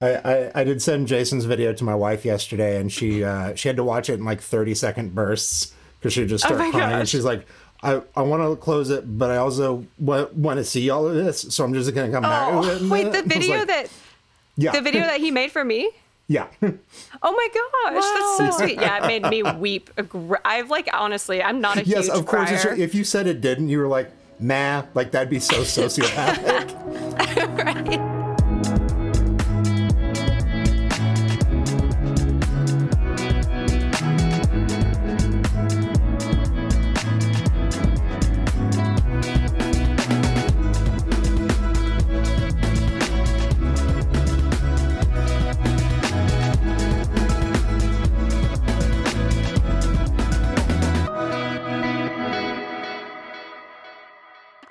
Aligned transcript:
I, 0.00 0.14
I, 0.14 0.50
I 0.60 0.64
did 0.64 0.80
send 0.80 1.08
Jason's 1.08 1.44
video 1.44 1.72
to 1.72 1.82
my 1.84 1.94
wife 1.94 2.24
yesterday, 2.24 2.80
and 2.80 2.90
she 2.92 3.24
uh, 3.24 3.54
she 3.56 3.68
had 3.68 3.76
to 3.78 3.84
watch 3.84 4.08
it 4.08 4.14
in 4.14 4.24
like 4.24 4.40
thirty 4.40 4.74
second 4.74 5.12
bursts 5.14 5.72
because 5.98 6.12
she 6.12 6.24
just 6.24 6.44
started 6.44 6.62
my 6.62 6.70
crying. 6.70 7.00
And 7.00 7.08
she's 7.08 7.24
like, 7.24 7.46
"I, 7.82 8.00
I 8.14 8.22
want 8.22 8.42
to 8.44 8.54
close 8.62 8.90
it, 8.90 9.18
but 9.18 9.32
I 9.32 9.38
also 9.38 9.84
want, 9.98 10.34
want 10.34 10.58
to 10.58 10.64
see 10.64 10.88
all 10.88 11.08
of 11.08 11.14
this, 11.16 11.40
so 11.50 11.64
I'm 11.64 11.74
just 11.74 11.92
gonna 11.96 12.12
come 12.12 12.22
back." 12.22 12.62
to 12.62 12.76
it 12.76 12.82
Wait, 12.82 13.06
minute." 13.06 13.24
the 13.24 13.28
video 13.28 13.58
like, 13.58 13.66
that 13.66 13.90
yeah, 14.56 14.70
the 14.70 14.82
video 14.82 15.02
that 15.02 15.18
he 15.18 15.32
made 15.32 15.50
for 15.50 15.64
me? 15.64 15.90
yeah. 16.28 16.46
Oh 17.20 17.32
my 17.32 17.48
gosh, 17.52 17.94
Wow. 17.94 18.36
that's 18.36 18.36
so 18.58 18.64
sweet. 18.64 18.76
Yeah, 18.80 19.04
it 19.04 19.06
made 19.08 19.24
me 19.24 19.42
weep. 19.58 19.90
I've 20.44 20.70
like 20.70 20.88
honestly, 20.92 21.42
I'm 21.42 21.60
not 21.60 21.76
a 21.78 21.84
yes, 21.84 22.06
huge 22.06 22.16
of 22.16 22.24
course. 22.26 22.62
crier. 22.62 22.76
If 22.76 22.94
you 22.94 23.02
said 23.02 23.26
it 23.26 23.40
didn't, 23.40 23.68
you 23.68 23.78
were 23.78 23.88
like, 23.88 24.12
"Nah," 24.38 24.84
like 24.94 25.10
that'd 25.10 25.28
be 25.28 25.40
so 25.40 25.56
sociopathic. 25.62 26.68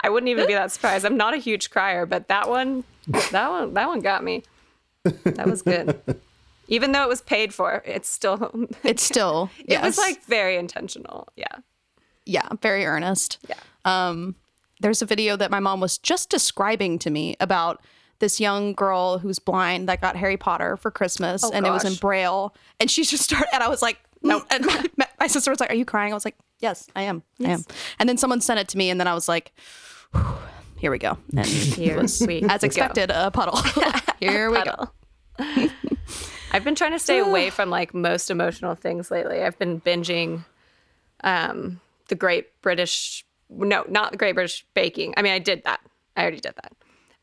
I 0.08 0.10
wouldn't 0.10 0.30
even 0.30 0.46
be 0.46 0.54
that 0.54 0.72
surprised. 0.72 1.04
I'm 1.04 1.18
not 1.18 1.34
a 1.34 1.36
huge 1.36 1.68
crier, 1.68 2.06
but 2.06 2.28
that 2.28 2.48
one, 2.48 2.82
that 3.30 3.50
one, 3.50 3.74
that 3.74 3.88
one 3.88 4.00
got 4.00 4.24
me. 4.24 4.42
That 5.04 5.46
was 5.46 5.60
good. 5.60 6.00
Even 6.68 6.92
though 6.92 7.02
it 7.02 7.08
was 7.08 7.20
paid 7.20 7.52
for, 7.52 7.82
it's 7.86 8.08
still. 8.08 8.66
It's 8.84 9.02
still 9.02 9.50
It 9.66 9.80
was 9.82 9.98
like 9.98 10.24
very 10.24 10.56
intentional. 10.56 11.28
Yeah. 11.36 11.56
yeah, 12.24 12.48
very 12.62 12.84
earnest. 12.86 13.38
Yeah. 13.48 13.54
Um, 13.84 14.34
there's 14.80 15.02
a 15.02 15.06
video 15.06 15.36
that 15.36 15.50
my 15.50 15.60
mom 15.60 15.80
was 15.80 15.98
just 15.98 16.30
describing 16.30 16.98
to 17.00 17.10
me 17.10 17.36
about 17.40 17.82
this 18.18 18.40
young 18.40 18.72
girl 18.72 19.18
who's 19.18 19.38
blind 19.38 19.88
that 19.90 20.00
got 20.00 20.16
Harry 20.16 20.36
Potter 20.38 20.76
for 20.78 20.90
Christmas, 20.90 21.44
Oh, 21.44 21.50
and 21.52 21.66
it 21.66 21.70
was 21.70 21.84
in. 21.84 21.94
Braille, 21.96 22.54
and 22.80 22.90
she 22.90 23.04
just 23.04 23.24
started, 23.24 23.48
and 23.52 23.62
I 23.62 23.68
was 23.68 23.82
like, 23.82 23.98
no. 24.22 24.42
And 24.50 24.64
my, 24.66 24.84
my- 25.20 25.26
sister 25.28 25.50
was 25.50 25.60
like, 25.60 25.70
"Are 25.70 25.74
you 25.76 25.84
crying?" 25.84 26.12
I 26.12 26.14
was 26.14 26.24
like, 26.24 26.36
"Yes, 26.58 26.88
I 26.96 27.02
am. 27.02 27.22
I 27.44 27.50
am." 27.50 27.64
And 27.98 28.08
then 28.08 28.16
someone 28.16 28.40
sent 28.40 28.58
it 28.58 28.66
to 28.68 28.78
me, 28.78 28.88
and 28.90 28.98
then 28.98 29.06
I 29.06 29.14
was 29.14 29.28
like, 29.28 29.52
"Whew, 29.56 29.64
"Here 30.78 30.90
we 30.90 30.98
go." 30.98 31.18
And 31.36 31.46
Here 31.46 31.96
it 31.98 32.02
was, 32.02 32.20
we 32.26 32.42
as 32.42 32.60
go. 32.62 32.66
expected, 32.66 33.10
a 33.10 33.30
puddle. 33.30 33.58
Here 34.20 34.50
we 34.50 34.62
go. 34.62 34.90
I've 36.50 36.64
been 36.64 36.74
trying 36.74 36.92
to 36.92 36.98
stay 36.98 37.18
away 37.18 37.50
from 37.50 37.70
like 37.70 37.94
most 37.94 38.30
emotional 38.30 38.74
things 38.74 39.10
lately. 39.10 39.42
I've 39.42 39.58
been 39.58 39.80
binging 39.80 40.44
um 41.22 41.80
the 42.08 42.14
Great 42.14 42.60
British 42.62 43.24
no, 43.50 43.84
not 43.88 44.12
the 44.12 44.18
Great 44.18 44.34
British 44.34 44.64
Baking. 44.74 45.14
I 45.16 45.22
mean, 45.22 45.32
I 45.32 45.38
did 45.38 45.64
that. 45.64 45.80
I 46.16 46.22
already 46.22 46.40
did 46.40 46.54
that. 46.56 46.72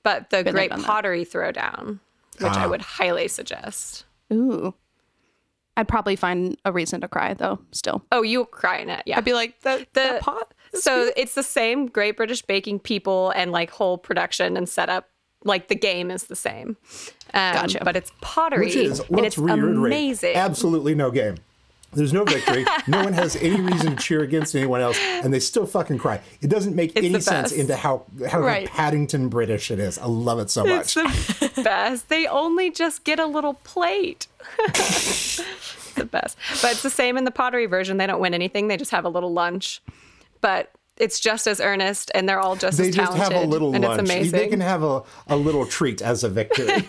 But 0.04 0.30
the 0.30 0.44
there, 0.44 0.54
Great 0.54 0.70
done 0.70 0.80
that. 0.82 0.88
Pottery 0.88 1.26
Throwdown, 1.26 2.00
which 2.40 2.54
I 2.54 2.68
would 2.68 2.82
highly 2.82 3.28
suggest. 3.28 4.06
Ooh. 4.32 4.74
I'd 5.78 5.88
probably 5.88 6.16
find 6.16 6.58
a 6.66 6.72
reason 6.72 7.02
to 7.02 7.08
cry 7.08 7.34
though. 7.34 7.60
Still, 7.72 8.04
Oh, 8.12 8.22
you'll 8.22 8.46
cry 8.46 8.78
in 8.80 8.90
it. 8.90 9.04
Yeah. 9.06 9.18
I'd 9.18 9.26
be 9.26 9.34
like, 9.34 9.62
"The, 9.62 9.86
the 9.94 10.00
that 10.02 10.22
pot." 10.22 10.54
so 10.74 11.12
it's 11.18 11.36
the 11.36 11.44
same 11.44 11.88
Great 11.88 12.18
British 12.18 12.42
Baking 12.42 12.80
people 12.80 13.32
and 13.36 13.52
like 13.52 13.70
whole 13.72 13.98
production 13.98 14.56
and 14.58 14.68
setup. 14.70 15.10
Like 15.44 15.68
the 15.68 15.76
game 15.76 16.10
is 16.10 16.24
the 16.24 16.36
same, 16.36 16.76
um, 17.36 17.54
Gotcha. 17.54 17.80
but 17.84 17.96
it's 17.96 18.12
pottery 18.22 18.66
Which 18.66 18.76
is, 18.76 19.00
and 19.02 19.10
let's 19.12 19.38
it's 19.38 19.38
amazing. 19.38 20.36
absolutely 20.36 20.96
no 20.96 21.12
game. 21.12 21.36
There's 21.94 22.12
no 22.12 22.24
victory. 22.26 22.66
no 22.88 23.04
one 23.04 23.14
has 23.14 23.36
any 23.38 23.62
reason 23.62 23.96
to 23.96 24.04
cheer 24.04 24.22
against 24.24 24.56
anyone 24.56 24.82
else, 24.82 24.98
and 25.00 25.32
they 25.32 25.40
still 25.40 25.68
fucking 25.68 26.00
cry. 26.00 26.20
It 26.42 26.50
doesn't 26.50 26.76
make 26.76 26.98
any 26.98 27.20
sense 27.22 27.52
into 27.52 27.76
how 27.76 28.06
how 28.28 28.40
Right. 28.42 28.68
Paddington 28.68 29.30
British 29.30 29.70
it 29.72 29.80
is. 29.80 30.00
I 30.00 30.08
love 30.08 30.40
it 30.40 30.50
so 30.50 30.66
much. 30.66 30.82
It's 30.82 30.96
much. 30.98 31.40
the 31.54 31.62
best. 31.64 32.10
They 32.10 32.26
only 32.26 32.72
just 32.72 33.04
get 33.04 33.20
a 33.20 33.26
little 33.28 33.54
plate. 33.54 34.26
the 35.96 36.06
best. 36.06 36.38
But 36.62 36.72
it's 36.72 36.84
the 36.84 36.90
same 36.90 37.18
in 37.18 37.24
the 37.24 37.32
pottery 37.32 37.66
version. 37.66 37.98
They 37.98 38.08
don't 38.08 38.20
win 38.20 38.34
anything. 38.34 38.68
They 38.68 38.78
just 38.78 38.92
have 38.92 39.06
a 39.06 39.10
little 39.10 39.34
lunch. 39.34 39.82
But 40.42 40.72
it's 40.98 41.20
just 41.20 41.46
as 41.48 41.60
earnest 41.60 42.10
and 42.16 42.28
they're 42.30 42.40
all 42.40 42.56
just 42.56 42.78
They 42.78 42.88
as 42.90 42.96
just 42.96 43.12
talented. 43.12 43.34
have 43.38 43.44
a 43.44 43.48
little 43.48 43.74
and 43.76 43.84
lunch. 43.84 44.02
it's 44.02 44.10
amazing. 44.10 44.32
They 44.40 44.48
can 44.48 44.62
have 44.62 44.82
a, 44.84 45.04
a 45.28 45.36
little 45.36 45.66
treat 45.66 46.02
as 46.02 46.24
a 46.24 46.30
victory. 46.30 46.68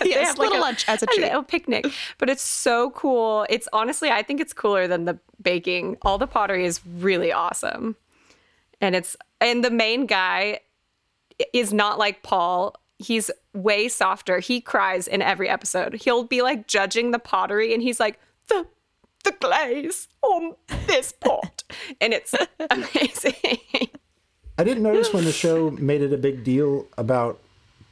They 0.00 0.08
yes, 0.10 0.28
have, 0.28 0.38
like, 0.38 0.48
little 0.48 0.62
lunch 0.62 0.86
as 0.88 1.02
a 1.02 1.06
treat. 1.06 1.20
little 1.20 1.42
picnic. 1.42 1.84
But 2.16 2.30
it's 2.30 2.42
so 2.42 2.90
cool. 2.92 3.44
It's 3.50 3.68
honestly, 3.74 4.08
I 4.08 4.22
think 4.22 4.40
it's 4.40 4.54
cooler 4.54 4.88
than 4.88 5.04
the 5.04 5.18
baking. 5.42 5.98
All 6.00 6.16
the 6.16 6.26
pottery 6.26 6.64
is 6.64 6.80
really 6.86 7.32
awesome. 7.32 7.96
And 8.80 8.96
it's 8.96 9.14
and 9.42 9.62
the 9.62 9.70
main 9.70 10.06
guy 10.06 10.60
is 11.52 11.74
not 11.74 11.98
like 11.98 12.22
Paul. 12.22 12.79
He's 13.00 13.30
way 13.54 13.88
softer. 13.88 14.38
He 14.40 14.60
cries 14.60 15.06
in 15.08 15.22
every 15.22 15.48
episode. 15.48 15.94
He'll 15.94 16.24
be 16.24 16.42
like 16.42 16.66
judging 16.66 17.10
the 17.10 17.18
pottery 17.18 17.72
and 17.72 17.82
he's 17.82 18.00
like, 18.00 18.18
the 18.48 18.66
the 19.24 19.32
glaze 19.32 20.08
on 20.22 20.54
this 20.86 21.12
pot. 21.12 21.62
and 22.00 22.12
it's 22.12 22.34
amazing. 22.70 23.88
I 24.58 24.64
didn't 24.64 24.82
notice 24.82 25.12
when 25.12 25.24
the 25.24 25.32
show 25.32 25.70
made 25.70 26.02
it 26.02 26.12
a 26.12 26.18
big 26.18 26.44
deal 26.44 26.86
about 26.98 27.40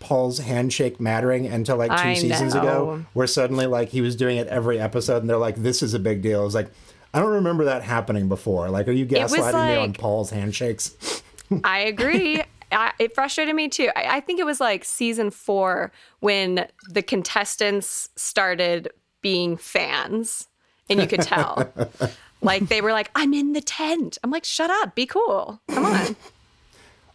Paul's 0.00 0.38
handshake 0.38 1.00
mattering 1.00 1.46
until 1.46 1.76
like 1.76 1.90
two 1.90 2.08
I 2.08 2.14
seasons 2.14 2.54
know. 2.54 2.60
ago, 2.60 3.04
where 3.14 3.26
suddenly 3.26 3.66
like 3.66 3.88
he 3.88 4.00
was 4.00 4.14
doing 4.14 4.36
it 4.36 4.46
every 4.48 4.78
episode, 4.78 5.18
and 5.22 5.28
they're 5.30 5.38
like, 5.38 5.56
"This 5.56 5.82
is 5.82 5.94
a 5.94 5.98
big 5.98 6.22
deal." 6.22 6.42
I 6.42 6.44
was 6.44 6.54
like, 6.54 6.70
I 7.14 7.20
don't 7.20 7.32
remember 7.32 7.64
that 7.64 7.82
happening 7.82 8.28
before. 8.28 8.68
Like, 8.68 8.86
are 8.88 8.92
you 8.92 9.06
gaslighting 9.06 9.68
me 9.68 9.76
on 9.76 9.92
Paul's 9.94 10.30
handshakes? 10.30 11.22
I 11.64 11.80
agree. 11.80 12.42
I, 12.72 12.92
it 12.98 13.14
frustrated 13.14 13.54
me 13.54 13.68
too. 13.68 13.90
I, 13.96 14.16
I 14.16 14.20
think 14.20 14.40
it 14.40 14.46
was 14.46 14.60
like 14.60 14.84
season 14.84 15.30
four 15.30 15.92
when 16.20 16.66
the 16.88 17.02
contestants 17.02 18.10
started 18.16 18.90
being 19.22 19.56
fans, 19.56 20.48
and 20.88 21.00
you 21.00 21.06
could 21.06 21.22
tell. 21.22 21.72
like 22.40 22.68
they 22.68 22.80
were 22.80 22.92
like, 22.92 23.10
"I'm 23.14 23.34
in 23.34 23.52
the 23.52 23.60
tent." 23.60 24.18
I'm 24.22 24.30
like, 24.30 24.44
"Shut 24.44 24.70
up, 24.70 24.94
be 24.94 25.06
cool, 25.06 25.60
come 25.68 25.84
on." 25.84 26.16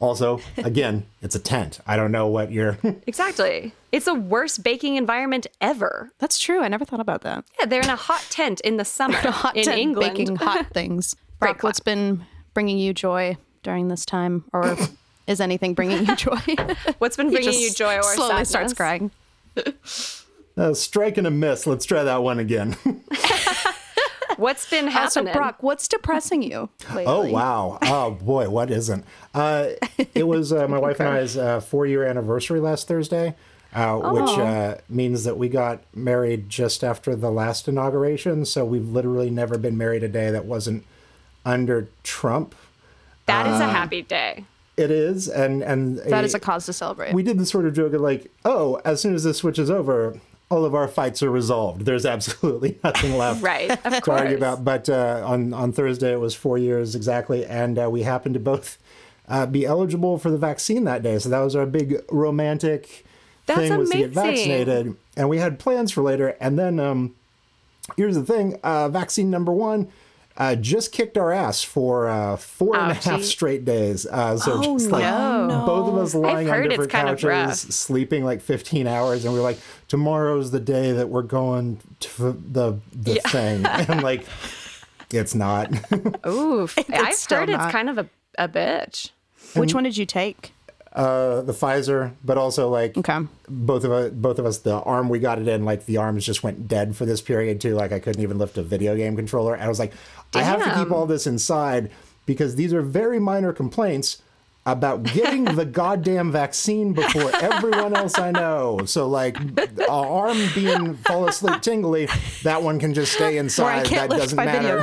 Also, 0.03 0.41
again, 0.57 1.05
it's 1.21 1.33
a 1.33 1.39
tent. 1.39 1.79
I 1.87 1.95
don't 1.95 2.11
know 2.11 2.27
what 2.27 2.51
you're. 2.51 2.77
exactly. 3.07 3.71
It's 3.93 4.03
the 4.03 4.13
worst 4.13 4.61
baking 4.61 4.97
environment 4.97 5.47
ever. 5.61 6.11
That's 6.19 6.37
true. 6.39 6.61
I 6.61 6.67
never 6.67 6.83
thought 6.83 6.99
about 6.99 7.21
that. 7.21 7.45
Yeah, 7.57 7.67
they're 7.67 7.81
in 7.81 7.89
a 7.89 7.95
hot 7.95 8.25
tent 8.29 8.59
in 8.61 8.75
the 8.75 8.83
summer 8.83 9.15
Hot 9.31 9.55
in 9.55 9.63
tent 9.63 9.79
England. 9.79 10.17
baking 10.17 10.35
hot 10.35 10.67
things. 10.73 11.15
Great 11.39 11.51
Brock, 11.53 11.63
what's 11.63 11.79
been 11.79 12.25
bringing 12.53 12.79
you 12.79 12.93
joy 12.93 13.37
during 13.61 13.87
this 13.87 14.05
time, 14.05 14.43
or 14.51 14.75
is 15.27 15.39
anything 15.41 15.73
bringing 15.73 16.05
you 16.05 16.15
joy? 16.15 16.37
What's 16.99 17.17
been 17.17 17.29
bringing 17.31 17.59
you 17.59 17.71
joy 17.71 17.95
or 17.97 18.03
slowly 18.03 18.29
sadness? 18.45 18.49
starts 18.49 18.73
crying. 18.73 19.11
Uh, 20.55 20.71
strike 20.71 21.17
and 21.17 21.25
a 21.25 21.31
miss. 21.31 21.65
Let's 21.65 21.83
try 21.83 22.03
that 22.03 22.21
one 22.21 22.37
again. 22.37 22.75
What's 24.37 24.69
been 24.69 24.87
Uh, 24.87 25.09
so, 25.09 25.21
happening? 25.21 25.33
Brock, 25.33 25.57
what's 25.61 25.87
depressing 25.87 26.43
you 26.43 26.69
lately? 26.89 27.05
Oh 27.07 27.21
wow! 27.25 27.79
Oh 27.81 28.11
boy, 28.11 28.49
what 28.49 28.69
isn't? 28.69 29.03
Uh, 29.33 29.69
it 30.13 30.27
was 30.27 30.53
uh, 30.53 30.67
my 30.67 30.77
wife 30.77 30.99
and 30.99 31.09
I's 31.09 31.37
uh, 31.37 31.59
four-year 31.59 32.03
anniversary 32.03 32.59
last 32.59 32.87
Thursday, 32.87 33.33
uh, 33.73 33.95
which 34.11 34.29
uh, 34.37 34.75
means 34.89 35.23
that 35.23 35.37
we 35.39 35.49
got 35.49 35.81
married 35.95 36.49
just 36.49 36.83
after 36.83 37.15
the 37.15 37.31
last 37.31 37.67
inauguration. 37.67 38.45
So 38.45 38.63
we've 38.63 38.89
literally 38.89 39.31
never 39.31 39.57
been 39.57 39.75
married 39.77 40.03
a 40.03 40.07
day 40.07 40.29
that 40.29 40.45
wasn't 40.45 40.83
under 41.45 41.87
Trump. 42.03 42.53
that 43.25 43.47
is 43.47 43.59
a 43.59 43.67
happy 43.67 44.03
day. 44.03 44.45
It 44.75 44.89
is, 44.89 45.27
and 45.29 45.61
and 45.61 45.97
That 45.99 46.23
is 46.23 46.33
a 46.33 46.39
cause 46.39 46.65
to 46.65 46.73
celebrate. 46.73 47.13
we 47.13 47.21
did 47.23 47.37
the 47.37 47.45
sort 47.45 47.65
of 47.65 47.73
joke 47.75 47.93
of 47.93 48.01
like, 48.01 48.31
oh, 48.43 48.81
as 48.83 49.01
soon 49.01 49.13
as 49.13 49.23
this 49.23 49.37
switch 49.37 49.59
is 49.59 49.69
over, 49.69 50.19
all 50.49 50.65
of 50.65 50.73
our 50.73 50.87
fights 50.87 51.21
are 51.21 51.29
resolved. 51.29 51.85
There's 51.85 52.05
absolutely 52.05 52.79
nothing 52.83 53.15
left 53.17 53.41
Right, 53.43 53.69
of 53.69 53.93
to 53.93 54.01
course. 54.01 54.21
argue 54.21 54.37
about. 54.37 54.63
But 54.65 54.89
uh, 54.89 55.21
on 55.25 55.53
on 55.53 55.71
Thursday 55.73 56.11
it 56.13 56.19
was 56.19 56.33
four 56.33 56.57
years 56.57 56.95
exactly, 56.95 57.45
and 57.45 57.77
uh, 57.77 57.89
we 57.89 58.01
happened 58.03 58.33
to 58.33 58.39
both 58.39 58.77
uh, 59.27 59.45
be 59.45 59.63
eligible 59.65 60.17
for 60.17 60.31
the 60.31 60.37
vaccine 60.39 60.85
that 60.85 61.03
day. 61.03 61.19
So 61.19 61.29
that 61.29 61.39
was 61.39 61.55
our 61.55 61.65
big 61.67 62.01
romantic 62.09 63.05
That's 63.45 63.59
thing 63.59 63.77
was 63.77 63.89
to 63.91 63.97
get 63.97 64.09
vaccinated, 64.09 64.95
and 65.15 65.29
we 65.29 65.37
had 65.37 65.59
plans 65.59 65.91
for 65.91 66.01
later. 66.01 66.35
And 66.41 66.57
then 66.57 66.79
um, 66.79 67.15
here's 67.95 68.15
the 68.15 68.25
thing: 68.25 68.59
uh, 68.63 68.89
vaccine 68.89 69.29
number 69.29 69.51
one. 69.51 69.87
Uh, 70.35 70.55
just 70.55 70.91
kicked 70.91 71.15
our 71.17 71.31
ass 71.31 71.61
for 71.61 72.07
uh, 72.07 72.35
four 72.35 72.75
and 72.75 72.91
a 72.91 72.95
half 72.95 73.19
Ouchie. 73.19 73.23
straight 73.23 73.65
days. 73.65 74.07
Uh, 74.07 74.35
so 74.37 74.53
Oh, 74.63 74.77
just 74.79 74.89
like 74.89 75.03
no. 75.03 75.63
both 75.65 75.89
of 75.89 75.95
us 75.97 76.15
lying 76.15 76.47
on 76.49 76.53
heard 76.53 76.65
it's 76.65 76.71
different 76.71 76.91
kind 76.91 77.09
of 77.09 77.19
couches, 77.19 77.59
sleeping 77.75 78.23
like 78.23 78.41
15 78.41 78.87
hours, 78.87 79.25
and 79.25 79.33
we 79.33 79.39
are 79.39 79.43
like, 79.43 79.59
tomorrow's 79.87 80.49
the 80.49 80.59
day 80.59 80.91
that 80.93 81.09
we're 81.09 81.21
going 81.21 81.79
to 81.99 82.31
the 82.51 82.79
the 82.93 83.15
thing. 83.27 83.63
And 83.89 84.01
like, 84.01 84.25
it's 85.11 85.35
not. 85.35 85.71
Oof. 86.27 86.77
I've 86.79 87.15
heard 87.29 87.49
not. 87.49 87.65
it's 87.65 87.71
kind 87.71 87.89
of 87.89 87.97
a, 87.99 88.09
a 88.39 88.49
bitch. 88.49 89.11
Which 89.55 89.75
one 89.75 89.83
did 89.83 89.97
you 89.97 90.05
take? 90.07 90.52
Uh, 90.93 91.41
the 91.41 91.53
Pfizer, 91.53 92.13
but 92.23 92.37
also 92.37 92.69
like 92.69 92.97
Okay. 92.97 93.19
both 93.49 93.83
of 93.83 93.91
us, 93.91 94.11
both 94.11 94.37
of 94.39 94.45
us, 94.45 94.59
the 94.59 94.75
arm 94.81 95.09
we 95.09 95.19
got 95.19 95.39
it 95.39 95.47
in, 95.47 95.65
like 95.65 95.85
the 95.85 95.97
arms 95.97 96.25
just 96.25 96.43
went 96.43 96.67
dead 96.67 96.95
for 96.95 97.05
this 97.05 97.21
period 97.21 97.59
too. 97.59 97.73
Like 97.75 97.91
I 97.91 97.99
couldn't 97.99 98.21
even 98.21 98.37
lift 98.37 98.57
a 98.57 98.63
video 98.63 98.95
game 98.95 99.15
controller. 99.15 99.53
And 99.55 99.63
I 99.63 99.67
was 99.69 99.79
like, 99.79 99.93
I 100.35 100.43
have 100.43 100.63
to 100.63 100.73
keep 100.75 100.91
all 100.91 101.05
this 101.05 101.25
inside 101.27 101.91
because 102.25 102.55
these 102.55 102.73
are 102.73 102.81
very 102.81 103.19
minor 103.19 103.51
complaints 103.53 104.21
about 104.65 105.03
getting 105.03 105.43
the 105.43 105.65
goddamn 105.81 106.31
vaccine 106.31 106.93
before 106.93 107.35
everyone 107.41 107.93
else 107.95 108.17
I 108.17 108.31
know. 108.31 108.81
So 108.85 109.07
like, 109.09 109.35
a 109.79 109.89
arm 109.91 110.37
being 110.55 110.93
fall 110.95 111.27
asleep 111.27 111.61
tingly, 111.61 112.07
that 112.43 112.63
one 112.63 112.79
can 112.79 112.93
just 112.93 113.11
stay 113.13 113.37
inside. 113.37 113.87
That 113.87 114.09
doesn't 114.09 114.37
matter. 114.37 114.81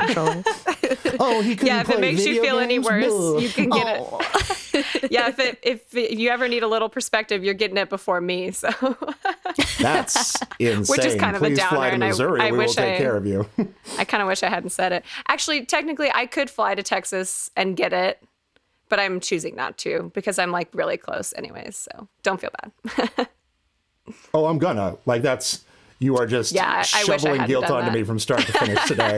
Oh, 1.19 1.41
he 1.41 1.55
couldn't 1.57 1.67
Yeah, 1.67 1.81
if 1.81 1.91
it 1.91 2.01
makes 2.01 2.27
you 2.27 2.43
feel 2.43 2.59
any 2.59 2.75
games? 2.75 2.87
worse, 2.87 3.07
Ugh. 3.13 3.43
you 3.43 3.49
can 3.49 3.71
get 3.71 4.01
it. 4.01 4.57
yeah, 5.11 5.29
if 5.29 5.39
it 5.39 5.59
if 5.63 5.95
you 6.19 6.29
ever 6.31 6.49
need 6.49 6.63
a 6.63 6.69
little 6.69 6.89
perspective, 6.89 7.43
you're 7.45 7.55
getting 7.55 7.77
it 7.77 7.89
before 7.91 8.21
me. 8.21 8.51
So 8.51 8.69
That's 9.81 10.37
insane. 10.59 10.85
Which 10.97 11.05
is 11.05 11.15
kind 11.21 11.37
of 11.37 11.43
a 11.43 11.55
downer, 11.55 11.77
fly 11.77 11.89
to 11.91 11.95
and 11.95 12.05
I- 12.05 12.09
I 12.11 12.51
we 12.51 12.51
will 12.53 12.59
wish 12.59 12.75
take 12.75 12.95
I- 12.95 12.99
care 12.99 13.17
of 13.17 13.27
you. 13.27 13.47
I 13.99 14.05
kind 14.05 14.23
of 14.23 14.29
wish 14.29 14.43
I 14.43 14.49
hadn't 14.49 14.71
said 14.71 14.93
it. 14.93 15.05
Actually, 15.29 15.65
technically, 15.67 16.11
I 16.13 16.27
could 16.27 16.51
fly 16.51 16.75
to 16.75 16.83
Texas 16.83 17.51
and 17.57 17.77
get 17.77 17.93
it, 17.93 18.23
but 18.89 18.99
I'm 19.01 19.21
choosing 19.21 19.55
not 19.57 19.79
to 19.79 20.11
because 20.15 20.39
I'm 20.39 20.51
like 20.53 20.69
really 20.75 20.97
close, 20.97 21.33
anyways. 21.37 21.77
So 21.77 22.09
don't 22.23 22.41
feel 22.41 22.51
bad. 22.63 23.29
oh, 24.35 24.47
I'm 24.47 24.59
gonna. 24.59 24.97
Like 25.07 25.23
that's 25.23 25.65
you 25.99 26.17
are 26.17 26.27
just 26.27 26.53
Yeah, 26.53 26.67
I- 26.69 26.77
I 26.79 26.81
I 26.81 26.83
shoveling 27.05 27.45
guilt 27.47 27.71
onto 27.71 27.91
that. 27.91 27.95
me 27.97 28.03
from 28.05 28.19
start 28.19 28.41
to 28.43 28.53
finish 28.53 28.83
today, 28.87 29.17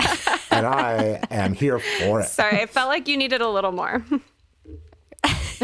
and 0.51 0.67
I 0.67 1.21
am 1.31 1.53
here 1.55 1.79
for 1.79 2.21
it. 2.21 2.27
Sorry, 2.29 2.61
I 2.61 2.67
felt 2.67 2.89
like 2.89 3.07
you 3.09 3.17
needed 3.17 3.41
a 3.41 3.49
little 3.49 3.73
more. 3.73 4.05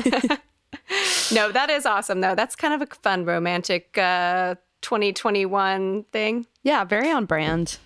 no, 1.32 1.52
that 1.52 1.68
is 1.70 1.86
awesome 1.86 2.20
though. 2.20 2.34
That's 2.34 2.56
kind 2.56 2.74
of 2.74 2.82
a 2.90 2.94
fun 2.94 3.24
romantic 3.24 3.96
uh 3.98 4.54
2021 4.82 6.04
thing. 6.12 6.46
Yeah, 6.62 6.84
very 6.84 7.10
on 7.10 7.24
brand. 7.26 7.78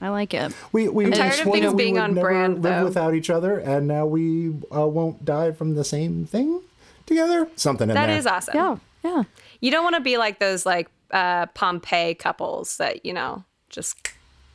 I 0.00 0.10
like 0.10 0.32
it. 0.32 0.52
We 0.72 0.88
we 0.88 1.06
I'm 1.06 1.12
tired 1.12 1.40
of 1.40 1.52
things 1.52 1.72
we 1.72 1.74
being 1.76 1.94
would 1.94 2.02
on 2.02 2.14
never 2.14 2.28
brand, 2.28 2.62
live 2.62 2.62
though. 2.62 2.84
without 2.84 3.14
each 3.14 3.30
other, 3.30 3.58
and 3.58 3.88
now 3.88 4.06
we 4.06 4.54
uh, 4.74 4.86
won't 4.86 5.24
die 5.24 5.50
from 5.52 5.74
the 5.74 5.82
same 5.84 6.24
thing 6.24 6.60
together. 7.06 7.48
Something 7.56 7.90
in 7.90 7.94
That 7.94 8.06
there. 8.06 8.16
is 8.16 8.26
awesome. 8.26 8.54
Yeah, 8.54 8.76
yeah. 9.04 9.22
You 9.60 9.70
don't 9.72 9.82
want 9.82 9.96
to 9.96 10.00
be 10.00 10.16
like 10.18 10.38
those 10.38 10.64
like 10.64 10.88
uh 11.10 11.46
Pompeii 11.46 12.14
couples 12.14 12.76
that, 12.76 13.04
you 13.04 13.12
know, 13.12 13.44
just 13.70 14.11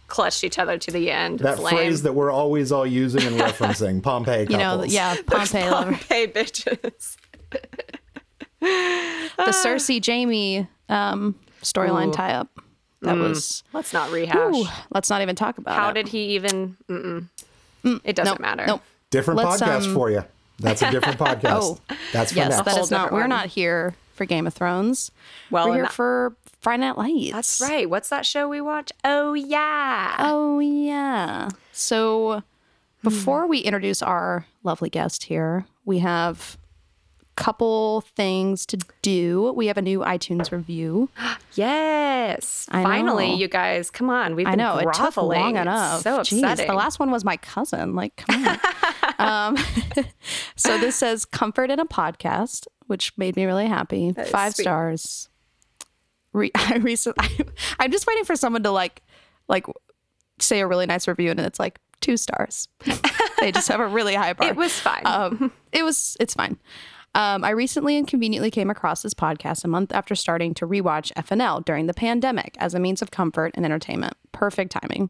clutched 0.08 0.44
each 0.44 0.58
other 0.58 0.78
to 0.78 0.92
the 0.92 1.12
end. 1.12 1.40
that 1.40 1.54
It's 1.54 1.62
lame. 1.62 1.76
phrase 1.76 2.02
that 2.04 2.14
we're 2.14 2.32
always 2.32 2.72
all 2.72 2.86
using 2.88 3.24
and 3.24 3.36
referencing. 3.40 4.02
Pompeii 4.04 4.42
You 4.42 4.58
couples. 4.58 4.88
know, 4.88 4.94
yeah, 4.94 5.16
Pompeii 5.28 5.70
lover. 5.70 5.92
Pompeii 5.92 6.28
bitches. 6.28 7.18
The 8.60 9.54
Cersei 9.54 10.02
Jamie 10.02 10.68
um, 10.90 11.36
storyline 11.62 12.12
tie 12.12 12.34
up. 12.34 12.50
That 13.02 13.16
was. 13.18 13.64
Let's 13.72 13.94
not 13.94 14.12
rehash. 14.12 14.36
Ooh, 14.56 14.66
let's 14.90 15.10
not 15.12 15.22
even 15.22 15.36
talk 15.36 15.60
about 15.60 15.74
it. 15.74 15.80
How 15.80 15.90
it. 15.90 15.94
did 15.94 16.08
he 16.08 16.30
even? 16.36 16.76
Mm-mm. 16.90 17.28
It 18.04 18.16
doesn't 18.16 18.34
Nope, 18.34 18.40
matter. 18.42 18.66
Nope. 18.66 18.82
Different 19.12 19.38
Let's, 19.38 19.62
podcast 19.62 19.86
um, 19.86 19.94
for 19.94 20.10
you. 20.10 20.24
That's 20.60 20.82
a 20.82 20.90
different 20.90 21.20
podcast. 21.20 21.44
Oh, 21.52 21.78
That's 22.12 22.32
for 22.32 22.38
Yes, 22.40 22.50
next. 22.50 22.66
that 22.66 22.76
whole 22.76 22.88
not. 22.90 23.12
We're 23.12 23.22
one. 23.22 23.30
not 23.30 23.46
here 23.48 23.96
for 24.16 24.26
Game 24.26 24.48
of 24.48 24.54
Thrones. 24.56 25.12
Well, 25.52 25.68
we're 25.70 25.74
here 25.76 25.84
that- 25.84 25.94
for 25.94 26.36
Friday 26.60 26.82
Night 26.82 26.98
Lights. 26.98 27.32
That's 27.32 27.62
right. 27.62 27.90
What's 27.90 28.10
that 28.10 28.26
show 28.26 28.48
we 28.50 28.62
watch? 28.62 28.92
Oh 29.04 29.34
yeah. 29.34 30.16
Oh 30.20 30.60
yeah. 30.60 31.50
So 31.72 32.44
before 33.04 33.48
we 33.48 33.60
introduce 33.60 34.02
our 34.02 34.46
lovely 34.64 34.90
guest 34.90 35.24
here, 35.26 35.66
we 35.86 36.00
have 36.00 36.58
a 37.22 37.42
couple 37.42 38.02
things 38.16 38.66
to 38.66 38.78
do. 39.02 39.54
We 39.56 39.68
have 39.68 39.78
a 39.78 39.82
new 39.82 40.00
iTunes 40.00 40.52
review. 40.52 41.10
Yes. 41.56 42.68
I 42.70 42.84
Finally, 42.84 43.30
know. 43.30 43.36
you 43.38 43.48
guys, 43.48 43.90
come 43.90 44.12
on. 44.12 44.36
We've 44.36 44.46
been 44.46 44.60
I 44.60 44.64
know 44.64 44.78
it 44.78 44.84
took 44.94 45.14
groveling. 45.16 45.40
long 45.42 45.56
It's 45.56 45.62
enough. 45.64 46.02
So 46.02 46.20
Jeez, 46.20 46.38
upsetting. 46.44 46.68
the 46.68 46.74
last 46.76 47.00
one 47.00 47.10
was 47.10 47.26
my 47.26 47.38
cousin. 47.38 47.96
Like, 47.96 48.16
come 48.18 48.46
on. 48.48 48.60
um, 49.58 49.58
so 50.56 50.78
this 50.78 50.96
says 50.98 51.26
comfort 51.26 51.72
in 51.72 51.80
a 51.80 51.86
podcast, 51.86 52.68
which 52.86 53.18
made 53.18 53.36
me 53.36 53.46
really 53.46 53.66
happy. 53.66 54.12
Five 54.14 54.54
sweet. 54.54 54.64
stars. 54.66 55.30
Re- 56.34 56.52
I 56.56 56.78
recently, 56.78 57.46
I'm 57.80 57.92
just 57.92 58.08
waiting 58.08 58.26
for 58.26 58.36
someone 58.36 58.64
to 58.64 58.72
like, 58.72 59.04
like, 59.48 59.66
say 60.40 60.60
a 60.60 60.68
really 60.68 60.86
nice 60.86 61.08
review, 61.08 61.32
and 61.32 61.40
it's 61.40 61.60
like 61.60 61.80
two 62.02 62.18
stars. 62.18 62.68
they 63.40 63.52
just 63.52 63.68
have 63.68 63.80
a 63.80 63.88
really 63.88 64.14
high 64.16 64.34
bar. 64.34 64.50
it 64.50 64.56
was 64.56 64.78
fine. 64.78 65.02
Um, 65.06 65.52
it 65.72 65.84
was. 65.84 66.16
It's 66.20 66.34
fine. 66.34 66.58
Um, 67.16 67.44
I 67.44 67.50
recently 67.50 67.98
and 67.98 68.08
conveniently 68.08 68.52
came 68.52 68.70
across 68.70 69.02
this 69.02 69.16
podcast 69.16 69.64
a 69.64 69.68
month 69.68 69.92
after 69.92 70.14
starting 70.14 70.54
to 70.56 70.68
rewatch 70.68 71.12
FNL 71.14 71.66
during 71.66 71.88
the 71.88 71.94
pandemic 71.94 72.56
as 72.60 72.76
a 72.76 72.80
means 72.80 73.02
of 73.02 73.10
comfort 73.10 73.54
and 73.56 73.66
entertainment. 73.66 74.14
Perfect 74.34 74.72
timing. 74.72 75.10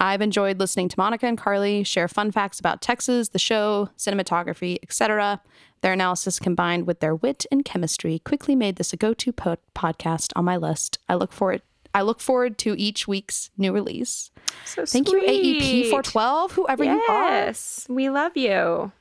I've 0.00 0.22
enjoyed 0.22 0.58
listening 0.58 0.88
to 0.88 0.94
Monica 0.98 1.26
and 1.26 1.36
Carly 1.36 1.84
share 1.84 2.08
fun 2.08 2.30
facts 2.30 2.58
about 2.58 2.80
Texas, 2.80 3.28
the 3.28 3.38
show, 3.38 3.90
cinematography, 3.98 4.78
etc. 4.82 5.42
Their 5.82 5.92
analysis 5.92 6.38
combined 6.38 6.86
with 6.86 7.00
their 7.00 7.14
wit 7.14 7.44
and 7.52 7.64
chemistry 7.64 8.18
quickly 8.20 8.56
made 8.56 8.76
this 8.76 8.94
a 8.94 8.96
go-to 8.96 9.30
po- 9.32 9.58
podcast 9.74 10.32
on 10.36 10.46
my 10.46 10.56
list. 10.56 10.98
I 11.08 11.14
look 11.16 11.32
forward 11.32 11.62
I 11.92 12.02
look 12.02 12.20
forward 12.20 12.56
to 12.58 12.78
each 12.78 13.08
week's 13.08 13.50
new 13.58 13.72
release. 13.72 14.30
so 14.64 14.86
Thank 14.86 15.10
you 15.10 15.20
sweet. 15.20 15.60
AEP 15.60 15.90
412, 15.90 16.52
whoever 16.52 16.84
you 16.84 17.00
are. 17.08 17.30
Yes, 17.30 17.84
we 17.90 18.08
love 18.08 18.36
you. 18.36 18.92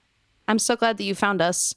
I'm 0.48 0.58
so 0.58 0.76
glad 0.76 0.98
that 0.98 1.04
you 1.04 1.14
found 1.14 1.40
us 1.40 1.76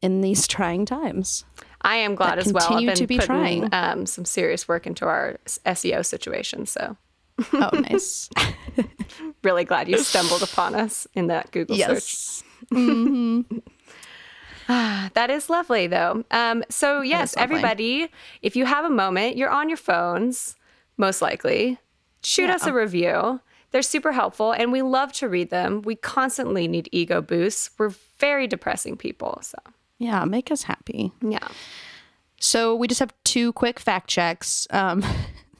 in 0.00 0.20
these 0.20 0.46
trying 0.56 0.86
times. 0.86 1.44
I 1.82 1.96
am 1.96 2.14
glad 2.14 2.38
as 2.38 2.52
well. 2.52 2.64
Continue 2.68 2.94
to 2.94 3.06
be 3.08 3.16
putting 3.16 3.26
trying. 3.26 3.68
um, 3.74 4.06
some 4.06 4.24
serious 4.24 4.68
work 4.68 4.86
into 4.86 5.04
our 5.04 5.36
SEO 5.44 6.06
situation. 6.06 6.64
So 6.66 6.96
Oh, 7.52 7.70
nice. 7.72 8.28
really 9.42 9.64
glad 9.64 9.88
you 9.88 9.98
stumbled 9.98 10.42
upon 10.42 10.74
us 10.74 11.06
in 11.14 11.26
that 11.28 11.50
Google 11.50 11.76
search. 11.76 12.42
yes. 12.70 13.44
That 14.68 15.28
is 15.30 15.50
lovely, 15.50 15.86
though. 15.86 16.24
Um, 16.30 16.64
so, 16.70 17.02
yes, 17.02 17.34
everybody, 17.36 18.08
if 18.40 18.56
you 18.56 18.64
have 18.64 18.84
a 18.86 18.90
moment, 18.90 19.36
you're 19.36 19.50
on 19.50 19.68
your 19.68 19.76
phones, 19.76 20.56
most 20.96 21.20
likely, 21.20 21.78
shoot 22.22 22.48
us 22.48 22.64
a 22.66 22.72
review. 22.72 23.40
They're 23.72 23.82
super 23.82 24.12
helpful, 24.12 24.52
and 24.52 24.72
we 24.72 24.80
love 24.82 25.12
to 25.14 25.28
read 25.28 25.50
them. 25.50 25.82
We 25.82 25.94
constantly 25.96 26.68
need 26.68 26.88
ego 26.92 27.20
boosts. 27.20 27.70
We're 27.78 27.92
very 28.18 28.46
depressing 28.46 28.96
people. 28.96 29.38
So, 29.42 29.58
Yeah, 29.98 30.24
make 30.24 30.50
us 30.50 30.62
happy. 30.62 31.12
yeah. 31.20 31.48
So 32.40 32.74
we 32.74 32.88
just 32.88 33.00
have 33.00 33.12
two 33.24 33.52
quick 33.52 33.78
fact 33.78 34.08
checks. 34.08 34.66
Um, 34.70 35.04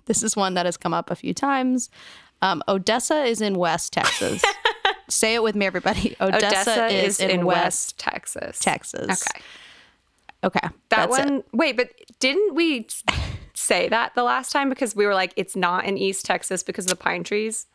this 0.06 0.22
is 0.22 0.36
one 0.36 0.54
that 0.54 0.66
has 0.66 0.76
come 0.76 0.94
up 0.94 1.10
a 1.10 1.16
few 1.16 1.34
times. 1.34 1.90
Um, 2.40 2.62
Odessa 2.68 3.22
is 3.22 3.40
in 3.40 3.56
West 3.56 3.92
Texas. 3.92 4.42
Say 5.08 5.34
it 5.34 5.42
with 5.42 5.54
me, 5.54 5.66
everybody. 5.66 6.16
Odessa, 6.20 6.46
Odessa 6.46 6.86
is, 6.86 7.20
in, 7.20 7.44
West 7.44 7.98
Texas. 7.98 8.58
Texas. 8.58 9.22
Okay. 9.22 9.44
Okay. 10.44 10.68
That 10.88 11.10
that's 11.10 11.18
it. 11.18 11.30
one, 11.30 11.44
wait, 11.52 11.76
but 11.76 11.90
didn't 12.18 12.54
we 12.54 12.88
say 13.54 13.88
that 13.88 14.14
the 14.14 14.24
last 14.24 14.50
time? 14.50 14.68
Because 14.68 14.96
we 14.96 15.06
were 15.06 15.14
like, 15.14 15.32
it's 15.36 15.54
not 15.54 15.84
in 15.84 15.96
East 15.96 16.24
Texas 16.24 16.62
because 16.62 16.86
of 16.86 16.90
the 16.90 16.96
pine 16.96 17.22
trees. 17.22 17.66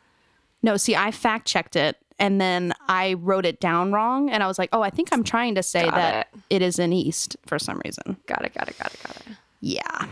No, 0.62 0.76
see, 0.76 0.94
I 0.94 1.12
fact 1.12 1.46
checked 1.46 1.76
it 1.76 1.96
and 2.18 2.40
then 2.40 2.74
I 2.88 3.14
wrote 3.14 3.46
it 3.46 3.60
down 3.60 3.92
wrong. 3.92 4.28
And 4.28 4.42
I 4.42 4.46
was 4.46 4.58
like, 4.58 4.70
oh, 4.72 4.82
I 4.82 4.90
think 4.90 5.08
I'm 5.12 5.22
trying 5.22 5.54
to 5.54 5.62
say 5.62 5.84
Got 5.84 5.94
that 5.94 6.28
it. 6.34 6.56
it 6.56 6.62
is 6.62 6.78
in 6.78 6.92
East 6.92 7.36
for 7.46 7.58
some 7.58 7.80
reason. 7.84 8.16
Got 8.26 8.44
it, 8.44 8.54
got 8.54 8.68
it, 8.68 8.78
got 8.78 8.92
it, 8.92 9.02
got 9.02 9.16
it. 9.16 9.26
Yeah. 9.60 10.06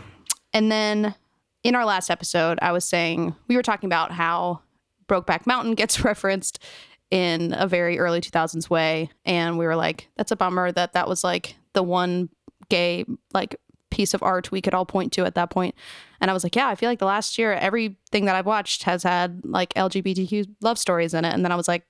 And 0.53 0.71
then 0.71 1.15
in 1.63 1.75
our 1.75 1.85
last 1.85 2.09
episode, 2.09 2.59
I 2.61 2.71
was 2.71 2.85
saying 2.85 3.35
we 3.47 3.55
were 3.55 3.63
talking 3.63 3.87
about 3.87 4.11
how 4.11 4.61
Brokeback 5.07 5.45
Mountain 5.45 5.73
gets 5.75 6.03
referenced 6.03 6.63
in 7.09 7.53
a 7.57 7.67
very 7.67 7.99
early 7.99 8.21
2000s 8.21 8.69
way. 8.69 9.09
And 9.25 9.57
we 9.57 9.65
were 9.65 9.75
like, 9.75 10.09
that's 10.17 10.31
a 10.31 10.35
bummer 10.35 10.71
that 10.71 10.93
that 10.93 11.07
was 11.07 11.23
like 11.23 11.55
the 11.73 11.83
one 11.83 12.29
gay, 12.69 13.05
like, 13.33 13.55
piece 13.89 14.13
of 14.13 14.21
art 14.21 14.51
we 14.51 14.61
could 14.61 14.73
all 14.73 14.85
point 14.85 15.13
to 15.13 15.25
at 15.25 15.35
that 15.35 15.49
point. 15.49 15.73
And 16.19 16.29
I 16.29 16.33
was 16.33 16.43
like, 16.43 16.55
yeah, 16.55 16.67
I 16.67 16.75
feel 16.75 16.89
like 16.89 16.99
the 16.99 17.05
last 17.05 17.37
year, 17.37 17.53
everything 17.53 18.25
that 18.25 18.35
I've 18.35 18.45
watched 18.45 18.83
has 18.83 19.03
had 19.03 19.41
like 19.43 19.73
LGBTQ 19.73 20.55
love 20.61 20.77
stories 20.77 21.13
in 21.13 21.25
it. 21.25 21.33
And 21.33 21.43
then 21.43 21.51
I 21.51 21.55
was 21.55 21.67
like, 21.67 21.87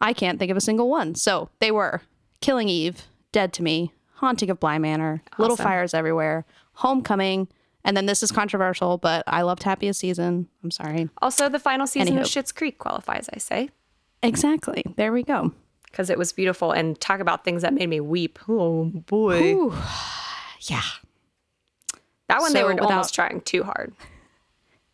I 0.00 0.12
can't 0.12 0.38
think 0.38 0.50
of 0.50 0.56
a 0.56 0.60
single 0.60 0.88
one. 0.90 1.14
So 1.14 1.48
they 1.60 1.70
were 1.70 2.02
Killing 2.40 2.68
Eve, 2.68 3.04
Dead 3.32 3.52
to 3.54 3.62
Me, 3.62 3.92
Haunting 4.14 4.50
of 4.50 4.60
Bly 4.60 4.78
Manor, 4.78 5.22
Little 5.38 5.56
Fires 5.56 5.94
Everywhere, 5.94 6.44
Homecoming, 6.74 7.48
and 7.84 7.96
then 7.96 8.06
this 8.06 8.22
is 8.22 8.30
controversial, 8.32 8.98
but 8.98 9.24
I 9.26 9.42
loved 9.42 9.62
Happiest 9.62 10.00
Season. 10.00 10.48
I'm 10.62 10.70
sorry. 10.70 11.08
Also, 11.22 11.48
the 11.48 11.58
final 11.58 11.86
season 11.86 12.14
Anywho. 12.16 12.20
of 12.22 12.26
Schitt's 12.26 12.52
Creek 12.52 12.78
qualifies, 12.78 13.28
I 13.32 13.38
say, 13.38 13.70
Exactly. 14.22 14.84
There 14.96 15.12
we 15.12 15.22
go. 15.22 15.52
because 15.84 16.10
it 16.10 16.18
was 16.18 16.32
beautiful. 16.32 16.72
And 16.72 17.00
talk 17.00 17.20
about 17.20 17.44
things 17.44 17.62
that 17.62 17.72
made 17.72 17.88
me 17.88 18.00
weep. 18.00 18.38
Oh 18.48 18.84
boy, 18.84 19.52
Ooh. 19.54 19.74
Yeah. 20.62 20.82
that 22.28 22.40
one 22.40 22.52
they 22.52 22.60
So 22.60 22.66
were 22.66 22.74
without- 22.74 22.90
almost 22.90 23.14
trying 23.14 23.40
too 23.42 23.62
hard. 23.62 23.94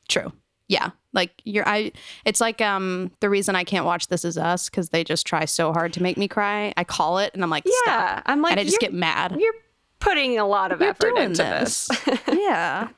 True. 0.08 0.32
Yeah. 0.68 0.90
Like 1.12 1.30
you're 1.44 1.66
I 1.68 1.92
it's 2.24 2.40
like 2.40 2.60
um 2.60 3.10
the 3.20 3.28
reason 3.30 3.54
I 3.56 3.64
can't 3.64 3.84
watch 3.86 4.08
This 4.08 4.24
Is 4.24 4.36
Us 4.38 4.68
because 4.68 4.90
they 4.90 5.04
just 5.04 5.26
try 5.26 5.44
so 5.44 5.72
hard 5.72 5.92
to 5.94 6.02
make 6.02 6.16
me 6.16 6.28
cry. 6.28 6.72
I 6.76 6.84
call 6.84 7.18
it 7.18 7.32
and 7.34 7.42
I'm 7.42 7.50
like, 7.50 7.64
Yeah, 7.66 7.72
stop. 7.84 8.22
I'm 8.26 8.42
like, 8.42 8.52
and 8.52 8.60
I 8.60 8.64
just 8.64 8.74
you're- 8.80 8.90
get 8.92 8.94
mad. 8.94 9.36
You're 9.38 9.54
putting 10.00 10.38
a 10.38 10.46
lot 10.46 10.72
of 10.72 10.80
You're 10.80 10.90
effort 10.90 11.10
doing 11.14 11.22
into 11.30 11.42
this. 11.42 11.88
this. 12.04 12.20
yeah. 12.32 12.88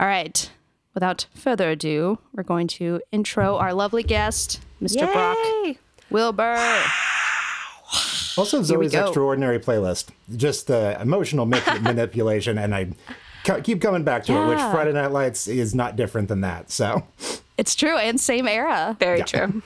All 0.00 0.06
right. 0.06 0.50
Without 0.94 1.26
further 1.34 1.70
ado, 1.70 2.18
we're 2.32 2.42
going 2.42 2.66
to 2.68 3.00
intro 3.12 3.56
our 3.56 3.72
lovely 3.72 4.02
guest, 4.02 4.60
Mr. 4.82 5.10
Brock 5.12 5.76
Wilbur. 6.10 6.56
Also, 8.36 8.62
Zoe's 8.62 8.94
extraordinary 8.94 9.58
playlist. 9.58 10.10
Just 10.36 10.68
the 10.68 10.96
emotional 11.00 11.44
ma- 11.44 11.60
manipulation, 11.80 12.56
and 12.56 12.72
I 12.72 12.90
co- 13.44 13.60
keep 13.60 13.80
coming 13.82 14.04
back 14.04 14.22
to 14.26 14.32
it. 14.32 14.46
Which 14.48 14.58
Friday 14.58 14.92
Night 14.92 15.10
Lights 15.10 15.48
is 15.48 15.74
not 15.74 15.96
different 15.96 16.28
than 16.28 16.42
that. 16.42 16.70
So, 16.70 17.04
It's 17.56 17.74
true, 17.74 17.96
and 17.96 18.20
same 18.20 18.46
era. 18.46 18.96
Very 19.00 19.18
Yeah. 19.20 19.24
true. 19.24 19.62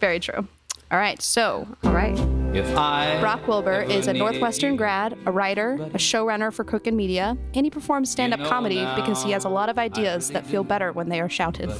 Very 0.00 0.18
true. 0.18 0.48
All 0.90 0.98
right, 0.98 1.22
so 1.22 1.68
All 1.84 1.92
right. 1.92 2.16
If 2.54 2.76
I 2.76 3.18
Brock 3.20 3.46
Wilbur 3.46 3.82
is 3.82 4.06
a 4.06 4.12
Northwestern 4.12 4.72
you, 4.72 4.78
grad, 4.78 5.16
a 5.26 5.32
writer, 5.32 5.74
a 5.74 5.98
showrunner 5.98 6.52
for 6.52 6.64
Crooked 6.64 6.94
Media, 6.94 7.36
and 7.54 7.66
he 7.66 7.70
performs 7.70 8.10
stand 8.10 8.32
up 8.32 8.40
know 8.40 8.48
comedy 8.48 8.76
now 8.76 8.96
because 8.96 9.22
he 9.22 9.30
has 9.32 9.44
a 9.44 9.48
lot 9.48 9.68
of 9.68 9.78
ideas 9.78 10.30
I 10.30 10.34
that 10.34 10.46
feel 10.46 10.64
better 10.64 10.92
when 10.92 11.08
they 11.08 11.20
are 11.20 11.28
shouted. 11.28 11.70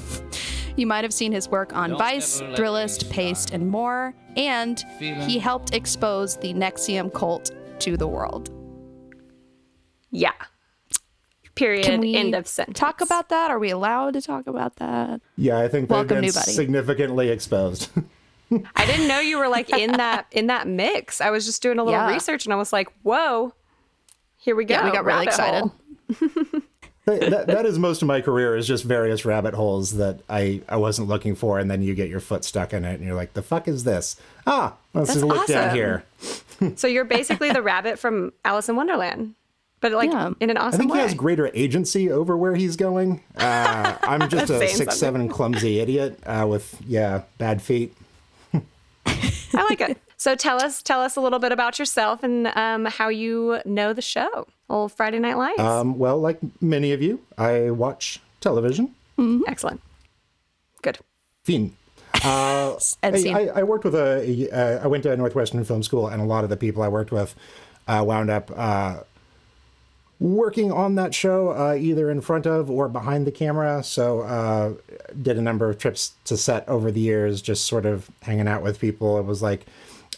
You 0.77 0.87
might 0.87 1.05
have 1.05 1.15
seen 1.15 1.33
his 1.33 1.49
work 1.49 1.75
on 1.75 1.91
Don't 1.91 1.99
Vice, 1.99 2.41
Thrillist, 2.41 3.09
Paste, 3.11 3.53
and 3.53 3.69
more, 3.71 4.15
and 4.37 4.79
he 4.99 5.39
helped 5.39 5.75
expose 5.75 6.37
the 6.37 6.53
NXIVM 6.53 7.15
cult 7.15 7.51
to 7.81 7.97
the 7.97 8.07
world. 8.07 8.51
Yeah. 10.11 10.33
Period. 11.55 11.87
Can 11.87 12.01
we 12.01 12.15
End 12.15 12.35
of 12.35 12.47
sentence. 12.47 12.79
talk 12.79 13.01
about 13.01 13.31
that? 13.31 13.51
Are 13.51 13.59
we 13.59 13.71
allowed 13.71 14.13
to 14.13 14.21
talk 14.21 14.47
about 14.47 14.77
that? 14.77 15.23
yeah, 15.37 15.59
I 15.59 15.69
think 15.69 15.89
they've 15.89 15.97
Welcome, 15.97 16.17
been 16.17 16.25
new 16.25 16.31
significantly 16.33 17.31
exposed. 17.31 17.89
I 18.75 18.87
didn't 18.87 19.09
know 19.09 19.21
you 19.21 19.39
were 19.39 19.49
like 19.49 19.71
in 19.71 19.93
that 19.93 20.27
in 20.33 20.47
that 20.49 20.67
mix. 20.69 21.21
I 21.21 21.31
was 21.31 21.47
just 21.47 21.63
doing 21.63 21.79
a 21.79 21.85
little 21.85 21.99
Yeah. 22.01 22.13
research 22.13 22.45
and 22.47 22.53
I 22.53 22.57
was 22.57 22.73
like, 22.73 22.89
whoa, 23.03 23.53
here 24.39 24.55
we 24.57 24.65
go. 24.65 24.75
Yeah, 24.75 24.85
we 24.85 24.93
got 24.93 25.05
really 25.05 25.27
excited. 25.27 25.71
that, 27.07 27.21
that- 27.31 27.47
that 27.47 27.67
is 27.67 27.79
most 27.79 28.03
of 28.03 28.09
my 28.09 28.21
career 28.21 28.57
is 28.57 28.67
just 28.67 28.85
various 28.85 29.25
rabbit 29.25 29.55
holes 29.55 29.93
that 29.97 30.21
I, 30.29 30.61
I 30.69 30.77
wasn't 30.77 31.09
looking 31.09 31.35
for, 31.35 31.59
and 31.59 31.71
then 31.71 31.83
you 31.83 31.95
get 31.95 32.09
your 32.09 32.21
foot 32.21 32.45
stuck 32.45 32.73
in 32.73 32.85
it, 32.85 32.95
and 32.95 33.05
you're 33.05 33.15
like, 33.15 33.35
"The 33.35 33.43
fuck 33.43 33.69
is 33.69 33.85
this?" 33.85 34.17
Ah, 34.47 34.75
let's 34.93 35.09
That's 35.09 35.21
just 35.21 35.27
look 35.27 35.47
down 35.47 35.65
awesome. 35.67 35.77
here. 35.77 36.05
So 36.77 36.89
you're 36.89 37.05
basically 37.05 37.53
the 37.53 37.61
rabbit 37.61 37.99
from 37.99 38.33
Alice 38.43 38.69
in 38.71 38.77
Wonderland, 38.77 39.35
but 39.83 39.93
like 39.93 40.11
Yeah. 40.11 40.33
in 40.41 40.49
an 40.49 40.57
awesome. 40.57 40.75
I 40.75 40.79
think 40.79 40.91
way. 40.93 40.99
he 41.01 41.03
has 41.03 41.13
greater 41.13 41.51
agency 41.53 42.11
over 42.11 42.35
where 42.35 42.55
he's 42.55 42.77
going. 42.77 43.23
Uh, 43.37 43.95
I'm 44.01 44.27
just 44.31 44.49
a 44.51 44.59
six 44.61 44.77
something. 44.79 44.95
seven 44.95 45.29
clumsy 45.29 45.81
idiot 45.81 46.19
uh, 46.25 46.47
with 46.49 46.81
yeah 46.87 47.23
bad 47.37 47.61
feet. 47.61 47.95
I 49.55 49.63
like 49.65 49.81
it. 49.81 49.99
So 50.17 50.35
tell 50.35 50.63
us 50.63 50.83
tell 50.83 51.01
us 51.01 51.17
a 51.17 51.21
little 51.21 51.39
bit 51.39 51.53
about 51.53 51.79
yourself 51.79 52.23
and 52.23 52.49
um, 52.49 52.87
how 52.87 53.09
you 53.09 53.61
know 53.65 53.93
the 53.93 54.03
show. 54.03 54.47
Old 54.69 54.93
Friday 54.93 55.19
Night 55.19 55.37
Lights. 55.37 55.61
Um, 55.61 55.99
well, 55.99 56.19
like 56.19 56.39
many 56.61 56.93
of 56.93 57.03
you, 57.03 57.21
I 57.39 57.71
watch 57.71 58.21
television. 58.41 58.95
Excellent. 59.47 59.81
Good. 60.83 60.99
Fiend. 61.45 61.75
Uh, 62.25 62.77
And 63.03 63.17
I. 63.17 63.31
I, 63.31 63.47
I 63.61 63.63
worked 63.63 63.85
with 63.85 63.95
a. 63.95 64.51
Uh, 64.51 64.85
I 64.85 64.87
went 64.87 65.05
to 65.05 65.17
Northwestern 65.17 65.63
Film 65.65 65.83
School, 65.83 66.09
and 66.09 66.21
a 66.21 66.25
lot 66.25 66.45
of 66.45 66.51
the 66.51 66.57
people 66.57 66.83
I 66.83 66.89
worked 66.89 67.13
with 67.13 67.35
uh, 67.87 68.03
wound 68.07 68.31
up 68.31 68.51
uh, 68.57 69.01
working 70.19 70.73
on 70.73 70.95
that 70.95 71.15
show, 71.15 71.51
uh, 71.51 71.75
either 71.75 72.11
in 72.11 72.21
front 72.21 72.47
of 72.47 72.71
or 72.71 72.89
behind 72.89 73.27
the 73.27 73.33
camera. 73.33 73.83
So, 73.83 74.21
uh, 74.21 74.75
did 75.21 75.37
a 75.37 75.43
number 75.43 75.69
of 75.69 75.79
trips 75.79 76.13
to 76.25 76.37
set 76.37 76.69
over 76.69 76.91
the 76.91 77.01
years, 77.01 77.43
just 77.43 77.67
sort 77.67 77.87
of 77.87 78.11
hanging 78.23 78.49
out 78.49 78.63
with 78.63 78.81
people. 78.81 79.19
It 79.19 79.25
was 79.25 79.43
like. 79.43 79.67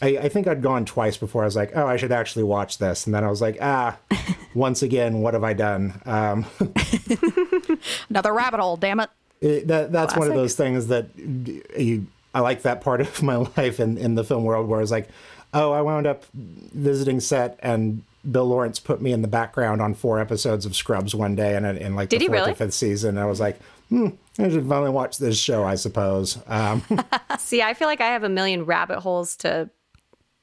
I, 0.01 0.17
I 0.17 0.29
think 0.29 0.47
I'd 0.47 0.61
gone 0.61 0.85
twice 0.85 1.17
before. 1.17 1.41
I 1.41 1.45
was 1.45 1.57
like, 1.57 1.75
"Oh, 1.75 1.85
I 1.85 1.97
should 1.97 2.13
actually 2.13 2.43
watch 2.43 2.77
this," 2.77 3.05
and 3.05 3.13
then 3.13 3.25
I 3.25 3.29
was 3.29 3.41
like, 3.41 3.57
"Ah, 3.59 3.97
once 4.53 4.81
again, 4.81 5.19
what 5.19 5.33
have 5.33 5.43
I 5.43 5.51
done?" 5.51 5.99
Um, 6.05 6.45
Another 8.09 8.33
rabbit 8.33 8.61
hole, 8.61 8.77
damn 8.77 9.01
it. 9.01 9.09
it, 9.41 9.67
that 9.67 9.91
that's 9.91 10.15
one 10.15 10.29
of 10.29 10.35
those 10.35 10.55
things 10.55 10.87
that 10.87 11.09
you, 11.17 12.07
I 12.33 12.39
like 12.41 12.61
that 12.61 12.81
part 12.81 13.01
of 13.01 13.21
my 13.23 13.35
life 13.35 13.79
in, 13.79 13.97
in 13.97 14.15
the 14.15 14.23
film 14.23 14.43
world 14.43 14.67
where 14.67 14.81
it's 14.81 14.91
like, 14.91 15.09
oh, 15.53 15.71
I 15.71 15.81
wound 15.81 16.07
up 16.07 16.23
visiting 16.33 17.19
set 17.19 17.59
and 17.61 18.03
Bill 18.29 18.45
Lawrence 18.45 18.79
put 18.79 19.01
me 19.01 19.11
in 19.13 19.21
the 19.21 19.27
background 19.27 19.81
on 19.81 19.93
four 19.93 20.19
episodes 20.19 20.65
of 20.65 20.75
Scrubs 20.75 21.15
one 21.15 21.35
day 21.35 21.55
and 21.55 21.65
in 21.65 21.95
like 21.95 22.09
Did 22.09 22.19
the 22.19 22.25
he 22.25 22.27
fourth 22.27 22.39
really? 22.39 22.51
or 22.51 22.55
fifth 22.55 22.73
season. 22.73 23.17
I 23.17 23.25
was 23.25 23.39
like, 23.39 23.59
hmm, 23.89 24.09
I 24.37 24.49
should 24.49 24.67
finally 24.67 24.91
watch 24.91 25.17
this 25.17 25.37
show, 25.39 25.63
I 25.63 25.75
suppose. 25.75 26.37
Um, 26.47 26.83
See, 27.39 27.61
I 27.61 27.73
feel 27.73 27.87
like 27.87 28.01
I 28.01 28.07
have 28.07 28.23
a 28.23 28.29
million 28.29 28.65
rabbit 28.65 28.99
holes 28.99 29.35
to 29.37 29.69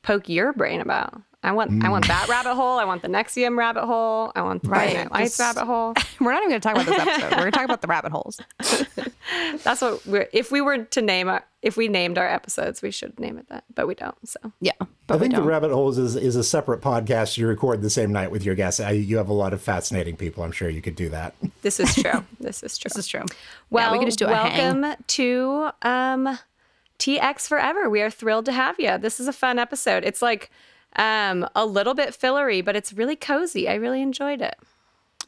poke 0.02 0.28
your 0.28 0.52
brain 0.52 0.80
about. 0.80 1.20
I 1.46 1.52
want 1.52 1.84
I 1.84 1.88
want 1.90 2.08
that 2.08 2.28
rabbit 2.28 2.54
hole. 2.54 2.78
I 2.78 2.84
want 2.84 3.02
the 3.02 3.08
NXIVM 3.08 3.56
rabbit 3.56 3.84
hole. 3.84 4.32
I 4.34 4.42
want 4.42 4.62
the 4.62 4.68
Friday 4.68 4.96
Right, 4.96 5.04
Night 5.04 5.12
Lights 5.12 5.36
just- 5.36 5.56
rabbit 5.56 5.66
hole. 5.66 5.94
We're 6.20 6.32
not 6.32 6.42
even 6.42 6.50
going 6.50 6.60
to 6.60 6.68
talk 6.68 6.74
about 6.74 6.86
this 6.86 6.98
episode. 6.98 7.30
We're 7.30 7.36
going 7.38 7.52
to 7.52 7.56
talk 7.56 7.64
about 7.64 7.82
the 7.82 7.86
rabbit 7.86 8.10
holes. 8.10 8.40
That's 9.64 9.80
what 9.80 10.04
we're. 10.06 10.28
If 10.32 10.50
we 10.50 10.60
were 10.60 10.78
to 10.84 11.02
name 11.02 11.28
our, 11.28 11.44
if 11.62 11.76
we 11.76 11.88
named 11.88 12.16
our 12.18 12.28
episodes, 12.28 12.80
we 12.82 12.90
should 12.90 13.18
name 13.18 13.38
it 13.38 13.48
that, 13.48 13.64
but 13.74 13.86
we 13.86 13.94
don't. 13.94 14.16
So 14.28 14.38
Yeah, 14.60 14.72
I 14.80 14.86
but 15.06 15.20
we 15.20 15.22
think 15.28 15.34
the. 15.34 15.42
Rabbit 15.42 15.70
Holes 15.72 15.98
is, 15.98 16.14
is 16.16 16.36
a 16.36 16.44
separate 16.44 16.80
podcast 16.80 17.36
you 17.36 17.46
record 17.46 17.82
the 17.82 17.90
same 17.90 18.12
night 18.12 18.30
with 18.30 18.44
your 18.44 18.54
guests. 18.54 18.78
I, 18.80 18.92
you 18.92 19.16
have 19.16 19.28
a 19.28 19.32
lot 19.32 19.52
of 19.52 19.60
fascinating 19.60 20.16
people. 20.16 20.42
I'm 20.44 20.52
sure 20.52 20.68
you 20.68 20.80
could 20.82 20.94
do 20.96 21.08
that. 21.10 21.34
this 21.62 21.78
is 21.80 21.94
true. 21.94 22.24
this 22.40 22.62
is 22.62 22.78
true. 22.78 22.88
This 22.88 22.98
is 22.98 23.06
true. 23.06 23.24
Well, 23.70 23.86
yeah, 23.88 23.92
we 23.92 23.98
can 23.98 24.06
just 24.08 24.18
do 24.18 24.26
a 24.26 24.34
hang. 24.34 24.80
welcome 24.80 25.04
to 25.06 25.70
um, 25.82 26.38
TX 26.98 27.48
Forever. 27.48 27.90
We 27.90 28.00
are 28.02 28.10
thrilled 28.10 28.46
to 28.46 28.52
have 28.52 28.76
you. 28.78 28.96
This 28.98 29.18
is 29.20 29.26
a 29.28 29.32
fun 29.32 29.58
episode. 29.58 30.04
It's 30.04 30.22
like 30.22 30.50
um, 30.96 31.48
a 31.54 31.64
little 31.66 31.94
bit 31.94 32.14
fillery, 32.14 32.60
but 32.60 32.76
it's 32.76 32.92
really 32.92 33.16
cozy. 33.16 33.68
I 33.68 33.74
really 33.74 34.02
enjoyed 34.02 34.40
it. 34.42 34.56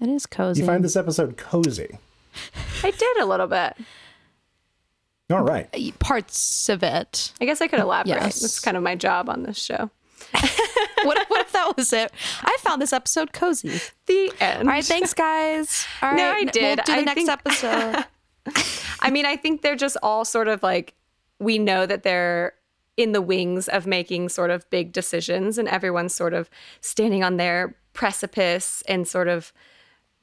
It 0.01 0.09
is 0.09 0.27
cozy. 0.27 0.61
You 0.63 0.67
find 0.67 0.85
this 0.85 0.97
episode 0.97 1.37
cozy. 1.37 1.99
I 2.83 2.91
did 2.91 3.17
a 3.19 3.25
little 3.27 3.47
bit. 3.49 3.75
All 5.31 5.43
right. 5.43 5.69
Parts 5.99 6.69
of 6.69 6.83
it. 6.83 7.33
I 7.41 7.45
guess 7.45 7.61
I 7.61 7.67
could 7.69 7.81
elaborate. 7.81 8.15
Yes. 8.21 8.41
That's 8.41 8.61
kind 8.61 8.77
of 8.77 8.83
my 8.83 8.95
job 8.95 9.29
on 9.29 9.43
this 9.43 9.59
show. 9.63 9.91
What, 11.05 11.27
what 11.29 11.41
if 11.43 11.53
that 11.53 11.77
was 11.77 11.93
it? 11.93 12.11
I 12.43 12.57
found 12.59 12.83
this 12.83 12.93
episode 12.93 13.33
cozy. 13.33 13.81
The 14.07 14.33
end. 14.41 14.63
All 14.69 14.75
right, 14.75 14.85
thanks, 14.85 15.15
guys. 15.15 15.87
All 16.03 16.09
right, 16.11 16.17
No, 16.17 16.31
I 16.33 16.43
did. 16.43 16.79
We'll 16.79 16.85
do 16.87 16.93
the 16.93 16.99
I 16.99 17.01
next 17.03 17.15
think- 17.15 17.31
episode. 17.31 18.05
I 19.01 19.11
mean, 19.11 19.25
I 19.25 19.37
think 19.37 19.63
they're 19.63 19.77
just 19.77 19.97
all 20.03 20.25
sort 20.25 20.49
of 20.49 20.61
like 20.65 20.95
we 21.39 21.57
know 21.59 21.87
that 21.87 22.03
they're 22.03 22.55
in 22.99 23.13
the 23.13 23.23
wings 23.23 23.69
of 23.69 23.87
making 23.87 24.29
sort 24.29 24.51
of 24.51 24.69
big 24.69 24.93
decisions, 24.93 25.57
and 25.57 25.69
everyone's 25.69 26.15
sort 26.15 26.35
of 26.35 26.51
standing 26.81 27.23
on 27.23 27.39
their 27.39 27.77
precipice 27.95 28.83
and 28.89 29.07
sort 29.09 29.29
of 29.29 29.53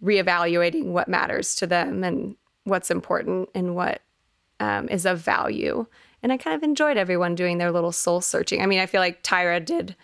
reevaluating 0.03 0.87
what 0.87 1.07
matters 1.07 1.55
to 1.55 1.65
them 1.65 2.03
and 2.03 2.35
what's 2.65 2.91
important 2.91 3.49
and 3.55 3.75
what 3.75 4.01
um, 4.59 4.89
is 4.89 5.05
of 5.05 5.19
value. 5.19 5.85
And 6.21 6.33
I 6.33 6.37
kind 6.37 6.55
of 6.55 6.63
enjoyed 6.63 6.97
everyone 6.97 7.33
doing 7.33 7.59
their 7.59 7.71
little 7.71 7.93
soul 7.93 8.19
searching. 8.19 8.61
I 8.61 8.65
mean, 8.65 8.79
I 8.79 8.87
feel 8.87 9.01
like 9.01 9.23
Tyra 9.23 9.63
did 9.63 9.95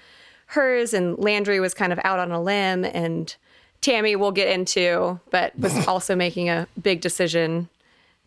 hers, 0.48 0.94
and 0.94 1.20
Landry 1.20 1.60
was 1.60 1.74
kind 1.74 1.92
of 1.92 2.00
out 2.06 2.20
on 2.20 2.32
a 2.32 2.42
limb, 2.42 2.86
and 2.86 3.36
Tami 3.82 4.18
we'll 4.18 4.32
get 4.32 4.48
into, 4.48 5.20
but 5.30 5.58
was 5.60 5.88
also 5.88 6.16
making 6.16 6.50
a 6.50 6.68
big 6.82 7.02
decision. 7.02 7.68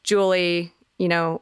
Julie, 0.02 0.72
you 0.98 1.08
know, 1.08 1.40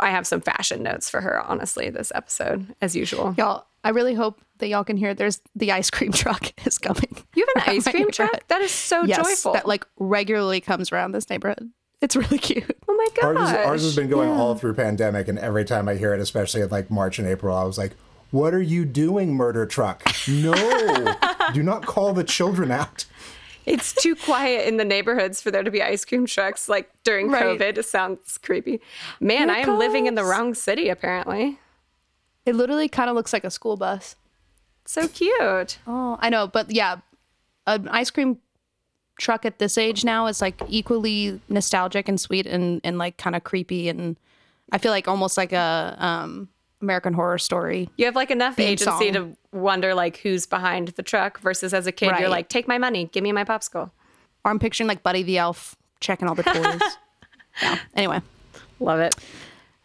I 0.00 0.10
have 0.10 0.26
some 0.26 0.40
fashion 0.40 0.82
notes 0.82 1.08
for 1.10 1.20
her, 1.20 1.40
honestly, 1.40 1.90
this 1.90 2.12
episode, 2.14 2.74
as 2.80 2.94
usual. 2.96 3.34
y'all, 3.36 3.66
I 3.84 3.90
really 3.90 4.14
hope 4.14 4.40
that 4.58 4.68
y'all 4.68 4.84
can 4.84 4.96
hear. 4.96 5.14
There's 5.14 5.40
the 5.54 5.72
ice 5.72 5.90
cream 5.90 6.12
truck 6.22 6.52
is 6.66 6.78
coming. 6.78 7.16
You 7.34 7.46
have 7.56 7.66
an 7.66 7.74
ice 7.76 7.88
cream 7.88 8.10
truck? 8.10 8.46
That 8.48 8.60
is 8.62 8.70
so 8.70 9.02
yes, 9.04 9.24
joyful. 9.26 9.52
that 9.54 9.66
like 9.66 9.86
regularly 9.98 10.60
comes 10.60 10.92
around 10.92 11.12
this 11.12 11.28
neighborhood. 11.30 11.70
It's 12.00 12.16
really 12.16 12.38
cute. 12.38 12.76
oh 12.88 12.94
my 12.94 13.08
Ours, 13.28 13.36
gosh. 13.36 13.66
ours 13.66 13.82
has 13.82 13.94
been 13.96 14.08
going 14.08 14.28
all 14.28 14.56
through 14.56 14.74
pandemic, 14.74 15.28
and 15.28 15.38
every 15.38 15.64
time 15.64 15.88
I 15.88 15.94
hear 15.94 16.12
it, 16.14 16.20
especially 16.20 16.60
in 16.62 16.68
like 16.68 16.90
March 16.90 17.18
and 17.18 17.28
April, 17.28 17.56
I 17.56 17.62
was 17.64 17.78
like, 17.78 17.92
"What 18.32 18.54
are 18.54 18.62
you 18.62 18.84
doing, 18.84 19.34
murder 19.34 19.66
truck? 19.66 20.02
No, 20.28 20.52
do 21.54 21.62
not 21.62 21.86
call 21.86 22.12
the 22.12 22.24
children 22.24 22.70
out." 22.72 23.04
It's 23.66 23.92
too 23.92 24.16
quiet 24.16 24.66
in 24.66 24.76
the 24.76 24.84
neighborhoods 24.84 25.40
for 25.40 25.50
there 25.50 25.62
to 25.62 25.70
be 25.70 25.82
ice 25.82 26.04
cream 26.04 26.26
trucks 26.26 26.68
like 26.68 26.90
during 27.04 27.28
Right. 27.30 27.42
COVID. 27.58 27.78
It 27.78 27.84
sounds 27.84 28.38
creepy. 28.38 28.80
Man, 29.20 29.50
I 29.50 29.58
am 29.58 29.78
living 29.78 30.06
in 30.06 30.14
the 30.14 30.24
wrong 30.24 30.54
city, 30.54 30.88
apparently. 30.88 31.58
It 32.44 32.54
literally 32.56 32.88
kind 32.88 33.08
of 33.08 33.14
looks 33.16 33.32
like 33.32 33.44
a 33.44 33.50
school 33.50 33.76
bus. 33.76 34.16
So 34.84 35.06
cute. 35.06 35.78
Oh, 35.86 36.16
I 36.20 36.28
know, 36.28 36.48
but 36.48 36.70
yeah, 36.72 36.96
an 37.66 37.88
ice 37.88 38.10
cream 38.10 38.38
truck 39.18 39.44
at 39.46 39.58
this 39.60 39.78
age 39.78 40.04
now 40.04 40.26
is 40.26 40.40
like 40.40 40.60
equally 40.68 41.40
nostalgic 41.48 42.08
and 42.08 42.20
sweet 42.20 42.46
and 42.46 42.80
and 42.82 42.98
like 42.98 43.16
kind 43.18 43.36
of 43.36 43.44
creepy 43.44 43.88
and 43.88 44.16
I 44.72 44.78
feel 44.78 44.90
like 44.90 45.06
almost 45.06 45.36
like 45.36 45.52
a 45.52 45.94
um 45.98 46.48
American 46.82 47.14
Horror 47.14 47.38
Story. 47.38 47.88
You 47.96 48.04
have 48.06 48.16
like 48.16 48.30
enough 48.30 48.58
agency 48.58 49.12
song. 49.12 49.12
to 49.12 49.36
wonder 49.56 49.94
like 49.94 50.18
who's 50.18 50.44
behind 50.46 50.88
the 50.88 51.02
truck 51.02 51.38
versus 51.40 51.72
as 51.72 51.86
a 51.86 51.92
kid, 51.92 52.08
Right. 52.10 52.20
you're 52.20 52.28
like, 52.28 52.48
take 52.48 52.68
my 52.68 52.78
money, 52.78 53.06
give 53.12 53.22
me 53.22 53.32
my 53.32 53.44
popsicle. 53.44 53.90
Or 54.44 54.50
I'm 54.50 54.58
picturing 54.58 54.88
like 54.88 55.02
Buddy 55.02 55.22
the 55.22 55.38
Elf 55.38 55.76
checking 56.00 56.28
all 56.28 56.34
the 56.34 56.42
toys. 56.42 56.80
yeah. 57.62 57.78
Anyway, 57.94 58.20
Love 58.80 58.98
it. 59.00 59.14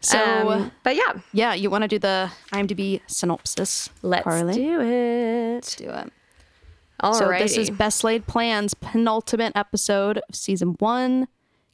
so 0.02 0.18
Um, 0.50 0.72
but 0.84 0.96
yeah, 0.96 1.14
yeah, 1.34 1.54
you 1.54 1.70
want 1.70 1.84
to 1.84 1.88
do 1.88 2.00
the 2.00 2.32
IMDb 2.52 3.02
synopsis? 3.08 3.90
let's 4.02 4.24
Carly? 4.24 4.54
do 4.56 4.82
it. 4.82 5.54
Let's 5.56 5.76
do 5.76 5.90
it. 5.90 6.12
So 7.14 7.28
this 7.30 7.58
is 7.58 7.70
Best 7.70 8.04
Laid 8.04 8.26
Plans 8.26 8.74
penultimate 8.74 9.54
episode 9.56 10.18
of 10.28 10.36
season 10.36 10.76
one. 10.80 11.28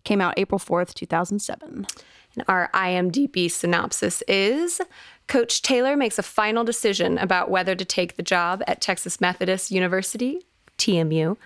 Came 0.03 0.19
out 0.19 0.33
April 0.35 0.59
4th, 0.59 0.93
2007. 0.93 1.87
And 2.35 2.43
Our 2.49 2.69
IMDb 2.73 3.49
synopsis 3.49 4.21
is 4.27 4.81
Coach 5.27 5.61
Taylor 5.61 5.95
makes 5.95 6.19
a 6.19 6.23
final 6.23 6.63
decision 6.63 7.17
about 7.17 7.49
whether 7.49 7.75
to 7.75 7.85
take 7.85 8.15
the 8.15 8.23
job 8.23 8.61
at 8.67 8.81
Texas 8.81 9.21
Methodist 9.21 9.71
University, 9.71 10.45
TMU, 10.77 11.37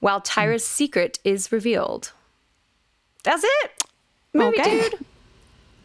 while 0.00 0.20
Tyra's 0.20 0.64
secret 0.64 1.18
is 1.24 1.50
revealed. 1.50 2.12
That's 3.22 3.42
it. 3.44 3.70
Movie 4.34 4.60
Okay. 4.60 4.90
Dude. 4.90 5.04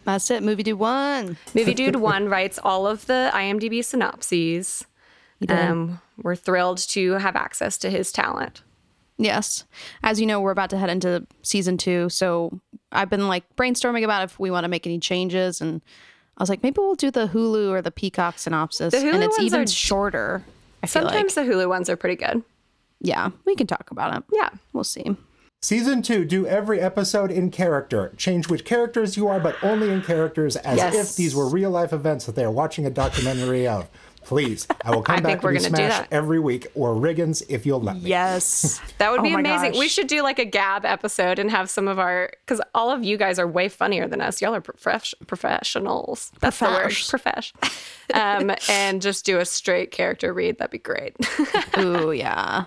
That's 0.05 0.29
it. 0.31 0.43
Movie 0.43 0.63
Dude 0.63 0.79
one. 0.79 1.37
Movie 1.53 1.73
Dude 1.73 1.97
1 1.97 2.29
writes 2.29 2.59
all 2.63 2.87
of 2.87 3.05
the 3.05 3.29
IMDb 3.33 3.83
synopses. 3.83 4.85
Um, 5.47 6.01
we're 6.21 6.35
thrilled 6.35 6.79
to 6.89 7.13
have 7.13 7.35
access 7.35 7.77
to 7.79 7.89
his 7.89 8.11
talent. 8.11 8.63
Yes. 9.17 9.65
As 10.01 10.19
you 10.19 10.25
know, 10.25 10.41
we're 10.41 10.51
about 10.51 10.69
to 10.71 10.77
head 10.77 10.89
into 10.89 11.27
season 11.43 11.77
two. 11.77 12.09
So 12.09 12.59
I've 12.91 13.09
been 13.09 13.27
like 13.27 13.43
brainstorming 13.55 14.03
about 14.03 14.23
if 14.23 14.39
we 14.39 14.49
want 14.49 14.63
to 14.63 14.69
make 14.69 14.87
any 14.87 14.99
changes. 14.99 15.61
And 15.61 15.81
I 16.39 16.43
was 16.43 16.49
like, 16.49 16.63
maybe 16.63 16.75
we'll 16.79 16.95
do 16.95 17.11
the 17.11 17.27
Hulu 17.27 17.69
or 17.69 17.81
the 17.81 17.91
Peacock 17.91 18.39
synopsis. 18.39 18.93
The 18.93 18.99
Hulu 18.99 19.13
and 19.15 19.23
it's 19.23 19.37
ones 19.37 19.45
even 19.45 19.61
are- 19.61 19.67
shorter. 19.67 20.43
I 20.81 20.87
feel 20.87 21.01
Sometimes 21.03 21.35
like. 21.35 21.45
the 21.47 21.51
Hulu 21.53 21.67
ones 21.67 21.89
are 21.89 21.97
pretty 21.97 22.15
good. 22.15 22.41
Yeah, 23.01 23.31
we 23.45 23.55
can 23.55 23.67
talk 23.67 23.91
about 23.91 24.15
it. 24.17 24.23
Yeah. 24.31 24.49
We'll 24.73 24.83
see. 24.85 25.15
Season 25.61 26.01
two, 26.01 26.23
do 26.23 26.47
every 26.47 26.79
episode 26.79 27.31
in 27.31 27.51
character. 27.51 28.13
Change 28.15 28.47
which 28.47 28.63
characters 28.63 29.17
you 29.17 29.27
are, 29.27 29.41
but 29.41 29.55
only 29.61 29.89
in 29.89 30.01
characters 30.01 30.55
as 30.55 30.77
Yes. 30.77 30.95
if 30.95 31.15
these 31.17 31.35
were 31.35 31.49
real 31.49 31.69
life 31.69 31.91
events 31.91 32.25
that 32.25 32.35
they 32.35 32.45
are 32.45 32.51
watching 32.51 32.85
a 32.85 32.89
documentary 32.89 33.67
of. 33.67 33.89
Please, 34.23 34.67
I 34.85 34.91
will 34.91 35.01
come 35.01 35.15
I 35.17 35.19
back 35.21 35.25
think 35.31 35.41
to 35.41 35.47
we're 35.47 35.51
be 35.53 35.57
gonna 35.57 35.69
do 35.69 35.75
Smash 35.77 35.97
that. 36.01 36.07
every 36.13 36.39
week, 36.39 36.67
or 36.75 36.93
Riggins 36.93 37.41
if 37.49 37.65
you'll 37.65 37.79
let 37.81 37.95
me. 37.95 38.01
Yes. 38.09 38.79
That 38.99 39.09
would 39.11 39.19
Oh 39.21 39.23
be 39.23 39.33
my 39.33 39.39
amazing. 39.39 39.71
We 39.73 39.85
gosh. 39.85 39.91
should 39.91 40.07
do 40.07 40.21
like 40.21 40.37
a 40.37 40.45
Gab 40.45 40.85
episode 40.85 41.39
and 41.39 41.49
have 41.49 41.69
some 41.69 41.87
of 41.87 41.97
our 41.97 42.31
because 42.45 42.61
all 42.75 42.91
of 42.91 43.03
you 43.03 43.17
guys 43.17 43.39
are 43.39 43.47
way 43.47 43.69
funnier 43.69 44.07
than 44.07 44.21
us. 44.21 44.41
Y'all 44.41 44.53
are 44.53 44.61
profesh- 44.61 45.15
professionals. 45.25 46.31
That's 46.41 46.57
Profesh. 46.59 47.09
the 47.09 47.17
word, 47.17 47.23
profesh. 47.23 47.53
Um, 48.13 48.51
and 48.69 49.01
just 49.01 49.25
do 49.25 49.39
a 49.39 49.45
straight 49.45 49.91
character 49.91 50.33
read. 50.33 50.59
That'd 50.59 50.71
be 50.71 50.77
great. 50.77 51.15
Ooh, 51.77 52.11
yeah. 52.11 52.65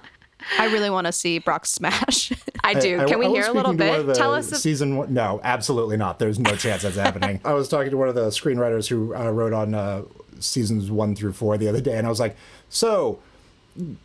I 0.59 0.67
really 0.73 0.91
want 0.91 1.07
to 1.07 1.13
see 1.13 1.39
Brock 1.39 1.67
smash. 1.67 2.33
I 2.65 2.75
do. 2.75 3.01
I- 3.01 3.05
Can 3.05 3.21
we 3.21 3.27
I 3.27 3.29
was 3.29 3.45
hear 3.45 3.53
a 3.53 3.55
little 3.55 3.73
speaking 3.73 3.87
to 3.87 3.91
one 3.93 4.01
of 4.01 4.07
bit? 4.07 4.13
the 4.15 4.19
Tell 4.19 4.35
us. 4.35 4.51
If, 4.51 4.59
season 4.59 4.97
one. 4.97 5.15
No, 5.15 5.41
absolutely 5.45 5.97
not. 5.97 6.19
There's 6.19 6.41
no 6.41 6.57
chance 6.57 6.83
that's 6.83 6.97
happening. 6.97 7.41
I 7.45 7.53
was 7.53 7.69
talking 7.69 7.91
to 7.93 7.97
one 7.97 8.09
of 8.09 8.17
the 8.17 8.27
screenwriters 8.31 8.89
who 8.89 9.15
uh, 9.15 9.31
wrote 9.31 9.53
on 9.53 9.73
uh, 9.75 10.03
seasons 10.43 10.91
one 10.91 11.15
through 11.15 11.33
four 11.33 11.57
the 11.59 11.69
other 11.69 11.81
day, 11.81 11.97
and 11.97 12.07
I 12.07 12.11
was 12.11 12.21
like, 12.21 12.37
"So, 12.69 13.19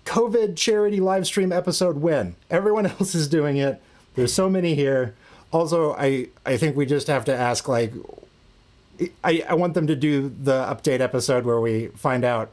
COVID 0.06 0.56
charity 0.56 1.00
live 1.00 1.26
stream 1.26 1.52
episode 1.52 1.98
when 1.98 2.36
everyone 2.50 2.86
else 3.00 3.16
is 3.16 3.28
doing 3.28 3.58
it. 3.58 3.82
There's 4.16 4.34
so 4.34 4.50
many 4.50 4.76
here. 4.76 5.16
Also, 5.52 5.94
I 5.94 6.28
I 6.46 6.58
think 6.58 6.76
we 6.76 6.86
just 6.86 7.08
have 7.08 7.26
to 7.26 7.36
ask 7.36 7.68
like." 7.68 7.94
I, 9.24 9.44
I 9.48 9.54
want 9.54 9.76
them 9.76 9.86
to 9.86 9.96
do 9.96 10.28
the 10.42 10.64
update 10.66 11.02
episode 11.02 11.46
where 11.46 11.60
we 11.62 11.90
find 11.90 12.24
out 12.26 12.50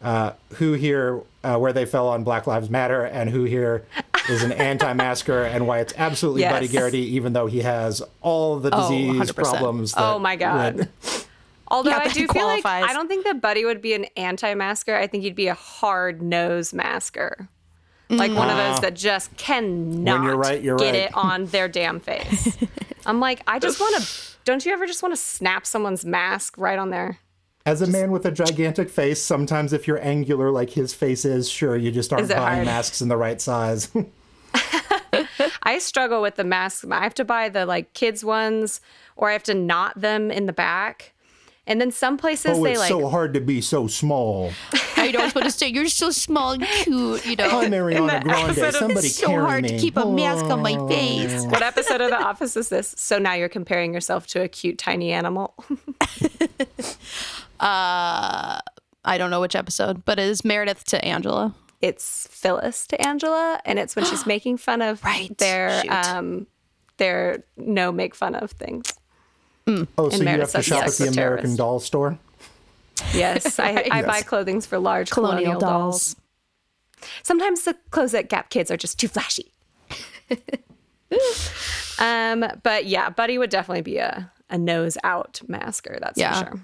uh, 0.00 0.30
who 0.54 0.74
here 0.74 1.20
uh, 1.42 1.56
where 1.58 1.72
they 1.72 1.84
fell 1.86 2.06
on 2.06 2.22
Black 2.22 2.46
Lives 2.46 2.70
Matter 2.70 3.02
and 3.04 3.28
who 3.30 3.42
here 3.42 3.84
is 4.28 4.44
an 4.44 4.52
anti-masker 4.70 5.42
and 5.42 5.66
why 5.66 5.80
it's 5.80 5.92
absolutely 5.96 6.42
Buddy 6.44 6.68
Garrity 6.68 7.00
even 7.16 7.32
though 7.32 7.48
he 7.48 7.62
has 7.62 8.00
all 8.20 8.60
the 8.60 8.70
Oh, 8.72 8.82
disease 8.90 9.32
100%. 9.32 9.34
problems. 9.34 9.94
oh 9.96 10.20
my 10.20 10.36
god. 10.36 10.88
Would- 11.72 11.76
Although 11.76 11.90
Yeah, 11.90 11.98
I 11.98 12.08
that 12.08 12.14
do 12.14 12.28
feel 12.28 12.46
like. 12.46 12.64
I 12.64 12.92
don't 12.92 13.08
think 13.08 13.24
that 13.24 13.40
Buddy 13.40 13.64
would 13.64 13.80
be 13.80 13.94
an 13.94 14.06
anti-masker. 14.16 14.94
I 14.94 15.06
think 15.06 15.24
he'd 15.24 15.34
be 15.34 15.48
a 15.48 15.54
hard 15.54 16.22
nose 16.22 16.72
masker. 16.72 17.48
Like 18.10 18.32
one 18.32 18.50
of 18.50 18.56
those 18.56 18.78
mm. 18.78 18.80
that 18.82 18.94
just 18.94 19.34
cannot 19.38 20.24
you're 20.24 20.36
right, 20.36 20.62
you're 20.62 20.76
get 20.76 20.92
right. 20.92 20.94
it 21.04 21.16
on 21.16 21.46
their 21.46 21.68
damn 21.68 21.98
face. 21.98 22.58
I'm 23.06 23.20
like, 23.20 23.42
I 23.46 23.58
just 23.58 23.80
want 23.80 24.02
to. 24.02 24.22
Don't 24.44 24.66
you 24.66 24.72
ever 24.72 24.86
just 24.86 25.02
want 25.02 25.14
to 25.14 25.20
snap 25.20 25.66
someone's 25.66 26.04
mask 26.04 26.58
right 26.58 26.78
on 26.78 26.90
there? 26.90 27.18
As 27.64 27.80
a 27.80 27.86
man 27.86 28.10
with 28.10 28.26
a 28.26 28.32
gigantic 28.32 28.90
face, 28.90 29.22
sometimes 29.22 29.72
if 29.72 29.86
you're 29.86 30.04
angular 30.04 30.50
like 30.50 30.70
his 30.70 30.92
face 30.92 31.24
is, 31.24 31.48
sure, 31.48 31.76
you 31.76 31.92
just 31.92 32.12
aren't 32.12 32.28
buying 32.28 32.56
hard? 32.56 32.66
masks 32.66 33.00
in 33.00 33.08
the 33.08 33.16
right 33.16 33.40
size. 33.40 33.88
I 35.62 35.78
struggle 35.78 36.20
with 36.20 36.34
the 36.34 36.44
masks. 36.44 36.84
I 36.90 37.02
have 37.02 37.14
to 37.14 37.24
buy 37.24 37.48
the 37.48 37.64
like 37.64 37.94
kids 37.94 38.24
ones, 38.24 38.80
or 39.16 39.30
I 39.30 39.32
have 39.32 39.44
to 39.44 39.54
knot 39.54 40.00
them 40.00 40.30
in 40.30 40.46
the 40.46 40.52
back. 40.52 41.14
And 41.64 41.80
then 41.80 41.92
some 41.92 42.16
places 42.16 42.58
oh, 42.58 42.64
they 42.64 42.72
it's 42.72 42.80
like 42.80 42.88
so 42.88 43.08
hard 43.08 43.34
to 43.34 43.40
be 43.40 43.60
so 43.60 43.86
small. 43.86 44.50
I 44.96 45.12
don't 45.12 45.32
want 45.32 45.44
to 45.44 45.50
say 45.52 45.68
you're 45.68 45.86
so 45.88 46.10
small 46.10 46.50
and 46.52 46.64
cute, 46.64 47.24
you 47.24 47.36
know. 47.36 47.48
Hi, 47.48 47.68
Mariana 47.68 48.20
Grande. 48.24 48.58
of 48.58 48.74
Somebody 48.74 49.06
It's 49.06 49.16
so 49.16 49.28
carry 49.28 49.44
hard 49.44 49.62
me. 49.62 49.68
to 49.68 49.78
keep 49.78 49.96
a 49.96 50.04
mask 50.04 50.46
on 50.46 50.60
my 50.60 50.74
face. 50.88 51.44
What 51.46 51.62
episode 51.62 52.00
of 52.00 52.10
The 52.10 52.20
Office 52.20 52.56
is 52.56 52.68
this? 52.68 52.96
So 52.98 53.20
now 53.20 53.34
you're 53.34 53.48
comparing 53.48 53.94
yourself 53.94 54.26
to 54.28 54.42
a 54.42 54.48
cute 54.48 54.76
tiny 54.78 55.12
animal. 55.12 55.54
I 57.60 59.18
don't 59.18 59.30
know 59.30 59.40
which 59.40 59.56
episode, 59.56 60.04
but 60.04 60.18
it 60.18 60.28
is 60.28 60.44
Meredith 60.44 60.84
to 60.86 61.04
Angela. 61.04 61.54
It's 61.80 62.28
Phyllis 62.30 62.86
to 62.88 63.06
Angela, 63.06 63.60
and 63.64 63.78
it's 63.78 63.96
when 63.96 64.04
she's 64.04 64.26
making 64.26 64.58
fun 64.58 64.82
of 64.82 65.02
Right. 65.04 65.36
their 65.38 65.82
Shoot. 65.82 65.90
um 65.90 66.46
their 66.98 67.44
no 67.56 67.90
make 67.90 68.14
fun 68.14 68.34
of 68.34 68.52
things. 68.52 68.92
Oh, 69.66 70.08
so 70.10 70.16
you 70.22 70.26
have 70.28 70.50
to 70.52 70.62
shop 70.62 70.78
yes, 70.84 71.00
at 71.00 71.04
the 71.06 71.10
the 71.12 71.18
American 71.20 71.44
terrorist. 71.44 71.58
Doll 71.58 71.80
store? 71.80 72.18
Yes, 73.14 73.58
I, 73.58 73.88
I 73.90 74.02
buy 74.06 74.22
clothing 74.22 74.60
for 74.60 74.78
large 74.78 75.10
colonial, 75.10 75.54
Colonial 75.54 75.60
dolls. 75.60 76.14
dolls. 76.14 77.08
Sometimes 77.22 77.62
the 77.64 77.76
clothes 77.90 78.14
at 78.14 78.28
Gap 78.28 78.50
Kids 78.50 78.70
are 78.70 78.76
just 78.76 78.98
too 79.00 79.08
flashy. 79.08 79.52
um, 81.98 82.44
but 82.62 82.86
yeah, 82.86 83.10
Buddy 83.10 83.38
would 83.38 83.50
definitely 83.50 83.82
be 83.82 83.98
a 83.98 84.30
a 84.50 84.58
nose 84.58 84.98
out 85.02 85.40
masker. 85.48 85.98
That's 86.00 86.18
Yeah. 86.18 86.42
for 86.42 86.50
sure. 86.50 86.60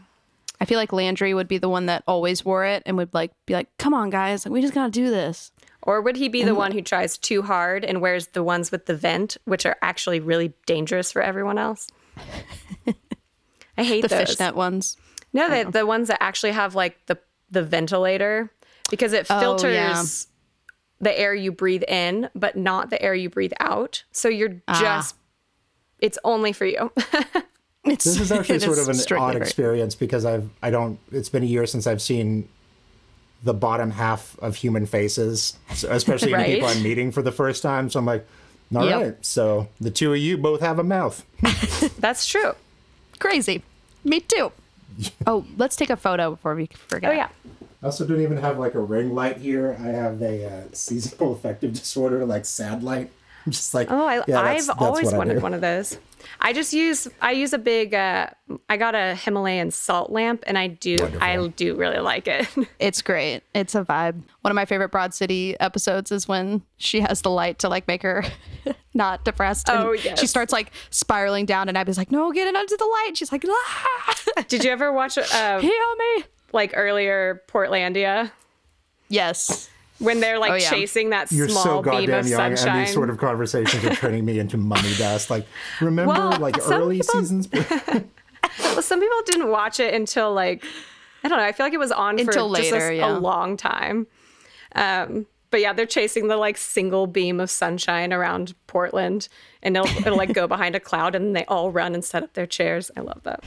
I 0.61 0.65
feel 0.65 0.77
like 0.79 0.93
Landry 0.93 1.33
would 1.35 1.49
be 1.49 1.59
the 1.59 1.69
one 1.69 1.87
that 1.87 2.03
always 2.07 2.45
wore 2.45 2.65
it 2.67 2.83
and 2.85 2.97
would 2.97 3.15
like 3.15 3.31
be 3.47 3.55
like, 3.55 3.69
"Come 3.79 3.95
on, 3.95 4.11
guys, 4.11 4.45
we 4.47 4.61
just 4.61 4.75
gotta 4.75 4.91
do 4.91 5.09
this." 5.11 5.53
Or 5.83 6.03
would 6.03 6.17
he 6.17 6.29
be 6.29 6.43
the 6.43 6.55
one 6.55 6.73
who 6.73 6.83
tries 6.83 7.17
too 7.17 7.43
hard 7.43 7.85
and 7.85 8.01
wears 8.01 8.29
the 8.29 8.43
ones 8.43 8.71
with 8.71 8.87
the 8.87 8.95
vent, 8.95 9.37
which 9.45 9.65
are 9.65 9.77
actually 9.81 10.21
really 10.21 10.53
dangerous 10.67 11.13
for 11.13 11.23
everyone 11.23 11.57
else? 11.57 11.89
I 13.77 13.85
hate 13.85 14.03
The 14.03 14.09
those. 14.09 14.19
fishnet 14.31 14.55
ones. 14.57 14.97
No, 15.33 15.49
the 15.65 15.71
the 15.71 15.87
ones 15.87 16.09
that 16.09 16.23
actually 16.23 16.53
have 16.53 16.75
like 16.75 16.99
the 17.07 17.19
the 17.51 17.63
ventilator 17.63 18.51
because 18.91 19.13
it 19.13 19.27
Oh, 19.31 19.41
filters 19.41 19.75
yeah. 19.75 20.03
the 21.01 21.19
air 21.19 21.35
you 21.35 21.53
breathe 21.53 21.85
in, 21.87 22.29
but 22.35 22.57
not 22.57 22.91
the 22.91 23.01
air 23.01 23.15
you 23.15 23.31
breathe 23.31 23.53
out. 23.61 24.05
So 24.11 24.29
you're 24.29 24.57
Ah. 24.67 24.81
just 24.81 25.15
it's 26.01 26.19
only 26.25 26.53
for 26.53 26.67
you. 26.67 26.91
It's, 27.85 28.05
This 28.05 28.21
is 28.21 28.33
actually 28.33 28.57
it 28.57 28.63
sort 28.63 28.79
of 28.79 28.89
an 28.89 28.97
odd 29.19 29.33
for- 29.35 29.39
experience 29.43 29.95
because 29.95 30.25
I've 30.27 30.51
I 30.63 30.71
don't. 30.71 30.99
It's 31.13 31.29
been 31.31 31.43
a 31.43 31.47
year 31.47 31.65
since 31.65 31.87
I've 31.87 32.03
seen 32.03 32.49
the 33.45 33.55
bottom 33.55 33.93
half 33.93 34.37
of 34.41 34.57
human 34.57 34.85
faces, 34.85 35.57
especially 35.89 36.33
the 36.33 36.45
people 36.45 36.69
I'm 36.69 36.83
meeting 36.83 37.13
for 37.13 37.23
the 37.23 37.31
first 37.33 37.63
time. 37.63 37.89
So 37.89 37.99
I'm 38.01 38.05
like, 38.05 38.27
all 38.75 38.83
right. 38.83 38.89
Yep. 39.07 39.25
So 39.25 39.69
the 39.81 39.91
two 39.91 40.13
of 40.13 40.19
you 40.19 40.37
both 40.39 40.61
have 40.61 40.79
a 40.79 40.85
mouth. 40.85 41.25
That's 41.99 42.27
true. 42.27 42.53
Crazy. 43.19 43.63
Me 44.05 44.21
too. 44.21 44.53
oh, 45.27 45.45
let's 45.57 45.77
take 45.77 45.91
a 45.91 45.97
photo 45.97 46.33
before 46.33 46.55
we 46.55 46.67
forget. 46.89 47.11
Oh 47.11 47.15
yeah. 47.15 47.29
I 47.83 47.87
also 47.87 48.07
don't 48.07 48.21
even 48.21 48.39
have 48.39 48.59
like 48.59 48.75
a 48.75 48.81
ring 48.81 49.15
light 49.15 49.37
here. 49.39 49.77
I 49.79 49.87
have 49.89 50.21
a 50.21 50.45
uh, 50.47 50.63
seasonal 50.73 51.33
affective 51.33 51.73
disorder, 51.75 52.25
like 52.25 52.45
sad 52.45 52.83
light. 52.83 53.11
I'm 53.47 53.53
just 53.53 53.73
like, 53.73 53.91
Oh, 53.91 54.07
I, 54.07 54.15
yeah, 54.17 54.25
that's- 54.27 54.63
I've 54.63 54.67
that's 54.67 54.81
always 54.81 55.13
wanted 55.13 55.41
one 55.43 55.55
of 55.55 55.61
those. 55.61 55.99
I 56.41 56.53
just 56.53 56.73
use 56.73 57.09
I 57.21 57.33
use 57.33 57.53
a 57.53 57.59
big 57.59 57.95
uh 57.95 58.29
I 58.69 58.77
got 58.77 58.95
a 58.95 59.15
Himalayan 59.15 59.71
salt 59.71 60.11
lamp 60.11 60.45
and 60.47 60.57
I 60.59 60.67
do 60.69 60.97
I 61.21 61.49
do 61.57 61.75
really 61.75 61.99
like 61.99 62.29
it. 62.29 62.47
It's 62.79 63.03
great. 63.03 63.43
It's 63.55 63.75
a 63.75 63.85
vibe. 63.85 64.23
One 64.43 64.51
of 64.51 64.55
my 64.55 64.65
favorite 64.65 64.91
Broad 64.91 65.13
City 65.15 65.59
episodes 65.61 66.13
is 66.13 66.29
when 66.29 66.63
she 66.77 67.01
has 67.01 67.23
the 67.23 67.31
light 67.31 67.59
to 67.61 67.69
like 67.69 67.87
make 67.89 68.03
her 68.03 68.25
not 68.95 69.25
depressed. 69.25 69.69
and 69.69 69.79
Oh, 69.81 69.97
She 70.17 70.27
starts 70.27 70.53
like 70.53 70.71
spiraling 70.91 71.45
down, 71.47 71.69
and 71.69 71.77
Abby's 71.77 71.99
like, 71.99 72.11
"No, 72.13 72.31
get 72.33 72.47
it 72.49 72.55
under 72.57 72.77
the 72.77 72.85
light." 72.85 73.13
She's 73.17 73.31
like, 73.33 73.45
ah, 73.49 74.15
Did 74.49 74.65
you 74.65 74.71
ever 74.71 74.93
watch 74.93 75.19
uh 75.19 75.59
"Heal 75.61 75.97
me." 75.97 76.25
like 76.53 76.73
earlier 76.75 77.43
Portlandia 77.49 78.31
Yes. 79.09 79.69
When 79.99 80.21
they're 80.21 80.39
like 80.39 80.53
Oh, 80.53 80.55
yeah. 80.57 80.71
chasing 80.71 81.11
that 81.11 81.31
You're 81.33 81.49
small 81.49 81.65
so 81.65 81.83
beam 81.83 82.11
of 82.13 82.27
young, 82.27 82.57
sunshine? 82.57 82.77
and 82.79 82.87
these 82.87 82.95
sort 82.95 83.11
of 83.11 83.19
conversations 83.19 83.85
are 83.85 83.95
turning 83.95 84.25
me 84.25 84.39
into 84.39 84.57
mummy 84.57 84.95
dust. 84.97 85.31
Like, 85.31 85.47
remember, 85.81 86.13
Well, 86.13 86.39
like 86.39 86.57
early 86.71 86.99
people- 87.01 87.21
seasons. 87.21 87.49
Well, 88.61 88.83
some 88.83 89.01
people 89.01 89.19
didn't 89.27 89.51
watch 89.51 89.79
it 89.81 89.95
until 89.95 90.33
like 90.33 90.65
I 91.25 91.29
don't 91.29 91.39
know. 91.39 91.45
I 91.45 91.53
feel 91.53 91.67
like 91.67 91.73
it 91.73 91.79
was 91.79 91.93
on 91.93 92.19
Until 92.19 92.49
for 92.51 92.57
just 92.57 92.71
a, 92.71 92.75
later, 92.75 92.93
yeah. 92.93 93.17
a 93.17 93.19
long 93.19 93.57
time. 93.57 94.07
Um, 94.75 95.27
but 95.51 95.61
yeah, 95.61 95.73
they're 95.73 95.87
chasing 95.87 96.29
the 96.29 96.37
like 96.37 96.57
single 96.57 97.07
beam 97.07 97.41
of 97.41 97.51
sunshine 97.51 98.13
around 98.13 98.55
Portland, 98.67 99.29
and 99.63 99.77
it'll, 99.77 99.89
it'll 99.99 100.17
like 100.17 100.33
go 100.33 100.47
behind 100.47 100.75
a 100.77 100.81
cloud, 100.81 101.15
and 101.15 101.35
they 101.35 101.45
all 101.47 101.71
run 101.73 101.95
and 101.95 102.05
set 102.05 102.23
up 102.23 102.35
their 102.35 102.47
chairs. 102.47 102.91
I 102.97 103.01
love 103.01 103.23
that. 103.25 103.43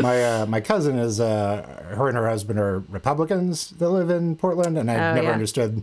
My 0.00 0.22
uh, 0.24 0.46
my 0.46 0.60
cousin 0.60 0.98
is 0.98 1.20
uh, 1.20 1.94
her 1.96 2.08
and 2.08 2.16
her 2.16 2.28
husband 2.28 2.58
are 2.58 2.80
Republicans 2.88 3.70
that 3.70 3.88
live 3.90 4.10
in 4.10 4.36
Portland, 4.36 4.78
and 4.78 4.90
I 4.90 4.94
Oh, 5.10 5.14
never 5.14 5.26
yeah. 5.28 5.32
understood 5.32 5.82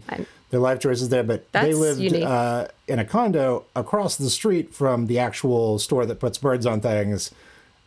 their 0.50 0.60
life 0.60 0.80
choices 0.80 1.10
there. 1.10 1.24
But 1.24 1.52
they 1.52 1.74
lived 1.74 2.14
uh, 2.14 2.68
in 2.88 3.00
a 3.00 3.06
condo 3.06 3.66
across 3.76 4.16
the 4.16 4.30
street 4.30 4.74
from 4.74 5.08
the 5.08 5.20
actual 5.20 5.80
store 5.80 6.06
that 6.06 6.20
puts 6.20 6.38
birds 6.38 6.66
on 6.66 6.80
things. 6.82 7.32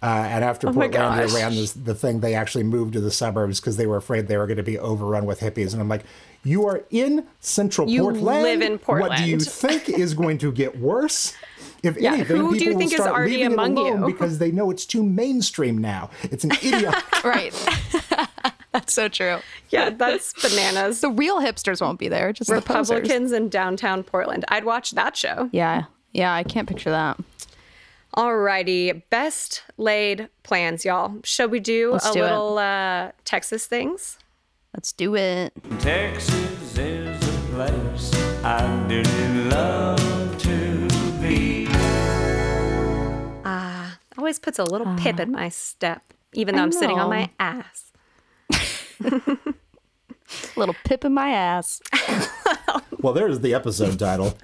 Uh, 0.03 0.07
and 0.31 0.43
after 0.45 0.67
Oh 0.69 0.89
gosh. 0.89 1.35
ran 1.35 1.55
this, 1.55 1.73
the 1.75 1.95
thing, 1.95 2.21
they 2.21 2.35
actually 2.35 2.65
moved 2.65 2.95
to 2.95 3.01
the 3.03 3.11
suburbs 3.11 3.61
because 3.61 3.77
they 3.77 3.87
were 3.87 3.99
afraid 3.99 4.29
they 4.29 4.39
were 4.39 4.47
going 4.47 4.57
to 4.57 4.63
be 4.63 4.79
overrun 4.79 5.27
with 5.27 5.41
hippies. 5.41 5.75
And 5.75 5.83
I'm 5.83 5.91
like, 5.91 6.05
you 6.43 6.67
are 6.67 6.83
in 6.89 7.27
central 7.41 7.87
You 7.87 8.05
Portland. 8.05 8.43
live 8.43 8.63
in 8.63 8.79
What 8.87 9.15
do 9.19 9.25
you 9.25 9.39
think 9.39 9.91
is 9.91 10.15
going 10.15 10.39
to 10.39 10.53
get 10.53 10.79
worse? 10.79 11.35
If 11.83 11.97
Yeah, 11.99 12.13
anything, 12.15 12.37
who 12.39 12.57
do 12.59 12.65
you 12.65 12.77
think 12.77 12.93
is 12.93 13.01
start 13.01 13.15
already 13.17 13.43
among 13.43 13.77
you? 13.77 14.05
because 14.07 14.39
they 14.39 14.51
know 14.51 14.71
it's 14.71 14.85
too 14.87 15.03
mainstream 15.03 15.79
now. 15.79 16.11
It's 16.25 16.45
an 16.45 16.51
idiot. 16.63 16.95
Right. 17.25 17.53
That's 18.73 18.93
so 18.93 19.09
true. 19.09 19.39
Yeah, 19.71 19.91
that's 19.91 20.33
bananas. 20.49 21.01
The 21.01 21.11
real 21.11 21.41
hipsters 21.41 21.81
won't 21.81 21.99
be 21.99 22.07
there, 22.07 22.33
just 22.33 22.49
the. 22.49 22.55
Republicans 22.55 23.33
in 23.33 23.49
downtown 23.49 24.05
Portland. 24.05 24.45
I'd 24.47 24.65
watch 24.65 24.93
that 24.93 25.17
show. 25.17 25.49
Yeah. 25.51 25.87
Yeah, 26.13 26.33
I 26.33 26.45
can't 26.45 26.69
picture 26.69 26.91
that. 26.91 27.19
Alrighty, 28.17 29.03
best 29.11 29.63
laid 29.77 30.29
plans, 30.45 30.85
y'all. 30.85 31.17
Should 31.25 31.51
we 31.51 31.59
do 31.61 31.93
Let's 31.93 32.11
a 32.11 32.13
do 32.13 32.23
little 32.23 32.59
uh, 32.59 33.11
Texas 33.25 33.67
things? 33.67 34.19
Let's 34.75 34.93
do 34.93 35.17
it. 35.17 35.53
Texas 35.81 36.77
is 36.79 37.29
a 37.29 37.53
place 37.53 38.15
I 38.45 38.87
dearly 38.89 39.45
love 39.51 39.99
Always 44.31 44.39
puts 44.39 44.61
a 44.61 44.65
little 44.65 44.95
pip 44.95 45.19
in 45.19 45.33
my 45.33 45.49
step, 45.49 46.15
even 46.35 46.55
though 46.55 46.61
I 46.61 46.65
I'm 46.65 46.71
sitting 46.71 47.01
on 47.01 47.11
my 47.11 47.31
ass. 47.41 47.91
Little 50.57 50.77
pip 50.85 51.05
in 51.05 51.13
my 51.13 51.31
ass. 51.31 51.83
well, 53.01 53.13
there's 53.13 53.41
the 53.41 53.55
episode 53.55 53.99
title. 53.99 54.39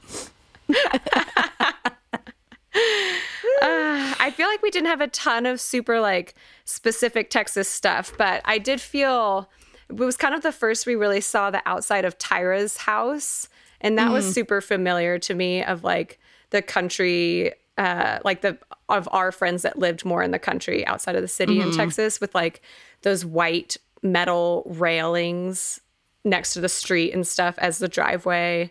Ah, 3.63 4.17
I 4.19 4.33
feel 4.37 4.49
like 4.49 4.61
we 4.61 4.73
didn't 4.73 4.89
have 4.89 5.01
a 5.01 5.07
ton 5.07 5.47
of 5.47 5.61
super 5.61 6.01
like 6.01 6.35
specific 6.65 7.31
Texas 7.31 7.69
stuff, 7.69 8.13
but 8.19 8.43
I 8.45 8.59
did 8.59 8.81
feel 8.81 9.49
it 9.89 9.95
was 9.95 10.17
kind 10.17 10.35
of 10.35 10.43
the 10.43 10.51
first 10.51 10.85
we 10.87 10.97
really 10.97 11.21
saw 11.21 11.53
the 11.53 11.63
outside 11.65 12.05
of 12.05 12.19
Tyra's 12.19 12.77
house, 12.77 13.49
and 13.81 13.97
that 13.99 14.11
was 14.11 14.25
mm-hmm. 14.25 14.33
super 14.33 14.61
familiar 14.61 15.21
to 15.21 15.35
me 15.35 15.63
of 15.63 15.85
like 15.85 16.19
the 16.51 16.61
country, 16.61 17.53
uh, 17.79 18.19
like 18.25 18.41
the 18.43 18.59
of 18.89 19.09
our 19.13 19.33
friends 19.33 19.63
that 19.63 19.79
lived 19.79 20.05
more 20.05 20.23
in 20.23 20.31
the 20.31 20.39
country 20.39 20.87
outside 20.87 21.17
of 21.17 21.23
the 21.23 21.29
city 21.29 21.61
in 21.61 21.73
Texas 21.73 22.21
with 22.21 22.35
like 22.35 22.63
those 23.03 23.25
white 23.25 23.77
metal 24.03 24.63
railings 24.67 25.81
next 26.25 26.53
to 26.55 26.61
the 26.61 26.69
street 26.69 27.13
and 27.13 27.27
stuff 27.27 27.55
as 27.59 27.79
the 27.79 27.89
driveway, 27.89 28.71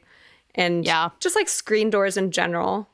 and 0.56 0.86
Yeah. 0.86 1.10
just 1.20 1.36
like 1.36 1.48
screen 1.50 1.90
doors 1.90 2.18
in 2.18 2.32
general. 2.32 2.88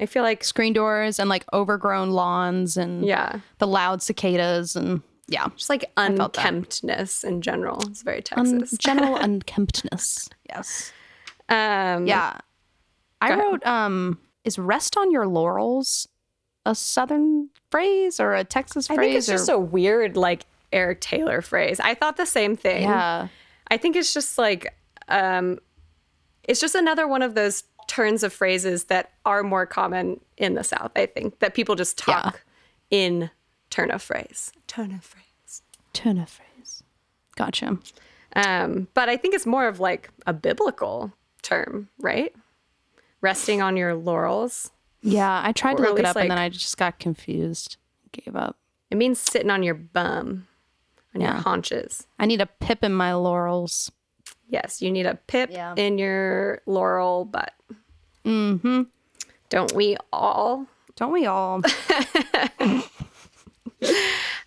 I 0.00 0.06
feel 0.06 0.24
like 0.24 0.42
Screen 0.42 0.72
doors 0.72 1.20
and 1.20 1.30
like 1.30 1.44
overgrown 1.52 2.10
lawns 2.10 2.76
and 2.76 3.04
yeah. 3.06 3.38
the 3.58 3.66
loud 3.68 4.02
cicadas 4.02 4.74
and 4.74 5.02
yeah. 5.28 5.46
just 5.56 5.70
like 5.70 5.84
unkemptness 5.96 7.22
in 7.24 7.40
general. 7.40 7.78
It's 7.88 8.02
very 8.02 8.22
Un- 8.32 8.58
Texas. 8.60 8.76
general 8.78 9.16
unkemptness. 9.18 10.28
Yes. 10.48 10.92
um, 11.48 12.06
Yeah. 12.06 12.38
I 13.20 13.28
Go 13.28 13.34
ahead. 13.34 13.44
wrote 13.44 13.66
um 13.66 14.18
is 14.44 14.58
rest 14.58 14.96
on 14.96 15.10
your 15.10 15.26
laurels 15.26 16.06
a 16.66 16.74
southern 16.74 17.50
phrase 17.70 18.20
or 18.20 18.34
a 18.34 18.44
Texas 18.44 18.86
phrase? 18.86 18.98
I 18.98 19.00
phrase 19.00 19.08
think 19.12 19.18
it's 19.18 19.28
or 19.28 19.32
just 19.32 19.48
a 19.48 19.58
weird 19.58 20.16
like 20.16 20.44
Eric 20.72 21.00
Taylor 21.00 21.40
phrase. 21.42 21.80
I 21.80 21.94
thought 21.94 22.16
the 22.16 22.26
same 22.26 22.56
thing. 22.56 22.82
yeah. 22.82 23.28
I 23.70 23.76
think 23.76 23.96
it's 23.96 24.12
just 24.14 24.38
like 24.38 24.74
um, 25.08 25.58
it's 26.44 26.60
just 26.60 26.74
another 26.74 27.06
one 27.08 27.22
of 27.22 27.34
those 27.34 27.64
turns 27.86 28.22
of 28.22 28.32
phrases 28.32 28.84
that 28.84 29.12
are 29.26 29.42
more 29.42 29.66
common 29.66 30.20
in 30.36 30.54
the 30.54 30.64
South. 30.64 30.92
I 30.96 31.06
think 31.06 31.38
that 31.40 31.54
people 31.54 31.74
just 31.74 32.02
Yeah. 32.06 32.14
talk 32.22 32.44
in 32.90 33.30
turn 33.70 33.90
of 33.90 34.02
phrase. 34.02 34.52
Turn 34.66 34.92
of 34.92 35.04
phrase. 35.04 35.62
Turn 35.92 36.18
of 36.18 36.28
phrase. 36.28 36.82
Gotcha. 37.36 37.78
Um, 38.36 38.88
but 38.94 39.08
I 39.08 39.16
think 39.16 39.34
it's 39.34 39.46
more 39.46 39.68
of 39.68 39.80
like 39.80 40.10
a 40.26 40.32
biblical 40.32 41.12
term, 41.42 41.88
right? 42.00 42.34
Resting 43.24 43.62
on 43.62 43.76
your 43.78 43.94
laurels. 43.94 44.70
Yeah, 45.00 45.40
I 45.42 45.52
tried 45.52 45.78
to 45.78 45.82
Or 45.82 45.86
at 45.86 45.90
look 45.92 45.98
it 46.00 46.02
least, 46.04 46.16
up 46.16 46.22
and 46.22 46.30
then 46.30 46.36
I 46.38 46.50
just 46.50 46.76
got 46.76 46.98
confused. 46.98 47.78
Gave 48.12 48.36
up. 48.36 48.58
It 48.90 48.96
means 48.98 49.18
sitting 49.18 49.48
on 49.50 49.62
your 49.62 49.74
bum, 49.74 50.46
on 51.14 51.22
your 51.22 51.32
haunches. 51.32 52.06
I 52.18 52.26
need 52.26 52.42
a 52.42 52.46
pip 52.46 52.84
in 52.84 52.92
my 52.92 53.14
laurels. 53.14 53.90
Yes, 54.50 54.82
you 54.82 54.90
need 54.90 55.06
a 55.06 55.14
pip 55.14 55.48
Yeah. 55.50 55.74
in 55.76 55.96
your 55.96 56.60
laurel 56.66 57.24
butt. 57.24 57.54
Mm-hmm. 58.26 58.82
Don't 59.48 59.72
we 59.72 59.96
all? 60.12 60.66
Don't 60.96 61.12
we 61.12 61.24
all? 61.24 61.62
I 62.60 62.82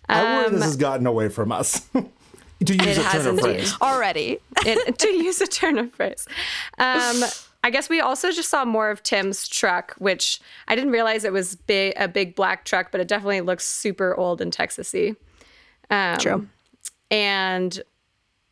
worry 0.08 0.50
this 0.50 0.62
has 0.62 0.76
gotten 0.76 1.06
away 1.06 1.28
from 1.28 1.50
us. 1.52 1.80
to 1.92 2.04
use 2.74 2.80
Um, 2.80 2.88
It 2.88 2.98
a 2.98 3.02
has 3.02 3.24
turn 3.24 3.34
of 3.34 3.40
phrase. 3.40 3.74
Already. 3.82 4.38
It, 4.64 4.98
to 4.98 5.08
use 5.08 5.40
a 5.40 5.46
turn 5.48 5.78
of 5.78 5.92
phrase. 5.92 6.26
Um, 6.78 7.22
I 7.64 7.70
guess 7.70 7.88
we 7.88 8.00
also 8.00 8.30
just 8.30 8.48
saw 8.48 8.64
more 8.64 8.90
of 8.90 9.02
Tim's 9.02 9.48
truck, 9.48 9.94
which 9.98 10.40
I 10.68 10.74
didn't 10.74 10.90
realize 10.90 11.24
it 11.24 11.32
was 11.32 11.56
big, 11.56 11.92
a 11.96 12.06
big 12.06 12.34
black 12.34 12.64
truck, 12.64 12.92
but 12.92 13.00
it 13.00 13.08
definitely 13.08 13.40
looks 13.40 13.66
super 13.66 14.14
old 14.16 14.40
and 14.40 14.52
Texasy. 14.52 15.16
Um, 15.90 16.18
True. 16.18 16.48
And 17.10 17.82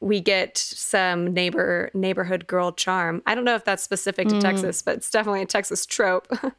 we 0.01 0.21
get 0.21 0.59
some 0.59 1.33
neighbor 1.33 1.91
neighborhood 1.95 2.47
girl 2.47 2.73
charm. 2.73 3.23
I 3.27 3.35
don't 3.35 3.45
know 3.45 3.55
if 3.55 3.65
that's 3.65 3.83
specific 3.83 4.29
to 4.29 4.41
Texas, 4.41 4.83
but 4.83 4.97
it's 4.97 5.11
definitely 5.11 5.43
a 5.43 5.47
Texas 5.47 5.87
trope. 5.87 6.29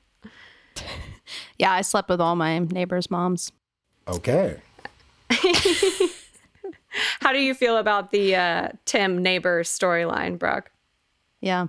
Yeah, 1.58 1.72
I 1.72 1.82
slept 1.82 2.10
with 2.10 2.22
all 2.22 2.36
my 2.36 2.60
neighbors' 2.60 3.10
moms. 3.10 3.52
Okay. 4.08 4.58
How 7.20 7.34
do 7.34 7.40
you 7.40 7.54
feel 7.54 7.78
about 7.78 8.12
the 8.12 8.36
uh, 8.36 8.70
Tim 8.86 9.22
neighbor 9.22 9.64
storyline, 9.64 10.40
Brock? 10.40 10.72
Yeah. 11.42 11.68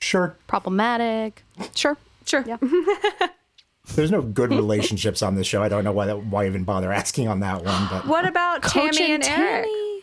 Sure. 0.00 0.36
Problematic. 0.46 1.42
Sure. 1.74 1.96
Sure. 2.24 2.44
Yeah. 2.46 2.56
There's 3.94 4.10
no 4.10 4.20
good 4.22 4.50
relationships 4.50 5.22
on 5.22 5.34
this 5.34 5.46
show. 5.46 5.62
I 5.62 5.68
don't 5.68 5.82
know 5.82 5.92
why 5.92 6.06
that, 6.06 6.24
why 6.26 6.46
even 6.46 6.62
bother 6.64 6.92
asking 6.92 7.26
on 7.28 7.40
that 7.40 7.64
one, 7.64 7.88
but 7.90 8.06
What 8.06 8.26
about 8.26 8.62
Coach 8.62 8.98
Tami 8.98 9.08
and 9.14 9.24
and 9.24 9.40
Eric? 9.42 9.66
Tami. 9.66 9.98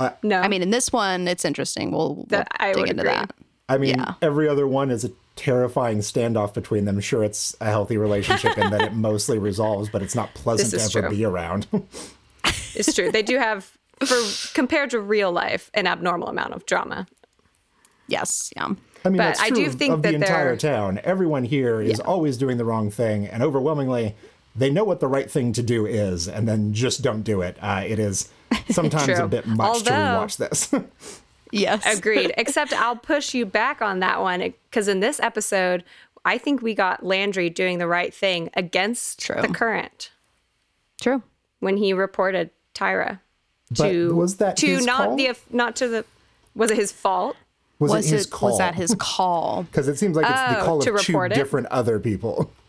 Uh, 0.00 0.10
no, 0.22 0.40
I 0.40 0.48
mean, 0.48 0.60
in 0.62 0.70
this 0.70 0.92
one, 0.92 1.28
it's 1.28 1.44
interesting. 1.44 1.92
We'll, 1.92 2.26
we'll 2.28 2.44
I 2.58 2.72
dig 2.72 2.80
would 2.80 2.90
into 2.90 3.02
agree. 3.02 3.12
that. 3.14 3.32
I 3.68 3.78
mean, 3.78 3.96
Yeah. 3.98 4.14
every 4.20 4.48
other 4.48 4.66
one 4.66 4.90
is 4.90 5.04
a 5.04 5.10
terrifying 5.36 5.98
standoff 5.98 6.52
between 6.52 6.84
them. 6.84 7.00
Sure, 7.00 7.24
it's 7.24 7.56
a 7.60 7.66
healthy 7.66 7.96
relationship 7.96 8.58
and 8.58 8.72
that 8.72 8.82
it 8.82 8.92
mostly 8.92 9.38
resolves, 9.38 9.88
but 9.88 10.02
it's 10.02 10.14
not 10.14 10.34
pleasant 10.34 10.70
to 10.72 10.98
ever 10.98 11.08
true. 11.08 11.16
be 11.16 11.24
around. 11.24 11.66
it's 12.74 12.92
true. 12.92 13.10
They 13.10 13.22
do 13.22 13.38
have, 13.38 13.72
for 14.04 14.16
compared 14.52 14.90
to 14.90 15.00
real 15.00 15.32
life, 15.32 15.70
an 15.74 15.86
abnormal 15.86 16.28
amount 16.28 16.52
of 16.52 16.66
drama. 16.66 17.06
Yes. 18.06 18.52
Yeah. 18.56 18.64
I 19.04 19.08
mean, 19.10 19.18
But 19.18 19.24
that's 19.24 19.40
I 19.40 19.50
do 19.50 19.68
think 19.70 19.92
of 19.92 20.02
the 20.02 20.08
that 20.10 20.14
entire 20.14 20.56
they're- 20.56 20.72
town. 20.72 21.00
Everyone 21.04 21.44
here 21.44 21.80
is 21.80 22.00
always 22.00 22.36
doing 22.36 22.56
the 22.56 22.64
wrong 22.64 22.90
thing, 22.90 23.26
and 23.26 23.42
overwhelmingly, 23.42 24.14
they 24.56 24.70
know 24.70 24.84
what 24.84 25.00
the 25.00 25.08
right 25.08 25.30
thing 25.30 25.52
to 25.54 25.62
do 25.62 25.84
is, 25.84 26.28
and 26.28 26.46
then 26.48 26.72
just 26.72 27.02
don't 27.02 27.22
do 27.22 27.40
it. 27.42 27.56
Uh, 27.60 27.82
it 27.86 27.98
is 27.98 28.28
sometimes 28.70 29.18
a 29.18 29.26
bit 29.26 29.46
much 29.46 29.82
to 29.84 29.90
watch 29.90 30.36
this. 30.36 30.72
Yes. 31.52 31.86
Agreed. 31.98 32.34
Except 32.36 32.72
I'll 32.72 32.96
push 32.96 33.32
you 33.32 33.46
back 33.46 33.80
on 33.80 34.00
that 34.00 34.20
one 34.20 34.40
because 34.40 34.88
in 34.88 34.98
this 34.98 35.20
episode, 35.20 35.84
I 36.24 36.36
think 36.36 36.62
we 36.62 36.74
got 36.74 37.04
Landry 37.06 37.48
doing 37.48 37.78
the 37.78 37.86
right 37.86 38.12
thing 38.12 38.50
against 38.54 39.20
True. 39.20 39.40
the 39.40 39.46
current 39.48 40.10
True. 41.00 41.22
when 41.60 41.76
he 41.76 41.92
reported 41.92 42.50
Tyra 42.74 43.20
But 43.70 43.88
to 43.88 44.16
was 44.16 44.38
that 44.38 44.56
to 44.56 44.66
his 44.66 44.84
not 44.86 45.04
call? 45.10 45.16
the 45.16 45.32
not 45.50 45.76
to 45.76 45.86
the 45.86 46.04
was 46.56 46.72
it 46.72 46.76
his 46.76 46.90
fault? 46.90 47.36
Was, 47.78 47.90
Was 47.92 48.06
it 48.06 48.14
his 48.16 48.26
it? 48.26 48.30
call? 48.30 48.48
Was 48.50 48.58
that 48.58 48.74
his 48.74 48.94
call? 48.98 49.62
Because 49.70 49.88
it 49.88 49.96
seems 49.98 50.16
like 50.16 50.26
it's 50.30 50.40
the 50.54 50.60
Oh, 50.60 50.64
call 50.64 50.80
to 50.80 50.94
of 50.94 51.00
two 51.00 51.12
report 51.12 51.32
it? 51.32 51.34
different 51.36 51.66
other 51.68 51.98
people. 51.98 52.52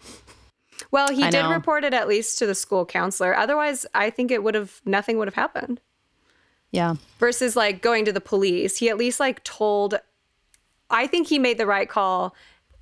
Well, 0.91 1.09
he 1.09 1.23
I 1.23 1.29
did 1.29 1.43
know. 1.43 1.51
report 1.51 1.83
it 1.83 1.93
at 1.93 2.07
least 2.07 2.37
to 2.39 2.45
the 2.45 2.55
school 2.55 2.85
counselor. 2.85 3.35
Otherwise, 3.35 3.85
I 3.93 4.09
think 4.09 4.29
it 4.31 4.43
would 4.43 4.55
have 4.55 4.81
nothing 4.85 5.17
would 5.17 5.27
have 5.27 5.35
happened. 5.35 5.81
Yeah. 6.71 6.95
versus 7.19 7.55
like 7.55 7.81
going 7.81 8.05
to 8.05 8.11
the 8.13 8.21
police. 8.21 8.77
He 8.77 8.89
at 8.89 8.97
least 8.97 9.19
like 9.19 9.43
told 9.43 9.95
I 10.89 11.07
think 11.07 11.27
he 11.27 11.39
made 11.39 11.57
the 11.57 11.65
right 11.65 11.87
call 11.89 12.35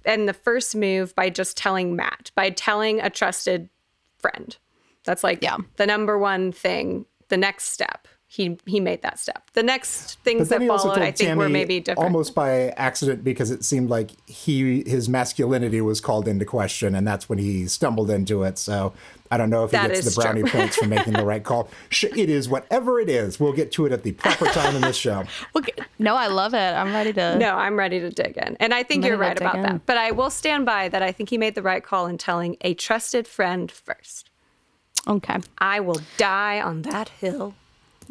and 0.05 0.27
the 0.27 0.33
first 0.33 0.75
move 0.75 1.15
by 1.15 1.29
just 1.29 1.55
telling 1.55 1.95
Matt, 1.95 2.31
by 2.35 2.49
telling 2.49 2.99
a 2.99 3.09
trusted 3.09 3.69
friend. 4.17 4.57
That's 5.05 5.23
like 5.23 5.41
Yeah. 5.41 5.57
the 5.77 5.85
number 5.85 6.17
one 6.17 6.51
thing, 6.51 7.05
the 7.29 7.37
next 7.37 7.65
step 7.65 8.07
he 8.33 8.57
he 8.65 8.79
made 8.79 9.03
that 9.03 9.19
step. 9.19 9.47
The 9.53 9.61
next 9.61 10.17
things 10.23 10.49
that 10.49 10.65
followed, 10.65 10.97
I 10.97 11.11
think, 11.11 11.29
Tami 11.29 11.37
were 11.37 11.49
maybe 11.49 11.79
different. 11.79 12.03
almost 12.03 12.33
by 12.33 12.69
accident 12.69 13.23
because 13.23 13.51
it 13.51 13.63
seemed 13.63 13.91
like 13.91 14.09
he 14.27 14.81
his 14.89 15.07
masculinity 15.07 15.81
was 15.81 16.01
called 16.01 16.27
into 16.27 16.43
question, 16.43 16.95
and 16.95 17.07
that's 17.07 17.29
when 17.29 17.37
he 17.37 17.67
stumbled 17.67 18.09
into 18.09 18.41
it. 18.41 18.57
So 18.57 18.93
I 19.29 19.37
don't 19.37 19.51
know 19.51 19.65
if 19.65 19.69
he 19.69 19.77
That 19.77 19.91
gets 19.91 20.15
the 20.15 20.19
brownie 20.19 20.41
true. 20.41 20.49
points 20.49 20.77
for 20.77 20.87
making 20.87 21.13
the 21.13 21.23
right 21.23 21.43
call. 21.43 21.69
It 22.01 22.29
is 22.31 22.49
whatever 22.49 22.99
it 22.99 23.07
is. 23.07 23.39
We'll 23.39 23.53
get 23.53 23.71
to 23.73 23.85
it 23.85 23.91
at 23.91 24.01
the 24.01 24.13
proper 24.13 24.45
time 24.45 24.75
in 24.75 24.81
this 24.81 24.97
show. 24.97 25.25
Okay. 25.55 25.73
No, 25.99 26.15
I 26.15 26.25
love 26.25 26.55
it. 26.55 26.57
I'm 26.57 26.91
ready 26.91 27.13
to. 27.13 27.37
No, 27.37 27.55
I'm 27.55 27.77
ready 27.77 27.99
to 27.99 28.09
dig 28.09 28.35
in. 28.37 28.57
And 28.59 28.73
I 28.73 28.81
think 28.81 29.05
I'm 29.05 29.09
you're 29.09 29.17
right 29.17 29.39
about 29.39 29.55
in. 29.57 29.61
that. 29.61 29.85
But 29.85 29.97
I 29.97 30.09
will 30.09 30.31
stand 30.31 30.65
by 30.65 30.89
that 30.89 31.03
I 31.03 31.11
think 31.11 31.29
he 31.29 31.37
made 31.37 31.53
the 31.53 31.61
right 31.61 31.83
call 31.83 32.07
in 32.07 32.17
telling 32.17 32.57
a 32.61 32.73
trusted 32.73 33.27
friend 33.27 33.71
first. 33.71 34.31
Okay. 35.07 35.37
I 35.59 35.79
will 35.81 36.01
die 36.17 36.59
on 36.59 36.81
that 36.83 37.09
hill. 37.09 37.53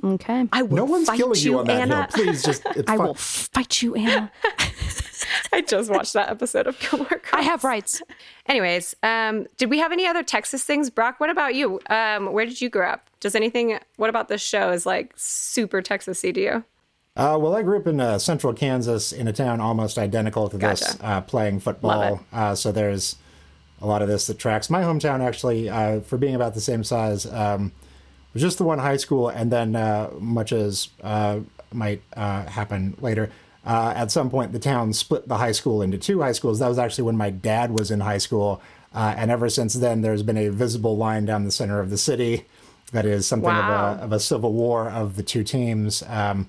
Okay. 0.05 0.49
I 0.53 0.63
will 0.63 0.77
No 0.77 0.85
one's 0.85 1.07
fight 1.09 1.17
killing 1.19 1.39
you, 1.41 1.59
on 1.61 1.67
that 1.67 1.81
Anna. 1.83 2.09
hill. 2.15 2.25
Please, 2.25 2.43
just 2.43 2.63
it's 2.77 2.91
I 2.91 2.97
fine. 2.97 3.07
will 3.07 3.15
fight 3.15 3.83
you, 3.83 3.95
Anna. 3.95 4.31
I 5.53 5.61
just 5.61 5.91
watched 5.91 6.13
that 6.15 6.29
episode 6.31 6.67
of 6.67 6.79
Gilmore 6.81 7.07
Girls. 7.09 7.23
I 7.33 7.43
have 7.43 7.63
rights. 7.65 8.03
Anyways, 8.47 8.97
um, 9.03 9.47
did 9.59 9.71
we 9.71 9.79
have 9.79 9.93
any 9.93 10.07
other 10.07 10.23
Texas 10.23 10.65
things? 10.65 10.91
Brock, 10.91 11.21
what 11.21 11.31
about 11.31 11.55
you? 11.55 11.79
Um, 11.89 12.33
where 12.33 12.45
did 12.47 12.61
you 12.61 12.69
grow 12.69 12.89
up? 12.89 13.09
Does 13.21 13.35
anything, 13.35 13.79
what 13.97 14.11
about 14.11 14.29
this 14.29 14.41
show 14.43 14.71
is 14.73 14.85
like 14.87 15.13
super 15.17 15.81
Texas-y 15.83 16.33
to 16.33 16.41
you? 16.41 16.65
Uh, 17.15 17.39
well, 17.41 17.55
I 17.55 17.63
grew 17.63 17.79
up 17.79 17.87
in 17.87 18.01
uh, 18.01 18.19
central 18.19 18.53
Kansas 18.55 19.13
in 19.13 19.29
a 19.29 19.33
town 19.33 19.61
almost 19.61 19.99
identical 19.99 20.49
to 20.49 20.57
this, 20.57 20.95
Gotcha. 20.95 21.05
uh, 21.07 21.21
playing 21.21 21.61
football. 21.61 22.25
Uh, 22.33 22.55
so 22.55 22.73
there's 22.73 23.17
a 23.81 23.87
lot 23.87 24.01
of 24.03 24.09
this 24.09 24.27
that 24.29 24.39
tracks. 24.39 24.71
My 24.71 24.81
hometown, 24.83 25.21
actually, 25.21 25.69
uh, 25.69 26.01
for 26.01 26.17
being 26.17 26.35
about 26.35 26.55
the 26.55 26.61
same 26.61 26.83
size, 26.83 27.27
um, 27.27 27.73
was 28.33 28.43
just 28.43 28.59
the 28.59 28.65
one 28.65 28.79
high 28.79 28.97
school, 28.97 29.29
and 29.29 29.51
then 29.51 29.77
uh, 29.77 30.11
much 30.19 30.53
as 30.53 30.89
uh, 31.03 31.41
might 31.73 32.03
uh, 32.17 32.45
happen 32.47 32.97
later. 33.01 33.31
Uh, 33.65 33.93
at 33.95 34.11
some 34.11 34.29
point, 34.31 34.53
the 34.53 34.59
town 34.59 34.93
split 34.93 35.29
the 35.29 35.37
high 35.39 35.53
school 35.53 35.83
into 35.83 35.97
two 35.97 36.21
high 36.23 36.33
schools. 36.33 36.59
That 36.59 36.69
was 36.69 36.79
actually 36.79 37.05
when 37.05 37.17
my 37.17 37.31
dad 37.31 37.71
was 37.71 37.91
in 37.91 38.01
high 38.01 38.19
school, 38.19 38.61
uh, 38.95 39.15
and 39.17 39.31
ever 39.31 39.49
since 39.49 39.75
then, 39.75 40.03
there's 40.03 40.23
been 40.23 40.37
a 40.37 40.49
visible 40.49 40.97
line 40.97 41.25
down 41.25 41.45
the 41.45 41.51
center 41.53 41.81
of 41.81 41.91
the 41.91 41.99
city 41.99 42.45
that 42.93 43.07
is 43.07 43.27
something 43.27 43.49
Wow. 43.49 43.93
of, 43.93 44.01
a, 44.01 44.05
of 44.05 44.13
a 44.13 44.21
civil 44.21 44.53
war 44.53 44.91
of 44.91 45.17
the 45.17 45.23
two 45.23 45.45
teams. 45.45 46.03
Um, 46.09 46.49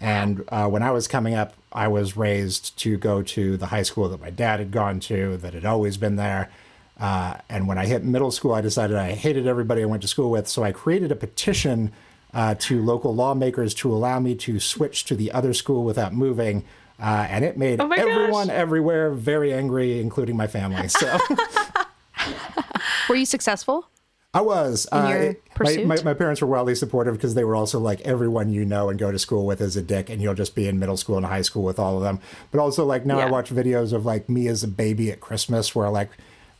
and 0.00 0.42
uh, 0.48 0.66
when 0.68 0.82
I 0.82 0.90
was 0.90 1.06
coming 1.06 1.34
up, 1.34 1.54
I 1.72 1.86
was 1.88 2.16
raised 2.16 2.76
to 2.78 2.96
go 2.96 3.22
to 3.22 3.56
the 3.56 3.66
high 3.66 3.82
school 3.82 4.08
that 4.08 4.20
my 4.20 4.30
dad 4.30 4.58
had 4.58 4.70
gone 4.72 4.98
to, 5.00 5.36
that 5.38 5.54
had 5.54 5.64
always 5.64 5.96
been 5.96 6.16
there. 6.16 6.50
Uh, 6.98 7.34
and 7.48 7.66
when 7.66 7.76
I 7.78 7.86
hit 7.86 8.04
middle 8.04 8.30
school, 8.30 8.52
I 8.54 8.60
decided 8.60 8.96
I 8.96 9.12
hated 9.12 9.46
everybody 9.46 9.82
I 9.82 9.86
went 9.86 10.02
to 10.02 10.08
school 10.08 10.30
with. 10.30 10.46
So 10.48 10.62
I 10.62 10.72
created 10.72 11.10
a 11.10 11.16
petition 11.16 11.92
uh, 12.32 12.54
to 12.60 12.82
local 12.82 13.14
lawmakers 13.14 13.74
to 13.74 13.92
allow 13.92 14.20
me 14.20 14.34
to 14.36 14.60
switch 14.60 15.04
to 15.06 15.16
the 15.16 15.32
other 15.32 15.52
school 15.54 15.84
without 15.84 16.12
moving. 16.12 16.64
Uh, 17.00 17.26
and 17.28 17.44
it 17.44 17.56
made 17.58 17.80
Oh 17.80 17.88
my 17.88 17.96
gosh. 17.96 18.06
everyone 18.08 18.50
everywhere 18.50 19.10
very 19.10 19.52
angry, 19.52 20.00
including 20.00 20.36
my 20.36 20.46
family. 20.46 20.86
So 20.88 21.18
Were 23.08 23.16
you 23.16 23.26
successful? 23.26 23.88
I 24.32 24.40
was. 24.40 24.86
uh, 24.90 25.06
it- 25.16 25.42
my, 25.60 25.76
my, 25.96 26.02
my 26.02 26.14
parents 26.14 26.40
were 26.40 26.48
wildly 26.48 26.74
supportive 26.74 27.14
because 27.14 27.34
they 27.34 27.44
were 27.44 27.54
also 27.54 27.78
like 27.78 28.00
everyone 28.00 28.50
you 28.50 28.64
know 28.64 28.88
and 28.88 28.98
go 28.98 29.12
to 29.12 29.18
school 29.20 29.46
with 29.46 29.60
is 29.60 29.76
a 29.76 29.82
dick, 29.82 30.10
and 30.10 30.20
you'll 30.20 30.34
just 30.34 30.56
be 30.56 30.66
in 30.66 30.80
middle 30.80 30.96
school 30.96 31.16
and 31.16 31.24
high 31.26 31.42
school 31.42 31.62
with 31.62 31.78
all 31.78 31.96
of 31.96 32.02
them. 32.02 32.18
But 32.50 32.58
also, 32.60 32.84
like 32.84 33.06
now 33.06 33.20
I 33.20 33.30
watch 33.30 33.50
videos 33.50 33.92
of 33.92 34.04
like 34.04 34.28
me 34.28 34.48
as 34.48 34.64
a 34.64 34.68
baby 34.68 35.12
at 35.12 35.20
Christmas 35.20 35.74
where 35.76 35.88
like 35.90 36.10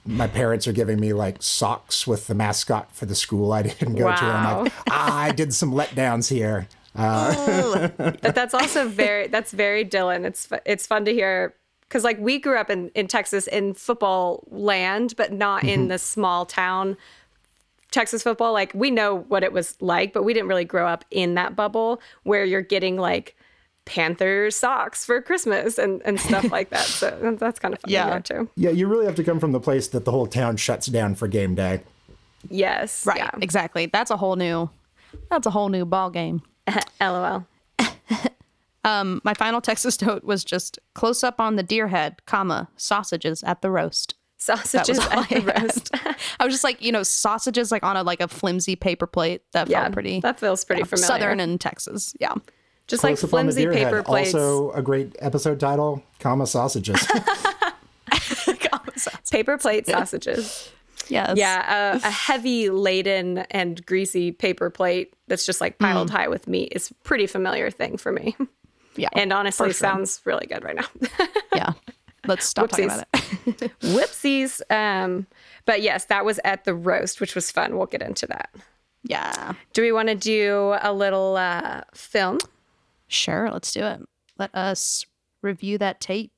my 0.07 0.27
parents 0.27 0.67
are 0.67 0.73
giving 0.73 1.01
me 1.01 1.13
like 1.13 1.43
socks 1.43 2.07
with 2.07 2.27
the 2.27 2.35
mascot 2.35 2.93
for 2.93 3.07
the 3.07 3.15
school 3.15 3.53
I 3.53 3.63
didn't 3.63 3.95
go 3.95 4.05
to. 4.05 4.25
And 4.25 4.47
I'm 4.47 4.65
like, 4.65 4.73
ah, 4.91 5.19
I 5.19 5.33
did 5.33 5.55
some 5.55 5.73
letdowns 5.73 6.29
here. 6.29 6.69
but 6.95 8.35
that's 8.35 8.55
also 8.55 8.89
very 8.89 9.27
that's 9.27 9.51
very 9.51 9.83
Dillon. 9.83 10.25
It's 10.25 10.49
it's 10.65 10.87
fun 10.87 11.05
to 11.07 11.13
hear 11.13 11.55
because 11.89 12.05
like 12.05 12.19
we 12.21 12.39
grew 12.39 12.57
up 12.57 12.71
in 12.71 12.91
in 12.91 13.09
Texas 13.09 13.49
in 13.49 13.75
football 13.75 14.45
land, 14.51 15.15
but 15.17 15.33
not 15.33 15.65
in 15.65 15.89
the 15.89 15.99
small 15.99 16.47
town 16.47 16.97
Texas 17.91 18.23
football. 18.23 18.53
Like 18.53 18.73
we 18.75 18.93
know 18.93 19.17
what 19.29 19.43
it 19.43 19.53
was 19.53 19.77
like, 19.81 20.13
but 20.13 20.23
we 20.23 20.35
didn't 20.35 20.49
really 20.49 20.65
grow 20.65 20.87
up 20.87 21.05
in 21.11 21.35
that 21.35 21.57
bubble 21.57 22.01
where 22.23 22.45
you're 22.45 22.63
getting 22.63 22.97
like 22.97 23.37
Panther 23.87 24.51
socks 24.51 25.05
for 25.05 25.21
Christmas 25.21 25.79
and 25.79 26.01
and 26.05 26.19
stuff 26.21 26.51
like 26.51 26.71
that. 26.71 26.85
So 26.87 27.37
that's 27.41 27.59
kind 27.59 27.75
of 27.75 27.81
fun 27.81 27.91
Yeah. 27.91 28.19
to 28.19 28.35
too. 28.35 28.51
Yeah, 28.57 28.71
you 28.71 28.87
really 28.87 29.05
have 29.07 29.15
to 29.17 29.25
come 29.25 29.39
from 29.41 29.53
the 29.53 29.61
place 29.61 29.89
that 29.89 30.05
the 30.05 30.11
whole 30.11 30.27
town 30.27 30.57
shuts 30.57 30.87
down 30.87 31.15
for 31.15 31.29
game 31.29 31.55
day. 31.55 31.83
Yes, 32.51 33.07
Right. 33.07 33.19
yeah. 33.19 33.31
Exactly. 33.41 33.87
That's 33.87 34.11
a 34.11 34.17
whole 34.17 34.37
new. 34.37 34.71
That's 35.31 35.47
a 35.47 35.51
whole 35.51 35.69
new 35.69 35.85
ball 35.85 36.11
game. 36.11 36.43
LOL. 37.01 37.47
Um, 38.87 39.23
my 39.25 39.33
final 39.33 39.63
Texas 39.63 39.99
note 40.03 40.25
was 40.25 40.45
just 40.45 40.79
close 40.95 41.25
up 41.25 41.41
on 41.41 41.57
the 41.57 41.63
deer 41.63 41.89
head, 41.89 42.17
comma 42.27 42.69
sausages 42.77 43.43
at 43.43 43.63
the 43.63 43.71
roast. 43.71 44.15
Sausages 44.37 44.99
all 44.99 45.21
at 45.21 45.29
the 45.31 45.41
had. 45.41 45.63
roast. 45.63 45.91
I 46.39 46.45
was 46.45 46.53
just 46.53 46.65
like, 46.65 46.83
you 46.83 46.93
know, 46.93 47.03
sausages 47.03 47.73
like 47.73 47.83
on 47.83 47.97
a 47.97 48.03
like 48.03 48.21
a 48.21 48.29
flimsy 48.29 48.77
paper 48.77 49.07
plate. 49.07 49.41
That 49.53 49.71
yeah, 49.71 49.85
felt 49.85 49.95
pretty 49.95 50.21
that 50.21 50.39
feels 50.39 50.67
pretty 50.67 50.83
familiar. 50.83 51.07
southern 51.07 51.41
and 51.41 51.59
Texas. 51.59 52.15
Yeah. 52.21 52.35
Just 52.87 53.03
like 53.03 53.13
Close 53.13 53.25
up 53.25 53.31
flimsy 53.31 53.63
deer 53.63 53.73
head. 53.73 53.85
paper 53.85 54.03
plates. 54.03 54.35
Also, 54.35 54.71
a 54.73 54.83
great 54.83 55.17
episode 55.21 55.61
title: 55.61 56.03
"Comma 56.19 56.47
Sausages." 56.47 57.07
paper 59.31 59.59
plate 59.59 59.87
sausages. 59.87 60.71
yes. 61.09 61.37
Yeah, 61.37 61.95
a, 61.95 61.97
a 61.97 62.11
heavy 62.11 62.71
laden 62.71 63.39
and 63.51 63.85
greasy 63.87 64.33
paper 64.33 64.71
plate 64.71 65.15
that's 65.29 65.47
just 65.47 65.61
like 65.61 65.79
piled 65.79 66.11
high 66.11 66.29
with 66.29 66.47
meat 66.47 66.73
is 66.75 66.91
a 66.91 66.95
pretty 67.03 67.27
familiar 67.27 67.71
thing 67.71 67.97
for 67.97 68.13
me. 68.13 68.37
Yeah. 68.97 69.09
And 69.13 69.33
honestly, 69.33 69.69
sure. 69.69 69.73
sounds 69.75 70.21
really 70.25 70.47
good 70.47 70.65
right 70.65 70.77
now. 70.77 70.87
Yeah. 71.55 71.73
Let's 72.27 72.47
stop 72.47 72.71
talking 72.71 72.87
about 72.87 73.07
it. 73.15 73.31
Whoopsies. 73.81 74.61
Um, 74.71 75.27
but 75.67 75.83
yes, 75.83 76.07
that 76.07 76.25
was 76.25 76.41
at 76.45 76.65
the 76.65 76.75
roast, 76.75 77.21
which 77.21 77.35
was 77.35 77.51
fun. 77.51 77.77
We'll 77.77 77.87
get 77.87 78.03
into 78.03 78.27
that. 78.29 78.51
yeah. 79.03 79.53
Do 79.73 79.83
we 79.83 79.93
want 79.93 80.09
to 80.09 80.15
do 80.15 80.77
a 80.81 80.93
little 80.93 81.37
uh, 81.37 81.83
film? 81.93 82.39
Sure. 83.15 83.49
Let's 83.51 83.73
do 83.73 83.85
it. 83.85 84.01
Let 84.39 84.53
us 84.55 85.07
review 85.41 85.79
that 85.79 86.01
tape. 86.01 86.33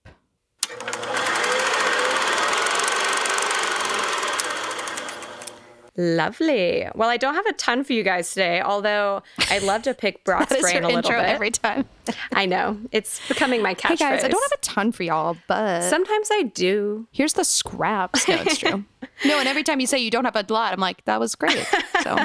Lovely. 5.99 6.87
Well, 6.95 7.09
I 7.09 7.17
don't 7.17 7.35
have 7.35 7.47
a 7.47 7.55
ton 7.55 7.83
for 7.83 7.95
you 7.95 8.03
guys 8.03 8.29
today, 8.29 8.61
although 8.61 9.23
I'd 9.51 9.63
love 9.63 9.81
to 9.83 9.95
pick 9.95 10.23
Brock's 10.25 10.55
brain 10.61 10.85
a 10.85 10.89
little 10.89 10.99
intro 10.99 11.19
bit. 11.19 11.27
every 11.27 11.51
time. 11.51 11.87
I 12.35 12.45
know 12.45 12.79
it's 12.93 13.27
becoming 13.29 13.63
my 13.63 13.75
catchphrase. 13.75 13.89
Hey 13.89 13.97
guys, 13.97 14.25
I 14.25 14.29
don't 14.29 14.43
have 14.51 14.59
a 14.59 14.63
ton 14.63 14.93
for 14.93 15.05
y'all, 15.05 15.39
but 15.49 15.85
Sometimes 15.89 16.29
I 16.31 16.43
do. 16.55 17.09
here's 17.13 17.33
the 17.33 17.45
scraps. 17.45 18.29
No, 18.29 18.35
it's 18.43 18.59
true. 18.59 18.85
no, 19.25 19.39
and 19.39 19.49
every 19.49 19.63
time 19.63 19.81
you 19.81 19.87
say 19.87 19.99
you 19.99 20.11
don't 20.11 20.27
have 20.27 20.37
a 20.37 20.45
lot, 20.53 20.75
I'm 20.75 20.81
like, 20.81 21.03
that 21.07 21.19
was 21.19 21.35
great. 21.35 21.67
So 22.03 22.19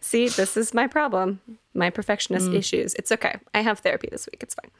See, 0.00 0.28
this 0.28 0.56
is 0.56 0.72
my 0.72 0.86
problem, 0.86 1.40
my 1.78 1.90
perfectionist 1.90 2.48
Mm. 2.48 2.56
issues. 2.56 2.94
It's 2.94 3.10
okay. 3.12 3.36
I 3.54 3.60
have 3.62 3.78
therapy 3.78 4.08
this 4.10 4.26
week. 4.30 4.42
It's 4.42 4.54
fine. 4.54 4.70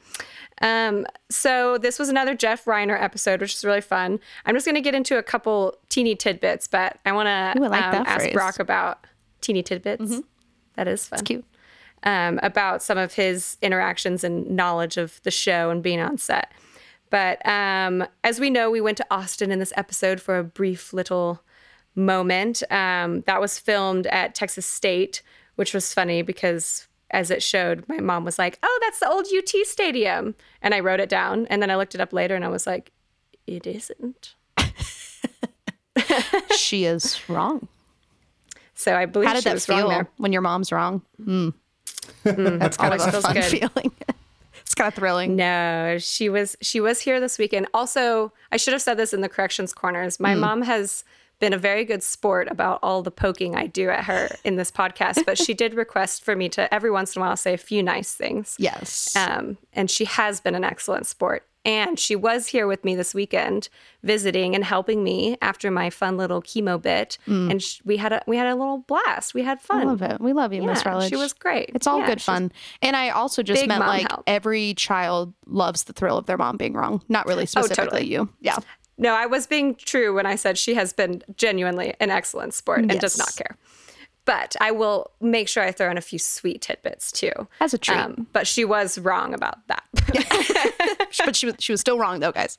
Um, 0.61 1.05
so 1.31 1.77
this 1.77 1.97
was 1.97 2.09
another 2.09 2.35
Jeff 2.35 2.65
Reiner 2.65 3.01
episode, 3.01 3.41
which 3.41 3.53
is 3.55 3.63
really 3.65 3.81
fun. 3.81 4.19
I'm 4.45 4.53
just 4.55 4.65
going 4.65 4.75
to 4.75 4.81
get 4.81 4.93
into 4.93 5.17
a 5.17 5.23
couple 5.23 5.77
teeny 5.89 6.15
tidbits, 6.15 6.67
but 6.67 6.99
I 7.05 7.11
want 7.13 7.27
to 7.27 7.61
like 7.61 7.83
um, 7.83 7.95
ask 8.05 8.15
phrase. 8.15 8.27
Mm-hmm. 8.27 8.33
Brock 8.33 8.59
about 8.59 9.05
teeny 9.41 9.63
tidbits. 9.63 10.21
That 10.75 10.87
is 10.87 11.07
fun. 11.07 11.19
It's 11.19 11.27
cute. 11.27 11.45
Um, 12.03 12.39
about 12.43 12.81
some 12.83 12.97
of 12.97 13.13
his 13.13 13.57
interactions 13.61 14.23
and 14.23 14.49
knowledge 14.51 14.97
of 14.97 15.21
the 15.23 15.31
show 15.31 15.69
and 15.69 15.81
being 15.83 15.99
on 15.99 16.17
set. 16.17 16.51
But 17.09 17.45
um, 17.47 18.05
as 18.23 18.39
we 18.39 18.49
know, 18.49 18.69
we 18.69 18.81
went 18.81 18.97
to 18.97 19.05
Austin 19.09 19.51
in 19.51 19.59
this 19.59 19.73
episode 19.75 20.21
for 20.21 20.37
a 20.37 20.43
brief 20.43 20.93
little 20.93 21.41
moment. 21.95 22.61
Um, 22.71 23.21
that 23.21 23.41
was 23.41 23.57
filmed 23.59 24.07
at 24.07 24.35
Texas 24.35 24.65
State, 24.65 25.21
which 25.55 25.73
was 25.73 25.93
funny 25.93 26.21
because 26.21 26.87
as 27.11 27.31
it 27.31 27.41
showed, 27.41 27.83
my 27.87 27.99
mom 27.99 28.25
was 28.25 28.37
like, 28.39 28.59
"Oh, 28.63 28.79
that's 28.81 28.99
the 28.99 29.09
old 29.09 29.27
UT 29.35 29.49
stadium," 29.65 30.35
and 30.61 30.73
I 30.73 30.79
wrote 30.79 30.99
it 30.99 31.09
down, 31.09 31.45
and 31.47 31.61
then 31.61 31.69
I 31.69 31.75
looked 31.75 31.95
it 31.95 32.01
up 32.01 32.13
later, 32.13 32.35
and 32.35 32.45
I 32.45 32.49
was 32.49 32.67
like, 32.67 32.91
"It 33.47 33.65
isn't." 33.65 34.35
she 36.55 36.85
is 36.85 37.29
wrong. 37.29 37.67
So 38.75 38.95
I 38.95 39.05
believe 39.05 39.27
How 39.27 39.33
did 39.33 39.43
she 39.43 39.49
that 39.49 39.55
was 39.55 39.65
feel 39.65 40.07
when 40.17 40.31
your 40.31 40.41
mom's 40.41 40.71
wrong? 40.71 41.01
Mm. 41.21 41.53
That's 42.23 42.77
kind 42.77 42.93
of 42.93 43.01
a 43.01 43.21
fun 43.21 43.33
good. 43.33 43.43
feeling. 43.43 43.91
it's 44.61 44.73
kind 44.73 44.87
of 44.87 44.93
thrilling. 44.93 45.35
No, 45.35 45.97
she 45.99 46.29
was 46.29 46.55
she 46.61 46.79
was 46.79 47.01
here 47.01 47.19
this 47.19 47.37
weekend. 47.37 47.67
Also, 47.73 48.31
I 48.51 48.57
should 48.57 48.73
have 48.73 48.81
said 48.81 48.95
this 48.95 49.13
in 49.13 49.21
the 49.21 49.29
corrections 49.29 49.73
corners. 49.73 50.19
My 50.19 50.35
mom 50.35 50.61
has 50.61 51.03
been 51.39 51.53
a 51.53 51.57
very 51.57 51.85
good 51.85 52.03
sport 52.03 52.47
about 52.51 52.79
all 52.83 53.01
the 53.01 53.11
poking 53.11 53.55
I 53.55 53.67
do 53.67 53.89
at 53.89 54.05
her 54.05 54.29
in 54.43 54.55
this 54.57 54.71
podcast, 54.71 55.25
but 55.25 55.37
she 55.37 55.53
did 55.53 55.73
request 55.73 56.23
for 56.25 56.35
me 56.35 56.49
to 56.49 56.73
every 56.73 56.91
once 56.91 57.15
in 57.15 57.21
a 57.21 57.25
while 57.25 57.37
say 57.37 57.53
a 57.53 57.57
few 57.57 57.81
nice 57.81 58.13
things. 58.13 58.55
Yes. 58.59 59.15
Um, 59.15 59.57
and 59.73 59.89
she 59.89 60.05
has 60.05 60.41
been 60.41 60.55
an 60.55 60.63
excellent 60.63 61.05
sport 61.07 61.45
And 61.65 61.99
she 61.99 62.15
was 62.15 62.47
here 62.47 62.67
with 62.67 62.85
me 62.85 62.95
this 62.95 63.13
weekend, 63.13 63.67
visiting 64.01 64.55
and 64.55 64.63
helping 64.63 65.03
me 65.03 65.37
after 65.41 65.69
my 65.69 65.89
fun 65.89 66.15
little 66.17 66.41
chemo 66.41 66.81
bit. 66.81 67.17
And 67.27 67.61
sh- 67.61 67.81
we 67.83 67.97
had 67.97 68.13
a 68.13 68.21
we 68.27 68.37
had 68.37 68.47
a 68.47 68.55
little 68.55 68.79
blast. 68.87 69.33
We 69.33 69.43
had 69.43 69.61
fun. 69.61 69.81
I 69.81 69.83
love 69.83 70.01
it. 70.01 70.21
We 70.21 70.31
love 70.33 70.53
you, 70.53 70.63
Miss 70.63 70.83
Yeah, 70.83 70.89
Rutledge. 70.91 71.09
she 71.09 71.17
was 71.17 71.33
great. 71.33 71.71
It's 71.75 71.85
all 71.85 71.99
Yeah, 71.99 72.07
good 72.07 72.21
fun. 72.21 72.51
And 72.81 72.95
I 72.95 73.09
also 73.09 73.43
just 73.43 73.67
meant 73.67 73.81
like 73.81 74.09
help. 74.09 74.23
every 74.25 74.73
child 74.75 75.33
loves 75.47 75.83
the 75.83 75.91
thrill 75.93 76.17
of 76.17 76.25
their 76.27 76.37
mom 76.37 76.55
being 76.57 76.73
wrong. 76.73 77.03
Not 77.09 77.25
really 77.27 77.45
specifically 77.45 77.83
Oh, 77.83 77.85
totally. 77.85 78.07
you. 78.11 78.29
Yeah. 78.39 78.57
No, 78.99 79.15
I 79.15 79.25
was 79.25 79.47
being 79.47 79.75
true 79.75 80.13
when 80.13 80.25
I 80.25 80.35
said 80.35 80.57
she 80.57 80.75
has 80.75 80.93
been 80.93 81.23
genuinely 81.37 81.95
an 81.99 82.11
excellent 82.11 82.53
sport 82.53 82.81
and 82.81 82.99
does 82.99 83.17
not 83.17 83.33
care. 83.35 83.57
But 84.25 84.55
I 84.61 84.69
will 84.69 85.09
make 85.21 85.47
sure 85.47 85.63
I 85.63 85.71
throw 85.71 85.89
in 85.89 85.97
a 85.97 86.01
few 86.01 86.19
sweet 86.19 86.61
tidbits 86.61 87.11
too. 87.11 87.31
As 87.61 87.73
a 87.73 87.79
treat. 87.79 87.97
Um, 87.97 88.27
but 88.31 88.45
she 88.45 88.63
was 88.63 88.99
wrong 88.99 89.33
about 89.33 89.65
that. 89.69 89.83
but 91.25 91.35
she 91.35 91.47
was 91.47 91.55
she 91.57 91.71
was 91.71 91.81
still 91.81 91.97
wrong 91.97 92.19
though, 92.19 92.33
guys. 92.33 92.57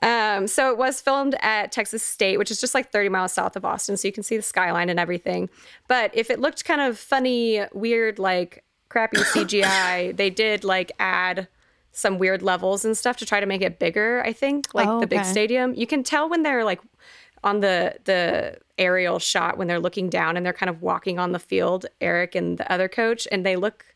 Um, 0.00 0.46
so 0.46 0.70
it 0.70 0.78
was 0.78 1.00
filmed 1.00 1.34
at 1.40 1.72
Texas 1.72 2.02
State, 2.02 2.38
which 2.38 2.50
is 2.50 2.60
just 2.60 2.74
like 2.74 2.92
30 2.92 3.08
miles 3.08 3.32
south 3.32 3.56
of 3.56 3.64
Austin, 3.64 3.96
so 3.96 4.08
you 4.08 4.12
can 4.12 4.22
see 4.22 4.36
the 4.36 4.42
skyline 4.42 4.88
and 4.88 5.00
everything. 5.00 5.50
But 5.88 6.10
if 6.14 6.30
it 6.30 6.40
looked 6.40 6.64
kind 6.64 6.80
of 6.80 6.98
funny, 6.98 7.62
weird, 7.72 8.18
like 8.18 8.64
crappy 8.88 9.16
CGI, 9.34 10.16
they 10.16 10.30
did 10.30 10.62
like 10.62 10.92
add 10.98 11.48
some 11.94 12.18
weird 12.18 12.42
levels 12.42 12.84
and 12.84 12.96
stuff 12.96 13.16
to 13.18 13.26
try 13.26 13.40
to 13.40 13.46
make 13.46 13.62
it 13.62 13.78
bigger. 13.78 14.22
I 14.24 14.32
think, 14.32 14.74
like 14.74 14.88
Oh, 14.88 15.00
the 15.00 15.06
big 15.06 15.24
stadium, 15.24 15.74
you 15.74 15.86
can 15.86 16.02
tell 16.02 16.28
when 16.28 16.42
they're 16.42 16.64
like 16.64 16.80
on 17.42 17.60
the 17.60 17.96
the 18.04 18.58
aerial 18.78 19.18
shot 19.18 19.56
when 19.56 19.68
they're 19.68 19.80
looking 19.80 20.10
down 20.10 20.36
and 20.36 20.44
they're 20.44 20.52
kind 20.52 20.70
of 20.70 20.82
walking 20.82 21.18
on 21.18 21.32
the 21.32 21.38
field, 21.38 21.86
Eric 22.00 22.34
and 22.34 22.58
the 22.58 22.70
other 22.70 22.88
coach, 22.88 23.28
and 23.30 23.46
they 23.46 23.56
look 23.56 23.86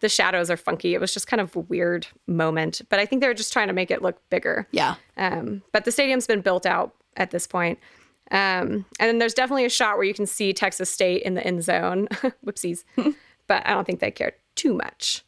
the 0.00 0.08
shadows 0.08 0.50
are 0.50 0.56
funky. 0.56 0.94
It 0.94 1.00
was 1.00 1.12
just 1.12 1.26
kind 1.26 1.40
of 1.40 1.54
a 1.54 1.60
weird 1.60 2.06
moment, 2.26 2.80
but 2.88 2.98
I 2.98 3.06
think 3.06 3.20
they're 3.20 3.34
just 3.34 3.52
trying 3.52 3.68
to 3.68 3.74
make 3.74 3.90
it 3.90 4.00
look 4.02 4.18
bigger. 4.30 4.66
Yeah. 4.70 4.94
Um, 5.16 5.62
but 5.72 5.84
the 5.84 5.92
stadium's 5.92 6.26
been 6.26 6.40
built 6.40 6.64
out 6.64 6.94
at 7.18 7.30
this 7.30 7.46
point. 7.46 7.78
Um, 8.30 8.86
and 8.98 9.08
then 9.08 9.18
there's 9.18 9.34
definitely 9.34 9.64
a 9.64 9.70
shot 9.70 9.96
where 9.96 10.06
you 10.06 10.14
can 10.14 10.26
see 10.26 10.52
Texas 10.52 10.88
State 10.88 11.22
in 11.22 11.34
the 11.34 11.46
end 11.46 11.62
zone. 11.62 12.08
Whoopsies. 12.46 12.84
but 13.46 13.66
I 13.66 13.74
don't 13.74 13.84
think 13.84 14.00
they 14.00 14.10
cared 14.10 14.34
too 14.54 14.74
much. 14.74 15.22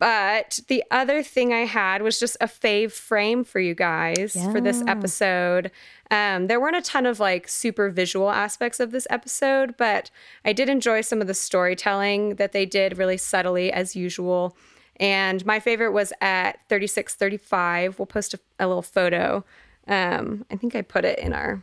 But 0.00 0.60
the 0.68 0.82
other 0.90 1.22
thing 1.22 1.52
I 1.52 1.66
had 1.66 2.00
was 2.00 2.18
just 2.18 2.38
a 2.40 2.46
fave 2.46 2.90
frame 2.90 3.44
for 3.44 3.60
you 3.60 3.74
guys 3.74 4.32
for 4.50 4.58
this 4.58 4.82
episode. 4.88 5.70
Um, 6.10 6.46
there 6.46 6.58
weren't 6.58 6.76
a 6.76 6.80
ton 6.80 7.04
of 7.04 7.20
like 7.20 7.46
super 7.46 7.90
visual 7.90 8.30
aspects 8.30 8.80
of 8.80 8.92
this 8.92 9.06
episode, 9.10 9.76
but 9.76 10.10
I 10.42 10.54
did 10.54 10.70
enjoy 10.70 11.02
some 11.02 11.20
of 11.20 11.26
the 11.26 11.34
storytelling 11.34 12.36
that 12.36 12.52
they 12.52 12.64
did 12.64 12.96
really 12.96 13.18
subtly 13.18 13.70
as 13.70 13.94
usual. 13.94 14.56
And 14.96 15.44
my 15.44 15.60
favorite 15.60 15.92
was 15.92 16.14
at 16.22 16.66
3635. 16.70 17.98
We'll 17.98 18.06
post 18.06 18.32
a, 18.32 18.40
a 18.58 18.66
little 18.66 18.80
photo. 18.82 19.44
Um, 19.86 20.46
I 20.50 20.56
think 20.56 20.74
I 20.74 20.80
put 20.80 21.04
it 21.04 21.18
in 21.18 21.34
our 21.34 21.62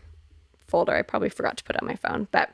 folder. 0.60 0.94
I 0.94 1.02
probably 1.02 1.30
forgot 1.30 1.58
to 1.58 1.64
put 1.64 1.76
it 1.76 1.82
on 1.82 1.88
my 1.88 1.96
phone, 1.96 2.28
but 2.32 2.52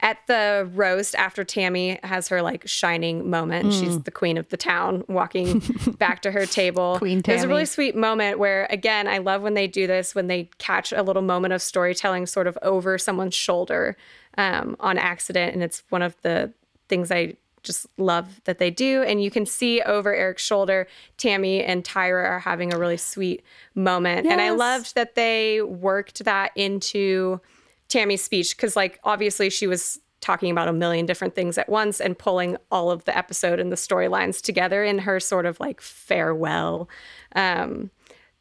at 0.00 0.18
the 0.26 0.68
roast 0.74 1.14
after 1.14 1.44
Tami 1.44 2.02
has 2.04 2.28
her 2.28 2.42
like 2.42 2.66
shining 2.66 3.30
moment, 3.30 3.72
she's 3.72 4.02
the 4.02 4.10
queen 4.10 4.36
of 4.36 4.48
the 4.48 4.56
town 4.56 5.04
walking 5.08 5.62
back 5.98 6.22
to 6.22 6.30
her 6.30 6.44
table. 6.44 6.98
Queen 6.98 7.20
Tami. 7.20 7.24
There's 7.24 7.44
a 7.44 7.48
really 7.48 7.64
sweet 7.64 7.96
moment 7.96 8.38
where 8.38 8.66
again, 8.70 9.08
I 9.08 9.18
love 9.18 9.42
when 9.42 9.54
they 9.54 9.66
do 9.66 9.86
this 9.86 10.14
when 10.14 10.26
they 10.26 10.50
catch 10.58 10.92
a 10.92 11.02
little 11.02 11.22
moment 11.22 11.54
of 11.54 11.62
storytelling 11.62 12.26
sort 12.26 12.46
of 12.46 12.58
over 12.62 12.98
someone's 12.98 13.34
shoulder 13.34 13.96
um, 14.36 14.76
on 14.80 14.98
accident 14.98 15.54
and 15.54 15.62
it's 15.62 15.82
one 15.88 16.02
of 16.02 16.14
the 16.22 16.52
things 16.88 17.10
I 17.10 17.36
just 17.66 17.86
love 17.98 18.40
that 18.44 18.58
they 18.58 18.70
do. 18.70 19.02
And 19.02 19.22
you 19.22 19.30
can 19.30 19.44
see 19.44 19.82
over 19.82 20.14
Eric's 20.14 20.44
shoulder, 20.44 20.86
Tami 21.18 21.62
and 21.66 21.84
Tyra 21.84 22.24
are 22.24 22.38
having 22.38 22.72
a 22.72 22.78
really 22.78 22.96
sweet 22.96 23.42
moment. 23.74 24.26
And 24.26 24.40
I 24.40 24.50
loved 24.50 24.94
that 24.94 25.16
they 25.16 25.60
worked 25.60 26.24
that 26.24 26.52
into 26.54 27.40
Tami's 27.88 28.22
speech 28.22 28.56
because, 28.56 28.76
like, 28.76 28.98
obviously 29.04 29.50
she 29.50 29.66
was 29.66 30.00
talking 30.20 30.50
about 30.50 30.68
a 30.68 30.72
million 30.72 31.06
different 31.06 31.34
things 31.34 31.58
at 31.58 31.68
once 31.68 32.00
and 32.00 32.18
pulling 32.18 32.56
all 32.70 32.90
of 32.90 33.04
the 33.04 33.16
episode 33.16 33.60
and 33.60 33.70
the 33.70 33.76
storylines 33.76 34.40
together 34.40 34.82
in 34.82 34.98
her 34.98 35.20
sort 35.20 35.46
of 35.46 35.60
like 35.60 35.80
farewell. 35.80 36.88
Um, 37.34 37.90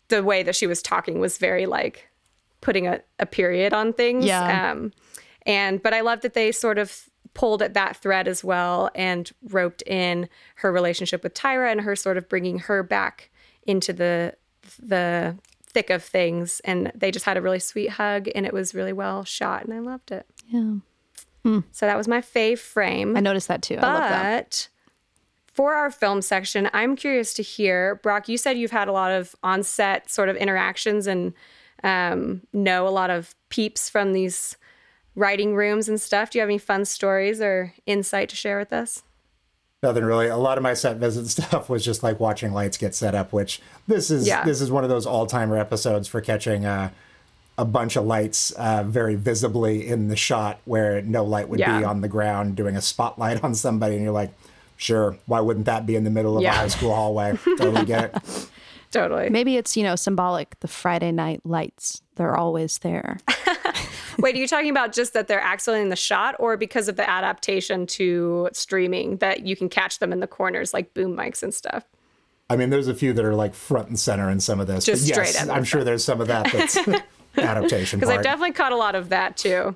the 0.07 0.23
way 0.23 0.43
that 0.43 0.55
she 0.55 0.67
was 0.67 0.81
talking 0.81 1.19
was 1.19 1.37
very 1.37 1.65
like 1.65 2.07
putting 2.61 2.87
a, 2.87 3.01
a 3.19 3.25
period 3.25 3.73
on 3.73 3.93
things. 3.93 4.25
Yeah. 4.25 4.71
Um, 4.71 4.93
and 5.45 5.81
but 5.81 5.93
I 5.93 6.01
love 6.01 6.21
that 6.21 6.33
they 6.33 6.51
sort 6.51 6.77
of 6.77 7.09
pulled 7.33 7.61
at 7.61 7.73
that 7.73 7.97
thread 7.97 8.27
as 8.27 8.43
well 8.43 8.89
and 8.95 9.31
roped 9.49 9.83
in 9.83 10.29
her 10.55 10.71
relationship 10.71 11.21
with 11.21 11.33
Tyra 11.33 11.71
and 11.71 11.81
her 11.81 11.95
sort 11.95 12.17
of 12.17 12.27
bringing 12.29 12.59
her 12.59 12.81
back 12.81 13.29
into 13.63 13.93
the 13.93 14.35
the 14.81 15.37
thick 15.75 15.89
of 15.89 16.01
things. 16.01 16.61
And 16.63 16.91
they 16.95 17.11
just 17.11 17.25
had 17.25 17.35
a 17.37 17.41
really 17.41 17.59
sweet 17.59 17.91
hug, 17.91 18.29
and 18.33 18.45
it 18.45 18.53
was 18.53 18.73
really 18.73 18.93
well 18.93 19.25
shot, 19.25 19.65
and 19.65 19.73
I 19.73 19.79
loved 19.79 20.11
it. 20.11 20.25
Yeah. 20.47 20.77
So 21.71 21.85
that 21.85 21.97
was 21.97 22.07
my 22.07 22.21
fave 22.21 22.57
frame. 22.57 23.15
I 23.15 23.19
noticed 23.19 23.49
that 23.49 23.61
too. 23.61 23.75
I 23.75 23.81
love 23.81 24.09
that. 24.09 24.49
But 24.49 24.69
for 25.53 25.75
our 25.75 25.91
film 25.91 26.23
section, 26.23 26.69
I'm 26.73 26.95
curious 26.95 27.35
to 27.35 27.43
hear, 27.43 27.95
Brock, 28.01 28.27
you 28.27 28.37
said 28.37 28.57
you've 28.57 28.71
had 28.71 28.87
a 28.87 28.91
lot 28.91 29.11
of 29.11 29.35
on 29.43 29.61
set 29.61 30.09
sort 30.09 30.29
of 30.29 30.35
interactions 30.37 31.05
and 31.05 31.33
um, 31.83 32.41
know 32.51 32.87
a 32.87 32.89
lot 32.89 33.11
of 33.11 33.35
peeps 33.49 33.89
from 33.89 34.13
these 34.13 34.57
writing 35.13 35.55
rooms 35.55 35.87
and 35.87 36.01
stuff. 36.01 36.31
Do 36.31 36.39
you 36.39 36.41
have 36.41 36.49
any 36.49 36.57
fun 36.57 36.83
stories 36.85 37.39
or 37.41 37.73
insight 37.85 38.29
to 38.29 38.35
share 38.35 38.57
with 38.57 38.73
us? 38.73 39.03
Nothing 39.85 40.03
really. 40.03 40.27
A 40.27 40.35
lot 40.37 40.57
of 40.57 40.63
my 40.63 40.73
set 40.73 40.97
visit 40.97 41.27
stuff 41.29 41.69
was 41.69 41.85
just 41.85 42.01
like 42.01 42.19
watching 42.19 42.51
lights 42.53 42.75
get 42.77 42.95
set 42.95 43.13
up, 43.13 43.31
which 43.31 43.61
this 43.87 44.09
is 44.09 44.25
Yeah. 44.27 44.43
this 44.43 44.61
is 44.61 44.71
one 44.71 44.83
of 44.83 44.89
those 44.89 45.05
all 45.05 45.27
timer 45.27 45.57
episodes 45.57 46.07
for 46.07 46.21
catching 46.21 46.65
uh, 46.65 46.89
a 47.57 47.65
bunch 47.65 47.95
of 47.95 48.03
lights 48.05 48.49
uh, 48.51 48.83
very 48.83 49.13
visibly 49.15 49.87
in 49.87 50.07
the 50.07 50.15
shot 50.15 50.59
where 50.65 51.01
no 51.03 51.23
light 51.23 51.47
would 51.49 51.59
Yeah. 51.59 51.77
be 51.79 51.85
on 51.85 52.01
the 52.01 52.07
ground 52.07 52.55
doing 52.55 52.75
a 52.75 52.81
spotlight 52.81 53.43
on 53.45 53.53
somebody, 53.53 53.93
and 53.95 54.03
you're 54.03 54.11
like, 54.11 54.31
sure, 54.75 55.17
why 55.27 55.39
wouldn't 55.39 55.67
that 55.67 55.85
be 55.85 55.95
in 55.95 56.03
the 56.03 56.09
middle 56.09 56.35
of 56.35 56.41
Yeah. 56.43 56.53
a 56.53 56.57
high 56.57 56.67
school 56.67 56.93
hallway? 56.95 57.37
totally 57.57 57.85
get 57.85 58.05
it. 58.15 58.47
Totally. 58.91 59.29
Maybe 59.29 59.55
it's, 59.57 59.77
you 59.77 59.83
know, 59.83 59.95
symbolic. 59.95 60.59
The 60.61 60.67
Friday 60.67 61.11
night 61.11 61.41
lights, 61.45 62.01
they're 62.15 62.35
always 62.35 62.77
there. 62.79 63.17
Wait, 64.19 64.35
are 64.35 64.37
you 64.37 64.47
talking 64.47 64.69
about 64.69 64.93
just 64.93 65.13
that 65.13 65.27
they're 65.27 65.41
accidentally 65.41 65.81
in 65.81 65.89
the 65.89 65.95
shot 65.95 66.35
or 66.39 66.57
because 66.57 66.87
of 66.87 66.95
the 66.95 67.09
adaptation 67.09 67.85
to 67.87 68.49
streaming 68.53 69.17
that 69.17 69.45
you 69.45 69.55
can 69.55 69.69
catch 69.69 69.99
them 69.99 70.11
in 70.11 70.19
the 70.19 70.27
corners 70.27 70.73
like 70.73 70.93
boom 70.93 71.15
mics 71.15 71.43
and 71.43 71.53
stuff? 71.53 71.85
I 72.49 72.55
mean, 72.55 72.69
there's 72.69 72.87
a 72.87 72.93
few 72.93 73.13
that 73.13 73.25
are 73.25 73.35
like 73.35 73.53
front 73.53 73.87
and 73.89 73.99
center 73.99 74.29
in 74.29 74.39
some 74.39 74.59
of 74.59 74.67
this. 74.67 74.85
Just 74.85 75.07
but 75.07 75.13
straight 75.13 75.33
yes, 75.33 75.43
in 75.43 75.49
I'm 75.49 75.63
sure 75.63 75.83
there's 75.83 76.03
some 76.03 76.21
of 76.21 76.27
that 76.27 76.51
that's 76.51 76.77
adaptation 77.37 77.99
because 77.99 78.13
I've 78.13 78.23
definitely 78.23 78.53
caught 78.53 78.71
a 78.71 78.77
lot 78.77 78.95
of 78.95 79.09
that 79.09 79.37
too. 79.37 79.75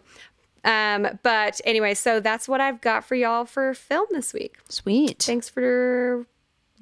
Um, 0.63 1.19
but 1.23 1.61
anyway, 1.63 1.93
so 1.93 2.19
that's 2.19 2.47
what 2.47 2.61
I've 2.61 2.81
got 2.81 3.05
for 3.05 3.15
y'all 3.15 3.45
for 3.45 3.73
film 3.73 4.07
this 4.11 4.33
week. 4.33 4.57
Sweet. 4.67 5.19
Thanks 5.19 5.49
for 5.49 6.27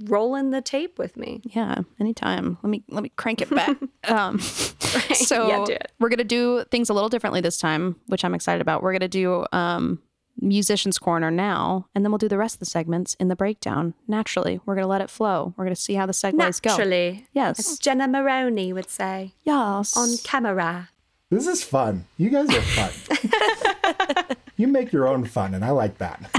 rolling 0.06 0.52
the 0.52 0.62
tape 0.62 0.98
with 1.00 1.18
me. 1.18 1.42
Yeah, 1.44 1.80
anytime. 2.00 2.58
Let 2.64 2.70
me 2.70 2.84
let 2.90 3.04
me 3.04 3.10
crank 3.16 3.42
it 3.42 3.50
back. 3.50 3.78
um, 4.10 4.40
so 4.40 5.48
Yeah, 5.48 5.64
do 5.66 5.74
it. 5.74 5.92
we're 6.00 6.10
gonna 6.10 6.24
do 6.24 6.64
things 6.72 6.90
a 6.90 6.94
little 6.94 7.10
differently 7.10 7.42
this 7.42 7.58
time, 7.58 7.96
which 8.08 8.24
I'm 8.26 8.34
excited 8.36 8.62
about. 8.62 8.84
We're 8.84 8.94
gonna 8.94 9.08
do 9.08 9.46
um, 9.52 10.02
musicians 10.40 11.00
corner 11.00 11.32
now, 11.32 11.88
and 11.96 12.06
then 12.06 12.12
we'll 12.12 12.20
do 12.20 12.28
the 12.28 12.38
rest 12.38 12.56
of 12.56 12.60
the 12.60 12.66
segments 12.68 13.16
in 13.16 13.28
the 13.28 13.36
breakdown. 13.36 13.94
Naturally, 14.08 14.60
we're 14.66 14.76
gonna 14.76 14.88
let 14.88 15.02
it 15.02 15.10
flow. 15.10 15.54
We're 15.58 15.66
gonna 15.66 15.76
see 15.76 15.96
how 15.96 16.06
the 16.06 16.14
segues 16.14 16.62
go. 16.62 16.70
Naturally. 16.72 17.28
Yes. 17.34 17.60
As 17.60 17.80
Jenna 17.80 18.08
Maroney 18.08 18.72
would 18.74 18.90
say 18.90 19.34
Yes. 19.44 19.96
on 19.98 20.18
camera. 20.24 20.90
This 21.30 21.46
is 21.48 21.62
fun. 21.64 22.06
You 22.18 22.30
guys 22.30 22.50
are 22.50 22.62
fun. 22.62 24.38
you 24.58 24.68
make 24.68 24.92
your 24.92 25.08
own 25.08 25.24
fun, 25.24 25.54
and 25.54 25.64
I 25.64 25.70
like 25.70 26.00
that. 26.00 26.20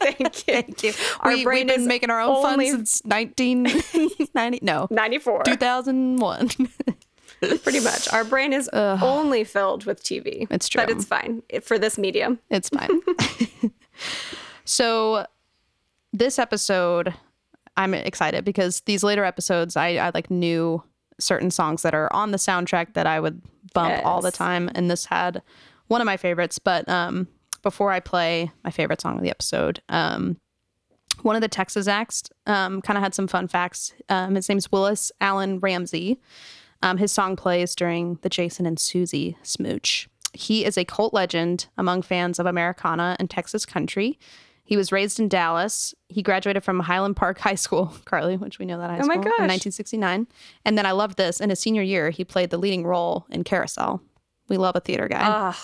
Thank 0.00 0.46
you. 0.46 0.54
Thank 0.54 0.82
you. 0.82 0.92
Our 1.20 1.32
we, 1.32 1.44
brain 1.44 1.66
we've 1.66 1.74
been 1.74 1.80
is 1.82 1.86
making 1.86 2.10
our 2.10 2.20
own 2.20 2.46
only 2.46 2.70
fun 2.70 2.86
since 2.86 3.02
1990. 3.04 4.60
No, 4.62 4.86
94. 4.90 5.42
2001. 5.44 6.48
Pretty 7.62 7.80
much. 7.80 8.12
Our 8.12 8.24
brain 8.24 8.52
is 8.52 8.68
only 8.72 9.44
filled 9.44 9.84
with 9.84 10.02
TV. 10.02 10.46
It's 10.50 10.68
true. 10.68 10.82
But 10.82 10.90
it's 10.90 11.04
fine 11.04 11.42
for 11.62 11.78
this 11.78 11.98
medium. 11.98 12.38
It's 12.50 12.68
fine. 12.68 13.00
so 14.64 15.26
this 16.12 16.38
episode, 16.38 17.12
I'm 17.76 17.92
excited 17.94 18.44
because 18.44 18.80
these 18.82 19.02
later 19.02 19.24
episodes, 19.24 19.76
I, 19.76 19.96
I 19.96 20.10
like 20.14 20.30
knew 20.30 20.82
certain 21.18 21.50
songs 21.50 21.82
that 21.82 21.94
are 21.94 22.10
on 22.12 22.30
the 22.30 22.38
soundtrack 22.38 22.94
that 22.94 23.06
I 23.06 23.20
would 23.20 23.42
bump 23.72 24.04
all 24.06 24.22
the 24.22 24.32
time, 24.32 24.70
and 24.74 24.90
this 24.90 25.06
had 25.06 25.42
one 25.88 26.00
of 26.00 26.06
my 26.06 26.16
favorites. 26.16 26.58
But 26.58 26.88
um, 26.88 27.28
before 27.62 27.90
I 27.90 28.00
play 28.00 28.50
my 28.62 28.70
favorite 28.70 29.00
song 29.00 29.16
of 29.16 29.22
the 29.22 29.30
episode, 29.30 29.80
um, 29.88 30.36
one 31.22 31.36
of 31.36 31.42
the 31.42 31.48
Texas 31.48 31.86
acts 31.88 32.24
um, 32.46 32.82
kind 32.82 32.96
of 32.96 33.02
had 33.02 33.14
some 33.14 33.26
fun 33.28 33.48
facts. 33.48 33.94
Um, 34.08 34.34
his 34.34 34.48
name's 34.48 34.70
Willis 34.72 35.12
Alan 35.20 35.60
Ramsey. 35.60 36.20
Um, 36.82 36.98
his 36.98 37.12
song 37.12 37.36
plays 37.36 37.74
during 37.74 38.18
the 38.22 38.28
Jason 38.28 38.66
and 38.66 38.78
Susie 38.78 39.38
smooch. 39.42 40.08
He 40.34 40.64
is 40.64 40.76
a 40.76 40.84
cult 40.84 41.14
legend 41.14 41.68
among 41.78 42.02
fans 42.02 42.38
of 42.38 42.46
Americana 42.46 43.16
and 43.18 43.30
Texas 43.30 43.64
country. 43.64 44.18
He 44.64 44.76
was 44.76 44.90
raised 44.92 45.20
in 45.20 45.28
Dallas. 45.28 45.94
He 46.08 46.22
graduated 46.22 46.64
from 46.64 46.80
Highland 46.80 47.16
Park 47.16 47.38
High 47.46 47.54
School, 47.54 47.94
Carly, 48.04 48.36
which 48.36 48.58
we 48.58 48.66
know 48.66 48.78
that 48.78 48.90
high 48.90 48.96
Oh 49.02 49.06
my 49.06 49.14
school, 49.14 49.24
gosh. 49.24 49.38
in 49.38 49.44
1969. 49.44 50.26
And 50.64 50.76
then 50.76 50.84
I 50.86 50.90
love 50.92 51.16
this. 51.16 51.40
In 51.40 51.50
his 51.50 51.60
senior 51.60 51.82
year, 51.82 52.10
he 52.10 52.24
played 52.24 52.50
the 52.50 52.58
leading 52.58 52.84
role 52.84 53.26
in 53.30 53.44
Carousel. 53.44 54.02
We 54.48 54.56
love 54.56 54.76
a 54.76 54.80
theater 54.80 55.08
guy. 55.08 55.54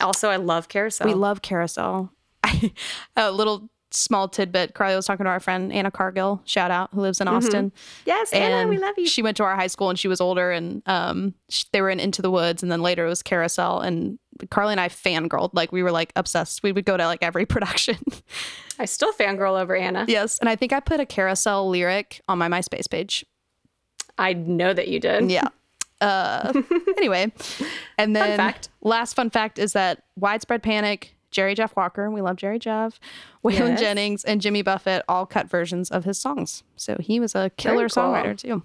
Also, 0.00 0.28
I 0.28 0.36
love 0.36 0.68
Carousel. 0.68 1.06
We 1.06 1.14
love 1.14 1.42
Carousel. 1.42 2.12
a 3.16 3.30
little 3.32 3.70
small 3.90 4.28
tidbit. 4.28 4.74
Carly 4.74 4.94
was 4.94 5.06
talking 5.06 5.24
to 5.24 5.30
our 5.30 5.40
friend 5.40 5.72
Anna 5.72 5.90
Cargill, 5.90 6.42
shout 6.44 6.70
out, 6.70 6.90
who 6.92 7.00
lives 7.00 7.20
in 7.20 7.28
Austin. 7.28 7.72
yes, 8.04 8.32
Anna, 8.32 8.56
And 8.56 8.68
we 8.68 8.78
love 8.78 8.94
you. 8.98 9.06
She 9.06 9.22
went 9.22 9.36
to 9.38 9.44
our 9.44 9.56
high 9.56 9.68
school 9.68 9.88
and 9.90 9.98
she 9.98 10.06
was 10.08 10.20
older, 10.20 10.50
and 10.50 10.82
um, 10.86 11.34
sh- 11.48 11.64
they 11.72 11.80
were 11.80 11.88
in 11.90 11.98
Into 11.98 12.20
the 12.20 12.30
Woods, 12.30 12.62
and 12.62 12.70
then 12.70 12.82
later 12.82 13.06
it 13.06 13.08
was 13.08 13.22
Carousel. 13.22 13.80
And 13.80 14.18
Carly 14.50 14.72
and 14.72 14.80
I 14.80 14.88
fangirled, 14.88 15.50
like 15.54 15.72
we 15.72 15.82
were 15.82 15.92
like 15.92 16.12
obsessed. 16.14 16.62
We 16.62 16.72
would 16.72 16.84
go 16.84 16.96
to 16.96 17.06
like 17.06 17.22
every 17.22 17.46
production. 17.46 17.96
I 18.78 18.84
still 18.84 19.12
fangirl 19.12 19.58
over 19.60 19.74
Anna. 19.74 20.04
yes, 20.08 20.38
and 20.38 20.48
I 20.48 20.56
think 20.56 20.72
I 20.74 20.80
put 20.80 21.00
a 21.00 21.06
Carousel 21.06 21.68
lyric 21.70 22.20
on 22.28 22.36
my 22.38 22.48
MySpace 22.48 22.90
page. 22.90 23.24
I 24.18 24.34
know 24.34 24.72
that 24.74 24.88
you 24.88 25.00
did. 25.00 25.30
Yeah. 25.30 25.48
Uh, 26.00 26.52
anyway, 26.98 27.32
and 27.98 28.14
then 28.14 28.36
fact. 28.36 28.68
last 28.82 29.14
fun 29.14 29.30
fact 29.30 29.58
is 29.58 29.72
that 29.72 30.02
Widespread 30.16 30.62
Panic, 30.62 31.14
Jerry 31.30 31.54
Jeff 31.54 31.74
Walker, 31.76 32.10
we 32.10 32.20
love 32.20 32.36
Jerry 32.36 32.58
Jeff, 32.58 33.00
Waylon 33.44 33.70
Yes. 33.70 33.80
Jennings, 33.80 34.24
and 34.24 34.40
Jimmy 34.40 34.62
Buffett 34.62 35.02
all 35.08 35.24
cut 35.26 35.48
versions 35.48 35.90
of 35.90 36.04
his 36.04 36.18
songs. 36.18 36.62
So 36.76 36.96
he 37.00 37.18
was 37.20 37.34
a 37.34 37.50
killer 37.56 37.88
cool. 37.88 38.02
songwriter 38.04 38.36
too. 38.36 38.62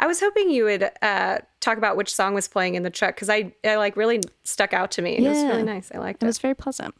I 0.00 0.06
was 0.08 0.18
hoping 0.20 0.50
you 0.50 0.64
would 0.64 0.90
uh, 1.02 1.38
talk 1.60 1.78
about 1.78 1.96
which 1.96 2.12
song 2.12 2.34
was 2.34 2.48
playing 2.48 2.74
in 2.74 2.82
the 2.82 2.90
truck 2.90 3.14
because 3.14 3.30
I, 3.30 3.54
I 3.64 3.76
like 3.76 3.96
really 3.96 4.20
stuck 4.42 4.72
out 4.74 4.90
to 4.92 5.02
me. 5.02 5.16
and 5.16 5.24
It 5.24 5.28
was 5.30 5.44
really 5.44 5.62
nice. 5.62 5.90
I 5.94 5.98
liked 5.98 6.22
It 6.22 6.26
it. 6.26 6.28
was 6.28 6.38
very 6.38 6.54
pleasant. 6.54 6.94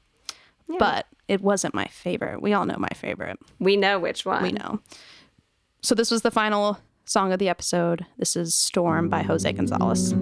But 0.79 1.07
it 1.29 1.41
wasn't 1.43 1.75
my 1.75 1.87
favorite. 1.87 2.41
We 2.41 2.53
all 2.55 2.65
know 2.65 2.77
my 2.79 2.89
favorite. 2.95 3.39
we 3.59 3.77
know 3.77 3.99
which 3.99 4.25
one. 4.25 4.43
We 4.43 4.53
know. 4.53 4.81
So 5.83 5.95
this 5.95 6.11
was 6.11 6.23
the 6.23 6.31
final 6.31 6.79
song 7.05 7.33
of 7.33 7.39
the 7.39 7.49
episode. 7.49 8.07
This 8.19 8.37
is 8.37 8.55
Storm 8.55 9.09
by 9.09 9.23
Jose 9.23 9.51
Gonzalez. 9.53 10.15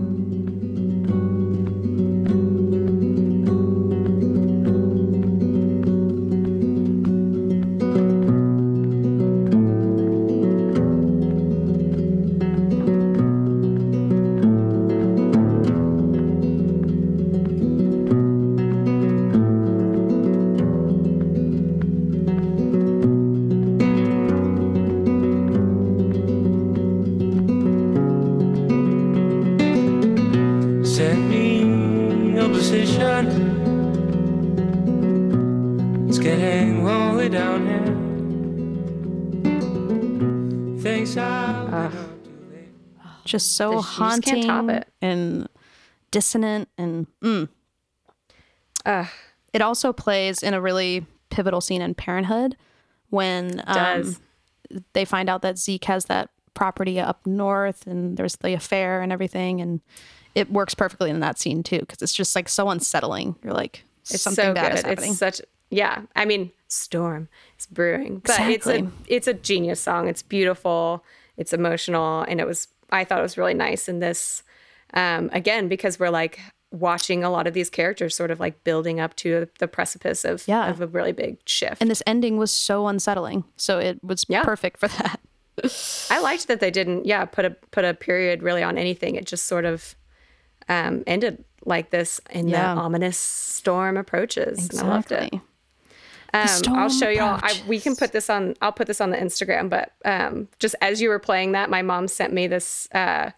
So 43.52 43.74
just 43.74 43.88
haunting 43.88 44.42
can't 44.42 44.46
top 44.46 44.68
it. 44.70 44.88
and 45.00 45.48
dissonant 46.10 46.68
and 46.78 47.06
mm. 47.22 47.48
Ugh. 48.84 49.06
It 49.52 49.62
also 49.62 49.92
plays 49.92 50.42
in 50.42 50.54
a 50.54 50.60
really 50.60 51.06
pivotal 51.30 51.60
scene 51.60 51.82
in 51.82 51.94
Parenthood 51.94 52.56
when 53.10 53.62
um, 53.66 54.16
they 54.94 55.04
find 55.04 55.28
out 55.28 55.42
that 55.42 55.58
Zeke 55.58 55.84
has 55.84 56.06
that 56.06 56.30
property 56.54 56.98
up 56.98 57.26
north 57.26 57.86
and 57.86 58.16
there's 58.16 58.36
the 58.36 58.54
affair 58.54 59.02
and 59.02 59.12
everything. 59.12 59.60
And 59.60 59.80
it 60.34 60.50
works 60.50 60.74
perfectly 60.74 61.10
in 61.10 61.20
that 61.20 61.38
scene 61.38 61.62
too 61.62 61.80
because 61.80 62.00
it's 62.02 62.14
just 62.14 62.34
like 62.34 62.48
so 62.48 62.70
unsettling. 62.70 63.36
You're 63.42 63.52
like, 63.52 63.84
It's 64.10 64.22
something 64.22 64.44
so 64.46 64.54
bad 64.54 64.70
good. 64.72 64.78
is 64.78 64.84
happening. 64.84 65.10
It's 65.10 65.18
such 65.18 65.40
yeah. 65.70 66.02
I 66.14 66.26
mean, 66.26 66.52
storm 66.68 67.28
is 67.58 67.66
brewing, 67.66 68.20
but 68.24 68.38
it's 68.40 68.66
a 68.66 68.86
it's 69.06 69.26
a 69.26 69.34
genius 69.34 69.80
song. 69.80 70.06
It's 70.06 70.22
beautiful. 70.22 71.02
It's 71.36 71.52
emotional, 71.52 72.22
and 72.22 72.40
it 72.40 72.46
was. 72.46 72.68
I 72.92 73.04
thought 73.04 73.18
it 73.18 73.22
was 73.22 73.36
really 73.36 73.54
nice 73.54 73.88
in 73.88 73.98
this. 73.98 74.42
Um, 74.94 75.30
again, 75.32 75.66
because 75.68 75.98
we're 75.98 76.10
like 76.10 76.38
watching 76.70 77.24
a 77.24 77.30
lot 77.30 77.46
of 77.46 77.52
these 77.54 77.68
characters 77.68 78.14
sort 78.14 78.30
of 78.30 78.38
like 78.40 78.62
building 78.64 79.00
up 79.00 79.14
to 79.16 79.46
the 79.58 79.66
precipice 79.68 80.24
of 80.24 80.46
Yeah. 80.46 80.68
of 80.70 80.80
a 80.80 80.86
really 80.86 81.12
big 81.12 81.38
shift. 81.46 81.80
and 81.82 81.90
this 81.90 82.02
ending 82.06 82.36
was 82.38 82.50
so 82.50 82.86
unsettling. 82.86 83.44
So 83.56 83.78
it 83.78 84.02
was 84.04 84.24
Yeah. 84.28 84.42
perfect 84.44 84.78
for 84.78 84.88
that. 84.88 85.20
I 86.10 86.18
liked 86.20 86.48
that 86.48 86.60
they 86.60 86.70
didn't, 86.70 87.04
yeah, 87.06 87.24
put 87.26 87.44
a 87.44 87.50
put 87.72 87.84
a 87.84 87.92
period 87.94 88.42
really 88.42 88.62
on 88.62 88.78
anything. 88.78 89.16
It 89.16 89.26
just 89.26 89.46
sort 89.46 89.64
of 89.64 89.94
um, 90.68 91.02
ended 91.06 91.44
like 91.66 91.90
this, 91.90 92.20
and 92.30 92.48
Yeah. 92.48 92.74
the 92.74 92.80
ominous 92.80 93.18
storm 93.18 93.96
approaches. 93.96 94.68
And 94.70 94.80
I 94.80 94.82
loved 94.86 95.12
it. 95.12 95.34
Um, 96.34 96.48
I'll 96.68 96.88
show 96.88 97.08
y'all. 97.08 97.38
I, 97.42 97.60
we 97.66 97.78
can 97.78 97.94
put 97.94 98.12
this 98.12 98.30
on. 98.30 98.54
I'll 98.62 98.72
put 98.72 98.86
this 98.86 99.00
on 99.00 99.10
the 99.10 99.16
Instagram. 99.18 99.68
But 99.68 99.92
um, 100.04 100.48
just 100.58 100.74
as 100.80 101.00
you 101.02 101.08
were 101.10 101.18
playing 101.18 101.52
that, 101.52 101.68
my 101.70 101.82
mom 101.82 102.08
sent 102.08 102.32
me 102.32 102.46
this 102.46 102.88
uh, 102.92 103.30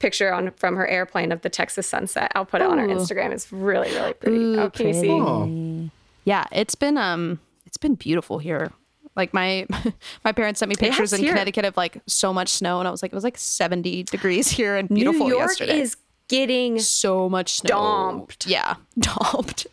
picture 0.00 0.32
on 0.32 0.50
from 0.52 0.74
her 0.76 0.86
airplane 0.86 1.30
of 1.30 1.42
the 1.42 1.48
Texas 1.48 1.86
sunset. 1.86 2.32
I'll 2.34 2.44
put 2.44 2.60
it 2.60 2.66
on 2.66 2.78
our 2.78 2.86
Instagram. 2.88 3.30
It's 3.30 3.52
really, 3.52 3.90
really 3.92 4.12
pretty. 4.14 4.36
Ooh, 4.38 4.60
oh, 4.60 4.70
can 4.70 4.88
you 4.88 4.94
see? 4.94 5.10
Oh, 5.10 5.90
Yeah, 6.24 6.44
it's 6.52 6.74
been 6.74 6.98
um 6.98 7.38
it's 7.64 7.76
been 7.76 7.94
beautiful 7.94 8.38
here. 8.38 8.72
Like 9.14 9.32
my 9.32 9.66
my 10.24 10.32
parents 10.32 10.58
sent 10.58 10.68
me 10.70 10.76
pictures 10.76 11.12
in 11.12 11.20
here. 11.20 11.30
Connecticut 11.30 11.64
of 11.64 11.76
like 11.76 12.02
so 12.06 12.32
much 12.32 12.48
snow 12.48 12.80
and 12.80 12.88
I 12.88 12.90
was 12.90 13.02
like 13.02 13.12
it 13.12 13.14
was 13.14 13.24
like 13.24 13.38
70 13.38 14.02
degrees 14.04 14.48
here 14.58 14.76
and 14.76 14.88
beautiful 14.88 15.28
New 15.28 15.36
York 15.36 15.50
yesterday. 15.50 15.78
is 15.80 15.96
getting. 16.28 16.80
so 16.80 17.28
much 17.28 17.54
snow. 17.54 17.68
Dumped. 17.68 18.46
Yeah, 18.46 18.74
dumped. 18.98 19.68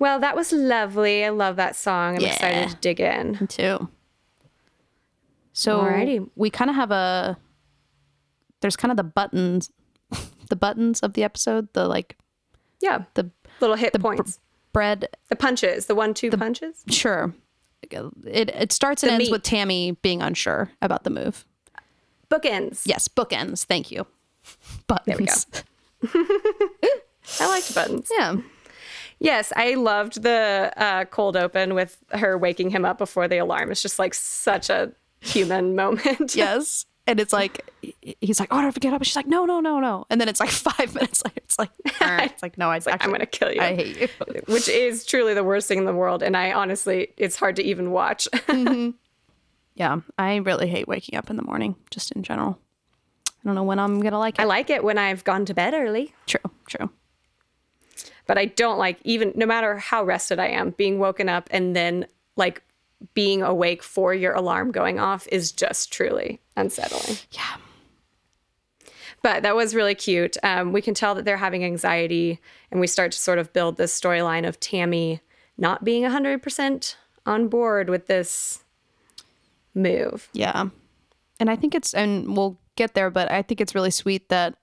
Well, 0.00 0.18
that 0.18 0.34
was 0.34 0.52
lovely. 0.52 1.24
I 1.24 1.28
love 1.28 1.54
that 1.56 1.76
song. 1.76 2.16
I'm 2.16 2.22
Yeah. 2.22 2.32
excited 2.32 2.70
to 2.70 2.76
dig 2.76 2.98
in. 3.00 3.46
Too. 3.46 3.88
So 5.52 5.80
Alrighty. 5.80 6.28
we 6.36 6.50
kind 6.50 6.70
of 6.70 6.74
have 6.76 6.90
a 6.90 7.36
there's 8.60 8.76
kind 8.76 8.90
of 8.90 8.96
the 8.96 9.04
buttons 9.04 9.70
the 10.48 10.56
buttons 10.56 11.00
of 11.00 11.12
the 11.12 11.22
episode, 11.22 11.68
the 11.74 11.86
like 11.86 12.16
Yeah, 12.80 13.04
the 13.14 13.30
little 13.60 13.76
hit 13.76 13.92
the 13.92 13.98
points. 13.98 14.40
bread 14.72 15.08
the 15.28 15.36
punches, 15.36 15.86
the 15.86 15.94
one-two 15.94 16.30
punches. 16.32 16.82
sure. 16.88 17.32
It 17.82 18.50
it 18.50 18.72
starts 18.72 19.02
and 19.02 19.10
The 19.10 19.14
ends 19.14 19.26
meat. 19.26 19.32
with 19.32 19.42
Tami 19.42 19.96
being 20.02 20.22
unsure 20.22 20.70
about 20.82 21.04
the 21.04 21.10
move. 21.10 21.44
Bookends. 22.30 22.82
Yes, 22.86 23.08
bookends. 23.08 23.64
Thank 23.64 23.90
you. 23.90 24.06
Buttons. 24.86 25.18
we 25.18 26.08
go. 26.08 26.12
I 27.40 27.46
liked 27.48 27.74
buttons. 27.74 28.08
Yeah. 28.16 28.36
Yes, 29.20 29.52
I 29.54 29.74
loved 29.74 30.22
the 30.22 30.72
uh, 30.76 31.04
cold 31.04 31.36
open 31.36 31.74
with 31.74 31.98
her 32.12 32.36
waking 32.38 32.70
him 32.70 32.84
up 32.86 32.98
before 32.98 33.28
the 33.28 33.38
alarm. 33.38 33.70
It's 33.70 33.82
just 33.82 33.98
like 33.98 34.14
such 34.14 34.70
a 34.70 34.92
human 35.20 35.76
moment. 35.82 36.34
Yes. 36.34 36.86
And 37.06 37.18
it's 37.18 37.32
like 37.32 37.68
he's 38.20 38.38
like, 38.38 38.48
"Oh, 38.52 38.60
don't 38.60 38.72
forget 38.72 38.92
up." 38.92 39.00
And 39.00 39.06
she's 39.06 39.16
like, 39.16 39.26
"No, 39.26 39.44
no, 39.44 39.58
no, 39.58 39.80
no." 39.80 40.06
And 40.10 40.20
then 40.20 40.28
it's 40.28 40.38
like 40.38 40.48
five 40.50 40.94
minutes 40.94 41.24
later. 41.24 41.40
It's 41.44 41.58
like, 41.58 41.70
it's 41.84 42.42
like, 42.42 42.56
no, 42.56 42.70
I, 42.70 42.78
like, 42.86 43.04
I'm 43.04 43.10
gonna 43.10 43.26
kill 43.26 43.52
you. 43.52 43.60
I 43.60 43.74
hate 43.74 44.00
you. 44.00 44.08
Which 44.46 44.68
is 44.68 45.04
truly 45.04 45.34
the 45.34 45.42
worst 45.42 45.66
thing 45.66 45.78
in 45.78 45.86
the 45.86 45.94
world. 45.94 46.22
And 46.22 46.36
I 46.36 46.52
honestly, 46.52 47.08
it's 47.16 47.36
hard 47.36 47.56
to 47.56 47.62
even 47.64 47.90
watch. 47.90 48.28
Yeah, 49.74 50.00
I 50.18 50.36
really 50.36 50.68
hate 50.68 50.86
waking 50.86 51.16
up 51.18 51.30
in 51.30 51.36
the 51.36 51.42
morning, 51.42 51.74
just 51.90 52.12
in 52.12 52.22
general. 52.22 52.58
I 53.28 53.32
don't 53.44 53.54
know 53.54 53.62
when 53.64 53.78
I'm 53.78 54.00
gonna 54.00 54.18
like 54.18 54.38
it. 54.38 54.42
I 54.42 54.44
like 54.44 54.70
it 54.70 54.84
when 54.84 54.98
I've 54.98 55.24
gone 55.24 55.44
to 55.46 55.54
bed 55.54 55.74
early, 55.74 56.14
true, 56.26 56.40
true. 56.68 56.90
But 58.30 58.38
I 58.38 58.44
don't 58.44 58.78
like 58.78 59.00
even, 59.02 59.32
no 59.34 59.44
matter 59.44 59.76
how 59.78 60.04
rested 60.04 60.38
I 60.38 60.46
am, 60.50 60.70
being 60.70 61.00
woken 61.00 61.28
up 61.28 61.48
and 61.50 61.74
then 61.74 62.06
like 62.36 62.62
being 63.12 63.42
awake 63.42 63.82
for 63.82 64.14
your 64.14 64.34
alarm 64.34 64.70
going 64.70 65.00
off 65.00 65.26
is 65.32 65.50
just 65.50 65.92
truly 65.92 66.38
unsettling. 66.56 67.16
Yeah. 67.32 67.56
But 69.20 69.42
that 69.42 69.56
was 69.56 69.74
really 69.74 69.96
cute. 69.96 70.36
Um, 70.44 70.70
we 70.70 70.80
can 70.80 70.94
tell 70.94 71.16
that 71.16 71.24
they're 71.24 71.38
having 71.38 71.64
anxiety, 71.64 72.38
and 72.70 72.80
we 72.80 72.86
start 72.86 73.10
to 73.10 73.18
sort 73.18 73.40
of 73.40 73.52
build 73.52 73.78
this 73.78 74.00
storyline 74.00 74.46
of 74.46 74.60
Tami 74.60 75.18
not 75.58 75.82
being 75.82 76.04
100% 76.04 76.94
on 77.26 77.48
board 77.48 77.90
with 77.90 78.06
this 78.06 78.62
move. 79.74 80.28
Yeah. 80.34 80.68
And 81.40 81.50
I 81.50 81.56
think 81.56 81.74
it's, 81.74 81.94
and 81.94 82.36
we'll 82.36 82.60
get 82.76 82.94
there, 82.94 83.10
but 83.10 83.28
I 83.28 83.42
think 83.42 83.60
it's 83.60 83.74
really 83.74 83.90
sweet 83.90 84.28
that 84.28 84.54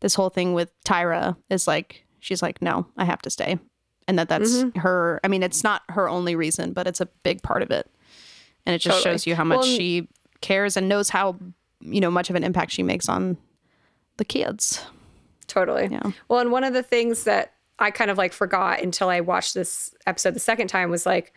this 0.00 0.14
whole 0.14 0.28
thing 0.28 0.52
with 0.52 0.70
Tyra 0.84 1.38
is 1.48 1.66
like, 1.66 2.02
she's 2.20 2.42
like, 2.42 2.60
no, 2.62 2.86
I 2.96 3.04
have 3.04 3.22
to 3.22 3.30
stay. 3.30 3.58
And 4.08 4.18
that 4.18 4.28
that's 4.28 4.52
Mm-hmm. 4.58 4.78
her, 4.80 5.20
I 5.24 5.28
mean, 5.28 5.42
it's 5.42 5.64
not 5.64 5.82
her 5.88 6.08
only 6.08 6.36
reason, 6.36 6.72
but 6.72 6.86
it's 6.86 7.00
a 7.00 7.06
big 7.24 7.42
part 7.42 7.62
of 7.62 7.70
it. 7.70 7.90
And 8.64 8.74
it 8.74 8.78
just 8.78 8.98
Totally. 8.98 9.14
shows 9.14 9.26
you 9.26 9.34
how 9.34 9.44
much 9.44 9.58
Well, 9.58 9.66
she 9.66 10.08
cares 10.40 10.76
and 10.76 10.88
knows 10.88 11.08
how, 11.10 11.36
you 11.80 12.00
know, 12.00 12.10
much 12.10 12.30
of 12.30 12.36
an 12.36 12.44
impact 12.44 12.72
she 12.72 12.82
makes 12.82 13.08
on 13.08 13.36
the 14.16 14.24
kids. 14.24 14.84
Totally. 15.46 15.88
Yeah. 15.90 16.10
Well, 16.28 16.40
and 16.40 16.50
one 16.52 16.64
of 16.64 16.72
the 16.72 16.82
things 16.82 17.24
that 17.24 17.52
I 17.78 17.90
kind 17.90 18.10
of 18.10 18.18
like 18.18 18.32
forgot 18.32 18.80
until 18.82 19.08
I 19.08 19.20
watched 19.20 19.54
this 19.54 19.94
episode 20.06 20.34
the 20.34 20.40
second 20.40 20.68
time 20.68 20.90
was 20.90 21.04
like, 21.06 21.32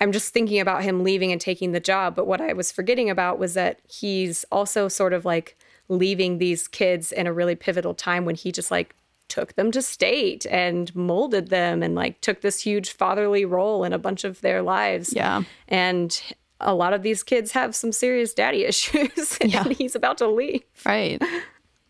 I'm 0.00 0.12
just 0.12 0.32
thinking 0.32 0.60
about 0.60 0.82
him 0.82 1.04
leaving 1.04 1.30
and 1.30 1.40
taking 1.40 1.72
the 1.72 1.80
job. 1.80 2.14
But 2.16 2.26
what 2.26 2.40
I 2.40 2.52
was 2.54 2.72
forgetting 2.72 3.10
about 3.10 3.38
was 3.38 3.54
that 3.54 3.80
he's 3.86 4.44
also 4.50 4.88
sort 4.88 5.12
of 5.12 5.24
like 5.24 5.58
leaving 5.88 6.38
these 6.38 6.66
kids 6.66 7.12
in 7.12 7.26
a 7.26 7.32
really 7.32 7.54
pivotal 7.54 7.94
time 7.94 8.24
when 8.24 8.34
he 8.34 8.50
just 8.50 8.70
like 8.70 8.94
took 9.30 9.54
them 9.54 9.70
to 9.72 9.80
state 9.80 10.44
and 10.50 10.94
molded 10.94 11.48
them 11.48 11.82
and 11.82 11.94
like 11.94 12.20
took 12.20 12.42
this 12.42 12.60
huge 12.60 12.90
fatherly 12.90 13.44
role 13.46 13.84
in 13.84 13.92
a 13.94 13.98
bunch 13.98 14.24
of 14.24 14.40
their 14.42 14.60
lives. 14.60 15.14
Yeah. 15.14 15.44
And 15.68 16.20
a 16.60 16.74
lot 16.74 16.92
of 16.92 17.02
these 17.02 17.22
kids 17.22 17.52
have 17.52 17.74
some 17.74 17.92
serious 17.92 18.34
daddy 18.34 18.64
issues 18.70 19.38
and 19.40 19.50
Yeah. 19.52 19.64
he's 19.68 19.94
about 19.94 20.18
to 20.18 20.26
leave. 20.28 20.62
Right. 20.84 21.22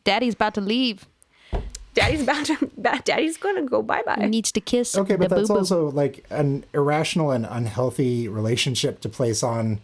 Daddy's 0.04 0.34
about 0.34 0.54
to 0.54 0.60
leave. 0.60 1.06
Daddy's 1.94 2.22
about 2.22 2.46
to 2.46 2.70
daddy's 3.04 3.36
going 3.36 3.56
to 3.56 3.62
go 3.62 3.82
bye-bye. 3.82 4.18
He 4.20 4.26
needs 4.28 4.52
to 4.52 4.60
kiss. 4.60 4.96
Okay, 4.96 5.16
but 5.16 5.28
the 5.28 5.34
that's 5.36 5.48
boo-boo. 5.48 5.58
also 5.58 5.90
like 5.90 6.24
an 6.30 6.64
irrational 6.72 7.32
and 7.32 7.44
unhealthy 7.50 8.28
relationship 8.28 9.00
to 9.00 9.08
place 9.08 9.42
on 9.42 9.80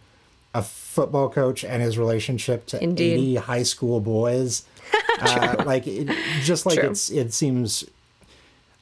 a 0.53 0.61
football 0.63 1.29
coach 1.29 1.63
and 1.65 1.83
his 1.83 1.97
relationship 1.97 2.65
to 2.67 2.81
Indeed. 2.81 3.13
80 3.13 3.35
high 3.35 3.63
school 3.63 3.99
boys. 3.99 4.63
uh, 5.21 5.63
like 5.65 5.87
it, 5.87 6.09
just 6.43 6.65
like 6.65 6.79
True. 6.79 6.89
it's 6.89 7.09
it 7.09 7.33
seems 7.33 7.83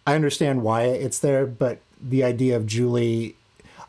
I 0.07 0.15
understand 0.15 0.61
why 0.61 0.83
it's 0.83 1.19
there, 1.19 1.45
but 1.45 1.79
the 2.01 2.23
idea 2.23 2.55
of 2.55 2.65
Julie 2.65 3.35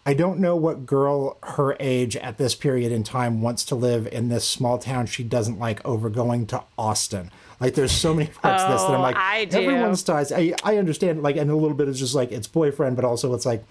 I 0.09 0.15
don't 0.15 0.39
know 0.39 0.55
what 0.55 0.87
girl 0.87 1.37
her 1.43 1.77
age 1.81 2.17
at 2.17 2.39
this 2.39 2.55
period 2.55 2.93
in 2.93 3.03
time 3.03 3.43
wants 3.43 3.65
to 3.65 3.75
live 3.75 4.07
in 4.07 4.29
this 4.29 4.47
small 4.49 4.79
town 4.79 5.07
she 5.07 5.25
doesn't 5.25 5.59
like 5.59 5.85
over 5.85 6.09
going 6.09 6.47
to 6.47 6.63
Austin. 6.79 7.33
Like 7.59 7.75
there's 7.75 7.91
so 7.93 8.15
many 8.15 8.29
parts 8.31 8.63
of 8.63 8.71
this 8.71 8.83
that 8.83 8.91
I'm 8.93 9.01
Oh, 9.01 9.03
like 9.03 9.17
I 9.17 9.47
do. 9.47 9.59
everyone's 9.59 10.03
ties. 10.03 10.31
I 10.31 10.55
I 10.63 10.77
understand 10.77 11.23
like 11.23 11.37
and 11.37 11.51
a 11.51 11.57
little 11.57 11.77
bit 11.77 11.89
is 11.89 11.99
just 11.99 12.15
like 12.15 12.31
it's 12.31 12.47
boyfriend, 12.47 12.95
but 12.97 13.05
also 13.05 13.35
it's 13.35 13.47
like 13.47 13.65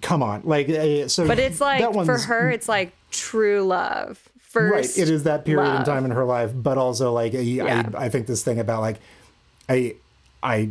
come 0.00 0.22
on. 0.22 0.42
Like 0.44 0.68
uh, 0.68 1.06
so 1.06 1.26
But 1.26 1.38
it's 1.38 1.60
like 1.60 1.94
for 2.04 2.18
her 2.18 2.50
it's 2.50 2.68
like 2.68 2.92
true 3.10 3.62
love. 3.62 4.28
First 4.52 4.72
right 4.98 5.02
it 5.02 5.10
is 5.10 5.22
that 5.24 5.44
period 5.44 5.74
in 5.76 5.84
time 5.84 6.04
in 6.04 6.10
her 6.10 6.24
life 6.24 6.50
but 6.54 6.76
also 6.78 7.12
like 7.12 7.34
I, 7.34 7.38
Yeah. 7.38 7.88
I, 7.94 8.04
I 8.04 8.08
think 8.10 8.26
this 8.26 8.44
thing 8.44 8.58
about 8.60 8.80
like 8.82 8.98
i 9.68 9.94
i 10.42 10.68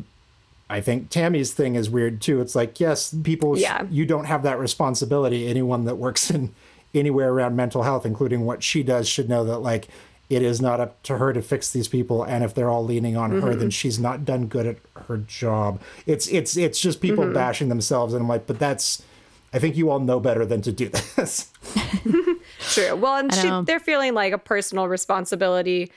i 0.70 0.80
think 0.82 1.10
tami's 1.10 1.52
thing 1.54 1.76
is 1.76 1.90
weird 1.90 2.22
too 2.22 2.42
it's 2.42 2.54
like 2.56 2.80
yes 2.80 3.14
people 3.24 3.58
Yeah. 3.58 3.86
you 3.90 4.06
don't 4.06 4.26
have 4.26 4.44
that 4.44 4.60
responsibility 4.60 5.48
anyone 5.48 5.86
that 5.86 5.96
works 5.96 6.30
in 6.30 6.54
anywhere 6.94 7.32
around 7.34 7.56
mental 7.56 7.84
health 7.84 8.06
including 8.06 8.46
what 8.46 8.62
she 8.62 8.84
does 8.84 9.08
should 9.10 9.28
know 9.30 9.44
that 9.46 9.60
like 9.60 9.88
it 10.30 10.42
is 10.42 10.62
not 10.62 10.80
up 10.80 11.02
to 11.04 11.18
her 11.18 11.34
to 11.34 11.42
fix 11.42 11.72
these 11.72 11.88
people 11.90 12.24
and 12.24 12.44
if 12.44 12.54
they're 12.54 12.70
all 12.70 12.86
leaning 12.86 13.18
on 13.18 13.32
her 13.32 13.42
Mm-hmm. 13.50 13.60
then 13.60 13.70
she's 13.72 13.98
not 14.00 14.24
done 14.26 14.46
good 14.48 14.66
at 14.68 14.78
her 15.08 15.18
job 15.18 15.82
it's 16.06 16.28
it's 16.28 16.56
it's 16.56 16.80
just 16.80 17.02
people 17.02 17.24
Mm-hmm. 17.24 17.34
bashing 17.34 17.70
themselves 17.70 18.14
and 18.14 18.22
i'm 18.22 18.30
like 18.30 18.46
but 18.46 18.60
that's 18.60 19.02
i 19.54 19.60
think 19.60 19.76
you 19.76 19.90
all 19.90 20.00
know 20.00 20.20
better 20.20 20.46
than 20.46 20.62
to 20.62 20.72
do 20.72 20.88
this 20.90 21.52
True. 22.70 22.96
Well, 22.96 23.16
and 23.16 23.34
she, 23.34 23.50
they're 23.66 23.80
feeling 23.80 24.14
like 24.14 24.34
a 24.34 24.38
personal 24.38 24.88
responsibility 24.88 25.92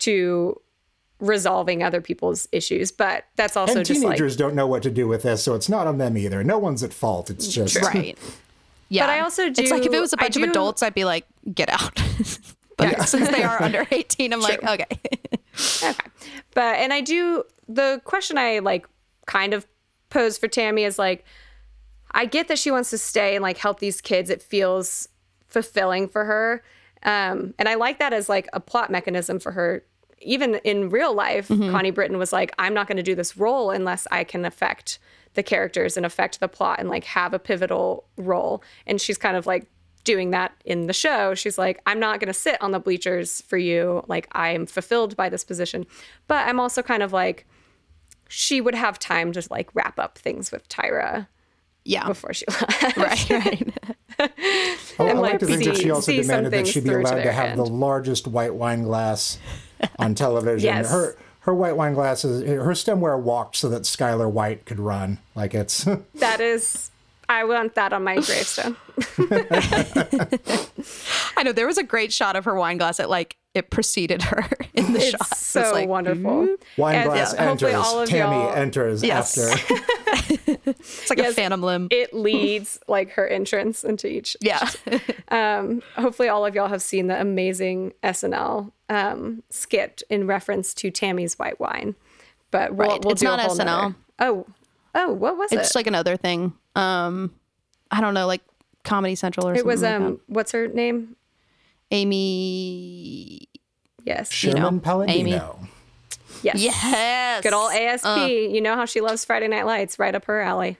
to 0.00 0.60
resolving 1.20 1.82
other 1.82 2.00
people's 2.00 2.48
issues, 2.52 2.90
but 2.92 3.24
that's 3.36 3.56
also 3.56 3.78
and 3.78 3.86
just 3.86 4.02
like 4.02 4.16
teenagers 4.16 4.36
don't 4.36 4.54
know 4.54 4.66
what 4.66 4.82
to 4.82 4.90
do 4.90 5.08
with 5.08 5.22
this, 5.22 5.42
so 5.42 5.54
it's 5.54 5.68
not 5.68 5.86
on 5.86 5.98
them 5.98 6.16
either. 6.18 6.42
No 6.44 6.58
one's 6.58 6.82
at 6.82 6.92
fault. 6.92 7.30
It's 7.30 7.48
just 7.48 7.76
Right. 7.80 8.18
Yeah. 8.88 9.02
But 9.02 9.10
I 9.10 9.20
also 9.20 9.50
do. 9.50 9.62
It's 9.62 9.72
like 9.72 9.84
if 9.84 9.92
it 9.92 9.98
was 9.98 10.12
a 10.12 10.16
bunch 10.16 10.36
of 10.36 10.44
adults, 10.44 10.80
I'd 10.80 10.94
be 10.94 11.04
like, 11.04 11.26
get 11.52 11.68
out. 11.68 12.00
but 12.76 13.08
since 13.08 13.28
they 13.30 13.42
are 13.42 13.60
under 13.62 13.84
18, 13.90 14.32
I'm 14.32 14.40
like, 14.40 14.62
okay. 14.62 14.86
okay. 15.82 15.94
But 16.54 16.76
and 16.76 16.92
I 16.92 17.00
do 17.00 17.42
the 17.68 18.00
question 18.04 18.38
I 18.38 18.60
like 18.60 18.86
kind 19.26 19.54
of 19.54 19.66
pose 20.08 20.38
for 20.38 20.46
Tami 20.46 20.86
is 20.86 21.00
like 21.00 21.24
I 22.12 22.26
get 22.26 22.46
that 22.48 22.58
she 22.58 22.70
wants 22.70 22.90
to 22.90 22.98
stay 22.98 23.34
and 23.34 23.42
like 23.42 23.58
help 23.58 23.80
these 23.80 24.00
kids. 24.00 24.30
It 24.30 24.40
feels 24.40 25.08
fulfilling 25.48 26.08
for 26.08 26.24
her. 26.24 26.62
Um, 27.02 27.54
and 27.58 27.68
I 27.68 27.74
like 27.74 27.98
that 27.98 28.12
as 28.12 28.28
like 28.28 28.48
a 28.52 28.60
plot 28.60 28.90
mechanism 28.90 29.38
for 29.38 29.52
her. 29.52 29.84
Even 30.20 30.56
in 30.64 30.88
real 30.88 31.14
life, 31.14 31.48
Connie 31.48 31.90
Britton 31.90 32.16
was 32.18 32.32
like, 32.32 32.50
I'm 32.58 32.72
not 32.72 32.86
going 32.88 32.96
to 32.96 33.02
do 33.02 33.14
this 33.14 33.36
role 33.36 33.70
unless 33.70 34.06
I 34.10 34.24
can 34.24 34.44
affect 34.46 34.98
the 35.34 35.42
characters 35.42 35.96
and 35.98 36.06
affect 36.06 36.40
the 36.40 36.48
plot 36.48 36.80
and 36.80 36.88
like 36.88 37.04
have 37.04 37.34
a 37.34 37.38
pivotal 37.38 38.06
role. 38.16 38.62
And 38.86 38.98
she's 39.00 39.18
kind 39.18 39.36
of 39.36 39.46
like 39.46 39.66
doing 40.04 40.30
that 40.30 40.52
in 40.64 40.86
the 40.86 40.94
show. 40.94 41.34
She's 41.34 41.58
like, 41.58 41.80
I'm 41.84 42.00
not 42.00 42.18
going 42.18 42.28
to 42.28 42.32
sit 42.38 42.60
on 42.62 42.70
the 42.70 42.78
bleachers 42.80 43.42
for 43.42 43.58
you. 43.58 44.02
Like, 44.08 44.28
I'm 44.32 44.64
fulfilled 44.64 45.16
by 45.16 45.28
this 45.28 45.44
position. 45.44 45.84
But 46.28 46.48
I'm 46.48 46.58
also 46.58 46.80
kind 46.82 47.02
of 47.02 47.12
like, 47.12 47.46
she 48.28 48.60
would 48.62 48.74
have 48.74 48.98
time 48.98 49.32
to 49.32 49.46
like 49.50 49.68
wrap 49.74 49.98
up 49.98 50.16
things 50.16 50.50
with 50.50 50.66
Tyra 50.70 51.26
Yeah. 51.84 52.06
before 52.06 52.32
she 52.32 52.46
left. 52.48 52.96
Right, 52.96 53.30
right. 53.30 53.78
I, 54.18 54.30
I 54.98 55.12
like 55.12 55.32
like, 55.32 55.38
to 55.40 55.46
think 55.46 55.64
that 55.64 55.76
she 55.76 55.90
also 55.90 56.12
demanded 56.12 56.52
that 56.52 56.66
she 56.66 56.80
be 56.80 56.88
to 56.88 56.98
allowed 57.00 57.16
to 57.16 57.22
their 57.22 57.32
have 57.32 57.56
the 57.56 57.64
largest 57.64 58.26
white 58.26 58.54
wine 58.54 58.82
glass 58.82 59.38
on 59.98 60.14
television. 60.16 60.66
Yes. 60.66 60.90
Her 60.90 61.16
her 61.40 61.54
white 61.54 61.76
wine 61.76 61.94
glasses, 61.94 62.42
her 62.42 62.72
stemware 62.72 63.20
walked 63.20 63.56
so 63.56 63.68
that 63.68 63.82
Skyler 63.82 64.28
White 64.30 64.66
could 64.66 64.80
run. 64.80 65.18
Like 65.34 65.54
it's 65.54 65.86
That 66.14 66.40
is, 66.40 66.90
I 67.28 67.44
want 67.44 67.74
that 67.74 67.92
on 67.92 68.04
my 68.04 68.14
gravestone. 68.16 68.76
I 71.36 71.42
know 71.42 71.52
there 71.52 71.66
was 71.66 71.78
a 71.78 71.82
great 71.82 72.12
shot 72.12 72.36
of 72.36 72.44
her 72.44 72.54
wine 72.54 72.78
glass 72.78 72.98
that 72.98 73.10
like 73.10 73.36
it 73.54 73.70
preceded 73.70 74.22
her 74.22 74.46
in 74.74 74.92
the 74.92 75.00
shot. 75.00 75.20
It's 75.32 75.38
so 75.40 75.72
like, 75.72 75.88
wonderful. 75.88 76.56
wine 76.76 76.94
And 76.96 77.10
glass 77.10 77.34
hopefully 77.34 77.72
enters, 77.72 77.86
all 77.86 78.00
of 78.02 78.08
Tami 78.08 78.18
y'all- 78.18 78.54
enters 78.54 79.02
Yes. 79.02 79.38
after. 79.38 79.84
It's 80.68 81.08
like 81.10 81.18
a 81.20 81.32
phantom 81.32 81.62
limb. 81.62 81.88
It 81.90 82.12
leads 82.12 82.78
like 82.88 83.10
her 83.12 83.26
entrance 83.28 83.84
into 83.84 84.08
each. 84.08 84.36
yeah. 84.40 84.68
Hopefully, 85.96 86.28
all 86.28 86.44
of 86.44 86.54
y'all 86.54 86.68
have 86.68 86.82
seen 86.82 87.06
the 87.06 87.20
amazing 87.20 87.92
SNL 88.02 88.72
um, 88.88 89.42
skit 89.50 90.02
in 90.10 90.26
reference 90.26 90.74
to 90.74 90.90
Tami's 90.90 91.38
white 91.38 91.60
wine. 91.60 91.94
But 92.50 92.74
we'll, 92.74 92.88
Right. 92.88 93.04
we'll 93.04 93.12
It's 93.12 93.20
do 93.20 93.26
not 93.28 93.38
a 93.38 93.42
whole 93.42 93.56
SNL. 93.56 93.64
nother- 93.64 93.94
Oh, 94.18 94.46
oh, 94.96 95.12
what 95.12 95.36
was 95.36 95.52
it's 95.52 95.60
it? 95.60 95.64
It's 95.66 95.74
like 95.76 95.86
another 95.86 96.16
thing. 96.16 96.52
Um, 96.74 97.32
I 97.90 98.00
don't 98.00 98.14
know, 98.14 98.26
like 98.26 98.42
Comedy 98.82 99.14
Central 99.14 99.46
or 99.46 99.52
it 99.52 99.58
something. 99.58 99.66
was 99.68 99.82
like 99.82 99.92
um, 99.94 100.04
that. 100.04 100.20
what's 100.26 100.50
her 100.52 100.66
name? 100.68 101.14
Amy. 101.90 103.48
Yes, 104.04 104.30
Sherman 104.30 104.62
know, 104.76 104.80
Palladino. 104.80 105.58
yes, 106.42 106.56
Yes. 106.60 107.42
Good 107.42 107.52
old 107.52 107.72
ASP. 107.72 108.28
you 108.30 108.60
know 108.60 108.74
how 108.76 108.84
she 108.84 109.00
loves 109.00 109.24
Friday 109.24 109.48
Night 109.48 109.66
Lights, 109.66 109.98
right 109.98 110.14
up 110.14 110.24
her 110.26 110.40
alley. 110.40 110.78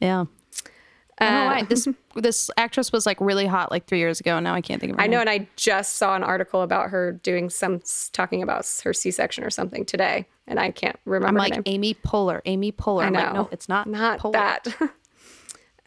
Yeah. 0.00 0.24
I 1.20 1.24
don't 1.24 1.34
know 1.34 1.40
Uh, 1.40 1.46
why. 1.54 1.62
This 1.62 1.88
this 2.14 2.50
actress 2.56 2.92
was 2.92 3.06
like 3.06 3.18
really 3.20 3.46
hot 3.46 3.70
like 3.70 3.86
three 3.86 3.98
years 3.98 4.20
ago, 4.20 4.36
and 4.36 4.44
now 4.44 4.54
I 4.54 4.60
can't 4.60 4.80
think 4.80 4.92
of 4.92 4.98
her 4.98 5.02
I 5.02 5.06
know, 5.06 5.20
and 5.20 5.30
I 5.30 5.48
just 5.56 5.96
saw 5.96 6.14
an 6.14 6.22
article 6.22 6.62
about 6.62 6.90
her 6.90 7.12
doing 7.12 7.48
some 7.50 7.80
talking 8.12 8.42
about 8.42 8.66
her 8.84 8.92
C-section 8.92 9.44
or 9.44 9.50
something 9.50 9.84
today, 9.84 10.26
and 10.48 10.58
I 10.58 10.70
can't 10.72 10.98
remember. 11.04 11.28
I'm 11.40 11.50
like. 11.50 11.62
Amy 11.66 11.94
Poehler. 11.94 12.40
Amy 12.46 12.72
Poehler. 12.72 13.04
I 13.04 13.10
know, 13.10 13.20
like, 13.20 13.34
no, 13.34 13.48
it's 13.52 13.68
not. 13.68 13.86
not 13.86 14.18
Poehler. 14.18 14.32
that. 14.32 14.90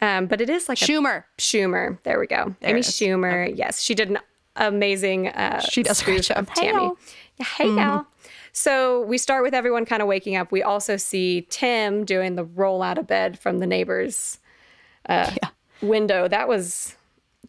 um, 0.00 0.26
but 0.26 0.40
it 0.40 0.48
is 0.48 0.68
like 0.68 0.80
a 0.80 0.84
Schumer. 0.84 1.24
Schumer. 1.38 1.98
There 2.04 2.18
we 2.18 2.26
go. 2.26 2.54
Amy 2.62 2.78
it 2.80 2.86
is. 2.86 2.92
Schumer. 2.94 3.52
Yes, 3.54 3.80
she 3.82 3.94
did 3.94 4.08
an 4.10 4.18
amazing. 4.56 5.28
Uh, 5.28 5.60
She 5.60 5.82
does 5.82 6.00
a 6.00 6.04
great 6.04 6.24
spoof 6.24 6.36
job. 6.36 6.48
of 6.48 6.54
Tami. 6.54 6.62
Hey-o. 6.62 6.98
Yeah, 7.38 7.46
hey 7.58 7.68
y'all. 7.68 8.06
So 8.52 9.02
we 9.04 9.16
start 9.18 9.42
with 9.42 9.54
everyone 9.54 9.86
kind 9.86 10.02
of 10.02 10.08
waking 10.08 10.36
up. 10.36 10.52
We 10.52 10.62
also 10.62 10.96
see 10.98 11.46
Tim 11.48 12.04
doing 12.04 12.34
the 12.36 12.44
roll 12.44 12.82
out 12.82 12.98
of 12.98 13.06
bed 13.06 13.38
from 13.38 13.58
the 13.58 13.66
neighbor's 13.66 14.38
uh, 15.08 15.34
window. 15.82 16.28
That 16.28 16.48
was. 16.48 16.94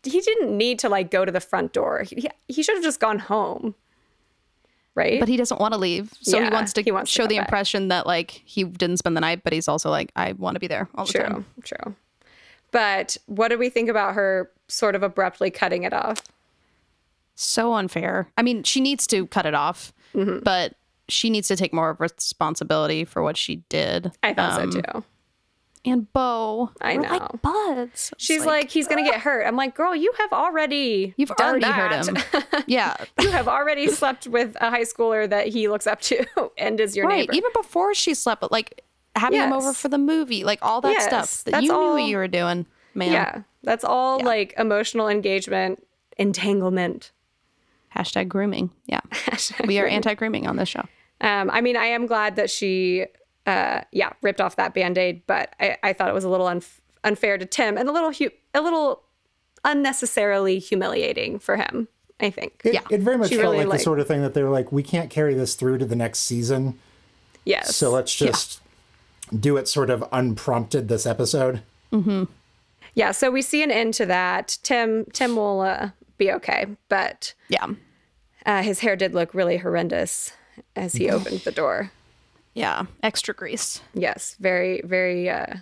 He 0.04 0.20
didn't 0.20 0.58
need 0.58 0.80
to 0.80 0.90
like 0.90 1.12
go 1.12 1.24
to 1.24 1.32
the 1.32 1.40
front 1.40 1.72
door. 1.72 2.04
He, 2.04 2.30
he 2.48 2.64
should 2.64 2.76
have 2.76 2.84
just 2.84 3.00
gone 3.00 3.20
home. 3.20 3.76
Right. 4.96 5.20
But 5.20 5.28
he 5.30 5.38
doesn't 5.38 5.60
want 5.60 5.74
to 5.74 5.80
leave, 5.80 6.14
so 6.22 6.42
he 6.44 6.50
wants 6.50 6.72
to 6.74 6.82
he 6.84 6.92
wants 6.92 7.10
show 7.12 7.24
go 7.24 7.28
the 7.30 7.38
back. 7.38 7.48
impression 7.48 7.88
that 7.88 8.06
like 8.06 8.30
he 8.46 8.64
didn't 8.64 8.98
spend 8.98 9.18
the 9.18 9.22
night, 9.22 9.44
but 9.44 9.52
he's 9.52 9.68
also 9.68 9.90
like, 9.90 10.12
I 10.16 10.34
want 10.34 10.54
to 10.56 10.60
be 10.60 10.68
there 10.68 10.88
all 10.96 11.06
the 11.06 11.14
True, 11.14 11.22
time. 11.24 11.46
true. 11.64 11.78
True. 11.84 11.96
But 12.72 13.18
what 13.26 13.48
do 13.50 13.58
we 13.58 13.70
think 13.70 13.90
about 13.90 14.14
her 14.16 14.52
sort 14.68 14.96
of 14.96 15.02
abruptly 15.04 15.50
cutting 15.52 15.84
it 15.84 15.94
off? 15.94 16.22
So 17.36 17.74
unfair. 17.74 18.28
I 18.38 18.44
mean, 18.44 18.64
she 18.64 18.82
needs 18.82 19.08
to 19.08 19.26
cut 19.28 19.46
it 19.46 19.54
off, 19.56 19.94
Mm-hmm. 20.14 20.40
but 20.44 20.76
she 21.10 21.30
needs 21.32 21.48
to 21.48 21.56
take 21.56 21.74
more 21.74 21.90
of 21.90 22.00
responsibility 22.00 23.04
for 23.04 23.24
what 23.24 23.36
she 23.36 23.58
did. 23.70 24.12
I 24.22 24.34
thought 24.36 24.62
Um, 24.62 24.72
so 24.72 24.82
too. 24.82 25.04
And 25.86 26.12
Bo, 26.14 26.72
I 26.80 26.96
we're 26.96 27.02
know. 27.02 27.10
like 27.10 27.42
buds. 27.42 28.14
She's 28.18 28.46
like, 28.46 28.70
he's 28.70 28.88
gonna 28.88 29.04
get 29.04 29.20
hurt. 29.20 29.44
I'm 29.46 29.58
like, 29.58 29.76
girl, 29.76 29.94
you 29.94 30.14
have 30.18 30.32
already 30.32 31.14
you've 31.18 31.32
already 31.32 31.66
that. 31.66 32.06
hurt 32.06 32.08
him. 32.34 32.44
yeah, 32.68 32.96
you 33.20 33.30
have 33.32 33.50
already 33.50 33.88
slept 33.90 34.26
with 34.26 34.56
a 34.62 34.70
high 34.70 34.84
schooler 34.84 35.30
that 35.30 35.48
he 35.48 35.68
looks 35.68 35.86
up 35.86 36.00
to 36.02 36.26
and 36.58 36.80
is 36.80 36.96
your 36.96 37.08
right. 37.08 37.20
neighbor. 37.28 37.34
Even 37.34 37.52
before 37.54 37.94
she 37.94 38.14
slept, 38.14 38.40
but 38.40 38.50
like 38.52 38.82
having 39.18 39.42
him 39.42 39.52
over 39.52 39.74
for 39.74 39.90
the 39.90 39.98
movie, 39.98 40.46
like 40.46 40.60
all 40.62 40.80
that 40.82 40.92
Yes, 40.92 41.06
stuff 41.06 41.44
that 41.44 41.52
that's 41.52 41.66
you 41.66 41.74
all- 41.74 41.98
knew 41.98 42.06
you 42.06 42.16
were 42.18 42.30
doing, 42.30 42.66
man. 42.96 43.12
yeah, 43.12 43.42
that's 43.64 43.84
all 43.84 44.22
like 44.24 44.54
emotional 44.58 45.10
engagement, 45.10 45.86
entanglement. 46.18 47.12
Hashtag 47.96 48.28
grooming. 48.30 48.72
Yeah, 48.88 49.02
we 49.68 49.80
are 49.80 49.86
anti 49.86 50.14
grooming 50.16 50.48
on 50.48 50.56
this 50.56 50.70
show. 50.70 50.84
Um, 51.22 51.50
I 51.52 51.62
mean, 51.62 51.76
I 51.78 51.86
am 51.88 52.06
glad 52.08 52.38
that 52.38 52.50
she, 52.50 53.06
uh, 53.46 53.82
yeah, 53.92 54.14
ripped 54.22 54.40
off 54.42 54.56
that 54.56 54.74
band 54.74 54.98
aid, 54.98 55.22
but 55.28 55.54
I, 55.60 55.78
I 55.84 55.94
thought 55.94 56.08
it 56.10 56.14
was 56.14 56.24
a 56.24 56.30
little 56.30 56.48
unf- 56.48 56.80
unfair 57.04 57.38
to 57.38 57.46
Tim 57.46 57.78
and 57.78 57.90
a 57.90 57.92
little 57.92 58.12
hu- 58.12 58.30
a 58.54 58.62
little 58.62 59.04
unnecessarily 59.66 60.60
humiliating 60.60 61.40
for 61.40 61.58
him. 61.58 61.88
I 62.20 62.30
think. 62.30 62.62
It, 62.64 62.76
Yeah. 62.76 62.82
it 62.90 63.02
very 63.02 63.18
much 63.18 63.30
She 63.30 63.36
felt 63.36 63.52
really, 63.52 63.58
like, 63.66 63.68
like- 63.68 63.80
the 63.80 63.84
sort 63.84 64.00
of 64.00 64.08
thing 64.08 64.22
that 64.22 64.34
they 64.34 64.44
were 64.44 64.50
like, 64.50 64.72
we 64.72 64.84
can't 64.84 65.10
carry 65.10 65.34
this 65.34 65.56
through 65.56 65.80
to 65.80 65.86
the 65.86 65.96
next 65.96 66.20
season, 66.20 66.80
Yes. 67.44 67.76
so 67.76 67.90
let's 67.90 68.16
just 68.16 68.62
do 69.38 69.58
it 69.58 69.68
sort 69.68 69.90
of 69.90 70.04
unprompted 70.12 70.88
this 70.88 71.06
episode. 71.06 71.62
Mhm. 71.92 72.28
yeah. 72.94 73.12
So 73.12 73.30
we 73.30 73.42
see 73.42 73.62
an 73.64 73.72
end 73.72 73.94
to 73.96 74.06
that. 74.06 74.58
Tim 74.64 75.06
Tim 75.12 75.36
will 75.36 75.62
uh, 75.62 75.90
be 76.18 76.32
okay, 76.32 76.68
but 76.88 77.34
Yeah. 77.50 77.66
uh, 78.46 78.62
his 78.64 78.80
hair 78.80 78.96
did 78.96 79.14
look 79.14 79.34
really 79.34 79.58
horrendous 79.58 80.32
as 80.76 80.94
he 80.94 81.10
opened 81.16 81.42
the 81.42 81.52
door. 81.52 81.92
Yeah. 82.54 82.86
Extra 83.02 83.34
grease. 83.34 83.82
Yes, 83.94 84.36
very 84.40 84.82
very 84.84 85.30
uh, 85.30 85.56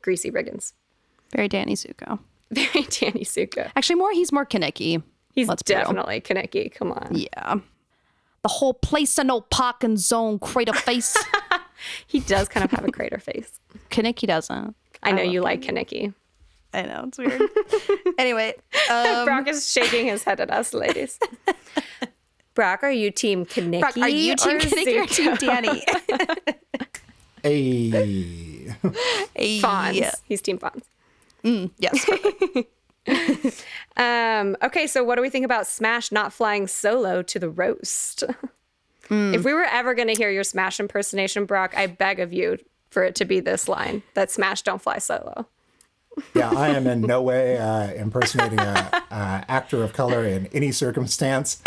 greasy 0.00 0.30
Riggins. 0.30 0.72
Very 1.32 1.48
Danny 1.48 1.74
Zuko. 1.74 2.18
Very 2.52 2.84
Danny 2.84 3.24
Zuko. 3.24 3.72
Actually, 3.74 3.96
more 3.96 4.12
he's 4.12 4.30
more 4.30 4.46
Kenickie. 4.46 5.02
He's 5.34 5.48
Let's 5.48 5.64
definitely 5.64 6.20
Kenickie. 6.20 6.72
Come 6.72 6.92
on. 6.92 7.08
Yeah. 7.12 7.56
The 8.42 8.48
whole 8.48 8.72
place 8.72 9.18
in 9.18 9.26
no 9.26 9.40
parking 9.40 9.96
zone, 9.96 10.38
crater 10.38 10.72
face. 10.72 11.16
He 12.06 12.20
does 12.20 12.48
kind 12.48 12.64
of 12.64 12.70
have 12.70 12.84
a 12.84 12.90
crater 12.90 13.18
face. 13.18 13.60
Kenickie 13.90 14.26
doesn't. 14.26 14.74
I 15.02 15.12
know 15.12 15.22
you 15.22 15.40
like 15.42 15.62
Kenickie. 15.62 16.14
I 16.72 16.82
know 16.82 17.04
it's 17.08 17.18
weird. 17.18 17.40
anyway, 18.18 18.54
um, 18.90 19.24
Brock 19.24 19.48
is 19.48 19.70
shaking 19.70 20.06
his 20.06 20.24
head 20.24 20.40
at 20.40 20.50
us, 20.50 20.74
ladies. 20.74 21.18
Brock, 22.56 22.82
are 22.82 22.90
you 22.90 23.10
team 23.12 23.44
Kenickie? 23.44 23.80
Brock, 23.80 23.98
are 23.98 24.08
you 24.08 24.34
team 24.34 24.56
or 24.56 24.60
Kenickie 24.60 25.02
or 25.02 25.06
Zuko? 25.06 25.38
team 25.38 25.48
Danny? 25.48 25.84
A 27.44 28.70
Hey, 29.36 29.60
Fonz. 29.60 30.14
He's 30.24 30.40
team 30.42 30.58
Fonz. 30.58 31.70
Yes. 31.78 32.04
Um, 33.96 34.56
okay, 34.62 34.88
so 34.88 35.04
what 35.04 35.14
do 35.14 35.22
we 35.22 35.30
think 35.30 35.44
about 35.44 35.66
Smash 35.66 36.10
not 36.10 36.32
flying 36.32 36.66
solo 36.66 37.22
to 37.22 37.38
the 37.38 37.48
roast? 37.48 38.24
If 39.08 39.44
we 39.44 39.54
were 39.54 39.62
ever 39.64 39.94
going 39.94 40.08
to 40.08 40.14
hear 40.14 40.28
your 40.28 40.42
Smash 40.42 40.80
impersonation, 40.80 41.44
Brock, 41.44 41.72
I 41.76 41.86
beg 41.86 42.18
of 42.18 42.32
you 42.32 42.58
for 42.90 43.04
it 43.04 43.14
to 43.14 43.24
be 43.24 43.38
this 43.38 43.68
line 43.68 44.02
that 44.14 44.32
Smash 44.32 44.62
don't 44.62 44.82
fly 44.82 44.98
solo. 44.98 45.46
yeah, 46.34 46.50
I 46.50 46.70
am 46.70 46.88
in 46.88 47.02
no 47.02 47.22
way 47.22 47.56
uh, 47.58 47.92
impersonating 47.94 48.58
a, 48.58 49.04
a 49.12 49.44
actor 49.48 49.84
of 49.84 49.92
color 49.92 50.24
in 50.24 50.46
any 50.48 50.72
circumstance. 50.72 51.62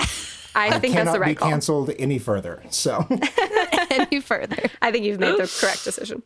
I, 0.55 0.67
I 0.67 0.79
think 0.79 0.93
that's 0.95 1.05
cannot 1.05 1.13
the 1.13 1.19
be 1.19 1.25
right 1.25 1.37
call. 1.37 1.49
canceled 1.49 1.91
any 1.99 2.17
further. 2.19 2.63
So 2.69 3.05
Any 3.91 4.19
further? 4.19 4.69
I 4.81 4.91
think 4.91 5.05
you've 5.05 5.19
made 5.19 5.37
the 5.37 5.51
correct 5.59 5.83
decision. 5.83 6.23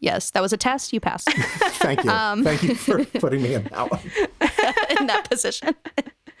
Yes, 0.00 0.30
that 0.30 0.40
was 0.40 0.52
a 0.52 0.56
test. 0.56 0.92
You 0.92 1.00
passed 1.00 1.28
thank 1.32 2.04
you, 2.04 2.10
um, 2.10 2.44
thank 2.44 2.62
you 2.62 2.74
for 2.76 3.04
putting 3.18 3.42
me 3.42 3.54
in 3.54 3.64
that 3.64 3.90
one. 3.90 4.00
in 5.00 5.06
that 5.08 5.28
position. 5.28 5.74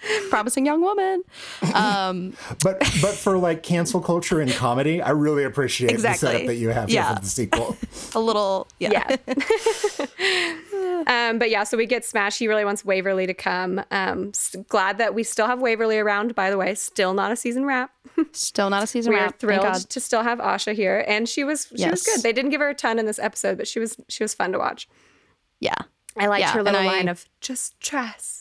Promising 0.30 0.64
young 0.66 0.80
woman. 0.80 1.22
Um, 1.74 2.34
But 2.62 2.78
but 3.00 3.14
for 3.14 3.36
like 3.38 3.62
cancel 3.62 4.00
culture 4.00 4.40
and 4.40 4.52
comedy, 4.52 5.02
I 5.02 5.10
really 5.10 5.44
appreciate 5.44 5.90
Exactly. 5.90 6.26
the 6.28 6.32
setup 6.32 6.46
that 6.48 6.54
you 6.56 6.68
have 6.70 6.88
Yeah. 6.90 7.14
for 7.16 7.20
the 7.22 7.26
sequel. 7.26 7.76
a 8.14 8.20
little, 8.20 8.68
yeah. 8.78 9.16
Yeah. 9.18 10.06
um, 11.06 11.38
but 11.38 11.50
yeah, 11.50 11.64
so 11.64 11.76
we 11.76 11.86
get 11.86 12.04
Smash. 12.04 12.38
He 12.38 12.48
really 12.48 12.64
wants 12.64 12.84
Waverly 12.84 13.26
to 13.26 13.34
come. 13.34 13.82
Um, 13.90 14.28
s- 14.28 14.56
glad 14.68 14.98
that 14.98 15.14
we 15.14 15.22
still 15.22 15.46
have 15.46 15.60
Waverly 15.60 15.98
around, 15.98 16.34
by 16.34 16.50
the 16.50 16.56
way. 16.58 16.74
Still 16.74 17.14
not 17.14 17.32
a 17.32 17.36
season 17.36 17.64
wrap. 17.64 17.90
Still 18.32 18.70
not 18.70 18.82
a 18.82 18.86
season 18.86 19.12
We 19.12 19.18
are 19.18 19.22
wrap. 19.22 19.30
Thank 19.32 19.40
thrilled 19.40 19.62
God. 19.62 19.76
to 19.90 20.00
still 20.00 20.22
have 20.22 20.38
Aasha 20.38 20.74
here. 20.74 21.04
And 21.06 21.28
she 21.28 21.44
was 21.44 21.68
she 21.76 21.88
was 21.88 22.02
good. 22.02 22.22
They 22.22 22.32
didn't 22.32 22.50
give 22.50 22.60
her 22.60 22.68
a 22.68 22.74
ton 22.74 22.98
in 22.98 23.06
this 23.06 23.18
episode, 23.18 23.56
but 23.58 23.66
she 23.68 23.78
was 23.78 23.96
she 24.08 24.22
was 24.24 24.34
fun 24.34 24.52
to 24.52 24.58
watch. 24.58 24.88
Yeah. 25.60 25.74
I 26.16 26.26
liked 26.26 26.40
Yeah, 26.40 26.52
her 26.52 26.62
little 26.62 26.80
I- 26.80 26.86
line 26.86 27.08
of 27.08 27.24
just 27.40 27.78
trust. 27.80 28.37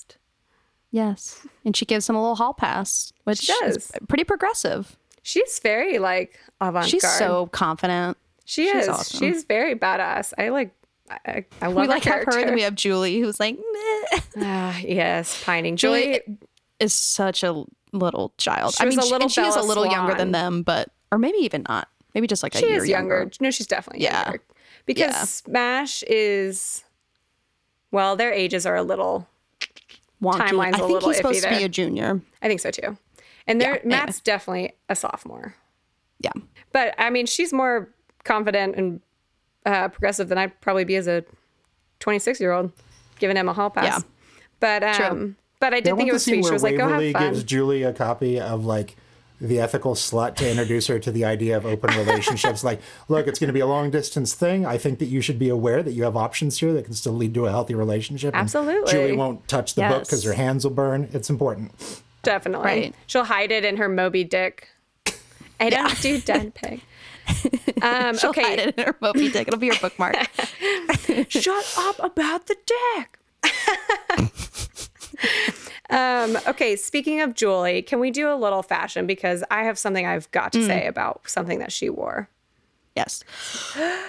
Yes. 0.92 1.46
And 1.66 1.76
she 1.76 1.86
gives 1.86 2.10
him 2.10 2.16
a 2.16 2.22
little 2.22 2.36
hall 2.36 2.54
pass, 2.54 3.12
which 3.26 3.40
She 3.40 3.54
is 3.66 3.92
pretty 4.08 4.24
progressive. 4.24 4.98
She's 5.22 5.60
very 5.60 6.00
like 6.00 6.40
avant-garde. 6.62 6.90
She's 6.90 7.08
so 7.08 7.48
confident. 7.48 8.18
she 8.46 8.66
she's 8.72 8.84
is. 8.84 8.90
awesome. 8.90 9.20
She's 9.20 9.44
very 9.44 9.76
badass. 9.76 10.34
I 10.38 10.50
like 10.50 10.74
I, 11.10 11.46
I- 11.62 11.68
love 11.68 11.76
we 11.84 11.88
like 11.88 12.04
have 12.04 12.14
her, 12.14 12.20
and 12.22 12.26
character. 12.32 12.46
then 12.48 12.56
we 12.56 12.62
have 12.64 12.76
Julie, 12.76 13.20
who's 13.20 13.40
like, 13.40 13.58
Meh. 13.58 14.20
Ah, 14.38 14.78
yes, 14.80 15.44
pining. 15.46 15.76
Julie 15.76 16.22
Julie, 16.26 16.38
is 16.80 16.94
such 16.94 17.44
a 17.44 17.64
little 17.94 18.34
child. 18.38 18.76
She 18.76 18.84
I 18.84 18.86
mean, 18.88 19.00
a 19.00 19.02
she- 19.04 19.12
little 19.12 19.26
and 19.26 19.32
she 19.32 19.42
is 19.42 19.56
a 19.56 19.62
little 19.62 19.86
younger 19.86 20.16
than 20.16 20.32
them, 20.32 20.64
but 20.64 20.90
or 21.12 21.18
maybe 21.18 21.38
even 21.40 21.66
not. 21.68 21.88
Maybe 22.14 22.28
just 22.28 22.42
like 22.44 22.56
a 22.56 22.62
year 22.62 22.78
is 22.82 22.88
younger. 22.90 23.30
No, 23.40 23.52
she's 23.52 23.68
definitely 23.68 24.04
Yeah. 24.04 24.24
younger. 24.26 24.44
Because 24.86 25.12
Yeah. 25.14 25.24
Smash 25.26 26.04
is 26.08 26.84
well, 27.92 28.16
their 28.16 28.32
ages 28.34 28.66
are 28.66 28.76
a 28.76 28.84
little 28.84 29.28
Wonky. 30.22 30.40
Timeline's 30.40 30.76
I 30.76 30.78
a 30.78 30.82
think 30.82 30.92
little 30.92 31.10
he's 31.10 31.18
supposed 31.18 31.44
iffy 31.44 31.50
to 31.50 31.58
be 31.58 31.64
a 31.64 31.70
junior. 31.70 32.22
I 32.42 32.48
think 32.48 32.60
so 32.60 32.72
too. 32.72 32.98
And 33.46 33.62
they're 33.62 33.76
Yeah, 33.76 33.82
anyway. 33.82 33.90
Matt's 33.98 34.20
definitely 34.20 34.74
a 34.90 34.96
sophomore. 34.96 35.56
Yeah. 36.20 36.32
But 36.74 36.96
I 36.98 37.10
mean, 37.10 37.26
she's 37.26 37.54
more 37.54 37.90
confident 38.24 38.76
and 38.76 39.02
uh, 39.66 39.90
progressive 39.90 40.28
than 40.30 40.38
I'd 40.38 40.60
probably 40.62 40.84
be 40.84 40.96
as 40.96 41.08
a 41.08 41.24
26 42.00 42.40
year 42.40 42.52
old, 42.52 42.72
giving 43.20 43.38
him 43.38 43.48
a 43.48 43.54
hall 43.54 43.70
pass. 43.70 43.86
Yeah. 43.86 44.00
But 44.60 44.84
um, 44.84 44.94
True. 45.18 45.36
but 45.60 45.74
I 45.74 45.78
I 45.78 45.80
did 45.82 45.92
want 45.92 46.00
think 46.00 46.10
it 46.10 46.14
was 46.14 46.24
see 46.24 46.32
sweet. 46.32 46.38
She 46.38 46.44
where 46.44 46.54
was 46.54 46.64
like, 46.64 46.78
"Go 46.78 46.84
have 46.84 46.92
Waverly 46.98 47.14
fun." 47.14 47.22
gives 47.34 47.44
Julie 47.44 47.84
a 47.84 47.94
copy 47.94 48.40
of 48.40 48.66
like 48.66 48.96
the 49.40 49.60
ethical 49.60 49.94
slut 49.94 50.36
to 50.36 50.50
introduce 50.50 50.88
her 50.88 51.00
to 51.00 51.12
the 51.12 51.24
idea 51.26 51.56
of 51.56 51.66
open 51.66 51.96
relationships. 51.98 52.64
like, 52.64 52.82
look, 53.08 53.28
it's 53.28 53.40
going 53.40 53.48
to 53.48 53.54
be 53.54 53.60
a 53.60 53.68
long 53.68 53.92
distance 53.92 54.34
thing. 54.34 54.66
I 54.66 54.78
think 54.78 55.00
that 55.00 55.06
you 55.06 55.22
should 55.22 55.38
be 55.38 55.50
aware 55.50 55.84
that 55.84 55.92
you 55.94 56.04
have 56.04 56.18
options 56.18 56.60
here 56.60 56.74
that 56.74 56.86
can 56.86 56.94
still 56.94 57.14
lead 57.14 57.34
to 57.36 57.46
a 57.46 57.50
healthy 57.50 57.76
relationship. 57.76 58.34
And 58.34 58.42
Absolutely. 58.42 58.92
Julie 58.92 59.16
won't 59.16 59.48
touch 59.48 59.76
the 59.76 59.84
book 59.84 60.04
because 60.04 60.24
her 60.24 60.34
hands 60.34 60.64
will 60.64 60.74
burn. 60.74 61.10
It's 61.14 61.30
important. 61.30 62.02
Definitely. 62.24 62.66
Right. 62.66 62.96
She'll 63.06 63.24
hide 63.24 63.52
it 63.52 63.64
in 63.64 63.78
her 63.78 63.88
Moby 63.88 64.24
Dick. 64.24 64.70
I 65.60 65.70
don't 65.70 66.00
do 66.02 66.20
dead 66.20 66.54
pig. 66.56 66.82
Um, 67.82 68.18
She'll 68.18 68.32
okay. 68.32 68.42
hide 68.42 68.60
it 68.60 68.78
in 68.78 68.86
her 68.86 68.96
Moby 69.00 69.30
Dick. 69.30 69.48
It'll 69.48 69.60
be 69.60 69.70
her 69.70 69.80
bookmark. 69.80 70.16
Shut 71.30 71.74
up 71.78 72.00
about 72.04 72.48
the 72.48 72.58
dick. 72.66 73.20
um, 75.90 76.38
okay, 76.48 76.76
speaking 76.76 77.22
of 77.22 77.34
Julie, 77.34 77.82
can 77.82 78.00
we 78.00 78.12
do 78.12 78.32
a 78.32 78.36
little 78.36 78.64
fashion? 78.64 79.08
Because 79.08 79.44
I 79.52 79.64
have 79.64 79.78
something 79.80 80.06
I've 80.06 80.30
got 80.32 80.52
to 80.54 80.66
say 80.66 80.88
about 80.88 81.22
something 81.30 81.60
that 81.60 81.72
she 81.72 81.90
wore. 81.90 82.30
yes. 82.96 83.24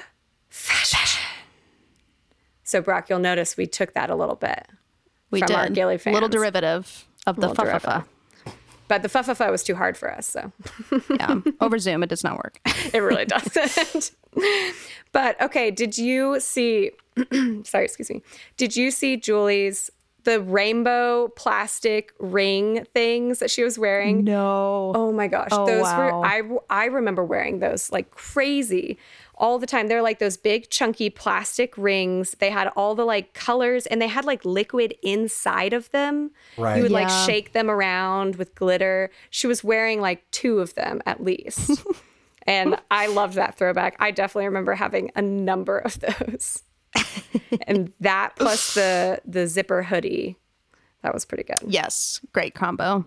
Fashion. 0.48 1.20
So, 2.64 2.80
Brock, 2.82 3.08
you'll 3.08 3.18
notice 3.18 3.56
we 3.56 3.66
took 3.66 3.94
that 3.94 4.10
a 4.10 4.14
little 4.14 4.34
bit. 4.34 4.66
We 5.30 5.40
From 5.40 5.46
did. 5.46 5.56
our 5.56 5.68
Little 5.68 5.98
fans. 5.98 6.28
derivative 6.30 7.04
of 7.26 7.36
the 7.36 7.48
Little 7.48 7.78
fa. 7.78 8.04
But 8.88 9.02
the 9.02 9.08
fuffa 9.08 9.50
was 9.50 9.62
too 9.62 9.74
hard 9.74 9.96
for 9.98 10.10
us, 10.10 10.26
so 10.26 10.50
Yeah. 11.10 11.40
Over 11.60 11.78
Zoom, 11.78 12.02
it 12.02 12.08
does 12.08 12.24
not 12.24 12.36
work. 12.36 12.58
it 12.94 12.98
really 13.00 13.26
doesn't. 13.26 14.12
but 15.12 15.40
okay, 15.42 15.70
did 15.70 15.98
you 15.98 16.40
see? 16.40 16.92
sorry, 17.64 17.84
excuse 17.84 18.08
me. 18.10 18.22
Did 18.56 18.76
you 18.76 18.90
see 18.90 19.16
Julie's 19.18 19.90
the 20.28 20.42
rainbow 20.42 21.28
plastic 21.28 22.12
ring 22.18 22.84
things 22.92 23.38
that 23.38 23.50
she 23.50 23.64
was 23.64 23.78
wearing? 23.78 24.24
No. 24.24 24.92
Oh 24.94 25.10
my 25.10 25.26
gosh, 25.26 25.48
Oh, 25.52 25.64
those 25.66 25.84
wow. 25.84 26.20
were 26.20 26.26
I 26.26 26.42
I 26.68 26.84
remember 26.84 27.24
wearing 27.24 27.60
those 27.60 27.90
like 27.90 28.10
crazy 28.10 28.98
all 29.36 29.58
the 29.58 29.66
time. 29.66 29.88
They're 29.88 30.02
like 30.02 30.18
those 30.18 30.36
big 30.36 30.68
chunky 30.68 31.08
plastic 31.08 31.78
rings. 31.78 32.36
They 32.40 32.50
had 32.50 32.68
all 32.76 32.94
the 32.94 33.06
like 33.06 33.32
colors 33.32 33.86
and 33.86 34.02
they 34.02 34.06
had 34.08 34.26
like 34.26 34.44
liquid 34.44 34.94
inside 35.02 35.72
of 35.72 35.90
them. 35.92 36.32
Right. 36.58 36.76
You 36.76 36.82
would 36.82 36.92
like 36.92 37.08
shake 37.08 37.54
them 37.54 37.70
around 37.70 38.36
with 38.36 38.54
glitter. 38.54 39.10
She 39.30 39.46
was 39.46 39.64
wearing 39.64 40.02
like 40.02 40.30
two 40.30 40.58
of 40.58 40.74
them 40.74 41.00
at 41.06 41.24
least. 41.24 41.82
and 42.46 42.78
I 42.90 43.06
loved 43.06 43.34
that 43.36 43.56
throwback. 43.56 43.96
I 43.98 44.10
definitely 44.10 44.44
remember 44.48 44.74
having 44.74 45.10
a 45.16 45.22
number 45.22 45.78
of 45.78 45.98
those. 46.00 46.64
And 47.66 47.92
that 48.00 48.34
plus 48.36 48.74
the 48.74 49.20
the 49.26 49.46
zipper 49.46 49.82
hoodie. 49.84 50.36
That 51.02 51.14
was 51.14 51.24
pretty 51.24 51.44
good. 51.44 51.56
Yes. 51.70 52.20
Great 52.32 52.54
combo. 52.54 53.04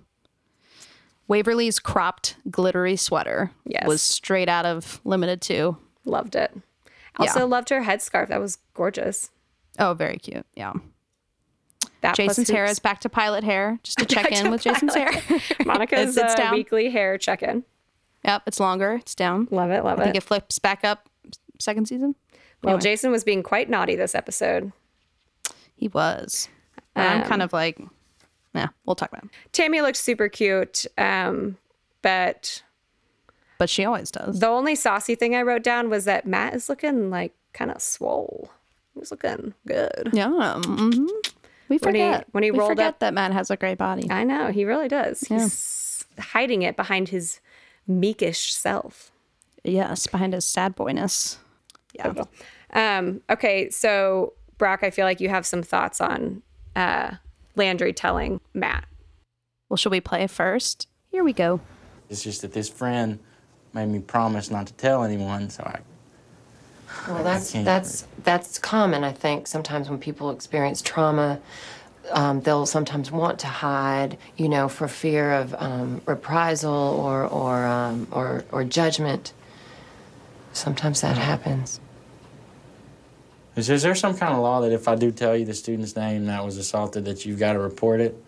Waverly's 1.28 1.80
cropped 1.80 2.36
glittery 2.50 2.96
sweater 2.96 3.52
Yes. 3.66 3.88
was 3.88 4.02
straight 4.02 4.50
out 4.50 4.66
of 4.66 5.00
Limited 5.04 5.42
Too. 5.42 5.78
Loved 6.06 6.36
it. 6.36 6.52
Also 7.18 7.40
Yeah. 7.40 7.46
loved 7.46 7.70
her 7.70 7.82
headscarf. 7.82 8.28
That 8.28 8.40
was 8.40 8.58
gorgeous. 8.74 9.30
Oh, 9.80 9.94
very 9.94 10.18
cute. 10.18 10.46
Yeah. 10.56 10.74
That 12.02 12.16
Jason's 12.16 12.50
hair 12.50 12.66
is 12.66 12.80
back 12.80 13.00
to 13.02 13.10
pilot 13.10 13.44
hair 13.44 13.80
just 13.84 13.98
to 14.00 14.06
check 14.14 14.32
in 14.32 14.50
with 14.52 14.62
Jason's 14.64 14.96
hair. 14.96 15.12
Monica's 15.66 16.18
It's- 16.18 16.34
it's 16.34 16.42
uh, 16.42 16.52
weekly 16.54 16.90
hair 16.90 17.18
check-in. 17.18 17.64
Yep, 18.26 18.44
it's 18.48 18.60
longer. 18.60 18.94
It's 18.94 19.16
down. 19.16 19.48
Love 19.52 19.72
it, 19.72 19.84
love 19.84 19.98
it. 20.00 20.02
I 20.02 20.06
think 20.06 20.16
it 20.16 20.24
flips 20.24 20.60
back 20.60 20.84
up 20.84 21.10
second 21.60 21.88
season. 21.88 22.16
Well, 22.64 22.78
Jason 22.78 23.12
was 23.12 23.24
being 23.24 23.44
quite 23.44 23.70
naughty 23.70 23.96
this 23.96 24.14
episode. 24.16 24.72
He 25.76 25.88
was. 25.88 26.48
And 26.96 27.08
I'm 27.08 27.22
Um, 27.24 27.28
kind 27.28 27.42
of 27.42 27.54
like, 27.54 27.80
yeah, 28.54 28.68
we'll 28.86 28.96
talk 28.96 29.10
about 29.10 29.24
him. 29.24 29.32
Tammy 29.52 29.82
looked 29.82 29.98
super 29.98 30.30
cute, 30.30 30.86
um, 30.98 31.58
but 32.02 32.62
But 33.58 33.70
she 33.70 33.84
always 33.86 34.12
does. 34.12 34.40
the 34.40 34.48
only 34.48 34.76
saucy 34.76 35.16
thing 35.16 35.36
I 35.36 35.42
wrote 35.42 35.64
down 35.64 35.90
was 35.90 36.06
that 36.06 36.28
Matt 36.28 36.54
is 36.54 36.70
looking 36.70 37.10
like 37.10 37.34
kind 37.54 37.72
of 37.72 37.82
swole. 37.82 38.52
He's 38.94 39.10
looking 39.12 39.54
good. 39.68 40.10
Yeah. 40.14 40.60
hmm 40.64 41.06
We 41.70 41.78
When 41.78 41.96
he- 41.96 42.02
forget 42.02 42.28
when 42.32 42.44
he 42.44 42.52
rolled 42.52 42.72
forget 42.72 42.88
up- 42.88 43.00
that 43.00 43.14
Matt 43.14 43.32
has 43.32 43.50
a 43.50 43.56
great 43.56 43.78
body. 43.78 44.10
I 44.12 44.24
know 44.26 44.52
he 44.52 44.66
really 44.66 44.90
does. 44.90 45.22
He's 45.22 46.04
hiding 46.20 46.62
it 46.64 46.76
behind 46.76 47.10
his 47.10 47.40
meekish 47.90 48.52
self. 48.52 49.12
Yes, 49.64 50.06
behind 50.08 50.34
his 50.34 50.44
sad 50.46 50.76
boyness. 50.76 51.38
Yeah. 52.04 52.98
Um, 52.98 53.22
okay, 53.30 53.70
so 53.70 54.34
Brock, 54.58 54.84
I 54.84 54.92
feel 54.92 55.06
like 55.06 55.20
you 55.20 55.30
have 55.30 55.46
some 55.46 55.64
thoughts 55.64 56.00
on 56.00 56.42
uh, 56.76 57.16
Landry 57.56 57.94
telling 57.94 58.40
Matt. 58.54 58.86
Well, 59.70 59.78
should 59.78 59.92
we 59.92 60.02
play 60.02 60.28
first? 60.28 60.88
Here 61.10 61.24
we 61.24 61.34
go. 61.34 61.62
It's 62.10 62.24
just 62.24 62.42
that 62.42 62.54
this 62.54 62.70
friend 62.70 63.20
made 63.74 63.88
me 63.88 64.00
promise 64.00 64.52
not 64.52 64.68
to 64.68 64.74
tell 64.74 65.04
anyone, 65.04 65.50
so 65.50 65.64
I. 65.64 65.80
Well, 67.08 67.24
that's 67.24 67.54
can't 67.54 67.66
that's 67.66 68.06
that's 68.24 68.60
common. 68.60 69.04
I 69.04 69.14
think 69.14 69.48
sometimes 69.48 69.90
when 69.90 69.98
people 69.98 70.30
experience 70.30 70.82
trauma, 70.82 71.40
um, 72.12 72.42
they'll 72.42 72.66
sometimes 72.66 73.12
want 73.12 73.40
to 73.40 73.48
hide, 73.48 74.18
you 74.36 74.50
know, 74.50 74.68
for 74.68 74.88
fear 74.88 75.32
of 75.32 75.56
um, 75.58 76.02
reprisal 76.06 76.74
or 76.74 77.26
or 77.26 77.66
um, 77.66 78.08
or 78.12 78.44
or 78.52 78.64
judgment. 78.64 79.34
Sometimes 80.54 81.00
that 81.02 81.18
happens. 81.18 81.80
Is, 83.56 83.70
is 83.70 83.82
there 83.82 83.96
some 83.96 84.16
kind 84.16 84.34
of 84.34 84.40
law 84.40 84.62
that 84.62 84.72
if 84.72 84.88
I 84.88 84.96
do 84.96 85.12
tell 85.12 85.36
you 85.36 85.46
the 85.46 85.54
student's 85.54 85.96
name 85.96 86.26
that 86.28 86.44
was 86.44 86.58
assaulted, 86.58 87.06
that 87.06 87.26
you've 87.26 87.40
got 87.40 87.54
to 87.54 87.60
report 87.60 88.00
it? 88.00 88.22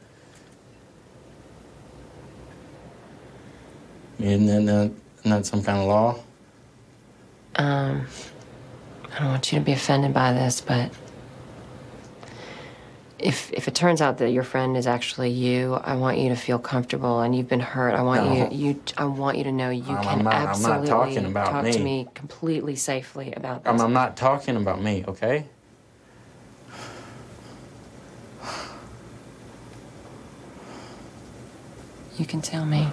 Isn't 4.20 4.66
that, 4.66 4.92
isn't 5.20 5.32
that 5.32 5.46
some 5.46 5.64
kind 5.64 5.80
of 5.80 5.88
law? 5.88 6.20
Um, 7.56 8.06
I 9.12 9.20
don't 9.20 9.28
want 9.28 9.52
you 9.52 9.60
to 9.60 9.66
be 9.66 9.74
offended 9.74 10.14
by 10.14 10.34
this, 10.34 10.60
but 10.62 10.92
if 13.24 13.52
if 13.54 13.68
it 13.68 13.74
turns 13.76 14.02
out 14.02 14.18
that 14.20 14.32
your 14.32 14.44
friend 14.44 14.76
is 14.76 14.86
actually 14.86 15.30
you, 15.32 15.76
I 15.76 15.96
want 15.96 16.18
you 16.18 16.30
to 16.30 16.36
feel 16.36 16.60
comfortable 16.60 17.22
and 17.22 17.36
you've 17.36 17.48
been 17.48 17.60
hurt. 17.62 17.94
I 17.96 18.02
want 18.02 18.26
No. 18.26 18.34
you 18.52 18.70
you 18.74 18.82
I 18.98 19.06
want 19.06 19.38
you 19.38 19.46
to 19.46 19.52
know 19.52 19.70
you 19.70 19.84
I'm- 19.96 20.04
can 20.04 20.18
I'm 20.20 20.24
not- 20.26 20.34
absolutely 20.34 20.88
talk 20.90 21.64
to 21.66 21.80
me. 21.80 21.84
me 21.84 22.08
completely 22.14 22.76
safely 22.76 23.34
about 23.34 23.66
um, 23.66 23.76
this. 23.76 23.82
I'm, 23.82 23.88
I'm 23.88 23.94
not 23.94 24.18
talking 24.18 24.56
about 24.58 24.82
me, 24.82 25.04
okay? 25.08 25.46
You 32.18 32.26
can 32.26 32.42
tell 32.42 32.66
me. 32.66 32.88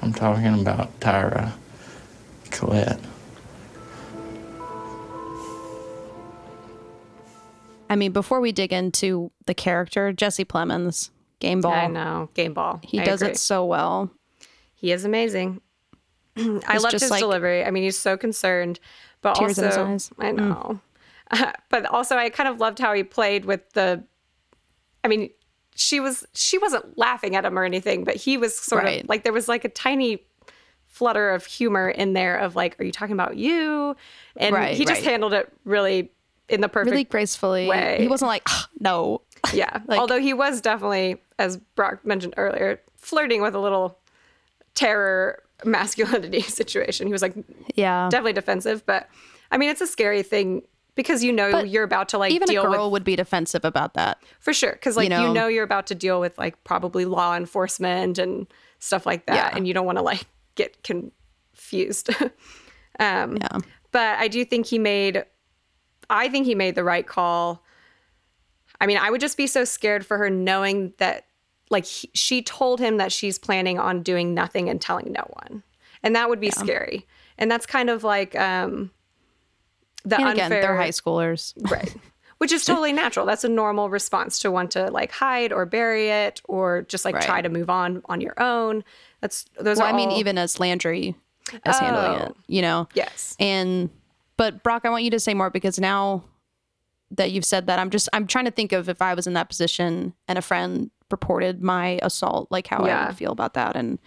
I'm 0.00 0.12
talking 0.12 0.60
about 0.60 0.98
Tyra 1.00 1.52
Collette. 2.50 2.98
I 7.92 7.96
mean, 7.96 8.12
before 8.12 8.40
we 8.40 8.52
dig 8.52 8.72
into 8.72 9.30
the 9.44 9.52
character, 9.52 10.12
Jesse 10.14 10.46
Plemons, 10.46 11.10
game 11.40 11.60
ball. 11.60 11.72
I 11.72 11.88
know, 11.88 12.30
game 12.32 12.54
ball. 12.54 12.80
He 12.82 12.98
I 13.00 13.04
does 13.04 13.20
agree. 13.20 13.32
it 13.32 13.36
so 13.38 13.66
well. 13.66 14.10
He 14.74 14.92
is 14.92 15.04
amazing. 15.04 15.60
I 16.38 16.78
loved 16.78 16.92
his 16.92 17.10
like- 17.10 17.20
delivery. 17.20 17.62
I 17.64 17.70
mean, 17.70 17.82
he's 17.82 17.98
so 17.98 18.16
concerned, 18.16 18.80
but 19.20 19.38
also 19.38 19.66
his 19.66 19.76
eyes. 19.76 20.10
Mm. 20.18 20.24
I 20.24 20.30
know. 20.32 20.80
but 21.68 21.84
also, 21.86 22.16
I 22.16 22.30
kind 22.30 22.48
of 22.48 22.60
loved 22.60 22.78
how 22.78 22.94
he 22.94 23.02
played 23.04 23.44
with 23.44 23.70
the. 23.74 24.02
I 25.04 25.08
mean, 25.08 25.28
she 25.74 26.00
was 26.00 26.24
she 26.32 26.56
wasn't 26.56 26.96
laughing 26.96 27.36
at 27.36 27.44
him 27.44 27.58
or 27.58 27.64
anything, 27.64 28.04
but 28.04 28.16
he 28.16 28.38
was 28.38 28.56
sort 28.56 28.84
Right. 28.84 29.02
of 29.02 29.08
like 29.10 29.22
there 29.22 29.32
was 29.34 29.48
like 29.48 29.66
a 29.66 29.68
tiny 29.68 30.24
flutter 30.88 31.30
of 31.30 31.44
humor 31.44 31.90
in 31.90 32.14
there 32.14 32.38
of 32.38 32.56
like, 32.56 32.80
"Are 32.80 32.84
you 32.84 32.92
talking 32.92 33.12
about 33.14 33.36
you?" 33.36 33.96
And 34.38 34.54
Right, 34.54 34.74
he 34.76 34.84
just 34.86 35.02
right. 35.02 35.10
handled 35.10 35.34
it 35.34 35.52
really 35.64 36.10
in 36.52 36.60
the 36.60 36.68
perfect 36.68 36.90
Really 36.90 37.04
gracefully. 37.04 37.66
way. 37.66 37.96
He 38.00 38.08
wasn't 38.08 38.28
like, 38.28 38.42
"Ah, 38.48 38.68
no. 38.80 39.22
yeah. 39.54 39.80
Like- 39.86 39.98
Although 39.98 40.20
he 40.20 40.32
was 40.34 40.60
definitely, 40.60 41.20
as 41.38 41.56
Brock 41.56 42.04
mentioned 42.04 42.34
earlier, 42.36 42.80
flirting 42.96 43.42
with 43.42 43.54
a 43.54 43.58
little 43.58 43.98
terror 44.74 45.42
masculinity 45.64 46.40
situation. 46.60 47.06
He 47.06 47.12
was 47.12 47.22
like 47.22 47.34
Yeah. 47.74 48.08
definitely 48.10 48.32
defensive, 48.34 48.84
but 48.86 49.08
I 49.50 49.58
mean, 49.58 49.70
it's 49.70 49.80
a 49.80 49.86
scary 49.86 50.22
thing 50.22 50.62
because 50.94 51.22
you 51.24 51.32
know 51.32 51.50
But 51.52 51.68
you're 51.68 51.84
about 51.84 52.08
to 52.10 52.18
like 52.18 52.32
Even 52.32 52.50
a 52.50 52.54
girl 52.54 52.84
with 52.86 52.92
would 52.92 53.04
be 53.04 53.16
defensive 53.16 53.64
about 53.64 53.94
that. 53.94 54.18
for 54.40 54.52
sure 54.52 54.72
because 54.72 54.96
like 54.96 55.04
you 55.04 55.10
know, 55.10 55.32
know? 55.32 55.46
you're 55.46 55.64
about 55.64 55.86
to 55.88 55.94
deal 55.94 56.20
with 56.20 56.36
like 56.38 56.62
probably 56.64 57.04
law 57.04 57.34
enforcement 57.36 58.18
and 58.18 58.46
stuff 58.78 59.06
like 59.06 59.26
that, 59.26 59.34
Yeah. 59.52 59.56
and 59.56 59.66
you 59.66 59.72
don't 59.74 59.86
want 59.86 59.98
to 59.98 60.02
like 60.02 60.26
get 60.54 60.82
confused. 60.82 62.10
um, 63.00 63.36
Yeah. 63.36 63.58
but 63.90 64.18
I 64.18 64.28
do 64.28 64.44
think 64.44 64.66
he 64.66 64.78
made, 64.78 65.24
I 66.12 66.28
think 66.28 66.46
he 66.46 66.54
made 66.54 66.74
the 66.74 66.84
right 66.84 67.06
call. 67.06 67.62
I 68.80 68.86
mean, 68.86 68.98
I 68.98 69.10
would 69.10 69.20
just 69.20 69.36
be 69.36 69.46
so 69.46 69.64
scared 69.64 70.04
for 70.04 70.18
her 70.18 70.28
knowing 70.30 70.92
that, 70.98 71.26
like, 71.70 71.84
he, 71.84 72.10
she 72.14 72.42
told 72.42 72.80
him 72.80 72.96
that 72.98 73.12
she's 73.12 73.38
planning 73.38 73.78
on 73.78 74.02
doing 74.02 74.34
nothing 74.34 74.68
and 74.68 74.80
telling 74.80 75.12
no 75.12 75.24
one. 75.44 75.62
And 76.02 76.14
that 76.16 76.28
would 76.28 76.40
be 76.40 76.50
scary. 76.50 77.06
And 77.38 77.50
that's 77.50 77.64
kind 77.66 77.88
of 77.90 78.02
like 78.04 78.34
um, 78.36 78.90
the 80.04 80.16
And 80.16 80.24
unfair. 80.30 80.46
again, 80.46 80.50
they're 80.50 80.76
high 80.76 80.88
schoolers. 80.90 81.54
Right. 81.70 81.94
Which 82.38 82.50
is 82.50 82.64
totally 82.64 82.92
natural. 82.92 83.24
That's 83.24 83.44
a 83.44 83.48
normal 83.48 83.88
response 83.88 84.40
to 84.40 84.50
want 84.50 84.72
to 84.72 84.90
like 84.90 85.12
hide 85.12 85.52
or 85.52 85.64
bury 85.64 86.08
it 86.10 86.42
or 86.44 86.82
just 86.82 87.04
like 87.04 87.14
Right. 87.14 87.24
try 87.24 87.40
to 87.40 87.48
move 87.48 87.70
on 87.70 88.02
on 88.06 88.20
your 88.20 88.34
own. 88.42 88.82
That's 89.20 89.44
those 89.60 89.78
Well, 89.78 89.86
I 89.86 89.92
mean, 89.96 90.08
all- 90.10 90.18
even 90.18 90.36
as 90.38 90.58
Landry 90.58 91.14
is 91.64 91.78
handling 91.78 92.20
it, 92.20 92.32
Oh. 92.36 92.40
you 92.48 92.60
know? 92.62 92.88
yes. 92.94 93.36
And 93.38 93.90
but 94.42 94.64
Brock, 94.64 94.82
I 94.84 94.90
want 94.90 95.04
you 95.04 95.10
to 95.12 95.20
say 95.20 95.34
more 95.34 95.50
because 95.50 95.78
now 95.78 96.24
that 97.12 97.30
you've 97.30 97.44
said 97.44 97.68
that, 97.68 97.78
I'm 97.78 97.90
just 97.90 98.08
I'm 98.12 98.26
trying 98.26 98.46
to 98.46 98.50
think 98.50 98.72
of 98.72 98.88
if 98.88 99.00
I 99.00 99.14
was 99.14 99.28
in 99.28 99.34
that 99.34 99.48
position 99.48 100.14
and 100.26 100.36
a 100.36 100.42
friend 100.42 100.90
reported 101.12 101.62
my 101.62 102.00
assault, 102.02 102.48
like 102.50 102.66
how 102.66 102.78
I 102.78 103.06
would 103.06 103.16
feel 103.16 103.30
about 103.30 103.54
that, 103.54 103.76
and 103.76 104.00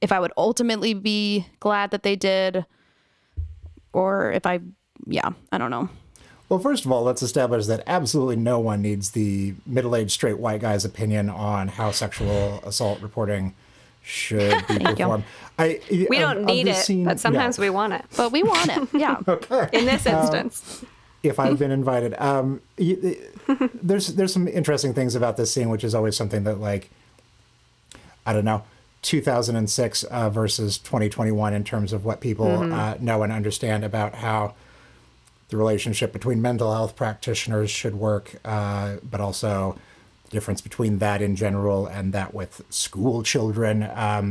if 0.00 0.10
I 0.10 0.18
would 0.18 0.32
ultimately 0.36 0.92
be 0.92 1.46
glad 1.60 1.92
that 1.92 2.02
they 2.02 2.16
did, 2.16 2.66
or 3.92 4.32
if 4.32 4.44
I, 4.44 4.58
yeah, 5.06 5.30
I 5.52 5.58
don't 5.58 5.70
know. 5.70 5.88
Well, 6.48 6.58
first 6.58 6.84
of 6.84 6.90
all, 6.90 7.04
let's 7.04 7.22
establish 7.22 7.66
that 7.66 7.84
absolutely 7.86 8.34
no 8.34 8.58
one 8.58 8.82
needs 8.82 9.12
the 9.12 9.54
middle-aged 9.66 10.10
straight 10.10 10.40
white 10.40 10.62
guy's 10.62 10.84
opinion 10.84 11.30
on 11.30 11.68
how 11.68 11.92
sexual 11.92 12.60
assault 12.64 13.00
reporting 13.00 13.54
should 14.06 14.66
be 14.68 14.74
you. 14.80 14.80
performed. 14.80 15.24
I 15.58 15.80
We 15.90 16.18
don't 16.18 16.44
need 16.44 16.68
it, 16.68 16.86
but 17.04 17.18
sometimes 17.18 17.58
we 17.58 17.70
want 17.70 17.92
it. 17.94 18.04
But 18.16 18.30
we 18.30 18.42
want 18.42 18.70
it, 18.70 18.88
yeah. 18.92 19.16
In 19.72 19.84
this 19.86 20.06
instance. 20.06 20.84
if 21.22 21.38
I've 21.40 21.58
been 21.58 21.70
invited. 21.72 22.14
Um, 22.20 22.60
y- 22.78 23.16
there's 23.82 24.08
there's 24.14 24.32
some 24.32 24.46
interesting 24.48 24.94
things 24.94 25.14
about 25.14 25.36
this 25.36 25.52
scene, 25.52 25.70
which 25.70 25.82
is 25.84 25.94
always 25.94 26.16
something 26.16 26.44
that 26.44 26.60
like 26.60 26.88
I 28.24 28.32
don't 28.32 28.44
know, 28.44 28.62
2006 29.02 30.04
uh, 30.04 30.30
versus 30.30 30.78
2021 30.78 31.54
in 31.54 31.64
terms 31.64 31.92
of 31.92 32.04
what 32.04 32.20
people 32.20 32.72
uh, 32.72 32.94
know 33.00 33.22
and 33.22 33.32
understand 33.32 33.84
about 33.84 34.16
how 34.16 34.54
the 35.48 35.56
relationship 35.56 36.12
between 36.12 36.42
mental 36.42 36.72
health 36.74 36.96
practitioners 36.96 37.70
should 37.70 37.94
work, 37.94 38.34
uh, 38.44 38.96
but 39.08 39.20
also 39.20 39.78
the 39.78 39.95
difference 40.36 40.60
between 40.68 40.92
that 40.98 41.18
in 41.26 41.32
general 41.34 41.80
and 41.96 42.12
that 42.12 42.30
with 42.40 42.52
school 42.70 43.22
children. 43.32 43.74
Um, 44.08 44.26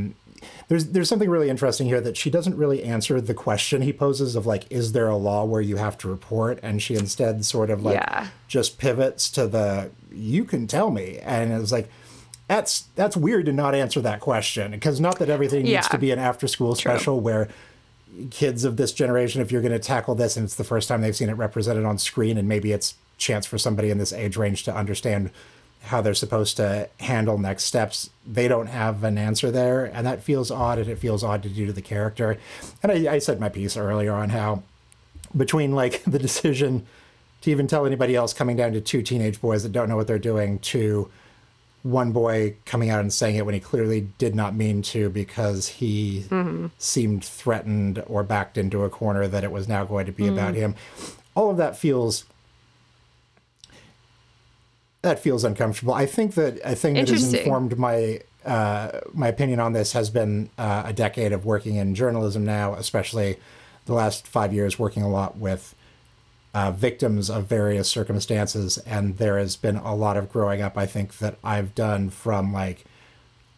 there's 0.67 0.85
there's 0.93 1.09
something 1.09 1.29
really 1.35 1.49
interesting 1.49 1.87
here 1.87 2.01
that 2.01 2.15
she 2.15 2.29
doesn't 2.29 2.55
really 2.63 2.79
answer 2.95 3.19
the 3.19 3.33
question 3.33 3.81
he 3.81 3.93
poses 4.05 4.35
of 4.35 4.43
like, 4.45 4.63
is 4.69 4.91
there 4.91 5.09
a 5.09 5.19
law 5.29 5.41
where 5.51 5.61
you 5.69 5.77
have 5.77 5.97
to 6.01 6.07
report? 6.07 6.59
And 6.61 6.81
she 6.81 6.93
instead 6.95 7.43
sort 7.45 7.69
of 7.69 7.83
like 7.83 7.95
Yeah. 7.95 8.27
just 8.47 8.77
pivots 8.77 9.29
to 9.31 9.47
the 9.47 9.89
you 10.11 10.45
can 10.45 10.67
tell 10.67 10.89
me, 10.91 11.07
and 11.35 11.51
it's 11.51 11.71
like. 11.71 11.89
That's 12.47 12.73
that's 12.93 13.17
weird 13.17 13.47
to 13.47 13.53
not 13.53 13.73
answer 13.73 14.01
that 14.01 14.19
question 14.19 14.69
because 14.69 14.99
not 14.99 15.17
that 15.17 15.29
everything 15.31 15.63
needs 15.63 15.87
to 15.87 15.97
be 15.97 16.11
an 16.11 16.19
after 16.19 16.47
school 16.47 16.75
special 16.75 17.19
where 17.19 17.49
kids 18.29 18.63
of 18.63 18.77
this 18.77 18.91
generation, 18.93 19.41
if 19.41 19.51
you're 19.51 19.63
going 19.63 19.79
to 19.81 19.87
tackle 19.93 20.13
this 20.13 20.37
and 20.37 20.43
it's 20.45 20.53
the 20.53 20.63
first 20.63 20.87
time 20.87 21.01
they've 21.01 21.15
seen 21.15 21.29
it 21.29 21.39
represented 21.47 21.85
on 21.85 21.97
screen, 21.97 22.37
and 22.37 22.47
maybe 22.47 22.71
it's 22.71 22.93
chance 23.17 23.47
for 23.47 23.57
somebody 23.57 23.89
in 23.89 23.97
this 23.97 24.13
age 24.13 24.37
range 24.37 24.61
to 24.65 24.75
understand 24.75 25.31
how 25.85 26.01
they're 26.01 26.13
supposed 26.13 26.57
to 26.57 26.89
handle 26.99 27.37
next 27.37 27.63
steps, 27.63 28.09
they 28.25 28.47
don't 28.47 28.67
have 28.67 29.03
an 29.03 29.17
answer 29.17 29.51
there, 29.51 29.85
and 29.85 30.05
that 30.05 30.23
feels 30.23 30.51
odd, 30.51 30.79
and 30.79 30.89
it 30.89 30.97
feels 30.97 31.23
odd 31.23 31.43
to 31.43 31.49
do 31.49 31.65
to 31.65 31.73
the 31.73 31.81
character. 31.81 32.37
And 32.83 32.91
I, 32.91 33.15
I 33.15 33.19
said 33.19 33.39
my 33.39 33.49
piece 33.49 33.77
earlier 33.77 34.13
on 34.13 34.29
how 34.29 34.63
between 35.35 35.73
like 35.73 36.03
the 36.07 36.19
decision 36.19 36.85
to 37.41 37.51
even 37.51 37.67
tell 37.67 37.85
anybody 37.85 38.15
else 38.15 38.33
coming 38.33 38.55
down 38.55 38.73
to 38.73 38.81
two 38.81 39.01
teenage 39.01 39.39
boys 39.41 39.63
that 39.63 39.71
don't 39.71 39.89
know 39.89 39.95
what 39.95 40.07
they're 40.07 40.19
doing 40.19 40.59
to 40.59 41.09
one 41.83 42.11
boy 42.11 42.55
coming 42.65 42.89
out 42.89 42.99
and 42.99 43.13
saying 43.13 43.35
it 43.35 43.45
when 43.45 43.53
he 43.53 43.59
clearly 43.59 44.07
did 44.17 44.33
not 44.33 44.55
mean 44.55 44.81
to 44.81 45.07
because 45.07 45.67
he 45.67 46.25
mm-hmm. 46.29 46.65
seemed 46.79 47.23
threatened 47.23 48.03
or 48.07 48.23
backed 48.23 48.57
into 48.57 48.83
a 48.83 48.89
corner 48.89 49.27
that 49.27 49.43
it 49.43 49.51
was 49.51 49.67
now 49.67 49.85
going 49.85 50.07
to 50.07 50.11
be 50.11 50.27
about 50.27 50.53
mm-hmm. 50.53 50.73
him. 50.73 50.75
All 51.35 51.51
of 51.51 51.57
that 51.57 51.77
feels 51.77 52.25
that 55.05 55.19
feels 55.19 55.43
uncomfortable. 55.43 55.93
I 55.93 56.07
think 56.07 56.33
that 56.33 56.59
a 56.63 56.75
thing 56.75 56.95
that 56.95 57.07
has 57.09 57.31
informed 57.31 57.77
my 57.77 58.21
uh, 58.43 59.01
my 59.13 59.27
opinion 59.27 59.59
on 59.59 59.73
this 59.73 59.93
has 59.93 60.09
been 60.09 60.49
uh, 60.57 60.83
a 60.85 60.93
decade 60.93 61.31
of 61.31 61.45
working 61.45 61.75
in 61.75 61.93
journalism 61.93 62.43
now, 62.43 62.73
especially 62.73 63.37
the 63.85 63.93
last 63.93 64.27
five 64.27 64.51
years 64.51 64.79
working 64.79 65.03
a 65.03 65.09
lot 65.09 65.37
with 65.37 65.75
uh, 66.55 66.71
victims 66.71 67.29
of 67.29 67.45
various 67.45 67.87
circumstances. 67.87 68.79
And 68.79 69.17
there 69.17 69.37
has 69.37 69.55
been 69.55 69.75
a 69.75 69.95
lot 69.95 70.17
of 70.17 70.31
growing 70.31 70.63
up, 70.63 70.75
I 70.75 70.87
think, 70.87 71.19
that 71.19 71.37
I've 71.43 71.75
done 71.75 72.09
from 72.09 72.51
like 72.51 72.85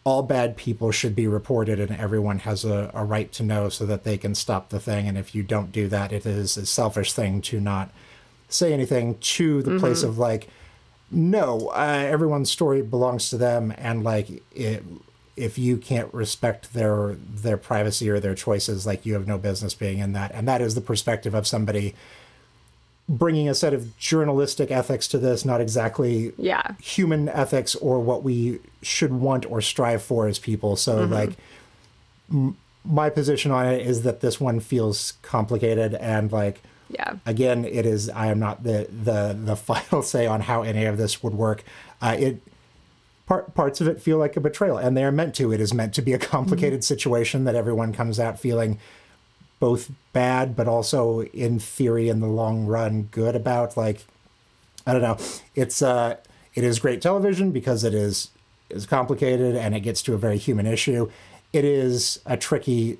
all 0.04 0.22
bad 0.22 0.54
people 0.54 0.90
should 0.90 1.14
be 1.14 1.26
reported 1.26 1.80
and 1.80 1.92
everyone 1.98 2.40
has 2.40 2.64
a, 2.64 2.90
a 2.92 3.04
right 3.04 3.32
to 3.32 3.42
know 3.42 3.70
so 3.70 3.86
that 3.86 4.04
they 4.04 4.18
can 4.18 4.34
stop 4.34 4.68
the 4.68 4.80
thing. 4.80 5.08
And 5.08 5.16
if 5.16 5.34
you 5.34 5.42
don't 5.42 5.72
do 5.72 5.88
that, 5.88 6.12
it 6.12 6.26
is 6.26 6.58
a 6.58 6.66
selfish 6.66 7.14
thing 7.14 7.40
to 7.42 7.58
not 7.58 7.90
say 8.50 8.72
anything 8.74 9.18
to 9.18 9.62
the 9.62 9.78
place 9.78 10.02
of 10.02 10.18
like, 10.18 10.48
no, 11.10 11.68
uh, 11.68 12.04
everyone's 12.06 12.50
story 12.50 12.82
belongs 12.82 13.30
to 13.30 13.38
them. 13.38 13.72
And 13.78 14.04
like, 14.04 14.28
it, 14.54 14.84
if 15.36 15.56
you 15.58 15.76
can't 15.76 16.12
respect 16.12 16.74
their 16.74 17.14
their 17.14 17.56
privacy 17.56 18.10
or 18.10 18.18
their 18.20 18.34
choices, 18.34 18.86
like 18.86 19.06
you 19.06 19.14
have 19.14 19.26
no 19.26 19.38
business 19.38 19.74
being 19.74 19.98
in 19.98 20.12
that. 20.12 20.32
And 20.34 20.46
that 20.48 20.60
is 20.60 20.74
the 20.74 20.80
perspective 20.80 21.32
of 21.34 21.46
somebody 21.46 21.94
bringing 23.08 23.48
a 23.48 23.54
set 23.54 23.72
of 23.72 23.96
journalistic 23.98 24.70
ethics 24.70 25.08
to 25.08 25.16
this, 25.18 25.44
not 25.44 25.60
exactly 25.62 26.32
Yeah. 26.36 26.72
human 26.82 27.28
ethics 27.30 27.74
or 27.76 28.00
what 28.00 28.22
we 28.22 28.58
should 28.82 29.12
want 29.14 29.50
or 29.50 29.62
strive 29.62 30.02
for 30.02 30.26
as 30.26 30.38
people. 30.38 30.76
So, 30.76 31.04
like, 31.04 31.30
m- 32.30 32.56
my 32.84 33.08
position 33.08 33.50
on 33.50 33.66
it 33.66 33.86
is 33.86 34.02
that 34.02 34.20
this 34.20 34.38
one 34.40 34.60
feels 34.60 35.14
complicated 35.22 35.94
and 35.94 36.30
like. 36.30 36.60
Yeah. 36.90 37.14
Again, 37.26 37.64
it 37.64 37.86
is. 37.86 38.08
I 38.08 38.26
am 38.28 38.38
not 38.38 38.62
the 38.62 38.88
the 38.90 39.38
the 39.38 39.56
final 39.70 40.02
say 40.02 40.26
on 40.26 40.42
how 40.42 40.62
any 40.62 40.84
of 40.84 40.96
this 40.96 41.22
would 41.22 41.34
work. 41.34 41.64
Uh, 42.00 42.16
it 42.18 42.42
part, 43.26 43.54
parts 43.54 43.80
of 43.80 43.86
it 43.86 44.00
feel 44.00 44.18
like 44.18 44.36
a 44.36 44.40
betrayal, 44.40 44.78
and 44.78 44.96
they 44.96 45.04
are 45.04 45.12
meant 45.12 45.34
to. 45.36 45.52
It 45.52 45.60
is 45.60 45.74
meant 45.74 45.94
to 45.94 46.02
be 46.02 46.12
a 46.12 46.18
complicated 46.34 46.82
situation 46.84 47.44
that 47.44 47.54
everyone 47.54 47.92
comes 47.92 48.18
out 48.18 48.40
feeling 48.40 48.78
both 49.60 49.90
bad, 50.12 50.56
but 50.56 50.68
also 50.68 51.22
in 51.22 51.58
theory, 51.58 52.08
in 52.08 52.20
the 52.20 52.26
long 52.26 52.66
run, 52.66 53.08
good 53.10 53.34
about. 53.36 53.76
Like, 53.76 54.06
I 54.86 54.92
don't 54.92 55.02
know. 55.02 55.18
It's 55.54 55.82
uh, 55.82 56.16
it 56.54 56.64
is 56.64 56.78
great 56.78 57.02
television 57.02 57.52
because 57.52 57.84
it 57.84 57.94
is 57.94 58.30
is 58.70 58.86
complicated 58.86 59.56
and 59.56 59.74
it 59.74 59.80
gets 59.80 60.02
to 60.02 60.14
a 60.14 60.18
very 60.18 60.38
human 60.38 60.66
issue. 60.66 61.10
It 61.52 61.64
is 61.64 62.20
a 62.26 62.36
tricky 62.36 62.98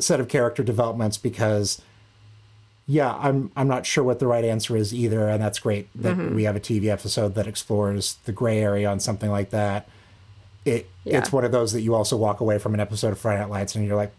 set 0.00 0.20
of 0.20 0.28
character 0.28 0.62
developments 0.62 1.18
because 1.18 1.80
yeah, 2.90 3.14
I'm 3.14 3.52
I'm 3.54 3.68
not 3.68 3.84
sure 3.86 4.02
what 4.02 4.18
the 4.18 4.26
right 4.26 4.44
answer 4.44 4.74
is 4.76 4.92
either, 4.94 5.28
and 5.28 5.40
that's 5.42 5.58
great 5.58 5.88
that 6.02 6.16
Mm-hmm. 6.16 6.34
we 6.34 6.44
have 6.44 6.56
a 6.56 6.60
TV 6.60 6.86
episode 6.86 7.34
that 7.34 7.46
explores 7.46 8.16
the 8.24 8.32
gray 8.32 8.58
area 8.60 8.88
on 8.90 8.98
something 8.98 9.30
like 9.30 9.50
that. 9.50 9.88
It 10.64 10.88
Yeah. 11.04 11.18
it's 11.18 11.30
one 11.30 11.44
of 11.44 11.52
those 11.52 11.72
that 11.74 11.82
you 11.82 11.94
also 11.94 12.16
walk 12.16 12.40
away 12.40 12.58
from 12.58 12.72
an 12.74 12.80
episode 12.80 13.12
of 13.12 13.18
Friday 13.18 13.40
Night 13.40 13.50
Lights 13.50 13.74
and 13.74 13.86
you're 13.86 13.96
like, 13.96 14.12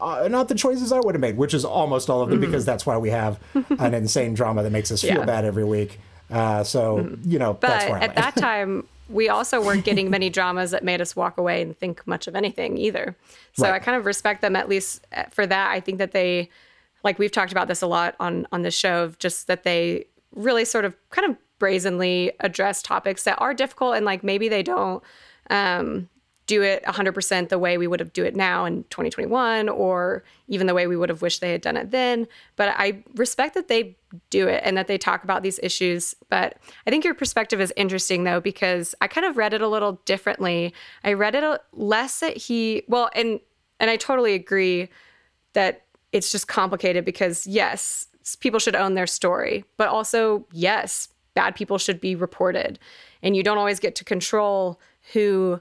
uh, 0.00 0.28
not 0.30 0.48
the 0.48 0.54
choices 0.54 0.92
I 0.92 1.00
would 1.00 1.14
have 1.14 1.20
made, 1.20 1.36
which 1.36 1.54
is 1.54 1.64
almost 1.64 2.08
all 2.10 2.22
of 2.22 2.30
them 2.30 2.40
because 2.40 2.64
that's 2.64 2.84
why 2.86 2.96
we 2.96 3.10
have 3.10 3.38
an 3.78 3.94
insane 4.02 4.34
drama 4.34 4.62
that 4.62 4.70
makes 4.72 4.90
us 4.90 5.02
feel 5.02 5.10
Mm-hmm. 5.10 5.16
Yeah. 5.18 5.22
Mm-hmm. 5.22 5.26
bad 5.26 5.44
every 5.44 5.64
week. 5.64 6.00
Uh, 6.30 6.64
so 6.64 7.16
you 7.24 7.38
know 7.38 7.58
that's 7.60 7.84
But 7.86 8.02
at 8.02 8.14
that 8.16 8.34
time, 8.48 8.86
we 9.08 9.28
also 9.28 9.60
weren't 9.60 9.84
getting 9.84 10.08
many 10.08 10.30
dramas 10.36 10.70
that 10.70 10.82
made 10.82 11.00
us 11.00 11.14
walk 11.14 11.36
away 11.36 11.60
and 11.62 11.76
think 11.76 12.06
much 12.06 12.26
of 12.26 12.34
anything 12.34 12.78
either. 12.78 13.14
So 13.54 13.64
Right. 13.64 13.74
I 13.74 13.78
kind 13.80 13.96
of 13.96 14.06
respect 14.06 14.40
them 14.40 14.56
at 14.56 14.68
least 14.68 15.04
uh, 15.14 15.24
for 15.30 15.46
that. 15.46 15.70
I 15.70 15.80
think 15.80 15.98
that 15.98 16.12
they, 16.12 16.48
like 17.04 17.18
we've 17.18 17.32
talked 17.32 17.52
about 17.52 17.68
this 17.68 17.82
a 17.82 17.86
lot 17.86 18.14
on 18.20 18.46
on 18.52 18.62
the 18.62 18.70
show, 18.70 19.04
of 19.04 19.18
just 19.18 19.46
that 19.46 19.64
they 19.64 20.06
really 20.34 20.64
sort 20.64 20.84
of 20.84 20.96
kind 21.10 21.30
of 21.30 21.36
brazenly 21.58 22.32
address 22.40 22.82
topics 22.82 23.24
that 23.24 23.40
are 23.40 23.54
difficult 23.54 23.94
and 23.94 24.04
like 24.04 24.24
maybe 24.24 24.48
they 24.48 24.62
don't 24.62 25.02
um, 25.50 26.08
do 26.46 26.60
it 26.62 26.82
100% 26.82 27.48
the 27.50 27.58
way 27.58 27.78
we 27.78 27.86
would 27.86 28.00
have 28.00 28.12
do 28.12 28.24
it 28.24 28.34
now 28.34 28.64
in 28.64 28.82
2021 28.84 29.68
or 29.68 30.24
even 30.48 30.66
the 30.66 30.74
way 30.74 30.88
we 30.88 30.96
would 30.96 31.08
have 31.08 31.22
wished 31.22 31.40
they 31.40 31.52
had 31.52 31.60
done 31.60 31.76
it 31.76 31.92
then. 31.92 32.26
But 32.56 32.74
i 32.76 33.02
respect 33.14 33.54
that 33.54 33.68
they 33.68 33.96
do 34.28 34.48
it 34.48 34.60
and 34.64 34.76
that 34.76 34.88
they 34.88 34.98
talk 34.98 35.22
about 35.22 35.42
these 35.42 35.60
issues. 35.62 36.16
But 36.28 36.58
i 36.86 36.90
think 36.90 37.04
your 37.04 37.14
perspective 37.14 37.60
is 37.60 37.72
interesting 37.76 38.24
though 38.24 38.40
because 38.40 38.94
i 39.00 39.06
kind 39.06 39.24
of 39.24 39.36
read 39.36 39.54
it 39.54 39.60
a 39.60 39.68
little 39.68 40.00
differently. 40.04 40.74
I 41.04 41.12
read 41.12 41.34
it 41.36 41.60
less 41.72 42.20
that 42.20 42.36
he 42.36 42.82
well 42.88 43.08
and 43.14 43.38
and 43.78 43.88
i 43.88 43.96
totally 43.96 44.34
agree 44.34 44.88
that 45.52 45.84
it's 46.12 46.30
just 46.30 46.48
complicated 46.48 47.04
because 47.04 47.46
yes 47.46 48.06
people 48.40 48.60
should 48.60 48.76
own 48.76 48.94
their 48.94 49.06
story 49.06 49.64
but 49.76 49.88
also 49.88 50.46
yes 50.52 51.08
bad 51.34 51.54
people 51.54 51.78
should 51.78 52.00
be 52.00 52.14
reported 52.14 52.78
and 53.22 53.36
you 53.36 53.42
don't 53.42 53.58
always 53.58 53.80
get 53.80 53.94
to 53.96 54.04
control 54.04 54.78
who 55.12 55.60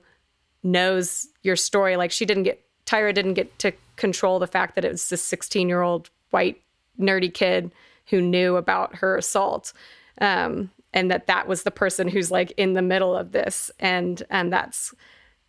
knows 0.63 1.27
your 1.43 1.55
story. 1.55 1.95
Like 1.95 2.11
she 2.11 2.25
didn't 2.25 2.43
get 2.43 2.63
Tyra 2.85 3.13
didn't 3.13 3.35
get 3.35 3.57
to 3.59 3.71
control 3.95 4.39
the 4.39 4.47
fact 4.47 4.75
that 4.75 4.85
it 4.85 4.91
was 4.91 5.09
this 5.09 5.21
16 5.23 5.69
year 5.69 5.81
old 5.81 6.09
white 6.31 6.61
nerdy 6.99 7.33
kid 7.33 7.71
who 8.07 8.21
knew 8.21 8.57
about 8.57 8.95
her 8.95 9.17
assault. 9.17 9.73
Um, 10.19 10.71
and 10.93 11.09
that 11.09 11.27
that 11.27 11.47
was 11.47 11.63
the 11.63 11.71
person 11.71 12.07
who's 12.07 12.31
like 12.31 12.51
in 12.57 12.73
the 12.73 12.81
middle 12.81 13.15
of 13.15 13.31
this. 13.31 13.71
And, 13.79 14.21
and 14.29 14.51
that's 14.51 14.93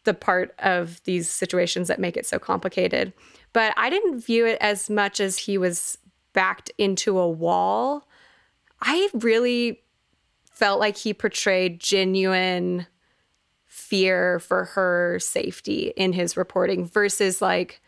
the 0.04 0.14
part 0.14 0.54
of 0.60 1.02
these 1.04 1.28
situations 1.28 1.88
that 1.88 1.98
make 1.98 2.16
it 2.16 2.26
so 2.26 2.38
complicated. 2.38 3.12
But 3.52 3.74
I 3.76 3.90
didn't 3.90 4.20
view 4.20 4.46
it 4.46 4.58
as 4.60 4.88
much 4.88 5.20
as 5.20 5.36
he 5.38 5.58
was 5.58 5.98
backed 6.32 6.70
into 6.78 7.18
a 7.18 7.28
wall. 7.28 8.08
I 8.80 9.08
really 9.14 9.82
felt 10.50 10.80
like 10.80 10.96
he 10.96 11.12
portrayed 11.12 11.80
genuine 11.80 12.86
fear 13.66 14.38
for 14.38 14.64
her 14.64 15.18
safety 15.18 15.92
in 15.96 16.12
his 16.12 16.36
reporting 16.36 16.86
versus 16.86 17.40
like 17.42 17.80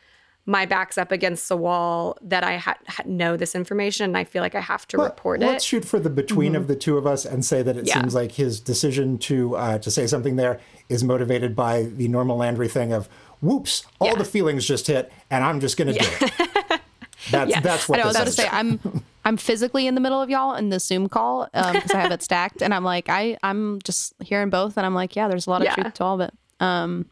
my 0.46 0.66
back's 0.66 0.98
up 0.98 1.10
against 1.10 1.48
the 1.48 1.56
wall 1.56 2.18
that 2.20 2.44
I 2.44 2.58
ha- 2.58 2.76
ha- 2.86 3.02
know 3.06 3.36
this 3.36 3.54
information 3.54 4.04
and 4.04 4.16
I 4.16 4.24
feel 4.24 4.42
like 4.42 4.54
I 4.54 4.60
have 4.60 4.86
to 4.88 4.98
But 4.98 5.04
report 5.04 5.40
let's 5.40 5.64
it. 5.64 5.66
shoot 5.66 5.84
for 5.86 5.98
the 5.98 6.10
between 6.10 6.54
of 6.54 6.66
the 6.66 6.76
two 6.76 6.98
of 6.98 7.06
us 7.06 7.24
and 7.24 7.42
say 7.44 7.62
that 7.62 7.76
it 7.78 7.86
Yeah. 7.86 8.00
seems 8.00 8.14
like 8.14 8.32
his 8.32 8.60
decision 8.60 9.16
to 9.20 9.56
uh, 9.56 9.78
to 9.78 9.90
say 9.90 10.06
something 10.06 10.36
there 10.36 10.60
is 10.90 11.02
motivated 11.02 11.56
by 11.56 11.84
the 11.84 12.08
normal 12.08 12.36
Landry 12.36 12.68
thing 12.68 12.92
of 12.92 13.08
whoops, 13.44 13.84
all 14.00 14.08
Yeah. 14.08 14.14
the 14.16 14.24
feelings 14.24 14.66
just 14.66 14.86
hit, 14.86 15.12
and 15.30 15.44
I'm 15.44 15.60
just 15.60 15.76
going 15.76 15.92
to 15.92 15.98
do 15.98 16.06
it. 16.06 16.80
That's 17.30 17.50
Yes. 17.50 17.62
that's 17.62 17.88
I 17.88 17.92
what 17.92 17.96
know. 17.98 18.02
I 18.02 18.06
was 18.06 18.16
this 18.16 18.22
about 18.22 18.26
to 18.26 18.32
say 18.32 18.48
I'm 18.52 19.02
I'm 19.24 19.36
physically 19.38 19.86
in 19.86 19.94
the 19.94 20.00
middle 20.02 20.20
of 20.20 20.28
y'all 20.28 20.54
in 20.56 20.68
the 20.68 20.78
Zoom 20.78 21.08
call 21.08 21.46
because 21.54 21.90
I 21.92 22.00
have 22.00 22.12
it 22.12 22.22
stacked, 22.22 22.60
and 22.60 22.74
I'm 22.74 22.84
like 22.84 23.08
I 23.08 23.38
I'm 23.42 23.78
just 23.82 24.12
hearing 24.22 24.50
both, 24.50 24.76
and 24.76 24.84
I'm 24.84 24.94
like 24.94 25.16
yeah, 25.16 25.26
there's 25.28 25.46
a 25.46 25.50
lot 25.50 25.62
of 25.62 25.64
Yeah. 25.66 25.74
truth 25.74 25.94
to 25.94 26.04
all 26.04 26.20
of 26.20 26.28
it. 26.28 26.34
Um, 26.60 27.06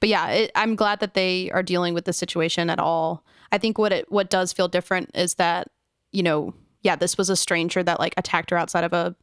but 0.00 0.10
yeah, 0.10 0.28
it, 0.28 0.50
I'm 0.54 0.76
glad 0.76 1.00
that 1.00 1.14
they 1.14 1.50
are 1.52 1.62
dealing 1.62 1.94
with 1.94 2.04
the 2.04 2.12
situation 2.12 2.68
at 2.68 2.78
all. 2.78 3.24
I 3.50 3.56
think 3.56 3.78
what 3.78 3.92
it 3.92 4.12
what 4.12 4.28
does 4.28 4.52
feel 4.52 4.68
different 4.68 5.10
is 5.14 5.36
that 5.36 5.68
you 6.12 6.22
know 6.22 6.52
yeah, 6.82 6.96
this 6.96 7.16
was 7.16 7.30
a 7.30 7.36
stranger 7.36 7.82
that 7.82 7.98
like 7.98 8.12
attacked 8.18 8.50
her 8.50 8.58
outside 8.58 8.84
of 8.84 8.92
a 8.92 9.16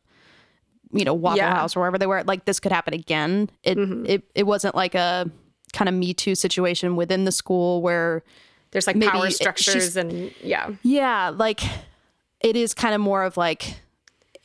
you 0.91 1.06
know 1.06 1.14
Waffle 1.14 1.38
Yeah. 1.38 1.54
House 1.54 1.76
or 1.76 1.82
wherever 1.82 1.99
they 1.99 2.08
were. 2.08 2.24
Like 2.24 2.45
this 2.45 2.60
could 2.60 2.72
happen 2.72 2.95
again. 2.95 3.51
It 3.62 3.78
it 3.78 4.24
it 4.34 4.43
wasn't 4.47 4.74
like 4.74 4.95
a 4.95 5.30
kind 5.74 5.89
of 5.89 5.95
Me 5.95 6.13
Too 6.13 6.36
situation 6.36 6.95
within 6.95 7.26
the 7.26 7.32
school 7.32 7.82
where 7.82 8.24
There's 8.71 8.88
like 8.88 8.99
power 9.01 9.30
structures 9.30 9.97
and 9.97 10.32
yeah, 10.41 10.69
yeah, 10.84 11.30
like 11.30 11.61
it 12.39 12.55
is 12.55 12.74
kind 12.74 12.95
of 12.95 13.01
more 13.01 13.24
of 13.24 13.36
like 13.38 13.76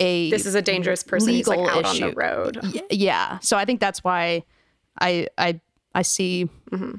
a 0.01 0.31
this 0.31 0.47
is 0.47 0.55
a 0.55 0.63
dangerous 0.63 1.03
person 1.03 1.35
who's 1.35 1.47
like 1.49 1.59
legal 1.59 1.71
out 1.79 1.85
on 1.85 1.97
the 2.01 2.09
issue. 2.09 2.19
road. 2.19 2.59
Y- 2.63 2.83
yeah. 2.91 3.39
So 3.41 3.57
I 3.57 3.65
think 3.65 3.81
that's 3.81 4.03
why 4.05 4.45
I 5.01 5.29
I 5.39 5.61
I 5.95 6.03
see 6.03 6.49
Mm-hmm. 6.71 6.97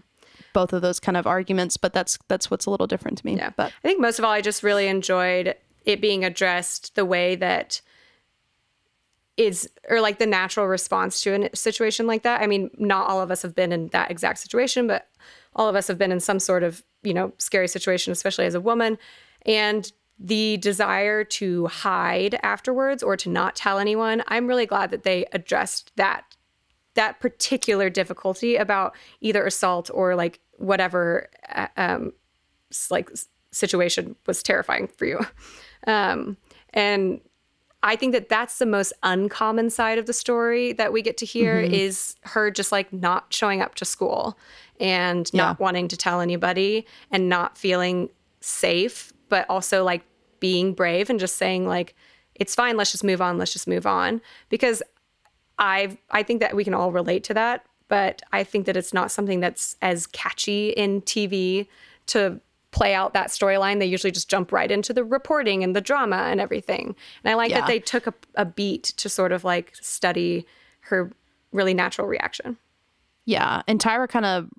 both 0.53 0.73
of 0.73 0.81
those 0.81 0.99
kind 0.99 1.15
of 1.15 1.25
arguments, 1.27 1.77
but 1.77 1.93
that's 1.93 2.17
that's 2.27 2.49
what's 2.51 2.65
a 2.65 2.69
little 2.71 2.87
different 2.87 3.17
to 3.19 3.25
me. 3.25 3.35
Yeah. 3.37 3.51
But 3.55 3.67
I 3.83 3.87
think 3.87 3.99
most 4.01 4.19
of 4.19 4.25
all, 4.25 4.31
I 4.31 4.41
just 4.41 4.63
really 4.63 4.87
enjoyed 4.87 5.55
it 5.85 6.01
being 6.01 6.25
addressed 6.25 6.95
the 6.95 7.05
way 7.05 7.35
that 7.35 7.81
is, 9.39 9.69
or 9.87 10.01
like 10.01 10.19
the 10.19 10.27
natural 10.27 10.67
response 10.67 11.21
to 11.21 11.49
a 11.51 11.55
situation 11.55 12.05
like 12.07 12.23
that. 12.23 12.41
I 12.41 12.47
mean, 12.47 12.69
not 12.77 13.07
all 13.07 13.21
of 13.21 13.31
us 13.31 13.41
have 13.41 13.55
been 13.55 13.71
in 13.71 13.87
that 13.87 14.11
exact 14.11 14.39
situation, 14.39 14.85
but 14.85 15.07
all 15.55 15.67
of 15.67 15.75
us 15.75 15.87
have 15.87 15.97
been 15.97 16.11
in 16.11 16.19
some 16.19 16.39
sort 16.39 16.61
of, 16.63 16.83
you 17.03 17.13
know, 17.13 17.31
scary 17.37 17.67
situation, 17.67 18.11
especially 18.11 18.45
as 18.45 18.53
a 18.53 18.61
woman. 18.61 18.97
And 19.45 19.91
the 20.19 20.57
desire 20.57 21.23
to 21.23 21.67
hide 21.67 22.37
afterwards 22.43 23.01
or 23.01 23.15
to 23.15 23.29
not 23.29 23.55
tell 23.55 23.79
anyone, 23.79 24.21
I'm 24.27 24.47
really 24.47 24.65
glad 24.65 24.91
that 24.91 25.03
they 25.03 25.25
addressed 25.31 25.91
that 25.95 26.35
that 26.95 27.21
particular 27.21 27.89
difficulty 27.89 28.57
about 28.57 28.93
either 29.21 29.45
assault 29.45 29.89
or 29.93 30.15
like 30.15 30.41
whatever 30.57 31.29
uh, 31.55 31.67
um, 31.77 32.11
like 32.89 33.09
situation 33.51 34.15
was 34.25 34.43
terrifying 34.43 34.87
for 34.87 35.05
you. 35.05 35.19
Um, 35.87 36.35
and 36.73 37.21
I 37.81 37.95
think 37.95 38.11
that 38.11 38.27
that's 38.27 38.59
the 38.59 38.65
most 38.65 38.91
uncommon 39.03 39.69
side 39.69 39.97
of 39.97 40.05
the 40.05 40.13
story 40.13 40.73
that 40.73 40.91
we 40.91 41.01
get 41.01 41.17
to 41.17 41.25
hear 41.25 41.61
mm-hmm. 41.63 41.73
is 41.73 42.15
her 42.23 42.51
just 42.51 42.71
like 42.71 42.91
not 42.91 43.33
showing 43.33 43.61
up 43.61 43.75
to 43.75 43.85
school 43.85 44.37
and 44.79 45.33
not 45.33 45.59
wanting 45.59 45.87
to 45.87 45.97
tell 45.97 46.19
anybody 46.19 46.85
and 47.11 47.29
not 47.29 47.57
feeling 47.57 48.09
safe, 48.41 49.13
but 49.29 49.45
also 49.49 49.83
like 49.83 50.03
being 50.39 50.73
brave 50.73 51.09
and 51.09 51.19
just 51.19 51.37
saying 51.37 51.67
like 51.67 51.95
it's 52.35 52.55
fine, 52.55 52.77
let's 52.77 52.91
just 52.91 53.03
move 53.03 53.21
on, 53.21 53.37
let's 53.37 53.53
just 53.53 53.67
move 53.67 53.85
on. 53.85 54.21
Because 54.49 54.83
I 55.57 55.97
I 56.09 56.23
think 56.23 56.41
that 56.41 56.55
we 56.55 56.63
can 56.63 56.73
all 56.73 56.91
relate 56.91 57.23
to 57.25 57.33
that, 57.33 57.65
but 57.87 58.21
I 58.33 58.43
think 58.43 58.65
that 58.65 58.75
it's 58.75 58.93
not 58.93 59.11
something 59.11 59.39
that's 59.39 59.77
as 59.81 60.05
catchy 60.07 60.69
in 60.69 61.01
TV 61.01 61.67
to 62.07 62.41
play 62.71 62.93
out 62.93 63.13
that 63.13 63.29
storyline. 63.29 63.79
They 63.79 63.85
usually 63.85 64.11
just 64.11 64.29
jump 64.29 64.51
right 64.51 64.69
into 64.71 64.93
the 64.93 65.03
reporting 65.03 65.63
and 65.63 65.75
the 65.75 65.81
drama 65.81 66.17
and 66.17 66.39
everything. 66.39 66.95
And 67.23 67.31
I 67.31 67.33
like 67.35 67.49
Yeah. 67.51 67.61
that 67.61 67.67
they 67.67 67.79
took 67.79 68.05
a, 68.07 68.13
a 68.35 68.45
beat 68.45 68.83
to 68.97 69.09
sort 69.09 69.31
of 69.31 69.43
like 69.43 69.73
study 69.81 70.45
her 70.81 71.11
really 71.51 71.73
natural 71.73 72.07
reaction. 72.07 72.57
Yeah, 73.25 73.61
and 73.67 73.79
Tyra 73.79 74.07
kind 74.07 74.25
of 74.25 74.49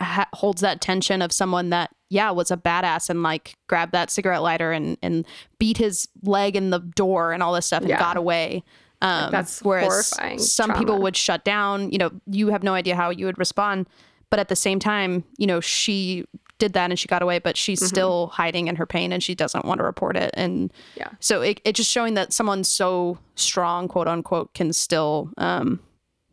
ha- 0.00 0.28
holds 0.32 0.60
that 0.62 0.80
tension 0.80 1.22
of 1.22 1.32
someone 1.32 1.70
that 1.70 1.90
yeah 2.10 2.30
was 2.30 2.50
a 2.50 2.56
badass 2.56 3.08
and 3.08 3.22
like 3.22 3.54
grabbed 3.68 3.92
that 3.92 4.10
cigarette 4.10 4.42
lighter 4.42 4.70
and 4.72 4.96
and 5.02 5.24
beat 5.58 5.78
his 5.78 6.08
leg 6.22 6.56
in 6.56 6.70
the 6.70 6.78
door 6.80 7.32
and 7.32 7.42
all 7.42 7.52
this 7.52 7.66
stuff 7.66 7.80
and 7.82 7.88
Yeah. 7.90 7.98
got 7.98 8.16
away. 8.16 8.62
Um, 9.00 9.32
that's 9.32 9.62
whereas 9.62 9.86
horrifying 10.12 10.38
some 10.38 10.74
people 10.74 11.02
would 11.02 11.16
shut 11.16 11.44
down. 11.44 11.90
You 11.90 11.98
know, 11.98 12.10
you 12.26 12.48
have 12.48 12.62
no 12.62 12.74
idea 12.74 12.94
how 12.94 13.10
you 13.10 13.26
would 13.26 13.38
respond, 13.38 13.88
but 14.30 14.38
at 14.38 14.48
the 14.48 14.54
same 14.56 14.78
time, 14.78 15.24
you 15.38 15.46
know, 15.46 15.58
she 15.60 16.24
did 16.62 16.74
that 16.74 16.90
and 16.90 16.98
she 16.98 17.08
got 17.08 17.22
away, 17.22 17.38
but 17.40 17.56
she's 17.56 17.80
Mm-hmm. 17.80 17.86
still 17.88 18.26
hiding 18.28 18.68
in 18.68 18.76
her 18.76 18.86
pain 18.86 19.12
and 19.12 19.20
she 19.22 19.34
doesn't 19.34 19.64
want 19.64 19.78
to 19.78 19.84
report 19.84 20.16
it. 20.16 20.30
And 20.34 20.72
Yeah. 20.94 21.08
so 21.18 21.42
it, 21.42 21.60
it 21.64 21.74
just 21.74 21.90
showing 21.90 22.14
that 22.14 22.32
someone 22.32 22.62
so 22.62 23.18
strong, 23.34 23.88
quote 23.88 24.06
unquote, 24.06 24.54
can 24.54 24.72
still 24.72 25.30
um 25.38 25.80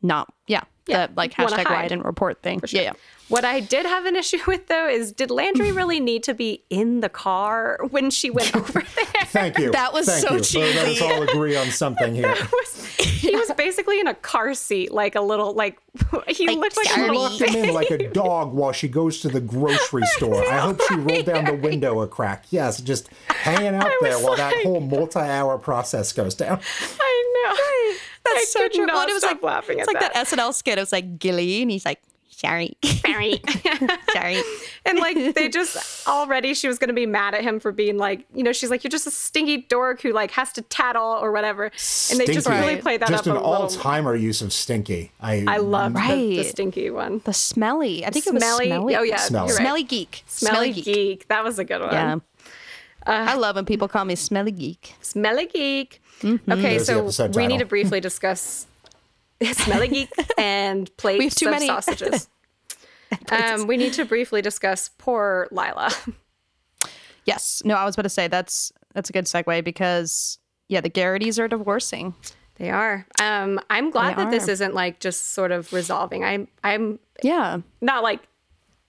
not 0.04 0.32
yeah, 0.90 0.98
Yeah, 0.98 1.08
that 1.08 1.18
like 1.18 1.38
wanna 1.38 1.52
hashtag 1.56 1.66
hide. 1.66 1.74
lie 1.74 1.88
and 1.96 2.04
report 2.06 2.42
thing. 2.42 2.62
Yeah, 2.68 2.82
yeah. 2.82 2.94
What 3.30 3.46
I 3.46 3.60
did 3.60 3.86
have 3.86 4.06
an 4.06 4.16
issue 4.16 4.40
with 4.48 4.68
though 4.68 4.88
is 4.88 5.12
did 5.12 5.30
Landry 5.32 5.72
really 5.80 6.00
need 6.00 6.24
to 6.24 6.34
be 6.34 6.64
in 6.70 7.02
the 7.02 7.10
car 7.10 7.80
when 7.92 8.10
she 8.10 8.30
went 8.30 8.56
over 8.56 8.82
there? 8.82 9.26
Thank 9.26 9.58
you. 9.60 9.72
That 9.72 9.94
was 9.94 10.08
Thank 10.08 10.28
so 10.28 10.34
you. 10.36 10.44
So 10.44 10.60
let 10.60 10.88
us 10.88 11.02
all 11.02 11.22
agree 11.24 11.56
on 11.56 11.68
something 11.68 12.16
here. 12.16 12.34
he 12.98 13.36
was 13.36 13.52
basically 13.56 14.00
in 14.00 14.08
a 14.08 14.16
car 14.16 14.54
seat, 14.56 14.92
like 14.92 15.14
a 15.16 15.22
little, 15.22 15.54
like 15.54 15.78
he 16.28 16.48
looked 16.56 16.76
like 16.78 16.98
a 16.98 17.02
little. 17.02 17.22
Locked 17.24 17.40
him 17.42 17.66
in 17.66 17.74
like 17.74 17.92
a 17.92 18.10
dog 18.10 18.54
while 18.54 18.72
she 18.72 18.88
goes 18.88 19.20
to 19.22 19.28
the 19.30 19.42
grocery 19.42 20.04
store. 20.08 20.44
I 20.52 20.58
hope 20.60 20.82
she 20.88 20.96
rolled 20.96 21.26
down 21.26 21.46
the 21.46 21.54
window 21.54 22.02
a 22.02 22.08
crack. 22.08 22.46
Yes, 22.50 22.82
just 22.82 23.10
hanging 23.28 23.76
out 23.76 23.92
there 24.02 24.14
was 24.18 24.24
while 24.24 24.36
that 24.38 24.54
whole 24.64 24.80
multi-hour 24.82 25.60
process 25.60 26.12
goes 26.14 26.34
down. 26.34 26.60
I 27.00 27.34
know. 27.46 27.98
That's 28.34 28.42
I 28.42 28.46
so 28.50 28.60
could 28.62 28.74
true. 28.74 28.86
Not 28.86 28.94
Well, 28.96 29.08
it 29.10 29.14
was 29.14 29.24
stop 29.24 29.34
like 29.36 29.44
laughing 29.44 29.80
it's 29.80 29.88
like 29.88 30.00
that. 30.00 30.14
SNL 30.16 30.54
skit. 30.54 30.78
It 30.78 30.82
was 30.82 30.92
like 30.92 31.20
Gilly, 31.20 31.62
and 31.62 31.70
he's 31.72 31.86
like, 31.86 32.02
"Sorry, 32.30 32.76
Sorry. 32.84 33.42
sorry." 34.14 34.42
and 34.86 34.98
like 35.00 35.36
they 35.36 35.50
just 35.50 36.08
already 36.08 36.54
she 36.54 36.68
was 36.68 36.80
gonna 36.80 36.94
be 36.94 37.06
mad 37.06 37.34
at 37.36 37.42
him 37.42 37.60
for 37.60 37.72
being 37.72 37.98
like 37.98 38.26
you 38.34 38.44
know 38.44 38.54
she's 38.54 38.70
like 38.70 38.84
you're 38.84 38.90
just 38.90 39.06
a 39.06 39.12
stinky 39.12 39.58
dork 39.58 40.02
who 40.02 40.12
like 40.14 40.32
has 40.32 40.52
to 40.54 40.62
tattle 40.64 41.04
or 41.22 41.32
whatever 41.32 41.66
and 41.66 42.20
they 42.20 42.26
just 42.26 42.48
really 42.48 42.78
played 42.78 43.02
that 43.02 43.10
Just 43.10 43.28
up 43.28 43.36
an 43.36 43.42
a 43.44 43.50
little 43.50 43.68
Alzheimer 43.68 44.20
use 44.20 44.42
of 44.42 44.54
stinky. 44.54 45.12
I 45.20 45.44
I 45.48 45.58
love 45.58 45.94
the, 45.94 46.38
the 46.38 46.44
stinky 46.44 46.90
one 46.90 47.22
The 47.26 47.34
smelly. 47.34 48.06
I 48.06 48.10
think 48.10 48.26
it 48.26 48.34
was 48.34 48.42
smelly, 48.44 48.68
smelly. 48.68 48.96
oh 48.96 49.04
yeah 49.04 49.18
Smelly. 49.18 49.48
right. 49.52 49.58
smelly 49.58 49.84
geek. 49.84 50.24
smelly 50.28 50.72
geek. 50.72 51.28
that 51.28 51.44
was 51.44 51.60
a 51.60 51.66
good 51.66 51.82
one 51.82 51.92
Yeah. 51.92 52.16
Uh, 53.06 53.12
I 53.30 53.36
love 53.36 53.56
when 53.56 53.66
people 53.66 53.88
call 53.88 54.06
me 54.06 54.16
smelly 54.16 54.52
geek. 54.52 54.96
smelly 55.02 55.46
geek 55.48 56.02
okay 56.24 56.78
There's 56.78 57.16
so 57.16 57.28
we 57.30 57.48
need 57.48 57.60
to 57.60 57.66
briefly 57.66 58.00
discuss 58.00 58.68
smelly 59.54 59.88
geek 59.88 60.10
and 60.38 60.96
plates 60.98 61.20
We 61.20 61.26
have 61.26 61.36
too 61.36 61.46
of 61.48 61.52
many. 61.54 61.68
sausages 61.68 62.28
um, 63.32 63.66
we 63.68 63.78
need 63.78 63.94
to 63.94 64.06
briefly 64.06 64.42
discuss 64.42 64.90
poor 64.98 65.48
Lyla. 65.52 65.92
Yes. 67.26 67.62
No, 67.66 67.76
I 67.76 67.86
was 67.86 67.96
about 67.96 68.04
to 68.04 68.10
say 68.10 68.28
that's 68.28 68.72
that's 68.94 69.10
a 69.10 69.14
good 69.14 69.26
segue 69.26 69.64
because 69.64 70.38
yeah, 70.68 70.82
the 70.82 70.90
Garrity's 70.90 71.40
are 71.40 71.48
divorcing. 71.48 72.14
They 72.56 72.70
are. 72.70 73.08
Um, 73.22 73.60
I'm 73.70 73.90
glad 73.90 74.18
They 74.18 74.24
that 74.26 74.32
this 74.32 74.48
isn't 74.48 74.74
like 74.76 75.00
just 75.00 75.34
sort 75.34 75.52
of 75.52 75.72
resolving. 75.74 76.24
I'm 76.24 76.48
I'm 76.64 77.00
Yeah. 77.24 77.60
not 77.82 78.04
like 78.04 78.22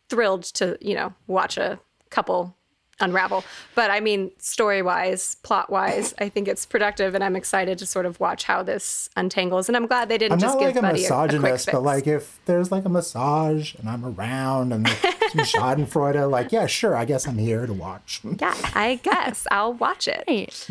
thrilled 0.08 0.42
to 0.54 0.76
you 0.80 0.94
know 0.94 1.14
watch 1.26 1.56
a 1.56 1.78
couple 2.10 2.56
unravel, 3.00 3.44
but 3.74 3.90
I 3.90 4.00
mean 4.00 4.30
story 4.38 4.82
wise, 4.82 5.36
plot 5.42 5.70
wise, 5.70 6.14
I 6.18 6.28
think 6.28 6.48
it's 6.48 6.66
productive, 6.66 7.14
and 7.14 7.24
I'm 7.24 7.36
excited 7.36 7.78
to 7.78 7.86
sort 7.86 8.06
of 8.06 8.20
watch 8.20 8.44
how 8.44 8.62
this 8.62 9.08
untangles. 9.16 9.68
And 9.68 9.76
I'm 9.76 9.86
glad 9.86 10.08
they 10.08 10.18
didn't 10.18 10.32
I'm 10.34 10.38
just 10.38 10.54
not 10.58 10.60
give 10.60 10.74
like 10.74 10.76
a 10.76 10.82
Buddy 10.82 11.04
a, 11.04 11.06
a 11.06 11.08
quick 11.08 11.32
misogynist, 11.32 11.64
fix. 11.66 11.72
but 11.74 11.82
like 11.82 12.06
if 12.06 12.38
there's 12.44 12.70
like 12.70 12.84
a 12.84 12.88
massage 12.88 13.74
and 13.76 13.88
I'm 13.88 14.04
around 14.04 14.72
and 14.72 14.86
there's 14.86 15.32
some 15.32 15.40
Schadenfreude, 15.62 16.30
like 16.30 16.52
yeah, 16.52 16.66
sure, 16.66 16.96
I 16.96 17.04
guess 17.04 17.26
I'm 17.26 17.38
here 17.38 17.66
to 17.66 17.72
watch. 17.72 18.20
yeah, 18.24 18.54
I 18.74 19.00
guess 19.02 19.46
I'll 19.50 19.74
watch 19.74 20.08
it. 20.08 20.24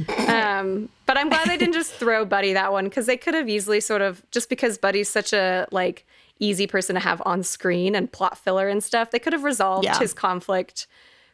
Right. 0.08 0.30
Um, 0.30 0.90
but 1.06 1.18
I'm 1.18 1.30
glad 1.30 1.48
they 1.50 1.58
didn't 1.58 1.74
just 1.74 1.94
throw 1.94 2.26
Buddy 2.26 2.54
that 2.54 2.72
one 2.72 2.86
because 2.86 3.06
they 3.08 3.18
could 3.18 3.34
have 3.34 3.50
easily 3.50 3.80
sort 3.80 4.02
of 4.02 4.22
just 4.32 4.50
because 4.50 4.78
Buddy's 4.78 5.10
such 5.10 5.34
a 5.34 5.68
like 5.72 6.06
easy 6.42 6.68
person 6.68 6.94
to 6.94 7.00
have 7.02 7.22
on 7.26 7.44
screen 7.44 7.96
and 7.96 8.10
plot 8.12 8.38
filler 8.38 8.68
and 8.70 8.82
stuff, 8.84 9.12
they 9.12 9.20
could 9.20 9.34
have 9.34 9.44
resolved 9.44 9.84
Yeah. 9.84 10.00
his 10.00 10.14
conflict 10.14 10.88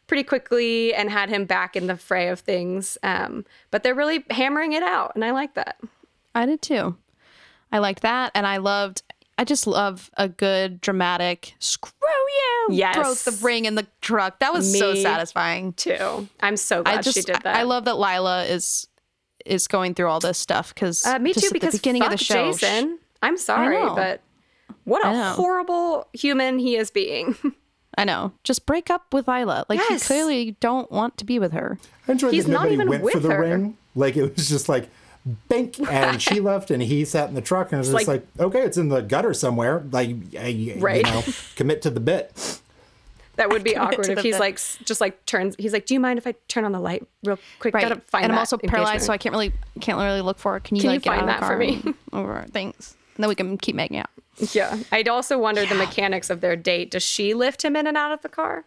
pretty 0.06 0.22
quickly 0.24 0.94
and 0.94 1.10
had 1.10 1.28
him 1.28 1.44
back 1.44 1.76
in 1.76 1.86
the 1.86 1.96
fray 1.96 2.28
of 2.28 2.40
things. 2.40 2.96
Um, 3.02 3.44
but 3.70 3.82
they're 3.82 3.94
really 3.94 4.24
hammering 4.30 4.72
it 4.72 4.82
out, 4.82 5.12
and 5.14 5.24
I 5.24 5.30
like 5.32 5.54
that. 5.54 5.80
I 6.34 6.46
did 6.46 6.62
too. 6.62 6.96
I 7.72 7.78
liked 7.78 8.02
that, 8.02 8.32
and 8.34 8.46
I 8.46 8.58
loved. 8.58 9.02
I 9.38 9.44
just 9.44 9.66
love 9.66 10.10
a 10.16 10.28
good 10.28 10.80
dramatic 10.80 11.54
screw 11.58 11.92
you. 12.00 12.68
Yes. 12.70 12.94
Throws 12.96 13.24
the 13.24 13.44
ring 13.44 13.64
in 13.64 13.74
the 13.74 13.86
truck. 14.00 14.38
That 14.40 14.52
was 14.52 14.78
so 14.78 14.94
satisfying. 14.94 15.72
Too. 15.74 16.28
I'm 16.40 16.56
so 16.56 16.82
glad 16.82 16.98
I 16.98 17.02
just 17.02 17.16
she 17.18 17.22
did 17.22 17.36
that. 17.42 17.56
I 17.56 17.62
love 17.62 17.84
that 17.84 17.96
Lyla 17.98 18.44
is 18.44 18.88
is 19.44 19.68
going 19.68 19.94
through 19.94 20.08
all 20.08 20.20
this 20.20 20.38
stuff 20.38 20.74
because 20.74 21.04
uh, 21.06 21.18
me 21.18 21.32
too 21.32 21.46
at 21.46 21.52
because 21.52 21.72
the 21.72 21.78
beginning 21.78 22.02
of 22.02 22.10
the 22.10 22.16
show, 22.16 22.52
sh- 22.52 22.60
Jason. 22.60 22.98
I'm 23.22 23.36
sorry, 23.36 23.76
but 23.76 24.20
what 24.84 25.04
a 25.06 25.32
horrible 25.34 26.08
human 26.12 26.58
he 26.58 26.76
is 26.76 26.90
being. 26.90 27.36
I 27.96 28.04
know. 28.04 28.32
Just 28.44 28.66
break 28.66 28.90
up 28.90 29.12
with 29.14 29.26
Lyla. 29.26 29.64
Like 29.68 29.78
Yes. 29.78 29.90
you 29.90 29.98
clearly 30.06 30.56
don't 30.60 30.90
want 30.92 31.16
to 31.18 31.24
be 31.24 31.38
with 31.38 31.52
her. 31.52 31.78
I 32.06 32.12
enjoyed 32.12 32.34
He's 32.34 32.44
that 32.44 32.52
not 32.52 32.58
nobody 32.64 32.74
even 32.74 32.88
went 32.88 33.02
for 33.02 33.06
with 33.18 33.22
the 33.22 33.30
her. 33.32 33.40
ring. 33.40 33.76
Like 33.94 34.16
it 34.16 34.36
was 34.36 34.48
just 34.48 34.68
like 34.68 34.88
bink 35.48 35.78
and 35.90 36.20
she 36.20 36.40
left 36.40 36.70
and 36.70 36.82
he 36.82 37.04
sat 37.04 37.28
in 37.30 37.34
the 37.34 37.40
truck 37.40 37.72
and 37.72 37.74
it 37.74 37.78
was 37.78 37.88
just 37.88 38.06
Like- 38.06 38.22
like, 38.38 38.46
okay, 38.48 38.60
it's 38.60 38.76
in 38.76 38.88
the 38.90 39.00
gutter 39.00 39.32
somewhere. 39.34 39.82
Like 39.90 40.10
I, 40.38 40.74
Right. 40.78 41.06
you 41.06 41.12
know, 41.12 41.22
commit 41.56 41.82
to 41.82 41.90
the 41.90 42.00
bit. 42.00 42.60
That 43.36 43.50
would 43.50 43.62
be 43.64 43.72
Commit 43.74 43.92
awkward 43.92 44.04
to 44.04 44.12
if 44.12 44.16
the 44.16 44.22
he's 44.22 44.34
bit. 44.36 44.40
like 44.40 44.54
s- 44.54 44.78
just 44.84 44.98
like 45.00 45.24
turns. 45.26 45.56
He's 45.58 45.72
like, 45.74 45.84
"Do 45.84 45.92
you 45.92 46.00
mind 46.00 46.18
if 46.18 46.26
I 46.26 46.34
turn 46.48 46.64
on 46.64 46.72
the 46.72 46.80
light 46.80 47.06
real 47.22 47.38
quick? 47.58 47.74
Right. 47.74 47.86
Gotta 47.86 48.00
find 48.00 48.24
and 48.24 48.32
I'm 48.32 48.36
that 48.36 48.40
also 48.40 48.56
paralyzed, 48.56 49.04
so 49.04 49.12
I 49.12 49.16
engagement." 49.16 49.20
can't 49.22 49.32
really 49.34 49.52
can't 49.82 49.98
really 49.98 50.20
look 50.22 50.38
for 50.38 50.54
her. 50.54 50.60
Can 50.60 50.76
you 50.76 50.80
Can 50.82 50.90
you 50.90 50.94
like 50.96 51.02
get 51.02 51.10
find 51.18 51.28
out 51.28 51.28
of 51.28 51.34
the 51.34 51.40
that 51.40 51.46
for 51.46 51.52
car 51.52 51.58
me? 51.58 51.82
and- 51.84 51.94
over 52.14 52.46
things? 52.50 52.94
And 53.16 53.22
then 53.24 53.28
we 53.28 53.34
can 53.34 53.58
keep 53.58 53.74
making 53.76 53.98
out. 53.98 54.08
Yeah, 54.52 54.78
I'd 54.92 55.08
also 55.08 55.38
wonder 55.38 55.64
the 55.64 55.74
mechanics 55.74 56.30
of 56.30 56.40
their 56.40 56.56
date. 56.56 56.90
Does 56.90 57.02
she 57.02 57.34
lift 57.34 57.64
him 57.64 57.76
in 57.76 57.86
and 57.86 57.96
out 57.96 58.12
of 58.12 58.22
the 58.22 58.28
car? 58.28 58.66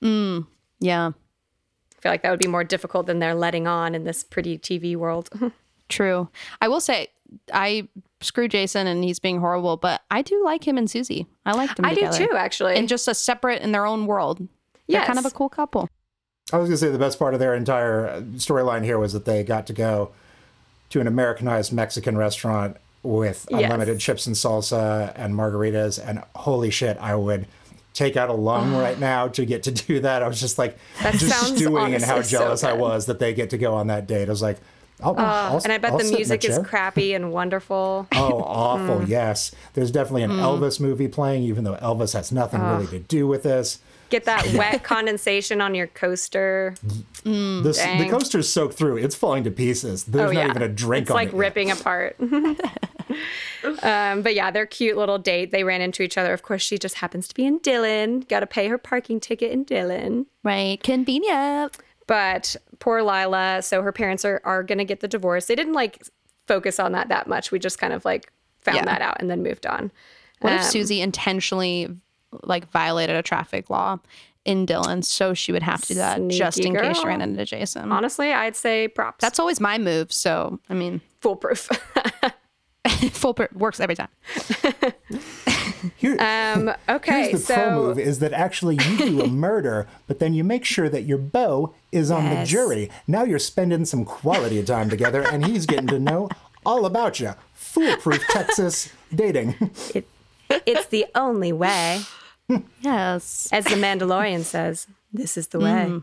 Yeah. 0.00 1.08
I 1.08 2.00
feel 2.00 2.12
like 2.12 2.22
that 2.22 2.30
would 2.30 2.40
be 2.40 2.48
more 2.48 2.64
difficult 2.64 3.06
than 3.06 3.18
they're 3.18 3.34
letting 3.34 3.66
on 3.66 3.94
in 3.94 4.04
this 4.04 4.24
pretty 4.24 4.58
TV 4.58 4.96
world. 4.96 5.30
True. 5.88 6.28
I 6.60 6.68
will 6.68 6.80
say 6.80 7.08
I 7.52 7.88
screw 8.20 8.48
Jason 8.48 8.86
and 8.86 9.04
he's 9.04 9.18
being 9.18 9.38
horrible, 9.40 9.76
but 9.76 10.02
I 10.10 10.22
do 10.22 10.42
like 10.44 10.66
him 10.66 10.78
and 10.78 10.90
Susie. 10.90 11.26
I 11.46 11.52
like 11.52 11.74
them 11.76 11.84
I 11.84 11.94
do 11.94 12.10
too, 12.10 12.30
actually. 12.36 12.76
And 12.76 12.88
just 12.88 13.08
a 13.08 13.14
separate 13.14 13.62
in 13.62 13.72
their 13.72 13.86
own 13.86 14.06
world. 14.06 14.46
They're 14.88 15.04
kind 15.04 15.18
of 15.18 15.26
a 15.26 15.30
cool 15.30 15.48
couple. 15.48 15.88
I 16.52 16.58
was 16.58 16.68
gonna 16.68 16.76
say 16.76 16.90
the 16.90 16.98
best 16.98 17.18
part 17.18 17.34
of 17.34 17.40
their 17.40 17.54
entire 17.54 18.08
uh, 18.08 18.20
storyline 18.34 18.84
here 18.84 18.98
was 18.98 19.12
that 19.14 19.24
they 19.24 19.42
got 19.42 19.66
to 19.68 19.72
go 19.72 20.12
to 20.90 21.00
an 21.00 21.06
Americanized 21.06 21.72
Mexican 21.72 22.18
restaurant 22.18 22.76
with 23.02 23.46
Yes. 23.50 23.62
unlimited 23.64 23.98
chips 23.98 24.26
and 24.26 24.36
salsa 24.36 25.12
and 25.16 25.34
margaritas, 25.34 25.98
and 26.04 26.22
holy 26.36 26.70
shit, 26.70 26.96
I 26.98 27.14
would 27.16 27.46
take 27.94 28.16
out 28.16 28.28
a 28.30 28.32
lung 28.34 28.74
right 28.76 28.98
now 28.98 29.28
to 29.28 29.44
get 29.44 29.62
to 29.64 29.70
do 29.86 30.00
that. 30.00 30.22
I 30.22 30.28
was 30.28 30.40
just 30.40 30.58
like 30.58 30.78
That 31.02 31.14
just 31.14 31.56
stewing 31.56 31.94
and 31.94 32.02
how 32.04 32.14
honestly 32.16 32.36
so 32.36 32.44
jealous 32.44 32.64
I 32.64 32.72
was 32.74 33.06
that 33.06 33.18
they 33.18 33.34
get 33.34 33.50
to 33.50 33.58
go 33.58 33.74
on 33.74 33.88
that 33.88 34.06
date. 34.06 34.28
I 34.28 34.30
was 34.30 34.42
like, 34.42 34.58
I'll, 35.02 35.16
I'll, 35.18 35.56
and 35.64 35.72
I 35.72 35.78
bet 35.78 35.92
I'll 35.92 35.98
the 35.98 36.04
music 36.04 36.44
is 36.44 36.60
crappy 36.60 37.12
and 37.14 37.32
wonderful. 37.32 38.06
Oh, 38.14 38.40
awful! 38.44 39.00
Mm. 39.00 39.08
Yes, 39.08 39.52
there's 39.74 39.90
definitely 39.90 40.22
an 40.22 40.30
Elvis 40.30 40.78
movie 40.78 41.08
playing, 41.08 41.42
even 41.42 41.64
though 41.64 41.74
Elvis 41.74 42.12
has 42.12 42.30
nothing 42.30 42.60
really 42.62 42.86
to 42.86 43.00
do 43.00 43.26
with 43.26 43.42
this. 43.42 43.80
Get 44.12 44.24
that 44.26 44.46
wet 44.54 44.84
condensation 44.84 45.60
on 45.62 45.74
your 45.74 45.86
coaster. 45.88 46.74
The, 47.24 47.60
the 47.64 47.72
Dang. 47.74 48.10
coaster's 48.10 48.48
soaked 48.52 48.74
through; 48.74 48.98
it's 48.98 49.14
falling 49.14 49.42
to 49.44 49.50
pieces. 49.50 50.04
There's 50.04 50.30
oh 50.30 50.32
not 50.32 50.44
yeah, 50.44 50.50
even 50.50 50.62
a 50.62 50.68
drink 50.68 51.04
It's 51.04 51.10
on 51.10 51.14
like 51.16 51.28
it 51.28 51.32
yet. 51.34 51.38
ripping 51.38 51.70
apart. 51.70 52.16
um, 53.82 54.22
but 54.22 54.34
yeah, 54.34 54.50
their 54.50 54.66
cute 54.66 54.96
little 54.96 55.18
date. 55.18 55.50
They 55.50 55.64
ran 55.64 55.80
into 55.80 56.02
each 56.02 56.18
other. 56.18 56.32
Of 56.32 56.42
course, 56.42 56.62
she 56.62 56.78
just 56.78 56.96
happens 56.96 57.28
to 57.28 57.34
be 57.34 57.44
in 57.46 57.58
Dillon. 57.58 58.20
Got 58.20 58.40
to 58.40 58.46
pay 58.46 58.68
her 58.68 58.78
parking 58.78 59.20
ticket 59.20 59.50
in 59.50 59.64
Dillon. 59.64 60.26
Right. 60.42 60.82
Convenient. 60.82 61.76
But 62.06 62.56
poor 62.80 63.02
Lyla. 63.02 63.62
So 63.62 63.82
her 63.82 63.92
parents 63.92 64.24
are 64.24 64.40
are 64.44 64.62
gonna 64.62 64.84
get 64.84 65.00
the 65.00 65.08
divorce. 65.08 65.46
They 65.46 65.54
didn't 65.54 65.72
like 65.74 66.02
focus 66.46 66.78
on 66.78 66.92
that 66.92 67.08
that 67.08 67.28
much. 67.28 67.50
We 67.50 67.58
just 67.58 67.78
kind 67.78 67.92
of 67.92 68.04
like 68.04 68.32
found 68.60 68.76
Yeah. 68.76 68.84
that 68.84 69.00
out 69.00 69.16
and 69.20 69.30
then 69.30 69.42
moved 69.42 69.66
on. 69.66 69.90
What 70.40 70.52
if 70.54 70.60
Um, 70.62 70.66
Susie 70.66 71.00
intentionally 71.00 71.88
like 72.42 72.70
violated 72.70 73.16
a 73.16 73.22
traffic 73.22 73.70
law 73.70 73.98
in 74.44 74.66
Dillon, 74.66 75.02
so 75.02 75.34
she 75.34 75.52
would 75.52 75.62
have 75.62 75.82
to 75.82 75.88
do 75.88 75.94
that 75.94 76.28
just 76.28 76.56
Sneaky 76.56 76.70
in 76.70 76.82
case 76.82 76.98
she 76.98 77.06
ran 77.06 77.20
into 77.20 77.44
Jason? 77.44 77.92
Honestly, 77.92 78.32
I'd 78.32 78.56
say 78.56 78.88
props. 78.88 79.20
That's 79.20 79.38
always 79.38 79.60
my 79.60 79.78
move. 79.78 80.12
So, 80.12 80.58
I 80.68 80.74
mean, 80.74 81.00
foolproof. 81.20 81.68
full 83.12 83.34
per- 83.34 83.48
works 83.54 83.78
every 83.80 83.94
time. 83.94 84.08
Here, 85.96 86.16
Um, 86.20 86.72
okay, 86.88 87.28
here's 87.30 87.32
the 87.32 87.38
so 87.38 87.54
pro 87.54 87.70
move 87.82 87.98
is 87.98 88.18
that 88.20 88.32
actually 88.32 88.76
you 88.84 88.96
do 88.98 89.22
a 89.22 89.26
murder, 89.46 89.88
but 90.06 90.18
then 90.18 90.34
you 90.34 90.44
make 90.44 90.64
sure 90.64 90.88
that 90.88 91.02
your 91.02 91.18
beau 91.18 91.74
is 91.90 92.10
on 92.10 92.28
the 92.30 92.44
jury. 92.44 92.90
Now 93.06 93.24
you're 93.24 93.38
spending 93.38 93.84
some 93.84 94.04
quality 94.04 94.62
time 94.62 94.90
together, 94.90 95.22
and 95.22 95.46
he's 95.46 95.66
getting 95.66 95.88
to 95.88 95.98
know 95.98 96.28
all 96.64 96.86
about 96.86 97.20
you. 97.20 97.34
Foolproof 97.54 98.22
Texas 98.30 98.90
dating. 99.14 99.54
it, 99.94 100.06
it's 100.66 100.86
the 100.86 101.06
only 101.14 101.52
way, 101.52 102.00
Yes. 102.80 103.48
as 103.52 103.64
the 103.64 103.76
Mandalorian 103.76 104.42
says. 104.42 104.86
This 105.12 105.36
is 105.36 105.48
the 105.48 105.60
way. 105.60 106.00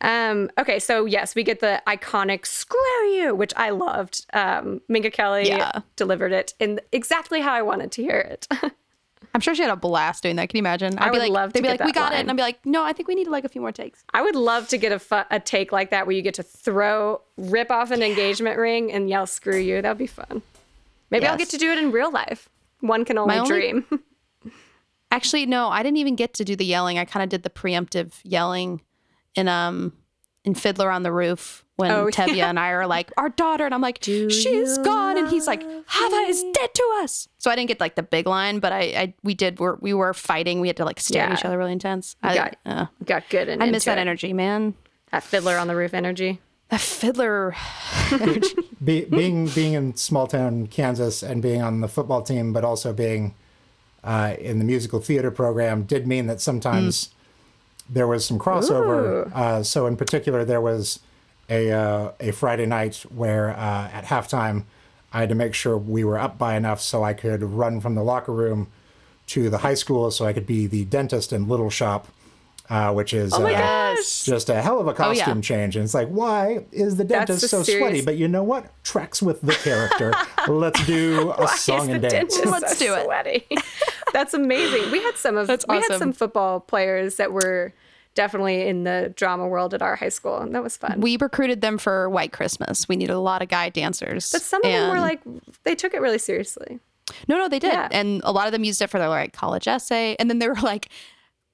Um, 0.00 0.50
okay, 0.58 0.80
so 0.80 1.04
yes, 1.04 1.36
we 1.36 1.44
get 1.44 1.60
the 1.60 1.80
iconic 1.86 2.44
"Screw 2.44 3.06
you," 3.12 3.34
which 3.36 3.52
I 3.56 3.70
loved. 3.70 4.26
Um, 4.32 4.80
Minka 4.88 5.10
Kelly 5.12 5.46
Yeah. 5.46 5.80
delivered 5.94 6.32
it 6.32 6.54
in 6.58 6.80
exactly 6.90 7.40
how 7.40 7.52
I 7.52 7.62
wanted 7.62 7.92
to 7.92 8.02
hear 8.02 8.18
it. 8.18 8.48
I'm 9.34 9.40
sure 9.40 9.54
she 9.54 9.62
had 9.62 9.70
a 9.70 9.76
blast 9.76 10.24
doing 10.24 10.36
that. 10.36 10.48
Can 10.48 10.58
you 10.58 10.62
imagine? 10.62 10.98
I'd 10.98 11.08
I 11.08 11.10
be 11.12 11.18
like, 11.20 11.30
love 11.30 11.52
they'd 11.52 11.60
to 11.60 11.62
be 11.62 11.68
get 11.68 11.80
like, 11.80 11.86
we 11.86 11.92
got 11.92 12.12
it. 12.12 12.16
And 12.16 12.30
I'd 12.30 12.36
be 12.36 12.42
like, 12.42 12.66
no, 12.66 12.84
I 12.84 12.92
think 12.92 13.08
we 13.08 13.14
need 13.14 13.28
like 13.28 13.44
a 13.44 13.48
few 13.48 13.60
more 13.60 13.70
takes. 13.72 14.02
I 14.12 14.20
would 14.22 14.34
love 14.34 14.66
to 14.68 14.76
get 14.76 14.90
a, 14.92 14.98
fu- 14.98 15.22
a 15.30 15.38
take 15.40 15.70
like 15.72 15.90
that 15.90 16.06
where 16.06 16.14
you 16.16 16.20
get 16.20 16.34
to 16.34 16.42
throw, 16.42 17.20
rip 17.36 17.70
off 17.70 17.92
an 17.92 18.02
engagement 18.02 18.58
ring 18.58 18.92
and 18.92 19.08
yell 19.08 19.26
"Screw 19.26 19.56
you." 19.56 19.80
That'd 19.80 19.98
be 19.98 20.08
fun. 20.08 20.42
Maybe 21.10 21.26
I'll 21.26 21.38
get 21.38 21.50
to 21.50 21.58
do 21.58 21.70
it 21.70 21.78
in 21.78 21.92
real 21.92 22.10
life. 22.10 22.48
One 22.80 23.04
can 23.04 23.16
only 23.18 23.36
only- 23.36 23.48
dream. 23.48 23.84
Actually, 25.12 25.46
no, 25.46 25.68
I 25.68 25.82
didn't 25.84 25.98
even 25.98 26.16
get 26.16 26.32
to 26.34 26.44
do 26.44 26.56
the 26.56 26.64
yelling. 26.64 26.98
I 26.98 27.04
kind 27.04 27.22
of 27.22 27.28
did 27.28 27.42
the 27.44 27.50
preemptive 27.50 28.14
yelling 28.24 28.80
in 29.36 29.46
um 29.46 29.92
in 30.44 30.54
Fiddler 30.54 30.90
on 30.90 31.04
the 31.04 31.12
Roof 31.12 31.64
when 31.76 31.90
Oh, 31.92 32.06
Tevye 32.12 32.36
yeah. 32.36 32.48
and 32.48 32.58
I 32.58 32.70
are 32.70 32.86
like, 32.86 33.12
our 33.16 33.28
daughter, 33.28 33.64
and 33.64 33.72
I'm 33.74 33.80
like, 33.80 33.98
she's 34.02 34.76
gone, 34.78 35.16
and 35.16 35.28
he's 35.28 35.46
like, 35.46 35.62
Hava 35.86 36.16
is 36.28 36.42
dead 36.54 36.74
to 36.74 36.98
us. 37.02 37.28
So 37.38 37.50
I 37.50 37.54
didn't 37.56 37.68
get 37.68 37.78
like 37.78 37.94
the 37.94 38.02
big 38.02 38.26
line, 38.26 38.58
but 38.58 38.72
I, 38.72 38.80
I 38.80 39.14
we 39.22 39.34
did 39.34 39.60
we're, 39.60 39.76
we 39.76 39.94
were 39.94 40.12
fighting. 40.14 40.60
We 40.60 40.66
had 40.68 40.76
to 40.78 40.84
like 40.84 40.98
stare 40.98 41.24
Yeah. 41.26 41.32
at 41.32 41.38
each 41.38 41.44
other 41.44 41.58
really 41.58 41.72
intense. 41.72 42.16
I, 42.22 42.34
got, 42.34 42.56
uh, 42.66 42.86
got 43.04 43.28
good. 43.28 43.48
And 43.48 43.62
I 43.62 43.70
miss 43.70 43.84
that 43.84 43.98
it. 43.98 44.00
energy, 44.00 44.32
man. 44.32 44.74
That 45.12 45.22
fiddler 45.22 45.58
on 45.58 45.68
the 45.68 45.76
roof 45.76 45.92
energy. 45.94 46.40
That 46.70 46.80
fiddler. 46.80 47.54
Be, 48.84 49.04
being 49.04 49.46
being 49.48 49.74
in 49.74 49.94
small 49.96 50.26
town 50.26 50.66
Kansas 50.68 51.22
and 51.22 51.40
being 51.42 51.62
on 51.62 51.80
the 51.82 51.88
football 51.88 52.22
team, 52.22 52.52
but 52.52 52.64
also 52.64 52.92
being 52.92 53.34
uh, 54.04 54.34
in 54.38 54.58
the 54.58 54.64
musical 54.64 55.00
theater 55.00 55.30
program, 55.30 55.84
did 55.84 56.06
mean 56.06 56.26
that 56.26 56.40
sometimes 56.40 57.10
there 57.88 58.06
was 58.06 58.24
some 58.24 58.38
crossover. 58.38 59.30
Uh, 59.34 59.62
so, 59.62 59.86
in 59.86 59.96
particular, 59.96 60.44
there 60.44 60.60
was 60.60 61.00
a 61.48 61.70
uh, 61.72 62.12
a 62.20 62.30
Friday 62.32 62.66
night 62.66 63.04
where 63.14 63.50
uh, 63.50 63.88
at 63.92 64.04
halftime 64.04 64.64
I 65.12 65.20
had 65.20 65.28
to 65.28 65.34
make 65.34 65.54
sure 65.54 65.76
we 65.76 66.04
were 66.04 66.18
up 66.18 66.38
by 66.38 66.56
enough 66.56 66.80
so 66.80 67.04
I 67.04 67.12
could 67.12 67.42
run 67.42 67.80
from 67.80 67.94
the 67.94 68.02
locker 68.02 68.32
room 68.32 68.68
to 69.28 69.50
the 69.50 69.58
high 69.58 69.74
school 69.74 70.10
so 70.10 70.24
I 70.24 70.32
could 70.32 70.46
be 70.46 70.66
the 70.66 70.84
dentist 70.86 71.32
in 71.32 71.48
Little 71.48 71.70
Shop, 71.70 72.08
uh, 72.72 72.92
which 72.92 73.12
is 73.12 73.32
uh, 73.34 73.46
Yes. 73.48 74.24
just 74.24 74.48
a 74.48 74.60
hell 74.62 74.80
of 74.80 74.86
a 74.86 74.90
Oh, 74.90 75.10
yeah. 75.10 75.24
costume 75.24 75.42
change. 75.42 75.76
And 75.76 75.84
it's 75.84 75.92
like, 75.94 76.08
why 76.08 76.64
is 76.72 76.96
the 76.96 77.04
dentist 77.04 77.44
a 77.44 77.48
so 77.48 77.62
sweaty? 77.62 78.00
But 78.02 78.16
you 78.16 78.28
know 78.28 78.42
what? 78.42 78.66
Tracks 78.82 79.20
with 79.20 79.42
the 79.42 79.52
character. 79.52 80.12
Let's 80.48 80.84
do 80.86 81.30
a 81.32 81.42
Why 81.44 81.54
song 81.56 81.80
is 81.80 81.86
the 81.88 81.92
and 81.94 82.02
dance. 82.02 82.12
dentist 82.36 82.46
Let's 82.46 82.78
so 82.78 82.84
do 82.86 82.94
it. 82.94 83.04
Sweaty? 83.04 83.46
That's 84.12 84.32
amazing. 84.34 84.90
We 84.90 85.02
had 85.02 85.16
some 85.16 85.36
of 85.36 85.46
That's 85.46 85.66
we 85.68 85.76
had 85.76 85.98
some 85.98 86.12
football 86.12 86.60
players 86.60 87.16
that 87.16 87.32
were 87.32 87.72
definitely 88.14 88.66
in 88.68 88.84
the 88.84 89.12
drama 89.16 89.46
world 89.48 89.72
at 89.74 89.80
our 89.82 89.96
high 89.96 90.08
school, 90.10 90.38
and 90.38 90.54
that 90.54 90.62
was 90.62 90.76
fun. 90.76 91.00
We 91.00 91.16
recruited 91.18 91.60
them 91.62 91.78
for 91.78 92.08
White 92.10 92.32
Christmas. 92.32 92.88
We 92.88 92.96
needed 92.96 93.12
a 93.14 93.18
lot 93.20 93.40
of 93.42 93.48
guy 93.48 93.68
dancers. 93.70 94.30
but 94.32 94.42
some 94.42 94.62
of 94.64 94.70
them 94.70 94.90
were 94.90 95.00
like 95.00 95.20
they 95.64 95.74
took 95.74 95.94
it 95.94 96.00
really 96.00 96.18
seriously. 96.18 96.78
No, 97.28 97.36
no, 97.36 97.48
they 97.48 97.58
did. 97.58 97.72
Yeah. 97.72 97.88
And 97.90 98.20
a 98.24 98.32
lot 98.32 98.46
of 98.46 98.52
them 98.52 98.64
used 98.64 98.80
it 98.80 98.88
for 98.88 98.98
their 98.98 99.08
like 99.08 99.32
college 99.32 99.66
essay. 99.68 100.16
And 100.18 100.30
then 100.30 100.38
they 100.38 100.48
were 100.48 100.54
like, 100.62 100.88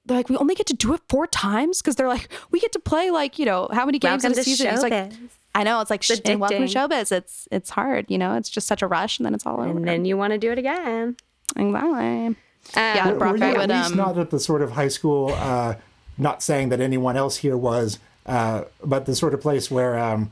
they're 0.09 0.17
like, 0.17 0.27
we 0.29 0.35
only 0.37 0.55
get 0.55 0.67
to 0.67 0.73
do 0.73 0.93
it 0.93 1.01
four 1.07 1.25
times 1.27 1.81
because 1.81 1.95
they're 1.95 2.07
like, 2.09 2.27
we 2.51 2.59
get 2.59 2.71
to 2.73 2.79
play 2.79 3.09
like, 3.11 3.39
you 3.39 3.45
know, 3.45 3.69
how 3.71 3.85
many 3.85 3.99
games 3.99 4.23
Welcome 4.23 4.33
in 4.33 4.39
a 4.39 4.43
season? 4.43 4.69
He's 4.71 4.81
like. 4.83 5.13
I 5.55 5.63
know 5.63 5.81
it's 5.81 5.89
like, 5.89 6.03
sh- 6.03 6.11
and 6.25 6.39
welcome 6.39 6.67
to 6.67 6.71
showbiz. 6.73 7.11
It's 7.11 7.47
it's 7.51 7.71
hard, 7.71 8.05
you 8.07 8.19
know. 8.19 8.35
It's 8.35 8.49
just 8.49 8.67
such 8.67 8.83
a 8.83 8.87
rush, 8.87 9.17
and 9.17 9.25
then 9.25 9.33
it's 9.33 9.47
all 9.47 9.59
over. 9.59 9.69
And 9.79 9.87
then 9.87 10.05
you 10.05 10.15
want 10.15 10.31
to 10.31 10.37
do 10.37 10.51
it 10.51 10.59
again. 10.59 11.15
exactly. 11.55 12.35
Yeah, 12.75 13.03
Um, 13.05 13.13
Were 13.13 13.17
Brock, 13.17 13.37
you 13.39 13.43
I 13.45 13.63
at 13.63 13.69
least 13.69 13.91
Um, 13.91 13.97
not 13.97 14.17
at 14.19 14.29
the 14.29 14.39
sort 14.39 14.61
of 14.61 14.71
high 14.73 14.89
school, 14.89 15.33
uh, 15.33 15.73
not 16.19 16.43
saying 16.43 16.69
that 16.69 16.79
anyone 16.79 17.17
else 17.17 17.37
here 17.37 17.57
was, 17.57 17.97
uh, 18.27 18.65
but 18.83 19.05
the 19.07 19.15
sort 19.15 19.33
of 19.33 19.41
place 19.41 19.71
where 19.71 19.97
um, 19.97 20.31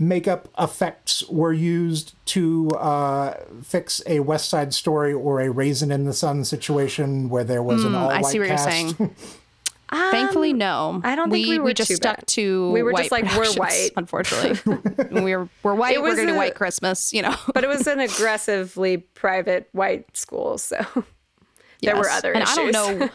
makeup 0.00 0.48
effects 0.58 1.22
were 1.28 1.52
used 1.52 2.14
to 2.26 2.70
uh, 2.70 3.34
fix 3.62 4.02
a 4.06 4.20
West 4.20 4.48
Side 4.48 4.74
Story 4.74 5.12
or 5.12 5.40
a 5.40 5.50
Raisin 5.50 5.92
in 5.92 6.04
the 6.04 6.12
Sun 6.14 6.44
situation 6.46 7.28
where 7.28 7.44
there 7.44 7.62
was 7.62 7.84
an 7.84 7.94
all 7.94 8.10
Hmm, 8.10 8.16
I 8.16 8.22
see 8.22 8.38
what 8.40 8.48
you're 8.48 8.56
cast. 8.56 8.64
saying. 8.98 9.14
Thankfully, 9.92 10.52
no. 10.52 11.00
I 11.02 11.16
don't 11.16 11.30
think 11.32 11.48
we 11.48 11.58
were 11.58 11.74
just 11.74 11.88
too 11.88 11.96
stuck 11.96 12.18
bad. 12.18 12.26
to. 12.28 12.70
We 12.70 12.82
were 12.84 12.92
white 12.92 13.10
just 13.10 13.12
like, 13.12 13.24
we're 13.36 13.52
white. 13.54 13.90
Unfortunately, 13.96 14.58
we're 15.20 15.48
we're 15.64 15.74
white. 15.74 15.96
It 15.96 16.02
We're 16.02 16.10
was 16.10 16.16
gonna 16.18 16.34
a- 16.34 16.36
white 16.36 16.54
Christmas. 16.54 17.12
You 17.12 17.22
know. 17.22 17.34
but 17.52 17.64
it 17.64 17.68
was 17.68 17.88
an 17.88 17.98
aggressively 18.00 18.98
private 18.98 19.68
white 19.72 20.16
school, 20.16 20.58
so 20.58 20.76
there 21.82 21.96
were 21.96 22.04
Yes. 22.04 22.18
other 22.18 22.32
and 22.32 22.44
issues. 22.44 22.58
I 22.58 22.70
don't 22.72 22.98
know. 23.00 23.08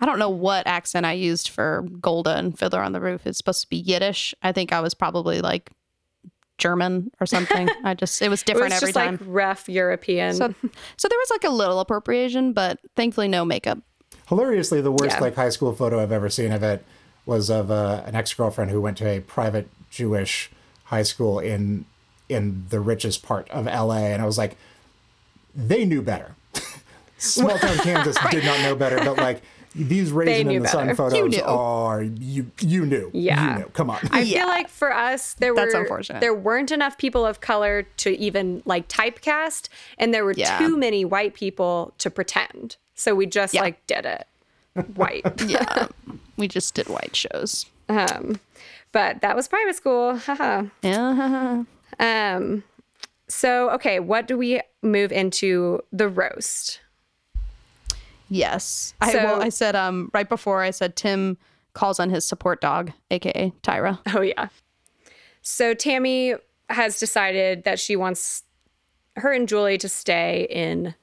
I 0.00 0.06
don't 0.06 0.18
know 0.18 0.30
what 0.30 0.66
accent 0.66 1.04
I 1.04 1.12
used 1.12 1.50
for 1.50 1.86
Golda 2.00 2.34
and 2.36 2.58
Fiddler 2.58 2.80
on 2.80 2.92
the 2.92 3.00
Roof. 3.00 3.26
It's 3.26 3.36
supposed 3.38 3.60
to 3.60 3.68
be 3.68 3.76
Yiddish. 3.76 4.34
I 4.42 4.52
think 4.52 4.72
I 4.72 4.80
was 4.80 4.94
probably 4.94 5.42
like 5.42 5.70
German 6.58 7.10
or 7.20 7.26
something. 7.26 7.68
I 7.84 7.94
just 7.94 8.20
it 8.22 8.28
was 8.28 8.42
different 8.42 8.72
it 8.72 8.80
different 8.80 8.96
was 8.96 8.96
every 8.96 9.10
just 9.10 9.20
time. 9.20 9.26
like 9.28 9.34
rough 9.44 9.68
European. 9.68 10.34
so 10.34 10.54
so 10.96 11.08
there 11.08 11.18
was 11.18 11.30
like 11.30 11.44
a 11.44 11.50
little 11.50 11.80
appropriation, 11.80 12.52
but 12.52 12.78
thankfully 12.96 13.28
no 13.28 13.44
makeup. 13.44 13.78
Hilariously, 14.28 14.80
the 14.80 14.92
worst 14.92 15.16
Yeah. 15.16 15.20
like 15.20 15.34
high 15.34 15.48
school 15.50 15.74
photo 15.74 16.00
I've 16.02 16.12
ever 16.12 16.28
seen 16.30 16.52
of 16.52 16.62
it 16.62 16.84
was 17.26 17.50
of 17.50 17.70
uh, 17.70 18.02
an 18.06 18.14
ex 18.14 18.32
girlfriend 18.34 18.70
who 18.70 18.80
went 18.80 18.96
to 18.98 19.06
a 19.08 19.20
private 19.20 19.68
Jewish 19.90 20.50
high 20.84 21.02
school 21.02 21.38
in 21.38 21.84
in 22.28 22.66
the 22.70 22.80
richest 22.80 23.22
part 23.22 23.48
of 23.50 23.66
LA, 23.66 24.06
and 24.12 24.22
I 24.22 24.24
was 24.26 24.38
like, 24.38 24.56
they 25.54 25.84
knew 25.84 26.00
better. 26.02 26.34
Small 27.18 27.58
town 27.58 27.76
Kansas 27.78 28.16
did 28.30 28.44
not 28.44 28.60
know 28.60 28.74
better, 28.74 28.96
but 28.98 29.16
like 29.18 29.42
these 29.74 30.12
raisin 30.12 30.50
in 30.50 30.62
the 30.62 30.68
sun 30.68 30.94
photos 30.94 31.30
knew. 31.30 31.42
are 31.42 32.02
you 32.02 32.50
you 32.60 32.84
knew 32.86 33.10
Yeah. 33.14 33.52
you 33.54 33.58
knew 33.60 33.64
come 33.70 33.90
on 33.90 33.98
I 34.10 34.24
feel 34.24 34.46
like 34.46 34.68
for 34.68 34.94
us 34.94 35.34
there 35.34 35.54
That's 35.54 35.74
were 35.74 35.80
unfortunate. 35.80 36.20
there 36.20 36.34
weren't 36.34 36.70
enough 36.70 36.98
people 36.98 37.24
of 37.24 37.40
color 37.40 37.84
to 37.98 38.10
even 38.18 38.62
like 38.66 38.88
typecast 38.88 39.68
and 39.98 40.12
there 40.12 40.24
were 40.24 40.34
Yeah. 40.36 40.58
too 40.58 40.76
many 40.76 41.04
white 41.04 41.34
people 41.34 41.94
to 41.98 42.10
pretend. 42.10 42.76
So 42.94 43.14
we 43.14 43.26
just 43.26 43.54
Yeah. 43.54 43.62
like 43.62 43.86
did 43.86 44.04
it. 44.06 44.26
White. 44.94 45.24
Yeah, 45.46 45.88
we 46.36 46.48
just 46.48 46.74
did 46.74 46.88
white 46.88 47.14
shows. 47.16 47.66
um 47.88 48.40
but 48.92 49.22
that 49.22 49.34
was 49.34 49.48
private 49.48 49.74
school. 49.76 50.16
Haha. 50.26 50.64
Yeah. 50.82 51.64
Um, 52.00 52.64
so 53.28 53.68
okay, 53.70 54.00
what 54.00 54.26
do 54.26 54.36
we 54.38 54.60
move 54.82 55.12
into 55.12 55.80
the 55.92 56.08
roast? 56.08 56.80
Yes. 58.32 58.94
I, 59.00 59.12
So- 59.12 59.24
well, 59.24 59.42
I 59.42 59.50
said 59.50 59.76
um 59.76 60.10
right 60.14 60.28
before 60.28 60.62
I 60.62 60.70
said 60.70 60.96
Tim 60.96 61.36
calls 61.74 62.00
on 62.00 62.08
his 62.10 62.24
support 62.24 62.60
dog, 62.60 62.90
aka 63.10 63.52
Tyra. 63.62 63.98
Oh 64.14 64.22
yeah. 64.22 64.48
So 65.42 65.74
Tami 65.74 66.38
has 66.70 66.98
decided 66.98 67.64
that 67.64 67.78
she 67.78 67.94
wants 67.96 68.44
her 69.16 69.32
and 69.32 69.46
Julie 69.46 69.76
to 69.78 69.88
stay 69.88 70.46
in 70.48 70.94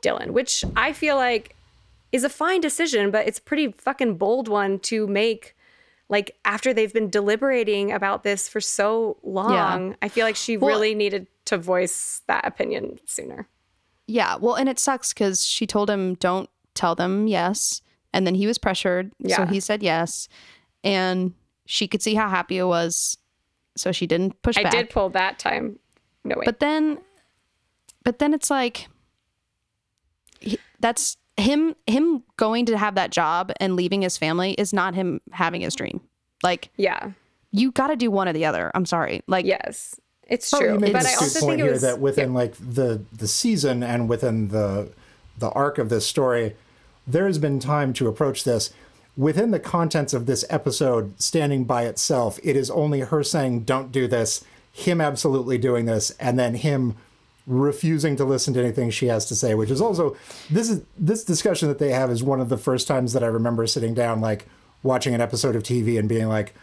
Dillon, 0.00 0.32
which 0.32 0.64
I 0.76 0.92
feel 0.94 1.16
like 1.16 1.54
is 2.12 2.24
a 2.24 2.30
fine 2.30 2.62
decision, 2.62 3.10
but 3.10 3.26
it's 3.26 3.38
a 3.38 3.42
pretty 3.42 3.72
fucking 3.72 4.16
bold 4.16 4.48
one 4.48 4.78
to 4.80 5.06
make. 5.06 5.54
Like 6.08 6.36
after 6.46 6.72
they've 6.72 6.92
been 6.92 7.10
deliberating 7.10 7.92
about 7.92 8.22
this 8.22 8.48
for 8.48 8.62
so 8.62 9.18
long, 9.22 9.90
Yeah. 9.90 9.94
I 10.00 10.08
feel 10.08 10.24
like 10.24 10.36
she 10.36 10.56
Well- 10.56 10.70
really 10.70 10.94
needed 10.94 11.26
to 11.46 11.58
voice 11.58 12.22
that 12.28 12.46
opinion 12.46 12.98
sooner. 13.04 13.46
Yeah. 14.06 14.36
Well, 14.36 14.54
and 14.54 14.70
it 14.70 14.78
sucks 14.78 15.12
because 15.12 15.44
she 15.44 15.66
told 15.66 15.90
him 15.90 16.14
don't 16.14 16.48
tell 16.78 16.94
them 16.94 17.26
yes, 17.26 17.82
and 18.12 18.26
then 18.26 18.34
he 18.34 18.46
was 18.46 18.56
pressured, 18.56 19.12
so 19.28 19.44
he 19.44 19.60
said 19.60 19.82
yes, 19.82 20.28
and 20.84 21.34
she 21.66 21.88
could 21.88 22.00
see 22.02 22.14
how 22.14 22.28
happy 22.28 22.56
it 22.58 22.64
was, 22.64 23.18
so 23.76 23.92
she 23.92 24.06
didn't 24.06 24.40
push 24.42 24.54
back. 24.56 24.66
I 24.66 24.70
back. 24.70 24.72
did 24.72 24.90
pull 24.90 25.10
that 25.10 25.38
time. 25.38 25.78
No 26.24 26.36
way. 26.36 26.44
But 26.44 26.60
then, 26.60 26.98
but 28.04 28.18
then 28.18 28.32
it's 28.32 28.50
like, 28.50 28.88
he, 30.40 30.58
that's 30.80 31.16
him. 31.36 31.74
Him 31.86 32.22
going 32.36 32.66
to 32.66 32.78
have 32.78 32.94
that 32.94 33.10
job 33.10 33.52
and 33.60 33.76
leaving 33.76 34.02
his 34.02 34.16
family 34.16 34.52
is 34.52 34.72
not 34.72 34.94
him 34.94 35.20
having 35.32 35.60
his 35.60 35.74
dream. 35.74 36.00
Like 36.42 36.70
yeah. 36.76 37.10
you 37.50 37.72
got 37.72 37.88
to 37.88 37.96
do 37.96 38.10
one 38.10 38.28
or 38.28 38.32
the 38.32 38.44
other. 38.44 38.70
I'm 38.74 38.86
sorry. 38.86 39.22
Like 39.26 39.44
Yes. 39.44 39.98
It's 40.28 40.50
true. 40.50 40.74
you 40.74 40.78
make 40.78 40.92
but 40.92 41.06
I 41.06 41.14
also 41.14 41.40
point 41.40 41.52
think 41.52 41.60
it 41.60 41.62
here 41.64 41.72
was 41.72 41.82
that 41.82 42.00
within 42.00 42.34
like 42.34 42.54
the 42.54 43.02
the 43.16 43.26
season 43.26 43.82
and 43.82 44.08
within 44.08 44.48
the 44.48 44.90
the 45.38 45.48
arc 45.50 45.78
of 45.78 45.88
this 45.88 46.06
story, 46.06 46.54
there 47.08 47.26
has 47.26 47.38
been 47.38 47.58
time 47.58 47.92
to 47.94 48.06
approach 48.06 48.44
this. 48.44 48.70
Within 49.16 49.50
the 49.50 49.58
contents 49.58 50.14
of 50.14 50.26
this 50.26 50.44
episode, 50.48 51.20
standing 51.20 51.64
by 51.64 51.86
itself, 51.86 52.38
it 52.44 52.54
is 52.54 52.70
only 52.70 53.00
her 53.00 53.24
saying, 53.24 53.60
"Don't 53.60 53.90
do 53.90 54.06
this," 54.06 54.44
him 54.70 55.00
absolutely 55.00 55.58
doing 55.58 55.86
this, 55.86 56.12
and 56.20 56.38
then 56.38 56.54
him 56.54 56.94
refusing 57.46 58.14
to 58.14 58.24
listen 58.24 58.52
to 58.52 58.60
anything 58.60 58.90
she 58.90 59.06
has 59.06 59.24
to 59.24 59.34
say, 59.34 59.54
which 59.54 59.70
is 59.70 59.80
also 59.80 60.16
this 60.50 60.68
is 60.68 60.82
this 60.96 61.24
discussion 61.24 61.66
that 61.66 61.78
they 61.78 61.90
have 61.90 62.10
is 62.10 62.22
one 62.22 62.40
of 62.40 62.50
the 62.50 62.58
first 62.58 62.86
times 62.86 63.12
that 63.14 63.24
I 63.24 63.28
remember 63.28 63.66
sitting 63.66 63.94
down 63.94 64.20
like 64.20 64.46
watching 64.82 65.14
an 65.14 65.20
episode 65.20 65.56
of 65.56 65.62
TV 65.62 65.98
and 65.98 66.08
being 66.08 66.28
like, 66.28 66.54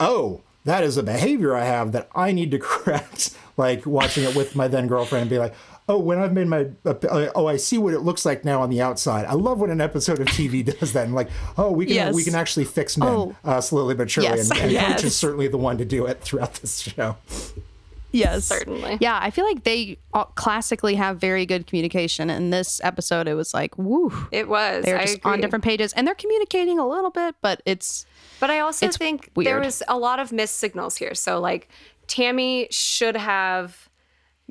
"Oh, 0.00 0.42
that 0.64 0.84
is 0.84 0.96
a 0.98 1.02
behavior 1.02 1.56
I 1.56 1.64
have 1.64 1.92
that 1.92 2.10
I 2.14 2.32
need 2.32 2.50
to 2.50 2.58
correct." 2.60 3.36
like 3.56 3.86
watching 3.86 4.24
it 4.24 4.34
with 4.34 4.56
my 4.56 4.68
then 4.68 4.86
girlfriend 4.86 5.22
and 5.22 5.30
be 5.30 5.38
like, 5.38 5.54
"Oh, 5.88 5.98
when 5.98 6.18
I've 6.18 6.32
made 6.32 6.46
my 6.48 6.66
uh, 6.84 6.94
oh, 7.34 7.46
I 7.46 7.56
see 7.56 7.78
what 7.78 7.94
it 7.94 8.00
looks 8.00 8.24
like 8.24 8.44
now 8.44 8.62
on 8.62 8.70
the 8.70 8.80
outside." 8.82 9.24
I 9.26 9.34
love 9.34 9.58
when 9.58 9.70
an 9.70 9.80
episode 9.80 10.20
of 10.20 10.26
TV 10.28 10.64
does 10.80 10.92
that 10.92 11.04
and 11.06 11.14
like, 11.14 11.28
"Oh, 11.58 11.70
we 11.72 11.86
can 11.86 11.94
Yes. 11.94 12.14
we 12.14 12.24
can 12.24 12.34
actually 12.34 12.64
fix 12.64 12.96
men 12.96 13.08
Oh. 13.08 13.36
uh, 13.44 13.60
slowly 13.60 13.94
but 13.94 14.10
surely." 14.10 14.28
Yes. 14.30 14.50
And, 14.50 14.60
and 14.60 14.72
Yes. 14.72 14.92
Coach 14.96 15.04
is 15.04 15.16
certainly 15.16 15.48
the 15.48 15.58
one 15.58 15.78
to 15.78 15.84
do 15.84 16.06
it 16.06 16.20
throughout 16.20 16.54
this 16.54 16.80
show. 16.80 17.16
Yes, 18.14 18.44
Certainly. 18.44 18.98
Yeah, 19.00 19.18
I 19.22 19.30
feel 19.30 19.46
like 19.46 19.64
they 19.64 19.96
all 20.12 20.26
classically 20.34 20.96
have 20.96 21.18
very 21.18 21.46
good 21.46 21.66
communication. 21.66 22.28
In 22.28 22.50
this 22.50 22.78
episode, 22.84 23.26
it 23.26 23.32
was 23.32 23.54
like, 23.54 23.78
woo, 23.78 24.12
It 24.30 24.48
was. 24.48 24.84
they're 24.84 24.98
I 24.98 25.06
just 25.06 25.20
on 25.24 25.40
different 25.40 25.64
pages, 25.64 25.94
and 25.94 26.06
they're 26.06 26.14
communicating 26.14 26.78
a 26.78 26.86
little 26.86 27.08
bit, 27.08 27.36
but 27.40 27.62
it's 27.64 28.04
But 28.38 28.50
I 28.50 28.60
also 28.60 28.84
It's 28.84 28.98
think 28.98 29.30
there 29.34 29.58
was 29.60 29.82
a 29.88 29.96
lot 29.96 30.18
of 30.18 30.30
missed 30.30 30.58
signals 30.58 30.98
here. 30.98 31.14
So 31.14 31.40
like 31.40 31.70
Tami 32.06 32.66
should 32.70 33.16
have 33.16 33.88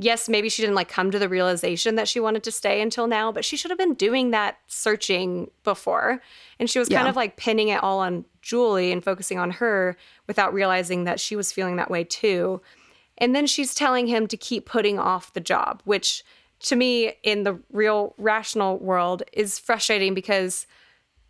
yes, 0.02 0.28
maybe 0.28 0.50
she 0.50 0.62
didn't 0.62 0.76
like 0.76 0.90
come 0.90 1.12
to 1.12 1.20
the 1.20 1.30
realization 1.30 1.96
that 1.96 2.08
she 2.08 2.20
wanted 2.20 2.44
to 2.44 2.52
stay 2.52 2.82
until 2.82 3.08
now, 3.08 3.32
but 3.32 3.46
she 3.46 3.56
should 3.56 3.72
have 3.72 3.78
been 3.78 3.94
doing 3.94 4.32
that 4.32 4.58
searching 4.68 5.50
before. 5.64 6.22
And 6.60 6.70
she 6.70 6.80
was 6.80 6.90
kind 6.90 7.08
of 7.08 7.16
like 7.16 7.38
pinning 7.38 7.70
it 7.70 7.82
all 7.84 8.00
on 8.00 8.26
Julie 8.42 8.92
and 8.92 9.04
focusing 9.04 9.38
on 9.40 9.52
her 9.52 9.96
without 10.28 10.54
realizing 10.54 11.04
that 11.06 11.20
she 11.20 11.36
was 11.36 11.52
feeling 11.52 11.76
that 11.76 11.92
way 11.92 12.04
too. 12.04 12.62
And 13.18 13.36
then 13.36 13.46
she's 13.46 13.76
telling 13.76 14.08
him 14.08 14.28
to 14.28 14.38
keep 14.38 14.66
putting 14.66 14.98
off 14.98 15.34
the 15.34 15.40
job, 15.40 15.82
which 15.86 16.24
to 16.62 16.76
me 16.76 17.14
in 17.24 17.44
the 17.44 17.60
real 17.72 18.14
rational 18.18 18.78
world 18.80 19.24
is 19.34 19.60
frustrating 19.60 20.14
because 20.14 20.66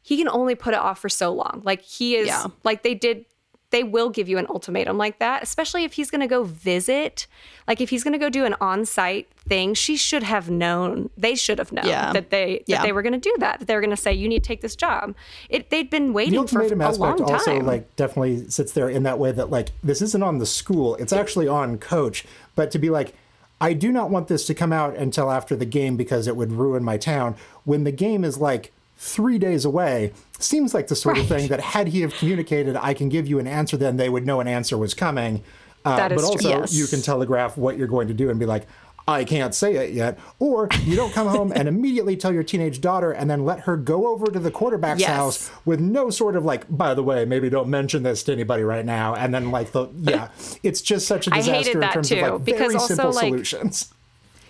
he 0.02 0.18
can 0.18 0.27
only 0.30 0.56
put 0.56 0.73
it 0.73 0.80
off 0.80 0.99
for 0.99 1.10
so 1.10 1.34
long. 1.34 1.61
Like 1.64 1.81
he 1.81 2.15
is 2.15 2.27
Yeah. 2.27 2.48
like 2.64 2.84
they 2.84 2.95
did 2.95 3.26
they 3.72 3.84
will 3.84 4.10
give 4.10 4.30
you 4.30 4.38
an 4.38 4.45
ultimatum 4.49 4.98
like 4.98 5.19
that, 5.19 5.41
especially 5.43 5.84
if 5.84 5.93
he's 5.93 6.11
going 6.11 6.22
to 6.22 6.27
go 6.27 6.43
visit. 6.43 7.26
Like 7.68 7.81
if 7.81 7.89
he's 7.89 8.03
going 8.03 8.14
to 8.14 8.19
go 8.19 8.30
do 8.30 8.45
an 8.45 8.56
on-site 8.61 9.30
thing, 9.48 9.73
she 9.73 9.95
should 9.98 10.23
have 10.23 10.49
known. 10.49 11.10
They 11.18 11.35
should 11.35 11.57
have 11.57 11.72
known 11.72 11.85
Yeah. 11.85 12.11
that 12.14 12.30
they 12.30 12.57
that 12.60 12.64
Yeah. 12.69 12.81
they 12.84 12.91
were 12.91 13.02
going 13.02 13.14
to 13.14 13.19
do 13.19 13.34
that. 13.39 13.60
That 13.60 13.65
they 13.68 13.76
were 13.76 13.81
going 13.81 13.89
to 13.95 13.98
say 13.98 14.14
you 14.14 14.27
need 14.30 14.43
to 14.43 14.48
take 14.48 14.61
this 14.61 14.76
job. 14.76 15.15
It 15.49 15.69
they'd 15.69 15.89
been 15.89 16.07
the 16.07 16.11
waiting 16.14 16.34
for 16.48 16.61
ultimatum 16.61 16.81
a 16.81 16.91
long 16.95 17.11
aspect 17.14 17.27
time. 17.45 17.56
also 17.56 17.60
like 17.65 17.95
definitely 17.95 18.49
sits 18.49 18.73
there 18.73 18.89
in 18.89 19.03
that 19.03 19.18
way 19.19 19.31
that 19.31 19.49
like 19.49 19.69
this 19.84 20.02
isn't 20.02 20.22
on 20.23 20.38
the 20.39 20.45
school 20.45 20.95
it's 20.95 21.14
actually 21.14 21.48
on 21.48 21.77
coach 21.77 22.26
but 22.56 22.72
to 22.72 22.80
be 22.80 22.89
like 22.89 23.14
i 23.61 23.73
do 23.73 23.91
not 23.91 24.10
want 24.10 24.27
this 24.27 24.45
to 24.48 24.53
come 24.53 24.73
out 24.73 24.95
until 24.95 25.31
after 25.31 25.56
the 25.56 25.65
game 25.65 25.95
because 25.95 26.27
it 26.27 26.35
would 26.35 26.52
ruin 26.52 26.84
my 26.84 26.98
town 26.98 27.35
when 27.64 27.84
the 27.84 27.91
game 27.91 28.23
is 28.23 28.38
like 28.38 28.72
three 29.03 29.40
days 29.40 29.65
away 29.65 30.14
seems 30.38 30.76
like 30.76 30.88
the 30.88 30.95
sort 30.95 31.18
of 31.18 31.26
thing 31.28 31.48
that 31.48 31.60
had 31.60 31.88
he 31.88 32.02
have 32.02 32.14
communicated 32.14 32.76
i 32.76 32.94
can 32.94 33.10
give 33.10 33.28
you 33.28 33.40
an 33.40 33.48
answer 33.48 33.76
then 33.76 33.98
they 33.98 34.07
would 34.10 34.28
know 34.28 34.40
an 34.40 34.48
answer 34.48 34.78
was 34.78 34.94
coming 34.94 35.41
uh, 35.84 35.95
That 35.98 36.11
is 36.11 36.18
but 36.18 36.22
true. 36.40 36.52
also 36.52 36.60
Yes. 36.61 36.73
you 36.76 36.86
can 36.86 37.02
telegraph 37.02 37.57
what 37.57 37.78
you're 37.80 37.88
going 37.88 38.07
to 38.10 38.14
do 38.14 38.30
and 38.30 38.40
be 38.40 38.45
like 38.45 38.68
I 39.07 39.23
can't 39.26 39.53
say 39.56 39.76
it 39.78 39.94
yet. 39.94 40.19
Or 40.38 40.69
you 40.84 40.95
don't 40.95 41.11
come 41.11 41.28
home 41.28 41.52
and 41.56 41.68
immediately 41.76 42.15
tell 42.15 42.32
your 42.32 42.44
teenage 42.44 42.80
daughter 42.82 43.11
and 43.11 43.28
then 43.28 43.44
let 43.45 43.61
her 43.61 43.76
go 43.76 44.07
over 44.07 44.28
to 44.28 44.38
the 44.40 44.52
quarterback's 44.52 45.02
Yes. 45.02 45.10
house 45.10 45.52
with 45.65 45.80
no 45.80 46.11
sort 46.11 46.36
of 46.36 46.45
like, 46.45 46.65
by 46.69 46.94
the 46.94 47.02
way, 47.02 47.26
maybe 47.26 47.49
don't 47.49 47.68
mention 47.68 48.03
this 48.03 48.22
to 48.26 48.32
anybody 48.32 48.61
right 48.64 48.86
now. 48.86 49.15
And 49.15 49.34
then 49.34 49.49
like 49.49 49.72
the 49.72 49.88
yeah, 49.98 50.30
it's 50.64 50.82
just 50.82 51.07
such 51.07 51.26
a 51.26 51.32
disaster 51.32 51.82
in 51.82 51.90
terms 51.90 52.10
too, 52.10 52.19
of 52.23 52.48
like 52.48 52.57
very 52.57 52.78
simple 52.80 53.11
like- 53.11 53.26
solutions. 53.30 53.91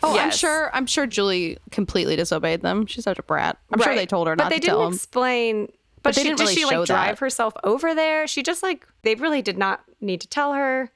Oh, 0.04 0.18
I'm 0.18 0.32
sure 0.32 0.74
I'm 0.74 0.86
sure 0.86 1.06
Julie 1.06 1.58
completely 1.72 2.16
disobeyed 2.16 2.62
them. 2.62 2.86
She's 2.86 3.04
such 3.04 3.20
a 3.20 3.24
brat. 3.24 3.58
I'm 3.72 3.82
sure 3.82 3.96
they 3.96 4.06
told 4.06 4.28
her 4.28 4.36
but 4.36 4.46
not 4.46 4.50
they 4.50 4.60
to 4.60 4.68
tell 4.68 4.80
didn't 4.80 4.96
explain. 4.96 5.66
But, 5.66 5.76
But 6.04 6.16
they 6.16 6.22
she, 6.22 6.28
didn't 6.30 6.38
did 6.40 6.44
really 6.44 6.56
she 6.56 6.66
like 6.66 6.86
drive 6.86 7.20
herself 7.20 7.54
over 7.64 7.94
there? 7.94 8.28
She 8.28 8.42
just 8.44 8.64
like 8.64 8.88
they 9.04 9.16
really 9.16 9.42
did 9.42 9.58
not 9.58 9.84
need 10.00 10.22
to 10.22 10.28
tell 10.28 10.54
her. 10.54 10.92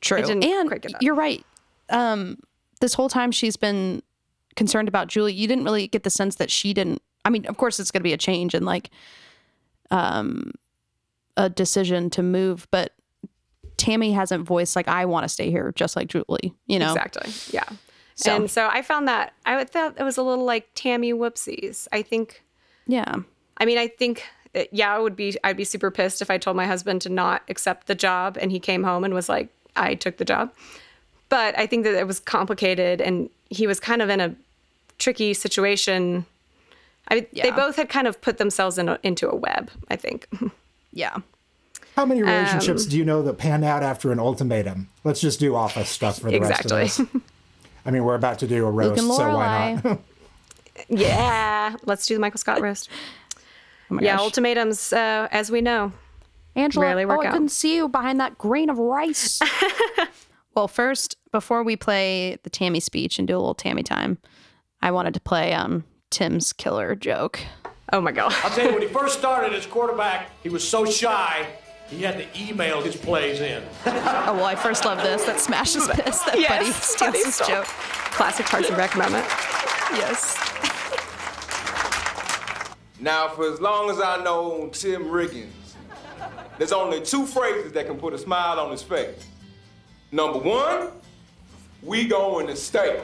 True. 0.00 0.18
and 0.18 0.96
you're 1.00 1.14
right. 1.14 1.44
Um, 1.88 2.38
this 2.80 2.94
whole 2.94 3.08
time 3.08 3.32
she's 3.32 3.56
been 3.56 4.02
concerned 4.56 4.88
about 4.88 5.08
Julie. 5.08 5.32
You 5.32 5.48
didn't 5.48 5.64
really 5.64 5.88
get 5.88 6.02
the 6.02 6.10
sense 6.10 6.36
that 6.36 6.50
she 6.50 6.74
didn't. 6.74 7.00
I 7.24 7.30
mean, 7.30 7.46
of 7.46 7.56
course, 7.56 7.80
it's 7.80 7.90
going 7.90 8.00
to 8.00 8.04
be 8.04 8.12
a 8.12 8.18
change 8.18 8.52
and 8.52 8.66
like, 8.66 8.90
um, 9.90 10.52
a 11.36 11.48
decision 11.48 12.10
to 12.10 12.22
move, 12.22 12.68
but 12.70 12.92
Tami 13.76 14.14
hasn't 14.14 14.44
voiced 14.44 14.76
like 14.76 14.88
I 14.88 15.04
want 15.06 15.24
to 15.24 15.28
stay 15.28 15.50
here, 15.50 15.72
just 15.74 15.96
like 15.96 16.08
Julie. 16.08 16.54
You 16.66 16.78
know, 16.78 16.92
Exactly. 16.92 17.32
Yeah. 17.50 17.64
So- 18.16 18.34
And 18.36 18.50
so 18.50 18.68
I 18.68 18.82
found 18.82 19.08
that 19.08 19.32
I 19.44 19.64
thought 19.64 19.94
it 19.98 20.02
was 20.04 20.16
a 20.16 20.22
little 20.22 20.44
like 20.44 20.72
Tami 20.74 21.12
whoopsies. 21.12 21.88
I 21.92 22.02
think. 22.02 22.42
yeah, 22.86 23.14
I 23.58 23.64
mean, 23.64 23.78
I 23.78 23.88
think. 23.88 24.24
uh, 24.54 24.64
Yeah, 24.70 24.94
I 24.94 24.98
would 24.98 25.16
be. 25.16 25.36
I'd 25.42 25.56
be 25.56 25.64
super 25.64 25.90
pissed 25.90 26.22
if 26.22 26.30
I 26.30 26.38
told 26.38 26.56
my 26.56 26.66
husband 26.66 27.02
to 27.02 27.08
not 27.08 27.42
accept 27.48 27.86
the 27.88 27.94
job, 27.94 28.38
and 28.40 28.50
he 28.52 28.60
came 28.60 28.84
home 28.84 29.02
and 29.04 29.12
was 29.14 29.28
like, 29.28 29.48
"I 29.76 29.94
took 29.94 30.16
the 30.18 30.24
job." 30.24 30.52
But 31.28 31.58
I 31.58 31.66
think 31.66 31.84
that 31.84 31.94
it 31.94 32.06
was 32.06 32.20
complicated, 32.20 33.00
and 33.00 33.30
he 33.50 33.66
was 33.66 33.80
kind 33.80 34.00
of 34.02 34.08
in 34.10 34.20
a 34.20 34.34
tricky 34.98 35.34
situation. 35.34 36.24
I, 37.08 37.26
They 37.32 37.50
both 37.50 37.76
had 37.76 37.88
kind 37.88 38.06
of 38.06 38.20
put 38.22 38.38
themselves 38.38 38.78
in 38.78 38.88
a, 38.88 38.98
into 39.02 39.28
a 39.28 39.34
web. 39.34 39.70
I 39.88 39.96
think. 39.96 40.28
yeah. 40.92 41.16
How 41.96 42.04
many 42.06 42.22
Um, 42.22 42.28
relationships 42.28 42.86
do 42.86 42.96
you 42.96 43.04
know 43.04 43.22
that 43.22 43.38
pan 43.38 43.62
out 43.64 43.82
after 43.82 44.10
an 44.12 44.18
ultimatum? 44.20 44.88
Let's 45.04 45.20
just 45.20 45.38
do 45.40 45.54
office 45.56 45.88
stuff 45.90 46.18
for 46.20 46.30
the 46.30 46.36
Exactly. 46.36 46.76
rest 46.76 47.00
of 47.00 47.12
this. 47.12 47.22
I 47.86 47.90
mean, 47.90 48.04
we're 48.04 48.14
about 48.14 48.38
to 48.40 48.46
do 48.46 48.66
a 48.66 48.70
roast, 48.70 49.00
and 49.00 49.12
so 49.12 49.34
why 49.36 49.80
not? 49.84 49.98
yeah, 50.88 51.76
let's 51.84 52.06
do 52.06 52.14
the 52.14 52.20
Michael 52.20 52.38
Scott 52.38 52.60
roast. 52.60 52.88
Oh 53.90 53.94
my 53.94 54.02
Yeah, 54.02 54.16
gosh. 54.16 54.20
ultimatums, 54.24 54.92
uh, 54.92 55.28
as 55.30 55.50
we 55.50 55.60
know. 55.60 55.92
Angela, 56.56 56.86
rarely 56.86 57.04
work 57.04 57.18
oh, 57.18 57.26
I 57.26 57.30
couldn't 57.32 57.48
see 57.48 57.74
you 57.76 57.88
behind 57.88 58.20
that 58.20 58.38
grain 58.38 58.70
of 58.70 58.78
rice. 58.78 59.40
well, 60.54 60.68
first, 60.68 61.16
before 61.32 61.64
we 61.64 61.74
play 61.76 62.38
the 62.44 62.50
Tami 62.50 62.80
speech 62.80 63.18
and 63.18 63.26
do 63.26 63.36
a 63.36 63.38
little 63.38 63.56
Tami 63.56 63.84
time, 63.84 64.18
I 64.80 64.90
wanted 64.92 65.14
to 65.14 65.20
play 65.20 65.52
um 65.52 65.84
Tim's 66.10 66.52
killer 66.52 66.94
joke. 66.94 67.40
Oh 67.92 68.00
my 68.00 68.12
god. 68.12 68.32
I'll 68.44 68.50
tell 68.50 68.66
you, 68.66 68.72
when 68.72 68.82
he 68.82 68.88
first 68.88 69.18
started 69.18 69.52
as 69.52 69.66
quarterback, 69.66 70.30
he 70.42 70.48
was 70.48 70.66
so 70.66 70.84
shy, 70.86 71.46
he 71.88 72.02
had 72.02 72.16
to 72.18 72.26
email 72.48 72.80
his 72.82 72.96
plays 72.96 73.40
in. 73.40 73.62
Oh 74.26 74.32
well, 74.36 74.44
I 74.46 74.54
first 74.54 74.84
love 74.84 74.98
this. 75.02 75.24
That 75.24 75.38
smashes 75.38 75.86
piss. 75.92 76.20
That 76.22 76.38
Yes, 76.40 76.48
Buddy 76.48 76.70
steals 76.72 77.24
his 77.24 77.34
stole. 77.34 77.48
joke. 77.48 77.66
Classic 77.66 78.46
Parks 78.46 78.68
and 78.68 78.76
Rec 78.78 78.96
moment. 78.96 79.24
Yes. 79.92 80.36
Now, 83.00 83.28
for 83.28 83.52
as 83.52 83.60
long 83.60 83.90
as 83.90 84.00
I 84.00 84.22
know 84.24 84.70
Tim 84.72 85.04
Riggins, 85.04 85.50
there's 86.58 86.72
only 86.72 87.02
two 87.02 87.26
phrases 87.26 87.72
that 87.72 87.86
can 87.86 87.98
put 87.98 88.14
a 88.14 88.18
smile 88.18 88.58
on 88.58 88.70
his 88.70 88.82
face. 88.82 89.26
Number 90.10 90.38
one, 90.38 90.88
we 91.82 92.06
going 92.06 92.46
to 92.46 92.56
stay. 92.56 93.02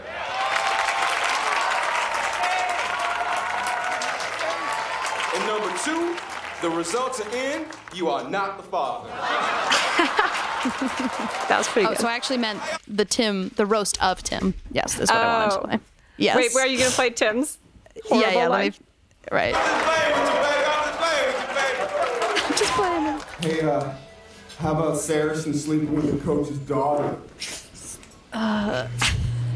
And 5.35 5.47
number 5.47 5.71
two, 5.85 6.17
the 6.63 6.71
results 6.71 7.21
are 7.21 7.37
in, 7.37 7.67
you 7.95 8.09
are 8.09 8.29
not 8.29 8.57
the 8.57 8.63
father. 8.65 9.11
That 10.61 11.55
was 11.57 11.69
pretty 11.69 11.87
Oh, 11.87 11.91
good. 11.93 11.99
so 12.01 12.07
I 12.07 12.13
actually 12.15 12.37
meant 12.37 12.61
the 12.87 13.07
Tim, 13.07 13.49
the 13.57 13.65
roast 13.65 14.01
of 14.03 14.23
Tim. 14.23 14.53
Yes, 14.73 14.95
that's 14.95 15.11
what 15.11 15.21
I 15.23 15.39
wanted 15.45 15.55
Oh. 15.57 15.61
to 15.63 15.69
play. 15.69 15.79
Yes. 16.19 16.37
Wait, 16.37 16.53
where 16.55 16.65
are 16.65 16.69
you 16.69 16.77
gonna 16.79 16.91
play 16.91 17.09
Tim's? 17.11 17.57
Yeah, 18.11 18.19
yeah. 18.21 18.31
horrible 18.33 18.51
Let 18.57 18.73
me. 18.73 18.87
Right. 19.33 19.55
I'm 19.57 19.83
playing 19.85 20.13
with 20.13 21.49
you, 21.49 21.57
baby. 21.57 21.85
I'm 22.45 22.53
just 22.53 22.73
playing 22.73 23.05
with 23.05 23.17
you, 23.17 23.41
baby. 23.41 23.41
Just 23.41 23.43
playing. 23.43 23.61
Hey, 23.61 23.61
uh, 23.71 23.95
how 24.59 24.73
about 24.73 24.99
Saracen 24.99 25.55
sleeping 25.55 25.95
with 25.95 26.11
the 26.19 26.23
coach's 26.25 26.59
daughter? 26.59 27.17
Uh, 28.35 28.87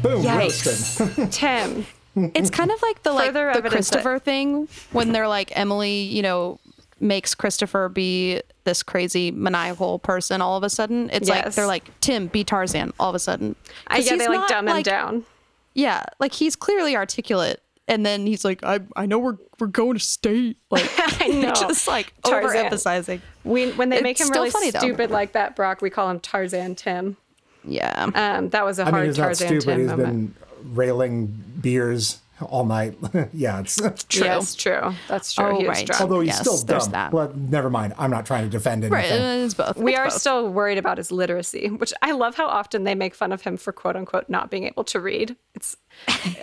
Boom, 0.01 0.23
Yikes. 0.23 0.99
roasted. 0.99 1.31
Tim. 1.31 1.85
It's 2.33 2.49
kind 2.49 2.71
of 2.71 2.81
like 2.81 3.03
the 3.03 3.11
like 3.13 3.27
Further 3.27 3.45
the 3.51 3.57
evidence 3.59 3.89
that- 3.89 3.97
Christopher 4.01 4.17
thing 4.19 4.67
when 4.91 5.11
they're 5.11 5.27
like 5.27 5.51
Emily, 5.55 5.99
you 6.01 6.21
know, 6.23 6.59
makes 6.99 7.35
Christopher 7.35 7.89
be 7.89 8.41
this 8.63 8.81
crazy 8.83 9.31
maniacal 9.31 9.99
person 9.99 10.41
all 10.41 10.57
of 10.57 10.63
a 10.63 10.69
sudden. 10.69 11.09
It's 11.11 11.29
like 11.29 11.51
they're 11.53 11.67
like 11.67 11.89
Tim 12.01 12.27
be 12.27 12.43
Tarzan 12.43 12.93
all 12.99 13.09
of 13.09 13.15
a 13.15 13.19
sudden. 13.19 13.55
I, 13.87 13.97
'Cause 13.97 14.05
yeah, 14.05 14.11
he's 14.13 14.19
they 14.21 14.27
like 14.29 14.47
dumb 14.47 14.67
him 14.67 14.73
like- 14.73 14.85
down. 14.85 15.25
Yeah, 15.73 16.03
like 16.19 16.31
he's 16.33 16.55
clearly 16.55 16.95
articulate, 16.95 17.61
and 17.89 18.05
then 18.05 18.25
he's 18.25 18.45
like, 18.45 18.63
I 18.63 18.79
I 18.95 19.05
know 19.07 19.19
we're 19.19 19.35
we're 19.59 19.67
going 19.67 19.93
to 19.95 19.99
state. 19.99 20.57
Like 20.71 20.89
I 21.21 21.27
know. 21.27 21.53
just 21.59 21.85
like 21.87 22.13
Tarzan. 22.25 22.65
overemphasizing. 22.65 23.21
We, 23.43 23.71
when 23.73 23.89
they 23.89 24.01
make 24.01 24.17
him 24.19 24.29
really 24.29 24.51
funny, 24.51 24.71
though. 24.71 24.79
stupid 24.79 25.11
like 25.11 25.33
that, 25.33 25.55
Brock, 25.57 25.81
we 25.81 25.89
call 25.89 26.09
him 26.09 26.19
Tarzan 26.21 26.75
Tim. 26.75 27.17
Yeah. 27.65 28.09
Um, 28.15 28.49
that 28.51 28.63
was 28.63 28.79
a 28.79 28.83
I 28.83 28.89
hard 28.89 29.01
mean, 29.01 29.05
he's 29.09 29.17
not 29.17 29.25
Tarzan 29.25 29.47
stupid. 29.47 29.65
Tim 29.65 29.79
He's 29.81 29.89
moment. 29.89 30.35
been 30.63 30.73
railing 30.75 31.43
beers 31.59 32.19
all 32.41 32.65
night. 32.65 32.95
yeah, 33.33 33.59
it's 33.59 33.75
True. 34.09 34.23
That's 34.23 34.55
true. 34.55 34.93
That's 35.07 35.33
true. 35.33 35.45
Oh, 35.45 35.57
he 35.57 35.63
is 35.63 35.69
right. 35.69 35.85
drunk. 35.85 36.01
although 36.01 36.19
he's 36.19 36.27
Yes, 36.29 36.39
still 36.41 36.57
there's 36.57 36.83
dumb. 36.83 36.91
that. 36.91 37.11
But 37.11 37.35
never 37.37 37.69
mind. 37.69 37.93
I'm 37.97 38.11
not 38.11 38.25
trying 38.25 38.43
to 38.43 38.49
defend 38.49 38.83
anything. 38.83 39.21
Right, 39.21 39.43
it's 39.43 39.53
both. 39.53 39.77
we 39.77 39.91
It's 39.93 39.99
are 39.99 40.05
both. 40.05 40.13
still 40.13 40.49
worried 40.49 40.77
about 40.77 40.97
his 40.97 41.11
literacy, 41.11 41.69
which 41.81 41.93
I 42.01 42.11
love 42.11 42.35
how 42.35 42.47
often 42.47 42.83
they 42.83 42.95
make 42.95 43.15
fun 43.15 43.31
of 43.31 43.41
him 43.41 43.57
for 43.57 43.71
quote 43.71 43.95
unquote 43.95 44.29
not 44.29 44.49
being 44.51 44.65
able 44.65 44.83
to 44.85 44.99
read. 44.99 45.35
It's 45.55 45.77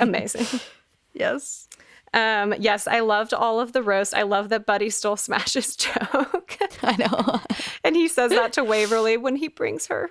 amazing. 0.00 0.60
yes. 1.12 1.68
um, 2.14 2.54
yes, 2.58 2.86
I 2.86 3.00
loved 3.00 3.32
all 3.34 3.60
of 3.60 3.72
the 3.72 3.82
roast. 3.82 4.14
I 4.14 4.22
love 4.22 4.48
that 4.50 4.66
Buddy 4.66 4.90
stole 4.90 5.16
Smash's 5.16 5.76
joke. 5.76 6.58
I 6.82 6.96
know. 6.96 7.40
and 7.84 7.96
he 7.96 8.08
says 8.08 8.30
that 8.30 8.52
to 8.54 8.64
Waverly 8.64 9.16
when 9.16 9.36
he 9.36 9.48
brings 9.48 9.86
her 9.86 10.08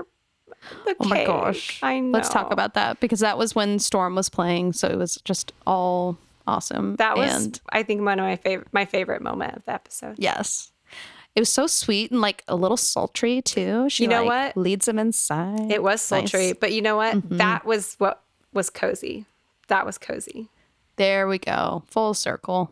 the 0.86 0.96
Oh 1.00 1.08
my 1.08 1.26
gosh. 1.26 1.80
I 1.84 2.00
know. 2.00 2.12
Let's 2.12 2.30
talk 2.30 2.52
about 2.52 2.74
that 2.76 3.00
because 3.00 3.20
that 3.22 3.38
was 3.38 3.56
when 3.56 3.80
Storm 3.80 4.16
was 4.16 4.30
playing, 4.30 4.74
so 4.74 4.88
it 4.88 4.98
was 4.98 5.20
just 5.26 5.52
all 5.68 6.18
awesome. 6.48 6.96
that 6.98 7.18
was 7.18 7.46
and 7.46 7.62
I 7.70 7.84
think 7.84 8.02
one 8.02 8.20
of 8.20 8.26
my 8.26 8.36
favorite 8.36 8.68
my 8.72 8.86
favorite 8.86 9.22
moment 9.22 9.56
of 9.56 9.66
the 9.66 9.74
episode. 9.74 10.16
yes. 10.18 10.72
It 11.34 11.40
was 11.40 11.48
so 11.50 11.66
sweet 11.66 12.12
and 12.12 12.20
like 12.20 12.44
a 12.50 12.58
little 12.58 12.76
sultry 12.76 13.42
too. 13.42 13.88
She 13.90 14.04
You 14.04 14.10
know 14.10 14.26
like, 14.26 14.56
what? 14.56 14.62
leads 14.62 14.86
him 14.86 15.00
inside. 15.00 15.72
It 15.72 15.82
was 15.82 16.02
sultry, 16.02 16.40
Nice. 16.40 16.50
Mm-hmm. 16.52 16.58
but 16.60 16.74
you 16.74 16.82
know 16.82 16.98
what? 16.98 17.30
That 17.38 17.66
was 17.66 17.96
what 18.00 18.22
was 18.52 18.70
cozy. 18.70 19.26
That 19.70 19.86
was 19.86 19.98
cozy. 19.98 20.50
There 20.98 21.30
we 21.30 21.38
go. 21.38 21.84
Full 21.88 22.14
circle. 22.14 22.70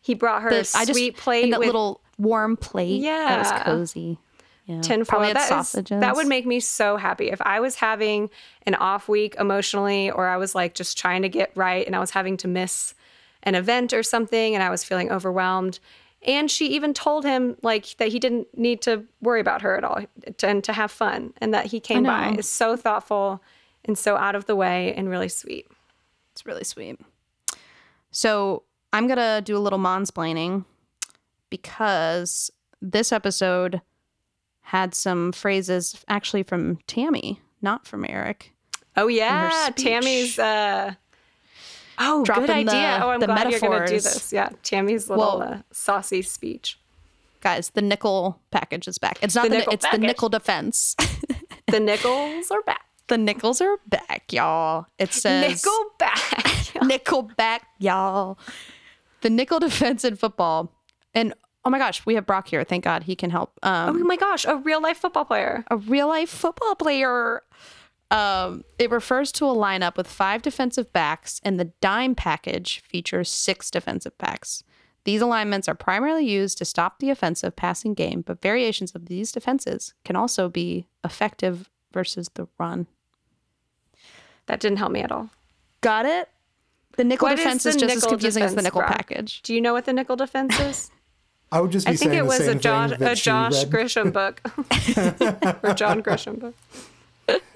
He 0.00 0.14
brought 0.14 0.42
her 0.42 0.50
The- 0.50 0.56
a 0.58 0.60
I 0.60 0.84
just 0.84 0.92
sweet 0.92 1.16
plate 1.16 1.42
and 1.44 1.52
that 1.54 1.58
with 1.58 1.66
little 1.66 2.00
warm 2.18 2.56
plate. 2.56 3.00
Yeah. 3.02 3.26
That 3.28 3.38
was 3.38 3.62
cozy. 3.64 4.18
Yeah. 4.66 4.80
tinfoil. 4.80 5.20
That 5.32 5.36
is- 5.42 5.48
sausages. 5.48 6.00
that 6.00 6.14
would 6.14 6.28
make 6.28 6.46
me 6.46 6.60
so 6.60 6.96
happy 6.96 7.30
if 7.30 7.40
I 7.42 7.58
was 7.60 7.76
having 7.76 8.30
an 8.64 8.74
off 8.76 9.08
week 9.08 9.34
emotionally, 9.38 10.10
or 10.10 10.28
I 10.28 10.36
was 10.36 10.54
like 10.54 10.74
just 10.74 10.96
trying 10.96 11.22
to 11.22 11.28
get 11.28 11.50
right, 11.56 11.84
and 11.86 11.96
I 11.96 11.98
was 11.98 12.10
having 12.12 12.36
to 12.38 12.48
miss 12.48 12.94
an 13.42 13.54
event 13.56 13.92
or 13.92 14.02
something, 14.04 14.54
and 14.54 14.62
I 14.62 14.70
was 14.70 14.84
feeling 14.84 15.10
overwhelmed. 15.10 15.80
And 16.24 16.48
she 16.48 16.68
even 16.68 16.94
told 16.94 17.24
him 17.24 17.56
like 17.62 17.96
that 17.96 18.08
he 18.08 18.20
didn't 18.20 18.56
need 18.56 18.80
to 18.82 19.04
worry 19.20 19.40
about 19.40 19.62
her 19.62 19.76
at 19.76 19.82
all, 19.82 20.02
to, 20.38 20.46
and 20.48 20.62
to 20.62 20.72
have 20.72 20.92
fun, 20.92 21.32
and 21.40 21.52
that 21.52 21.66
he 21.66 21.80
came 21.80 22.04
by 22.04 22.36
is 22.38 22.48
so 22.48 22.76
thoughtful 22.76 23.42
and 23.84 23.98
so 23.98 24.16
out 24.16 24.36
of 24.36 24.46
the 24.46 24.54
way 24.54 24.94
and 24.94 25.10
really 25.10 25.28
sweet. 25.28 25.66
It's 26.30 26.46
really 26.46 26.62
sweet. 26.62 27.00
So 28.12 28.62
I'm 28.92 29.08
gonna 29.08 29.40
do 29.42 29.56
a 29.56 29.58
little 29.58 29.80
mansplaining 29.80 30.64
because 31.50 32.50
this 32.80 33.10
episode 33.12 33.80
had 34.62 34.94
some 34.94 35.32
phrases 35.32 36.04
actually 36.08 36.42
from 36.42 36.76
Tami, 36.88 37.38
not 37.60 37.86
from 37.86 38.04
Eric. 38.08 38.52
Oh 38.96 39.08
yeah. 39.08 39.70
Tami's. 39.76 40.38
uh 40.38 40.94
Oh, 41.98 42.24
Dropping 42.24 42.46
good 42.46 42.50
idea. 42.68 42.98
the- 42.98 43.04
oh, 43.04 43.10
I'm 43.10 43.20
the 43.20 43.26
glad 43.26 43.50
you're 43.50 43.60
going 43.60 43.80
to 43.82 43.86
do 43.86 43.92
this. 44.00 44.32
Yeah, 44.32 44.48
Tami's 44.62 45.08
little 45.10 45.38
Well- 45.38 45.42
uh, 45.42 45.58
saucy 45.72 46.22
speech. 46.22 46.78
Guys, 47.42 47.70
the 47.70 47.82
nickel 47.82 48.40
package 48.50 48.86
is 48.88 48.98
back. 48.98 49.18
It's 49.20 49.34
not 49.34 49.44
The 49.44 49.48
the, 49.50 49.56
nickel 49.58 49.72
it's 49.74 49.84
package. 49.84 50.00
the 50.00 50.06
nickel 50.06 50.28
defense. 50.28 50.96
The 51.68 51.80
nickels 51.80 52.50
are 52.50 52.60
back. 52.62 52.82
the 53.06 53.16
nickels 53.16 53.62
are 53.62 53.78
back, 53.88 54.30
y'all. 54.30 54.86
It 54.98 55.14
says 55.14 55.64
Nickel 55.64 55.86
back. 55.98 56.72
nickel 56.82 57.22
back, 57.22 57.66
y'all. 57.78 58.38
The 59.22 59.30
nickel 59.30 59.58
defense 59.58 60.04
in 60.04 60.16
football. 60.16 60.70
And 61.14 61.32
oh 61.64 61.70
my 61.70 61.78
gosh, 61.78 62.04
we 62.06 62.14
have 62.14 62.26
Brock 62.26 62.48
here. 62.48 62.64
Thank 62.64 62.84
God 62.84 63.04
he 63.04 63.14
can 63.16 63.30
help. 63.30 63.58
Um, 63.62 64.02
oh 64.02 64.04
my 64.04 64.16
gosh, 64.16 64.44
a 64.44 64.56
real 64.56 64.80
life 64.82 64.98
football 64.98 65.24
player. 65.24 65.64
a 65.70 65.76
real 65.76 66.08
life 66.08 66.28
football 66.30 66.74
player. 66.74 67.42
Um, 68.10 68.64
it 68.78 68.90
refers 68.90 69.32
to 69.32 69.46
a 69.46 69.54
lineup 69.54 69.96
with 69.96 70.06
five 70.06 70.42
defensive 70.42 70.92
backs, 70.92 71.40
and 71.44 71.58
the 71.58 71.72
dime 71.80 72.14
package 72.14 72.80
features 72.80 73.30
six 73.30 73.70
defensive 73.70 74.16
backs. 74.18 74.62
These 75.04 75.20
alignments 75.22 75.66
are 75.66 75.74
primarily 75.74 76.26
used 76.26 76.58
to 76.58 76.64
stop 76.64 76.98
the 76.98 77.10
offensive 77.10 77.56
passing 77.56 77.94
game, 77.94 78.20
but 78.20 78.42
variations 78.42 78.92
of 78.94 79.06
these 79.06 79.32
defenses 79.32 79.94
can 80.04 80.14
also 80.14 80.48
be 80.48 80.86
effective 81.02 81.70
versus 81.92 82.28
the 82.34 82.46
run. 82.58 82.86
That 84.46 84.60
didn't 84.60 84.78
help 84.78 84.92
me 84.92 85.00
at 85.00 85.10
all. 85.10 85.30
Got 85.80 86.06
it? 86.06 86.28
The 86.96 87.04
nickel 87.04 87.26
What 87.26 87.38
is 87.38 87.40
defense 87.40 87.62
the 87.62 87.70
is, 87.70 87.76
just 87.76 87.96
as 87.96 88.04
confusing 88.04 88.42
as 88.42 88.54
the 88.54 88.62
nickel 88.62 88.80
Brock? 88.82 88.92
package. 88.92 89.40
Do 89.42 89.54
you 89.54 89.60
know 89.60 89.72
what 89.72 89.86
the 89.86 89.92
nickel 89.92 90.16
defense 90.16 90.58
is? 90.60 90.90
I 91.52 91.60
would 91.60 91.70
just 91.70 91.86
be 91.86 91.92
I 91.92 91.96
think 91.96 92.10
saying 92.12 92.18
it 92.18 92.22
the 92.22 92.28
was 92.28 92.38
same 92.38 92.56
a 92.56 92.60
Josh, 92.60 92.90
thing 92.90 93.02
a 93.02 93.14
Josh. 93.14 93.64
Grisham 93.66 94.12
book, 94.12 94.40
or 95.62 95.74
John 95.74 96.02
Grisham 96.02 96.40
book. 96.40 96.54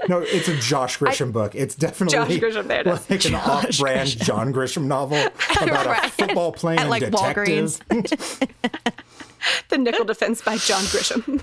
No, 0.08 0.20
it's 0.20 0.46
a 0.48 0.56
Josh 0.58 0.98
Grisham 0.98 1.32
book. 1.32 1.54
It's 1.54 1.74
definitely 1.74 2.38
Josh 2.38 2.54
Grisham, 2.54 2.68
there 2.68 2.80
it 2.82 2.86
is. 2.86 3.10
like 3.10 3.24
an 3.24 3.34
off-brand 3.34 4.08
John 4.20 4.52
Grisham 4.52 4.84
novel 4.84 5.18
about 5.62 6.04
a 6.04 6.08
football 6.10 6.52
playing 6.52 6.78
At, 6.78 6.88
like, 6.88 7.02
detective. 7.10 7.80
The 9.68 9.78
nickel 9.78 10.04
defense 10.04 10.40
by 10.42 10.56
John 10.58 10.82
Grisham. 10.84 11.40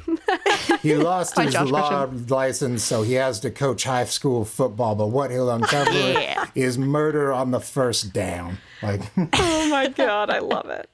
He 0.81 0.95
lost 0.95 1.35
By 1.35 1.45
his 1.45 1.53
Josh 1.53 1.69
law 1.69 2.09
license, 2.27 2.84
so 2.84 3.01
he 3.03 3.13
has 3.13 3.39
to 3.41 3.51
coach 3.51 3.84
high 3.85 4.05
school 4.05 4.45
football. 4.45 4.95
But 4.95 5.07
what 5.07 5.31
he'll 5.31 5.49
uncover 5.49 5.91
Yeah. 5.91 6.45
is 6.53 6.77
murder 6.77 7.31
on 7.34 7.51
the 7.51 7.59
first 7.61 8.13
down. 8.13 8.57
Like, 8.81 9.01
oh 9.17 9.67
my 9.69 9.88
god, 9.88 10.30
I 10.30 10.39
love 10.39 10.69
it. 10.69 10.89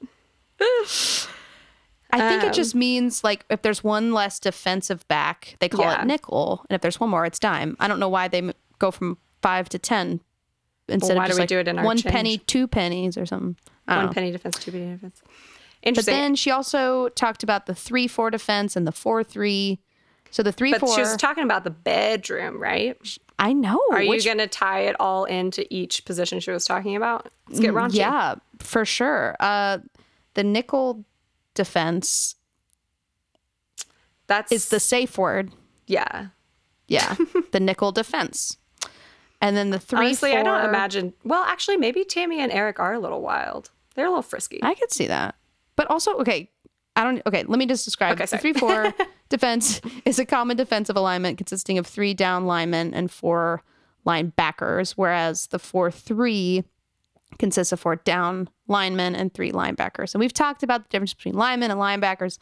I 2.12 2.28
think 2.28 2.42
Um, 2.42 2.48
it 2.50 2.54
just 2.54 2.74
means 2.74 3.22
like 3.24 3.44
if 3.50 3.62
there's 3.62 3.82
one 3.84 4.12
less 4.12 4.38
defensive 4.40 5.06
back, 5.08 5.56
they 5.60 5.68
call 5.68 5.84
Yeah. 5.84 6.02
it 6.02 6.06
nickel, 6.06 6.64
and 6.68 6.74
if 6.74 6.80
there's 6.82 6.98
one 7.00 7.10
more, 7.10 7.24
it's 7.24 7.38
dime. 7.38 7.76
I 7.80 7.88
don't 7.88 8.00
know 8.00 8.08
why 8.08 8.28
they 8.28 8.52
go 8.78 8.90
from 8.90 9.18
five 9.42 9.68
to 9.70 9.78
ten 9.78 10.20
instead 10.88 11.16
why 11.16 11.24
of 11.24 11.28
do 11.28 11.30
just 11.30 11.38
we 11.38 11.42
like 11.42 11.48
do 11.48 11.58
it 11.60 11.68
in 11.68 11.78
our 11.78 11.84
one 11.84 11.96
change? 11.98 12.12
penny, 12.12 12.38
two 12.38 12.66
pennies, 12.66 13.16
or 13.16 13.26
something. 13.26 13.56
One 13.86 14.06
know. 14.06 14.12
penny 14.12 14.30
defense, 14.32 14.58
two 14.58 14.72
penny 14.72 14.90
defense. 14.92 15.22
Interesting. 15.82 16.12
But 16.12 16.18
then 16.18 16.34
she 16.34 16.50
also 16.50 17.08
talked 17.10 17.42
about 17.42 17.66
the 17.66 17.74
three 17.74 18.06
four 18.08 18.30
defense 18.30 18.76
and 18.76 18.86
the 18.86 18.92
four 18.92 19.22
three. 19.24 19.80
So 20.32 20.42
the 20.42 20.52
three 20.52 20.70
but 20.72 20.80
four. 20.80 20.94
she 20.94 21.00
was 21.00 21.16
talking 21.16 21.42
about 21.44 21.64
the 21.64 21.70
bedroom, 21.70 22.60
right? 22.62 22.96
I 23.38 23.52
know. 23.52 23.80
Are 23.90 24.02
you 24.02 24.22
going 24.22 24.38
to 24.38 24.46
tie 24.46 24.82
it 24.82 24.94
all 25.00 25.24
into 25.24 25.66
each 25.74 26.04
position 26.04 26.38
she 26.40 26.50
was 26.50 26.64
talking 26.66 26.94
about? 26.94 27.28
Let's 27.48 27.58
get 27.60 27.72
raunchy. 27.72 27.92
Mm, 27.92 27.94
Yeah, 27.96 28.34
for 28.58 28.84
sure. 28.84 29.34
Uh, 29.40 29.78
the 30.34 30.44
nickel 30.44 31.04
defense 31.54 32.36
That's 34.26 34.52
is 34.52 34.68
the 34.68 34.80
safe 34.80 35.18
word. 35.18 35.52
yeah. 35.86 36.28
Yeah, 36.88 37.14
the 37.52 37.60
nickel 37.60 37.92
defense. 37.92 38.56
And 39.40 39.56
then 39.56 39.70
the 39.70 39.78
three. 39.78 40.06
Honestly, 40.06 40.32
I 40.36 40.42
don't 40.42 40.60
four- 40.60 40.68
imagine. 40.68 41.14
Well, 41.22 41.44
actually, 41.44 41.76
maybe 41.76 42.04
Tami 42.04 42.38
and 42.38 42.50
Eric 42.50 42.80
are 42.80 42.94
a 42.94 42.98
little 42.98 43.22
wild. 43.22 43.70
They're 43.94 44.06
a 44.06 44.08
little 44.08 44.22
frisky. 44.22 44.58
I 44.62 44.74
could 44.74 44.90
see 44.92 45.06
that. 45.06 45.36
But 45.76 45.88
also, 45.88 46.14
okay, 46.18 46.50
I 46.96 47.04
don't. 47.04 47.22
Okay, 47.26 47.44
let 47.44 47.60
me 47.60 47.66
just 47.66 47.84
describe. 47.84 48.14
Okay, 48.14 48.24
the 48.24 48.26
sorry. 48.26 48.40
three 48.40 48.52
four 48.54 48.92
defense 49.28 49.80
is 50.04 50.18
a 50.18 50.26
common 50.26 50.56
defensive 50.56 50.96
alignment 50.96 51.38
consisting 51.38 51.78
of 51.78 51.86
three 51.86 52.12
down 52.12 52.44
linemen 52.44 52.92
and 52.92 53.08
four 53.08 53.62
linebackers, 54.04 54.92
whereas 54.96 55.46
the 55.46 55.60
four 55.60 55.92
three 55.92 56.64
consists 57.38 57.72
of 57.72 57.80
four 57.80 57.96
down 57.96 58.48
linemen 58.68 59.14
and 59.14 59.32
three 59.32 59.52
linebackers. 59.52 60.14
And 60.14 60.20
we've 60.20 60.32
talked 60.32 60.62
about 60.62 60.82
the 60.84 60.88
difference 60.88 61.14
between 61.14 61.34
linemen 61.34 61.70
and 61.70 61.80
linebackers. 61.80 62.38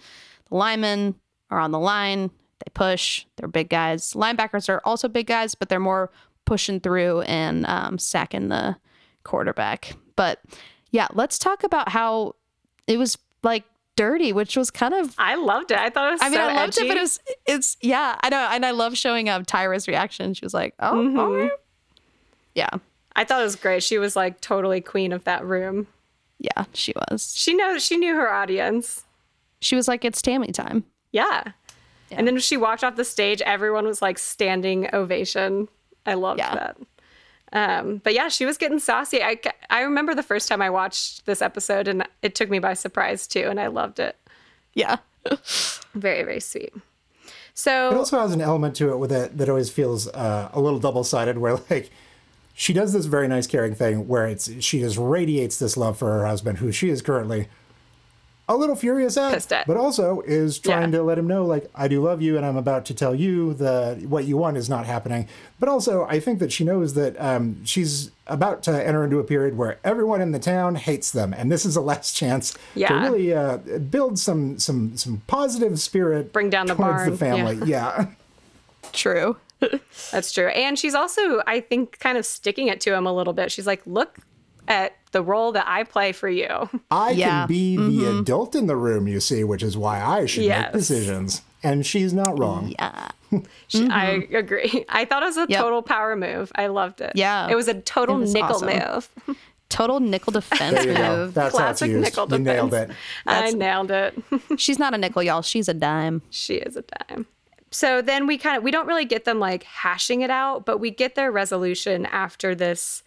The 0.49 0.57
linemen 0.57 1.15
are 1.51 1.59
on 1.61 1.71
the 1.71 1.79
line; 1.79 2.31
they 2.65 2.71
push. 2.75 3.25
They're 3.37 3.49
big 3.49 3.69
guys. 3.69 4.13
Linebackers 4.15 4.69
are 4.69 4.81
also 4.85 5.09
big 5.09 5.27
guys, 5.27 5.55
but 5.55 5.69
they're 5.69 5.79
more 5.81 6.11
pushing 6.45 6.81
through 6.81 7.21
and 7.23 7.67
um, 7.67 7.99
sacking 7.99 8.49
the 8.49 8.77
quarterback. 9.25 9.93
But 10.17 10.41
yeah, 10.91 11.07
let's 11.13 11.39
talk 11.39 11.63
about 11.65 11.91
how 11.91 12.35
it 12.87 12.99
was 12.99 13.19
like 13.43 13.65
dirty, 13.97 14.33
which 14.33 14.57
was 14.57 14.71
kind 14.71 14.95
of. 14.95 15.15
I 15.19 15.35
loved 15.35 15.71
it. 15.71 15.79
I 15.79 15.91
thought 15.91 16.09
it 16.09 16.13
was 16.13 16.23
I 16.23 16.29
mean, 16.31 16.39
so 16.39 16.43
I 16.45 16.55
loved 16.55 16.79
edgy. 16.79 16.87
it, 16.87 16.89
but 16.89 16.97
it 16.97 17.01
was 17.01 17.21
it's 17.47 17.77
yeah, 17.83 18.17
I 18.23 18.31
know, 18.31 18.49
and 18.51 18.65
I 18.65 18.71
love 18.71 18.97
showing 18.97 19.29
up 19.29 19.47
Tyra's 19.47 19.87
reaction. 19.87 20.33
She 20.35 20.45
was 20.45 20.55
like, 20.55 20.75
"Oh, 20.81 20.95
Mm-hmm. 20.95 21.19
right." 21.43 21.51
yeah, 22.55 22.71
I 23.19 23.25
thought 23.25 23.41
it 23.41 23.45
was 23.45 23.57
great. 23.57 23.83
She 23.83 23.99
was 23.99 24.17
like 24.17 24.41
totally 24.41 24.81
queen 24.81 25.13
of 25.13 25.25
that 25.25 25.45
room. 25.45 25.87
yeah, 26.39 26.65
she 26.73 26.93
was. 27.11 27.35
She 27.37 27.55
knows 27.55 27.85
she 27.85 27.97
knew 27.97 28.15
her 28.15 28.31
audience. 28.33 29.05
She 29.61 29.75
was 29.77 29.89
like, 29.89 30.05
"It's 30.05 30.23
Tami 30.23 30.53
time." 30.55 30.85
Yeah. 31.13 31.43
And 32.11 32.27
then 32.27 32.35
when 32.37 32.41
she 32.41 32.57
walked 32.57 32.83
off 32.85 32.97
the 32.97 33.05
stage, 33.05 33.43
everyone 33.43 33.85
was 33.85 34.01
like 34.01 34.19
standing 34.19 34.89
ovation. 34.95 35.69
I 36.07 36.15
loved 36.15 36.39
Yeah. 36.39 36.55
that. 36.55 36.77
Um, 37.53 37.97
but 38.05 38.15
yeah, 38.15 38.29
she 38.29 38.47
was 38.47 38.57
getting 38.57 38.79
saucy. 38.79 39.23
I, 39.23 39.39
I 39.69 39.81
remember 39.83 40.15
the 40.15 40.23
first 40.23 40.49
time 40.49 40.63
I 40.63 40.71
watched 40.71 41.27
this 41.27 41.43
episode 41.43 41.87
and 41.89 42.07
it 42.23 42.35
took 42.35 42.49
me 42.51 42.59
by 42.61 42.75
surprise 42.75 43.27
too. 43.27 43.47
And 43.51 43.59
I 43.61 43.67
loved 43.67 43.99
it. 44.01 44.17
Yeah, 44.75 44.97
Very, 45.95 46.23
very 46.23 46.41
sweet. 46.41 46.73
So 47.55 47.91
it 47.91 47.97
also 47.97 48.21
has 48.21 48.33
an 48.33 48.41
element 48.41 48.77
to 48.77 48.91
it 48.91 48.99
with 48.99 49.11
it 49.13 49.37
that 49.39 49.49
always 49.49 49.69
feels 49.71 50.07
uh, 50.09 50.51
a 50.53 50.61
little 50.61 50.79
double 50.79 51.05
sided, 51.05 51.39
where 51.39 51.57
like 51.71 51.91
she 52.61 52.73
does 52.73 52.93
this 52.93 53.07
very 53.07 53.29
nice 53.29 53.47
caring 53.47 53.73
thing 53.77 54.09
where 54.09 54.27
it's 54.27 54.51
she 54.61 54.81
just 54.81 54.99
radiates 54.99 55.61
this 55.61 55.77
love 55.77 55.97
for 55.97 56.13
her 56.13 56.27
husband, 56.27 56.59
who 56.59 56.73
she 56.73 56.89
is 56.91 57.01
currently 57.01 57.47
a 58.51 58.57
little 58.57 58.75
furious 58.75 59.17
at, 59.19 59.53
at. 59.53 59.67
but 59.67 59.77
also 59.77 60.23
is 60.23 60.59
trying 60.59 60.91
Yeah. 60.91 60.99
to 60.99 61.03
let 61.05 61.19
him 61.19 61.27
know, 61.29 61.45
like, 61.45 61.71
I 61.75 61.87
do 61.87 62.03
love 62.03 62.21
you, 62.23 62.37
and 62.39 62.47
I'm 62.47 62.57
about 62.57 62.87
to 62.87 62.95
tell 62.95 63.15
you 63.15 63.53
that 63.55 64.01
what 64.05 64.25
you 64.25 64.39
want 64.39 64.57
is 64.57 64.69
not 64.71 64.87
happening. 64.87 65.29
But 65.61 65.69
also, 65.69 66.07
I 66.09 66.19
think 66.19 66.39
that 66.39 66.51
she 66.51 66.65
knows 66.65 66.95
that 66.95 67.15
um, 67.21 67.63
she's 67.67 68.11
about 68.27 68.63
to 68.63 68.73
enter 68.87 69.05
into 69.05 69.19
a 69.19 69.25
period 69.25 69.59
where 69.59 69.79
everyone 69.85 70.21
in 70.23 70.33
the 70.33 70.39
town 70.39 70.77
hates 70.77 71.11
them, 71.13 71.33
and 71.35 71.53
this 71.53 71.65
is 71.67 71.77
a 71.77 71.81
last 71.93 72.17
chance 72.17 72.57
to 72.75 72.95
really 73.03 73.33
uh, 73.35 73.59
build 73.91 74.19
some 74.19 74.59
some 74.59 74.97
some 74.97 75.21
positive 75.29 75.79
spirit, 75.79 76.33
Bring 76.33 76.51
down 76.51 76.67
the 76.67 76.75
towards 76.75 77.05
the 77.05 77.11
barn, 77.11 77.17
family. 77.19 77.69
Yeah. 77.71 78.07
True. 78.93 79.37
That's 80.13 80.33
true. 80.33 80.49
And 80.49 80.79
she's 80.79 80.95
also, 80.95 81.43
I 81.47 81.61
think, 81.61 81.99
kind 81.99 82.17
of 82.19 82.25
sticking 82.27 82.69
it 82.69 82.81
to 82.83 82.95
him 82.95 83.07
a 83.07 83.13
little 83.13 83.33
bit. 83.33 83.51
She's 83.53 83.67
like, 83.67 83.83
look 83.87 84.19
at 84.69 84.93
the 85.13 85.23
role 85.23 85.53
that 85.53 85.65
I 85.67 85.85
play 85.85 86.13
for 86.13 86.29
you. 86.29 86.69
I 86.91 87.11
Yeah. 87.13 87.41
can 87.41 87.49
be 87.49 87.77
the 87.77 87.83
mm-hmm. 87.83 88.19
adult 88.21 88.55
in 88.55 88.67
the 88.67 88.77
room, 88.77 89.09
you 89.09 89.19
see, 89.21 89.43
which 89.45 89.63
is 89.63 89.77
why 89.77 90.03
I 90.03 90.27
should 90.27 90.45
Yes. 90.45 90.65
make 90.67 90.73
decisions. 90.75 91.43
And 91.63 91.85
she's 91.87 92.13
not 92.13 92.39
wrong. 92.39 92.75
Yeah. 92.79 93.09
She- 93.69 93.85
I 93.91 94.21
mm-hmm. 94.21 94.35
agree. 94.37 94.85
I 94.89 95.05
thought 95.05 95.23
it 95.23 95.27
was 95.27 95.37
a 95.37 95.47
Yep. 95.49 95.61
total 95.61 95.83
power 95.83 96.17
move. 96.17 96.51
I 96.55 96.67
loved 96.69 97.01
it. 97.01 97.13
Yeah. 97.15 97.49
It 97.51 97.55
was 97.55 97.69
a 97.69 97.75
total 97.81 98.17
was 98.19 98.33
nickel 98.33 98.57
awesome. 98.65 98.69
move. 99.27 99.39
Total 99.71 100.01
nickel 100.01 100.33
defense 100.33 100.77
There 100.77 100.89
you 100.89 100.95
go. 100.97 101.17
move. 101.17 101.35
That's 101.35 101.59
how 101.59 101.69
it's 101.69 101.81
Classic 101.81 101.91
used. 101.91 102.05
nickel 102.05 102.27
You 102.31 102.39
nailed 102.43 102.71
defense. 102.71 102.93
it. 102.93 102.97
I 103.27 103.51
nailed 103.51 103.91
it. 103.91 104.15
She's 104.57 104.79
not 104.79 104.95
a 104.95 104.99
nickel, 104.99 105.23
y'all. 105.23 105.43
She's 105.43 105.69
a 105.69 105.75
dime. 105.75 106.23
she 106.31 106.55
is 106.55 106.75
a 106.77 106.83
dime. 106.83 107.27
So 107.71 108.01
then 108.01 108.27
we 108.27 108.39
kind 108.39 108.57
of 108.57 108.63
we 108.63 108.71
don't 108.71 108.87
really 108.87 109.05
get 109.05 109.25
them 109.25 109.39
like 109.39 109.63
hashing 109.65 110.23
it 110.23 110.31
out, 110.31 110.65
but 110.65 110.79
we 110.79 110.91
get 110.91 111.15
their 111.15 111.31
resolution 111.31 112.07
after 112.07 112.55
this 112.55 113.03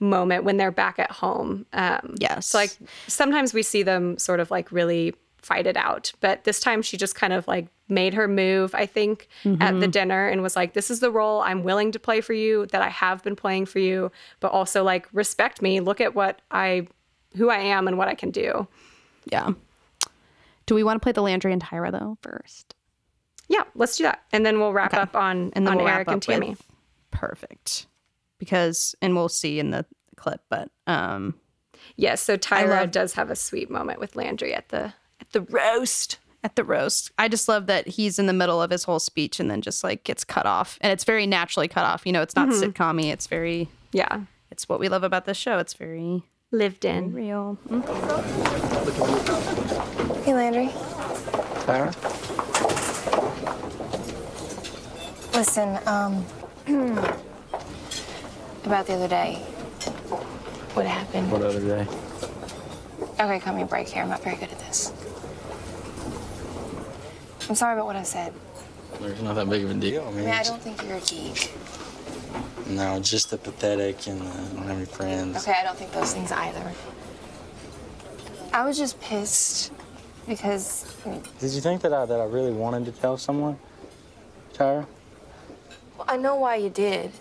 moment 0.00 0.44
when 0.44 0.56
they're 0.56 0.72
back 0.72 0.98
at 0.98 1.10
home. 1.10 1.64
Um, 1.72 2.14
Yes. 2.18 2.46
So 2.46 2.58
like 2.58 2.76
sometimes 3.06 3.54
we 3.54 3.62
see 3.62 3.82
them 3.82 4.18
sort 4.18 4.40
of 4.40 4.50
like 4.50 4.70
really 4.72 5.14
fight 5.38 5.66
it 5.66 5.76
out, 5.76 6.12
but 6.20 6.44
this 6.44 6.60
time 6.60 6.82
she 6.82 6.96
just 6.96 7.14
kind 7.14 7.32
of 7.32 7.48
like 7.48 7.66
made 7.88 8.14
her 8.14 8.28
move. 8.28 8.74
I 8.74 8.86
think 8.86 9.28
at 9.60 9.80
the 9.80 9.88
dinner 9.88 10.28
and 10.28 10.40
was 10.40 10.56
like, 10.56 10.72
"This 10.72 10.90
is 10.90 11.00
the 11.00 11.10
role 11.10 11.40
I'm 11.40 11.62
willing 11.62 11.92
to 11.92 11.98
play 11.98 12.20
for 12.20 12.32
you. 12.32 12.66
That 12.66 12.80
I 12.80 12.88
have 12.88 13.22
been 13.22 13.36
playing 13.36 13.66
for 13.66 13.78
you, 13.80 14.12
but 14.40 14.52
also 14.52 14.84
like 14.84 15.08
respect 15.12 15.60
me. 15.60 15.80
Look 15.80 16.00
at 16.00 16.14
what 16.14 16.40
I, 16.50 16.86
who 17.36 17.50
I 17.50 17.58
am, 17.58 17.88
and 17.88 17.98
what 17.98 18.08
I 18.08 18.14
can 18.14 18.30
do." 18.30 18.66
Yeah. 19.26 19.50
Do 20.66 20.74
we 20.74 20.84
want 20.84 21.00
to 21.00 21.04
play 21.04 21.12
the 21.12 21.22
Landry 21.22 21.52
and 21.52 21.62
Tyra 21.62 21.90
though 21.90 22.18
first? 22.22 22.71
Yeah, 23.52 23.64
let's 23.74 23.96
do 23.98 24.04
that, 24.04 24.22
and 24.32 24.46
then 24.46 24.58
we'll 24.58 24.72
wrap 24.72 24.94
Okay. 24.94 25.02
up 25.02 25.14
on 25.14 25.52
And 25.54 25.66
then 25.66 25.72
on 25.74 25.78
we'll 25.78 25.88
Eric 25.88 26.08
wrap 26.08 26.14
and 26.14 26.22
up 26.28 26.28
with- 26.48 26.58
Tami. 26.58 26.60
Perfect. 27.10 27.86
Because 28.38 28.94
and 29.02 29.14
we'll 29.14 29.28
see 29.28 29.58
in 29.58 29.70
the 29.70 29.84
clip, 30.16 30.40
but 30.48 30.70
um 30.86 31.34
Yes, 31.96 32.22
so 32.22 32.36
Tyra 32.38 32.80
love- 32.80 32.90
does 32.92 33.12
have 33.14 33.28
a 33.30 33.36
sweet 33.36 33.70
moment 33.70 34.00
with 34.00 34.16
Landry 34.16 34.54
at 34.54 34.70
the 34.70 34.94
at 35.20 35.30
the 35.32 35.42
roast. 35.42 36.18
at 36.42 36.56
the 36.56 36.64
roast. 36.64 37.10
I 37.18 37.28
just 37.28 37.46
love 37.48 37.66
that 37.66 37.86
he's 37.86 38.18
in 38.18 38.26
the 38.26 38.32
middle 38.32 38.60
of 38.62 38.70
his 38.70 38.84
whole 38.84 38.98
speech 38.98 39.38
and 39.38 39.48
then 39.50 39.60
just 39.60 39.84
like 39.84 40.02
gets 40.02 40.24
cut 40.24 40.46
off. 40.46 40.78
And 40.80 40.90
it's 40.92 41.04
very 41.04 41.26
naturally 41.26 41.68
cut 41.68 41.84
off. 41.84 42.06
You 42.06 42.12
know, 42.12 42.22
it's 42.22 42.34
not 42.34 42.48
sitcom 42.48 43.04
It's 43.04 43.26
very 43.26 43.68
Yeah, 43.92 44.22
it's 44.50 44.68
what 44.68 44.80
we 44.80 44.88
love 44.88 45.04
about 45.04 45.24
this 45.26 45.36
show. 45.36 45.58
It's 45.58 45.74
very 45.74 46.22
lived 46.50 46.84
in. 46.84 47.12
real. 47.12 47.58
Mm. 47.68 47.84
Hey, 50.24 50.34
Landry. 50.34 50.68
Tyra? 51.66 51.92
Listen, 55.34 55.78
um, 55.86 56.24
about 58.64 58.86
the 58.86 58.94
other 58.94 59.08
day. 59.08 59.36
What 60.74 60.86
happened? 60.86 61.32
What 61.32 61.42
other 61.42 61.60
day? 61.60 61.86
Okay, 63.18 63.40
cut 63.40 63.54
me 63.54 63.62
a 63.62 63.66
break 63.66 63.88
here. 63.88 64.02
I'm 64.02 64.08
not 64.08 64.22
very 64.22 64.36
good 64.36 64.50
at 64.50 64.58
this. 64.58 64.92
I'm 67.48 67.54
sorry 67.54 67.74
about 67.74 67.86
what 67.86 67.96
I 67.96 68.02
said. 68.02 68.32
It's 69.00 69.22
not 69.22 69.34
that 69.34 69.48
big 69.48 69.64
of 69.64 69.70
a 69.70 69.74
deal. 69.74 70.02
I 70.02 70.10
mean, 70.10 70.18
I 70.18 70.20
mean, 70.22 70.30
I 70.30 70.42
don't 70.42 70.60
think 70.60 70.82
you're 70.82 70.96
a 70.96 71.00
geek. 71.00 71.50
no, 72.68 73.00
just 73.00 73.30
the 73.30 73.38
pathetic 73.38 74.06
and 74.06 74.20
uh, 74.22 74.24
I 74.24 74.54
don't 74.54 74.66
have 74.68 74.76
any 74.76 74.84
friends. 74.84 75.36
Okay, 75.38 75.58
I 75.58 75.64
don't 75.64 75.76
think 75.76 75.92
those 75.92 76.12
things 76.12 76.30
either. 76.30 76.72
I 78.52 78.64
was 78.64 78.76
just 78.76 79.00
pissed 79.00 79.72
because 80.28 80.94
Did 81.40 81.52
you 81.52 81.60
think 81.60 81.80
that 81.82 81.92
I, 81.92 82.04
that 82.04 82.20
I 82.20 82.24
really 82.24 82.52
wanted 82.52 82.84
to 82.84 82.92
tell 82.92 83.16
someone, 83.16 83.58
Tyra? 84.54 84.86
Well, 86.02 86.14
I 86.14 86.18
know 86.18 86.36
why 86.36 86.56
you 86.56 86.70
did. 86.70 87.12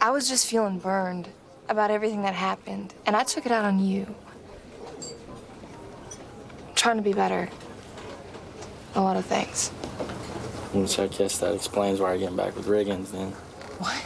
I 0.00 0.10
was 0.10 0.28
just 0.28 0.46
feeling 0.46 0.78
burned 0.78 1.28
about 1.68 1.90
everything 1.90 2.22
that 2.22 2.34
happened, 2.34 2.94
and 3.06 3.14
I 3.14 3.24
took 3.24 3.46
it 3.46 3.52
out 3.52 3.64
on 3.64 3.78
you. 3.78 4.14
trying 6.74 6.96
to 6.96 7.02
be 7.02 7.12
better. 7.12 7.48
A 8.96 9.00
lot 9.00 9.16
of 9.16 9.24
things. 9.24 9.68
Which 10.72 10.98
I 10.98 11.06
guess 11.06 11.38
that 11.38 11.54
explains 11.54 12.00
why 12.00 12.10
you're 12.10 12.18
getting 12.18 12.36
back 12.36 12.56
with 12.56 12.66
Riggins 12.66 13.12
then. 13.12 13.30
What? 13.78 14.04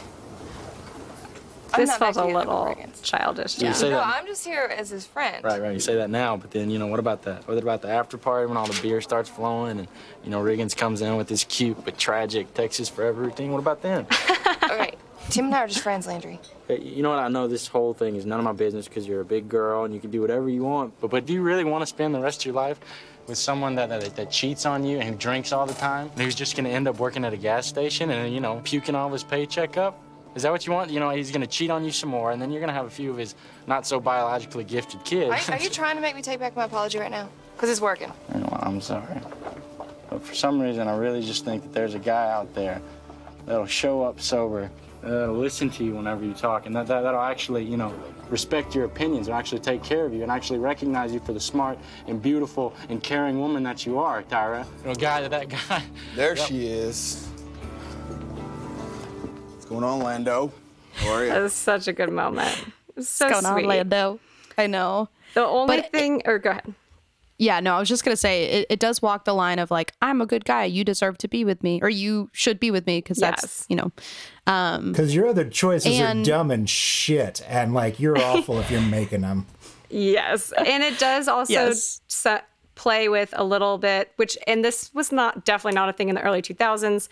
I'm 1.77 1.81
This 1.83 1.89
not 1.91 1.99
felt 1.99 2.17
a 2.17 2.21
together 2.27 2.39
little 2.39 2.65
Riggins. 2.65 3.01
childish. 3.03 3.55
to 3.55 3.65
You 3.67 3.73
say 3.73 3.89
No, 3.89 3.97
that. 3.97 4.15
I'm 4.17 4.25
just 4.25 4.45
here 4.45 4.63
as 4.75 4.89
his 4.89 5.05
friend. 5.05 5.43
Right, 5.43 5.61
right. 5.61 5.73
You 5.73 5.79
say 5.79 5.95
that 5.95 6.09
now, 6.09 6.35
but 6.37 6.51
then 6.51 6.69
you 6.69 6.79
know 6.79 6.87
what 6.87 6.99
about 6.99 7.23
that? 7.23 7.47
What 7.47 7.57
about 7.57 7.81
the 7.81 7.89
after 7.89 8.17
party 8.17 8.47
when 8.47 8.57
all 8.57 8.65
the 8.67 8.79
beer 8.81 9.01
starts 9.01 9.29
flowing 9.29 9.79
and 9.79 9.87
you 10.23 10.29
know 10.29 10.41
Riggins 10.41 10.75
comes 10.75 11.01
in 11.01 11.15
with 11.17 11.29
his 11.29 11.43
cute 11.43 11.83
but 11.85 11.97
tragic 11.97 12.53
Texas 12.53 12.89
Forever 12.89 13.21
routine? 13.21 13.51
What 13.51 13.59
about 13.59 13.81
then? 13.81 14.05
Okay, 14.63 14.93
Tim 15.29 15.45
and 15.45 15.55
I 15.55 15.59
are 15.63 15.67
just 15.67 15.81
friends, 15.81 16.07
Landry. 16.07 16.39
Hey, 16.67 16.81
you 16.81 17.03
know 17.03 17.09
what? 17.09 17.19
I 17.19 17.27
know 17.27 17.47
this 17.47 17.67
whole 17.67 17.93
thing 17.93 18.15
is 18.15 18.25
none 18.25 18.39
of 18.39 18.45
my 18.45 18.51
business 18.53 18.87
because 18.87 19.07
you're 19.07 19.21
a 19.21 19.25
big 19.25 19.47
girl 19.49 19.83
and 19.85 19.93
you 19.93 19.99
can 19.99 20.09
do 20.11 20.21
whatever 20.21 20.49
you 20.49 20.63
want. 20.63 20.99
But 21.01 21.11
but 21.11 21.25
do 21.25 21.33
you 21.33 21.41
really 21.41 21.63
want 21.63 21.81
to 21.81 21.85
spend 21.87 22.13
the 22.15 22.19
rest 22.19 22.41
of 22.41 22.45
your 22.47 22.55
life 22.55 22.79
with 23.27 23.37
someone 23.37 23.75
that, 23.75 23.89
that 23.89 24.15
that 24.15 24.31
cheats 24.31 24.65
on 24.65 24.85
you 24.85 24.97
and 24.99 25.09
who 25.09 25.15
drinks 25.15 25.51
all 25.51 25.65
the 25.65 25.73
time 25.73 26.09
and 26.13 26.21
who's 26.21 26.33
just 26.35 26.55
gonna 26.55 26.69
end 26.69 26.87
up 26.87 26.97
working 26.99 27.25
at 27.25 27.33
a 27.33 27.37
gas 27.37 27.67
station 27.67 28.09
and 28.09 28.33
you 28.33 28.39
know 28.39 28.61
puking 28.63 28.95
all 28.95 29.07
of 29.07 29.11
his 29.13 29.23
paycheck 29.23 29.75
up? 29.77 30.01
Is 30.37 30.43
that 30.43 30.51
what 30.51 30.67
you 30.67 30.71
want? 30.71 30.91
You 30.91 30.99
know, 30.99 31.09
he's 31.09 31.31
gonna 31.31 31.47
cheat 31.47 31.71
on 31.71 31.83
you 31.83 31.89
some 31.89 32.11
more, 32.11 32.31
and 32.31 32.39
then 32.39 32.51
you're 32.51 32.59
gonna 32.59 32.71
have 32.71 32.85
a 32.85 32.91
few 32.91 33.09
of 33.09 33.17
his 33.17 33.33
not 33.65 33.87
so 33.87 33.99
biologically 33.99 34.63
gifted 34.63 35.03
kids. 35.03 35.49
Are, 35.49 35.53
are 35.53 35.59
you 35.59 35.67
trying 35.67 35.95
to 35.95 36.01
make 36.01 36.15
me 36.15 36.21
take 36.21 36.39
back 36.39 36.55
my 36.55 36.65
apology 36.65 36.99
right 36.99 37.09
now? 37.09 37.27
Because 37.55 37.71
it's 37.71 37.81
working. 37.81 38.13
You 38.35 38.41
know, 38.41 38.59
I'm 38.61 38.79
sorry. 38.79 39.19
But 40.11 40.23
for 40.23 40.35
some 40.35 40.61
reason, 40.61 40.87
I 40.87 40.95
really 40.95 41.23
just 41.23 41.43
think 41.43 41.63
that 41.63 41.73
there's 41.73 41.95
a 41.95 41.99
guy 41.99 42.31
out 42.31 42.53
there 42.53 42.79
that'll 43.47 43.65
show 43.65 44.03
up 44.03 44.21
sober, 44.21 44.69
that'll 45.01 45.33
listen 45.33 45.71
to 45.71 45.83
you 45.83 45.95
whenever 45.95 46.23
you 46.23 46.35
talk, 46.35 46.67
and 46.67 46.75
that, 46.75 46.85
that, 46.85 47.01
that'll 47.01 47.19
actually, 47.19 47.63
you 47.63 47.77
know, 47.77 47.91
respect 48.29 48.75
your 48.75 48.85
opinions 48.85 49.27
and 49.27 49.35
actually 49.35 49.61
take 49.61 49.81
care 49.81 50.05
of 50.05 50.13
you 50.13 50.21
and 50.21 50.31
actually 50.31 50.59
recognize 50.59 51.11
you 51.11 51.19
for 51.19 51.33
the 51.33 51.39
smart 51.39 51.79
and 52.05 52.21
beautiful 52.21 52.75
and 52.89 53.01
caring 53.01 53.39
woman 53.39 53.63
that 53.63 53.87
you 53.87 53.97
are, 53.97 54.21
Tyra. 54.21 54.67
You 54.81 54.89
know, 54.89 54.93
guy 54.93 55.27
that 55.27 55.31
that 55.31 55.49
guy. 55.49 55.83
There 56.15 56.35
she 56.35 56.67
is. 56.67 57.26
What's 59.67 59.81
going 59.81 59.83
on, 59.83 59.99
Lando? 59.99 60.53
How 60.93 61.11
are 61.11 61.23
you? 61.25 61.29
That 61.29 61.41
was 61.41 61.51
such 61.51 61.89
a 61.89 61.93
good 61.93 62.09
moment. 62.09 62.55
It 62.95 63.03
so 63.03 63.27
What's 63.27 63.41
going 63.41 63.53
sweet. 63.53 63.63
on, 63.65 63.69
Lando? 63.69 64.19
I 64.57 64.65
know. 64.67 65.09
The 65.33 65.43
only 65.43 65.81
But- 65.81 65.91
thing, 65.91 66.21
or 66.23 66.39
go 66.39 66.51
ahead. 66.51 66.73
Yeah, 67.37 67.59
no, 67.59 67.75
I 67.75 67.79
was 67.79 67.89
just 67.89 68.05
gonna 68.05 68.15
say 68.15 68.45
it, 68.45 68.67
it 68.69 68.79
does 68.79 69.01
walk 69.01 69.25
the 69.25 69.33
line 69.33 69.59
of 69.59 69.69
like, 69.69 69.91
I'm 70.01 70.21
a 70.21 70.25
good 70.25 70.45
guy, 70.45 70.63
you 70.63 70.85
deserve 70.85 71.17
to 71.17 71.27
be 71.27 71.43
with 71.43 71.63
me, 71.63 71.81
or 71.83 71.89
you 71.89 72.29
should 72.31 72.61
be 72.61 72.71
with 72.71 72.87
me, 72.87 72.99
because 72.99 73.17
that's 73.17 73.65
you 73.67 73.75
know. 73.75 73.91
Um 74.47 74.93
Because 74.93 75.13
your 75.13 75.27
other 75.27 75.43
choices 75.43 75.99
And- 75.99 76.21
are 76.21 76.23
dumb 76.31 76.49
and 76.49 76.69
shit, 76.69 77.43
and 77.45 77.73
like 77.73 77.99
you're 77.99 78.17
awful 78.17 78.59
if 78.59 78.71
you're 78.71 78.79
making 78.79 79.21
them. 79.21 79.47
Yes, 79.89 80.53
and 80.57 80.81
it 80.83 80.97
does 80.97 81.27
also 81.27 81.51
Yes. 81.53 82.01
se- 82.07 82.41
play 82.77 83.09
with 83.09 83.33
a 83.35 83.43
little 83.43 83.77
bit, 83.79 84.13
which 84.17 84.37
and 84.45 84.63
this 84.63 84.93
was 84.93 85.11
not 85.11 85.43
definitely 85.43 85.75
not 85.75 85.89
a 85.89 85.93
thing 85.93 86.09
in 86.09 86.15
the 86.15 86.21
early 86.21 86.41
2000s. 86.41 87.09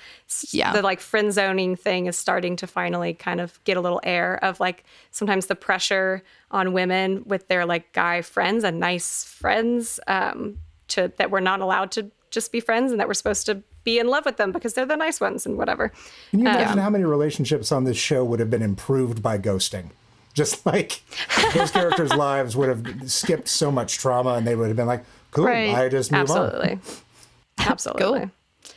Yeah. 0.51 0.71
the 0.71 0.81
like 0.81 1.01
friend 1.01 1.33
zoning 1.33 1.75
thing 1.75 2.05
is 2.05 2.15
starting 2.15 2.55
to 2.57 2.67
finally 2.67 3.13
kind 3.15 3.41
of 3.41 3.61
get 3.63 3.75
a 3.75 3.81
little 3.81 3.99
air 4.03 4.39
of 4.43 4.59
like 4.59 4.85
sometimes 5.11 5.47
the 5.47 5.55
pressure 5.55 6.23
on 6.51 6.71
women 6.71 7.23
with 7.25 7.47
their 7.47 7.65
like 7.65 7.91
guy 7.93 8.21
friends 8.21 8.63
and 8.63 8.79
nice 8.79 9.23
friends 9.23 9.99
um, 10.07 10.59
to 10.89 11.11
that 11.17 11.31
we're 11.31 11.39
not 11.39 11.61
allowed 11.61 11.91
to 11.91 12.11
just 12.29 12.51
be 12.51 12.59
friends 12.59 12.91
and 12.91 12.99
that 12.99 13.07
we're 13.07 13.15
supposed 13.15 13.47
to 13.47 13.63
be 13.83 13.97
in 13.97 14.07
love 14.07 14.25
with 14.25 14.37
them 14.37 14.51
because 14.51 14.73
they're 14.73 14.85
the 14.85 14.95
nice 14.95 15.19
ones 15.19 15.45
and 15.45 15.57
whatever. 15.57 15.89
Can 16.29 16.41
you 16.41 16.47
imagine 16.47 16.77
how 16.77 16.89
many 16.89 17.05
relationships 17.05 17.71
on 17.71 17.85
this 17.85 17.97
show 17.97 18.23
would 18.23 18.39
have 18.39 18.49
been 18.49 18.61
improved 18.61 19.23
by 19.23 19.37
ghosting? 19.39 19.91
Just 20.33 20.65
like 20.65 21.01
those 21.53 21.71
characters' 21.71 22.13
lives 22.13 22.55
would 22.55 22.69
have 22.69 23.09
skipped 23.09 23.47
so 23.47 23.71
much 23.71 23.97
trauma, 23.97 24.33
and 24.33 24.45
they 24.45 24.55
would 24.55 24.67
have 24.67 24.75
been 24.75 24.85
like, 24.85 25.05
"Cool, 25.35 25.45
Right. 25.45 25.73
I 25.75 25.89
just 25.89 26.11
move 26.11 26.29
on." 26.31 26.37
Absolutely, 26.37 26.79
absolutely. 27.59 28.29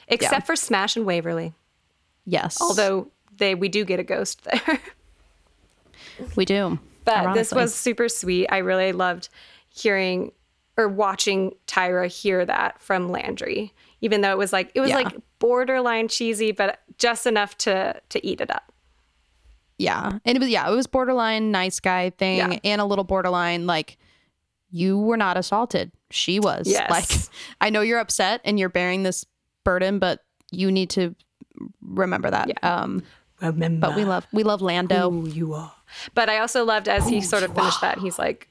Except 0.09 0.47
for 0.47 0.56
Smash 0.56 0.97
and 0.97 1.05
Waverly. 1.06 1.55
Yes. 2.24 2.59
although 2.60 3.09
they 3.39 3.55
we 3.55 3.68
do 3.70 3.85
get 3.86 3.98
a 3.98 4.05
ghost 4.05 4.43
there 4.44 4.80
we 6.36 6.44
do. 6.44 6.78
but 7.05 7.32
this 7.35 7.52
ironically. 7.52 7.56
was 7.62 7.74
super 7.74 8.09
sweet 8.09 8.47
i 8.51 8.59
really 8.59 8.93
loved 8.93 9.28
hearing 9.70 10.32
or 10.76 10.89
watching 10.89 11.55
tyra 11.66 12.06
hear 12.06 12.44
that 12.44 12.80
from 12.82 13.09
landry 13.10 13.72
even 14.02 14.20
though 14.20 14.30
it 14.32 14.36
was 14.39 14.52
like 14.52 14.70
it 14.74 14.80
was 14.80 14.90
Yeah. 14.90 14.97
like 14.97 15.16
borderline 15.39 16.09
cheesy 16.09 16.52
but 16.52 16.80
just 16.98 17.26
enough 17.26 17.56
to 17.59 17.98
to 18.10 18.26
eat 18.26 18.40
it 18.43 18.51
up 18.51 18.72
Yeah. 19.78 20.18
And 20.24 20.36
it 20.36 20.40
was 20.40 20.51
yeah, 20.51 20.68
it 20.70 20.74
was 20.74 20.86
borderline 20.89 21.51
nice 21.52 21.78
guy 21.80 22.10
thing 22.10 22.39
Yeah. 22.39 22.59
and 22.64 22.80
a 22.80 22.85
little 22.85 23.05
borderline 23.05 23.66
like 23.66 23.97
you 24.70 24.98
were 24.98 25.16
not 25.16 25.36
assaulted. 25.39 25.93
She 26.10 26.40
was. 26.40 26.66
Yes. 26.66 26.90
Like, 26.90 27.10
I 27.60 27.70
know 27.70 27.80
you're 27.80 27.98
upset 27.98 28.40
and 28.44 28.59
you're 28.59 28.68
bearing 28.68 29.02
this 29.02 29.24
burden, 29.64 29.98
but 29.98 30.24
you 30.51 30.70
need 30.72 30.90
to 30.90 31.14
remember 31.82 32.30
that. 32.30 32.62
Um, 32.64 33.02
Remember. 33.40 33.86
but 33.89 33.97
we 33.97 34.05
love 34.05 34.26
we 34.32 34.43
love 34.43 34.60
Lando. 34.62 35.10
who 35.10 35.28
you 35.28 35.55
are. 35.55 35.72
But 36.14 36.28
I 36.28 36.39
also 36.39 36.64
loved 36.64 36.89
as 36.89 37.09
he 37.09 37.20
sort 37.20 37.43
of 37.44 37.55
finished 37.55 37.80
that, 37.82 37.98
he's 37.98 38.18
like, 38.18 38.48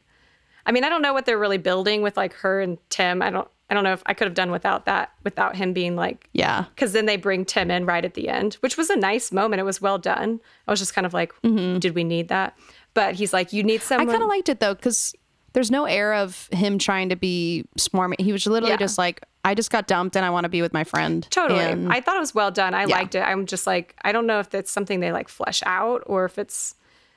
I 0.65 0.71
mean, 0.71 0.84
I 0.84 0.89
don't 0.89 1.01
know 1.01 1.13
what 1.13 1.25
they're 1.25 1.38
really 1.38 1.57
building 1.57 2.01
with 2.01 2.15
like 2.15 2.34
her 2.35 2.61
and 2.61 2.77
Tim. 2.89 3.21
I 3.21 3.29
don't, 3.29 3.47
I 3.69 3.73
don't 3.73 3.84
know 3.84 3.91
if 3.93 4.01
I 4.05 4.13
could 4.13 4.27
have 4.27 4.34
done 4.34 4.49
without 4.49 4.85
that, 4.85 5.11
without 5.25 5.55
him 5.57 5.73
being 5.73 5.95
like, 5.97 6.29
Yeah. 6.34 6.65
because 6.73 6.93
then 6.93 7.05
they 7.05 7.17
bring 7.17 7.43
Tim 7.43 7.69
in 7.69 7.85
right 7.85 8.05
at 8.05 8.13
the 8.13 8.29
end, 8.29 8.53
which 8.55 8.77
was 8.77 8.89
a 8.89 8.95
nice 8.95 9.31
moment. 9.31 9.59
It 9.59 9.63
was 9.63 9.81
well 9.81 9.97
done. 9.97 10.39
I 10.67 10.71
was 10.71 10.79
just 10.79 10.93
kind 10.93 11.05
of 11.05 11.13
like, 11.13 11.34
did 11.41 11.93
we 11.93 12.03
need 12.05 12.29
that? 12.29 12.57
But 12.93 13.15
he's 13.15 13.34
like, 13.34 13.51
you 13.51 13.63
need 13.63 13.81
Mm-hmm. 13.81 14.01
I 14.01 14.05
kind 14.05 14.23
of 14.23 14.29
liked 14.29 14.47
it 14.49 14.59
though, 14.61 14.73
because 14.73 15.13
there's 15.53 15.72
no 15.72 15.86
air 15.86 16.14
of 16.14 16.48
him 16.52 16.78
trying 16.78 17.10
to 17.10 17.15
be 17.15 17.65
smarmy. 17.80 18.19
He 18.19 18.32
was 18.32 18.45
literally 18.45 18.72
Yeah. 18.74 18.78
just 18.78 18.98
like, 18.98 19.24
I 19.44 19.56
just 19.56 19.72
got 19.72 19.88
dumped 19.88 20.15
and 20.15 20.26
I 20.26 20.30
want 20.30 20.44
to 20.44 20.49
be 20.49 20.61
with 20.61 20.74
my 20.74 20.84
friend. 20.84 21.26
Totally. 21.30 21.64
And 21.64 21.91
I 21.91 22.02
thought 22.02 22.18
it 22.18 22.19
was 22.19 22.36
well 22.36 22.52
done. 22.52 22.74
I 22.74 22.82
Yeah. 22.82 22.95
liked 22.98 23.15
it. 23.15 23.22
I'm 23.22 23.45
just 23.45 23.65
like, 23.65 23.95
I 24.03 24.11
don't 24.11 24.28
know 24.28 24.40
if 24.40 24.49
that's 24.49 24.69
something 24.72 24.99
they 24.99 25.11
like 25.11 25.30
flesh 25.30 25.64
out 25.65 26.03
or 26.06 26.26
if 26.26 26.38
it's 26.38 26.76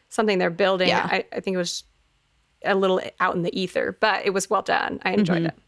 something 0.09 0.39
they're 0.39 0.49
building. 0.51 0.89
Yeah. 0.89 1.07
I, 1.11 1.25
I 1.33 1.41
think 1.41 1.55
it 1.55 1.59
was 1.59 1.85
a 2.65 2.75
little 2.75 3.01
out 3.21 3.35
in 3.35 3.43
the 3.43 3.59
ether, 3.59 3.97
but 4.01 4.25
it 4.25 4.31
was 4.31 4.49
well 4.49 4.63
done. 4.63 5.01
I 5.05 5.13
enjoyed 5.13 5.43
Mhm. 5.43 5.49
it. 5.49 5.59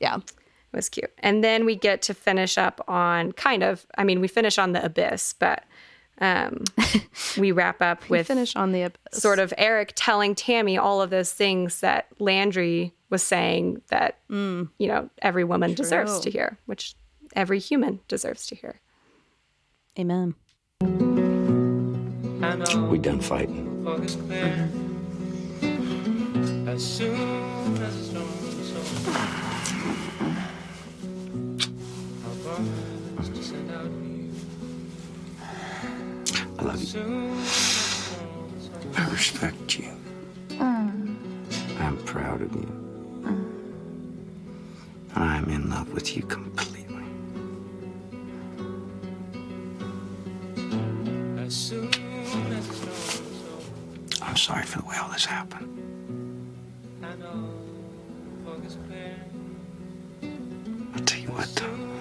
yeah. 0.00 0.16
It 0.16 0.76
was 0.76 0.88
cute. 0.88 1.12
And 1.20 1.42
then 1.42 1.64
we 1.64 1.74
get 1.76 2.02
to 2.02 2.14
finish 2.14 2.58
up 2.58 2.82
on 2.88 3.32
kind 3.32 3.62
of, 3.62 3.86
I 3.96 4.04
mean, 4.04 4.20
we 4.20 4.28
finish 4.28 4.58
on 4.58 4.72
the 4.72 4.84
abyss, 4.84 5.32
but 5.38 5.64
um, 6.20 6.64
we 7.38 7.52
wrap 7.52 7.82
up 7.82 8.08
with 8.08 8.26
finish 8.26 8.56
on 8.56 8.72
the 8.72 8.82
abyss. 8.82 9.22
sort 9.22 9.38
of 9.38 9.52
Eric 9.58 9.92
telling 9.94 10.34
Tami 10.34 10.78
all 10.80 11.02
of 11.02 11.10
those 11.10 11.32
things 11.32 11.80
that 11.80 12.06
Landry 12.18 12.94
was 13.10 13.22
saying 13.22 13.82
that, 13.88 14.18
you 14.78 14.88
know, 14.88 15.10
every 15.22 15.44
woman 15.44 15.74
deserves 15.74 16.18
to 16.20 16.30
hear, 16.30 16.58
which 16.66 16.94
every 17.34 17.58
human 17.58 18.00
deserves 18.08 18.46
to 18.46 18.54
hear. 18.54 18.80
Amen. 19.98 20.34
We 22.90 22.98
done 22.98 23.20
fighting. 23.20 23.84
fog 23.84 24.04
is 24.04 24.16
clear. 24.16 24.68
As 26.66 26.84
soon 26.84 27.76
as 27.82 27.96
the 27.96 28.04
storm 28.04 28.28
is 28.60 28.72
I 36.58 36.62
love 36.62 36.82
you. 36.94 37.30
I 38.96 39.10
respect 39.10 39.78
you. 39.78 39.90
I'm 40.58 41.96
proud 42.04 42.42
of 42.42 42.54
you. 42.54 42.72
I'm 45.14 45.48
in 45.50 45.70
love 45.70 45.92
with 45.92 46.16
you 46.16 46.22
completely. 46.22 47.04
I'm 54.22 54.36
sorry 54.36 54.64
for 54.64 54.78
the 54.80 54.84
way 54.86 54.96
all 54.96 55.10
this 55.10 55.24
happened. 55.24 55.72
I'll 60.94 61.04
tell 61.04 61.20
you 61.20 61.28
what, 61.28 61.54
though. 61.54 61.95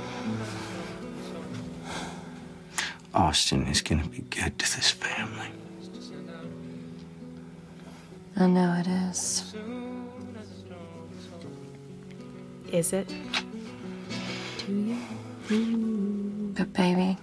Austin 3.15 3.65
is 3.67 3.81
gonna 3.81 4.05
be 4.07 4.19
good 4.23 4.59
to 4.59 4.75
this 4.75 4.91
family. 4.91 5.47
I 8.35 8.47
know 8.47 8.75
it 8.79 8.87
is. 8.87 9.55
Is 12.71 12.91
it? 12.91 13.07
To 14.57 14.71
you? 14.73 16.53
But 16.57 16.73
baby, 16.73 17.17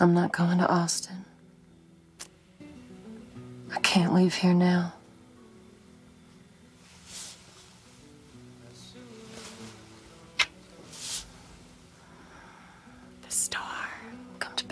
I'm 0.00 0.12
not 0.12 0.32
going 0.32 0.58
to 0.58 0.68
Austin. 0.68 1.24
I 3.72 3.78
can't 3.80 4.12
leave 4.12 4.34
here 4.34 4.54
now. 4.54 4.94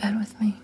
Bed 0.00 0.18
with 0.18 0.38
me. 0.40 0.54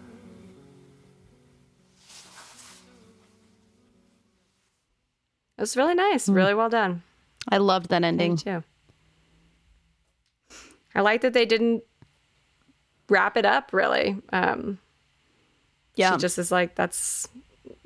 It 5.58 5.62
was 5.62 5.76
really 5.76 5.94
nice, 5.94 6.28
really 6.28 6.54
well 6.54 6.68
done. 6.68 7.02
I 7.48 7.58
loved 7.58 7.88
that 7.88 8.02
Me 8.02 8.08
ending. 8.08 8.36
too. 8.36 8.62
I 10.94 11.00
like 11.00 11.20
that 11.22 11.32
they 11.32 11.46
didn't 11.46 11.82
wrap 13.08 13.36
it 13.36 13.46
up 13.46 13.72
really. 13.72 14.16
Um, 14.32 14.78
Yeah. 15.94 16.12
She 16.12 16.18
just 16.18 16.38
is 16.38 16.50
like, 16.52 16.74
that's 16.74 17.26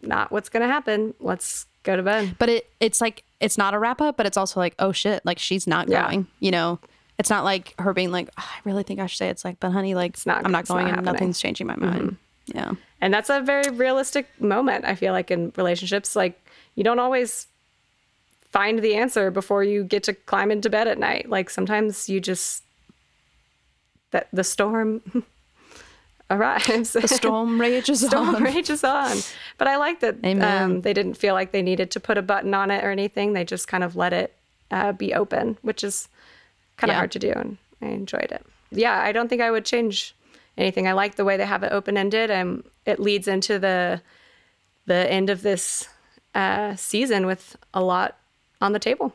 not 0.02 0.32
what's 0.32 0.48
going 0.48 0.62
to 0.62 0.66
happen. 0.72 1.14
Let's 1.20 1.66
go 1.84 1.96
to 1.96 2.02
bed. 2.02 2.36
But 2.38 2.48
it 2.48 2.70
it's 2.80 3.00
like 3.00 3.22
it's 3.38 3.56
not 3.56 3.72
a 3.74 3.78
wrap 3.78 4.00
up, 4.00 4.16
but 4.16 4.26
it's 4.26 4.36
also 4.36 4.58
like, 4.58 4.74
oh 4.80 4.90
shit, 4.92 5.24
like 5.24 5.38
she's 5.38 5.66
not 5.66 5.88
Yeah. 5.88 6.06
going. 6.06 6.26
You 6.40 6.50
know, 6.50 6.80
it's 7.20 7.30
not 7.30 7.44
like 7.44 7.74
her 7.78 7.92
being 7.92 8.10
like, 8.10 8.30
"Ah, 8.38 8.56
I 8.56 8.60
really 8.64 8.82
think 8.82 8.98
I 8.98 9.06
should 9.06 9.18
say. 9.18 9.28
It's 9.28 9.44
like, 9.44 9.60
but 9.60 9.70
honey, 9.70 9.94
like 9.94 10.16
not- 10.26 10.44
I'm 10.44 10.50
not 10.50 10.62
it's 10.62 10.70
not 10.70 10.74
going, 10.76 10.86
and 10.86 10.96
happening. 10.96 11.12
nothing's 11.12 11.38
changing 11.38 11.66
my 11.66 11.76
mind. 11.76 12.16
Yeah. 12.46 12.72
And 13.00 13.14
that's 13.14 13.30
a 13.30 13.40
very 13.40 13.70
realistic 13.70 14.26
moment, 14.40 14.84
I 14.86 14.94
feel 14.94 15.12
like, 15.12 15.30
in 15.30 15.52
relationships. 15.56 16.16
Like, 16.16 16.40
you 16.74 16.82
don't 16.82 16.98
always 16.98 17.46
find 18.50 18.80
the 18.80 18.94
answer 18.96 19.30
before 19.30 19.62
you 19.62 19.84
get 19.84 20.02
to 20.04 20.14
climb 20.14 20.50
into 20.50 20.68
bed 20.70 20.88
at 20.88 20.98
night. 20.98 21.28
Like, 21.28 21.50
sometimes 21.50 22.08
you 22.08 22.20
just, 22.20 22.64
that 24.10 24.26
the 24.32 24.42
storm 24.42 25.02
arrives. 26.30 26.92
The 26.94 27.06
storm 27.06 27.60
rages 27.66 28.06
storm 28.06 28.34
on. 28.36 28.42
rages 28.42 28.82
on. 28.82 29.18
But 29.58 29.68
I 29.68 29.76
like 29.76 30.00
that 30.00 30.16
um, 30.42 30.80
they 30.80 30.92
didn't 30.92 31.14
feel 31.14 31.34
like 31.34 31.52
they 31.52 31.62
needed 31.62 31.90
to 31.92 32.00
put 32.00 32.18
a 32.18 32.22
button 32.22 32.54
on 32.54 32.70
it 32.70 32.82
or 32.82 32.90
anything. 32.90 33.32
They 33.34 33.44
just 33.44 33.68
kind 33.68 33.84
of 33.84 33.94
let 33.94 34.12
it 34.12 34.34
uh, 34.70 34.92
be 34.92 35.14
open, 35.14 35.58
which 35.62 35.84
is 35.84 36.08
kind 36.80 36.90
of 36.90 36.94
Yeah. 36.94 36.98
hard 36.98 37.12
to 37.12 37.18
do. 37.18 37.32
And 37.32 37.56
I 37.82 37.86
enjoyed 37.86 38.30
it. 38.32 38.44
Yeah, 38.70 39.00
I 39.02 39.12
don't 39.12 39.28
think 39.28 39.42
I 39.42 39.50
would 39.50 39.64
change 39.64 40.14
anything. 40.56 40.86
I 40.88 40.92
like 40.92 41.14
the 41.16 41.24
way 41.24 41.36
they 41.36 41.46
have 41.46 41.62
it 41.62 41.72
open 41.72 41.96
ended, 41.96 42.30
and 42.30 42.62
it 42.86 42.98
leads 42.98 43.28
into 43.28 43.58
the 43.58 44.00
the 44.86 45.10
end 45.12 45.30
of 45.30 45.42
this 45.42 45.88
uh, 46.34 46.74
season 46.76 47.26
with 47.26 47.56
a 47.74 47.82
lot 47.82 48.16
on 48.60 48.72
the 48.72 48.78
table. 48.78 49.12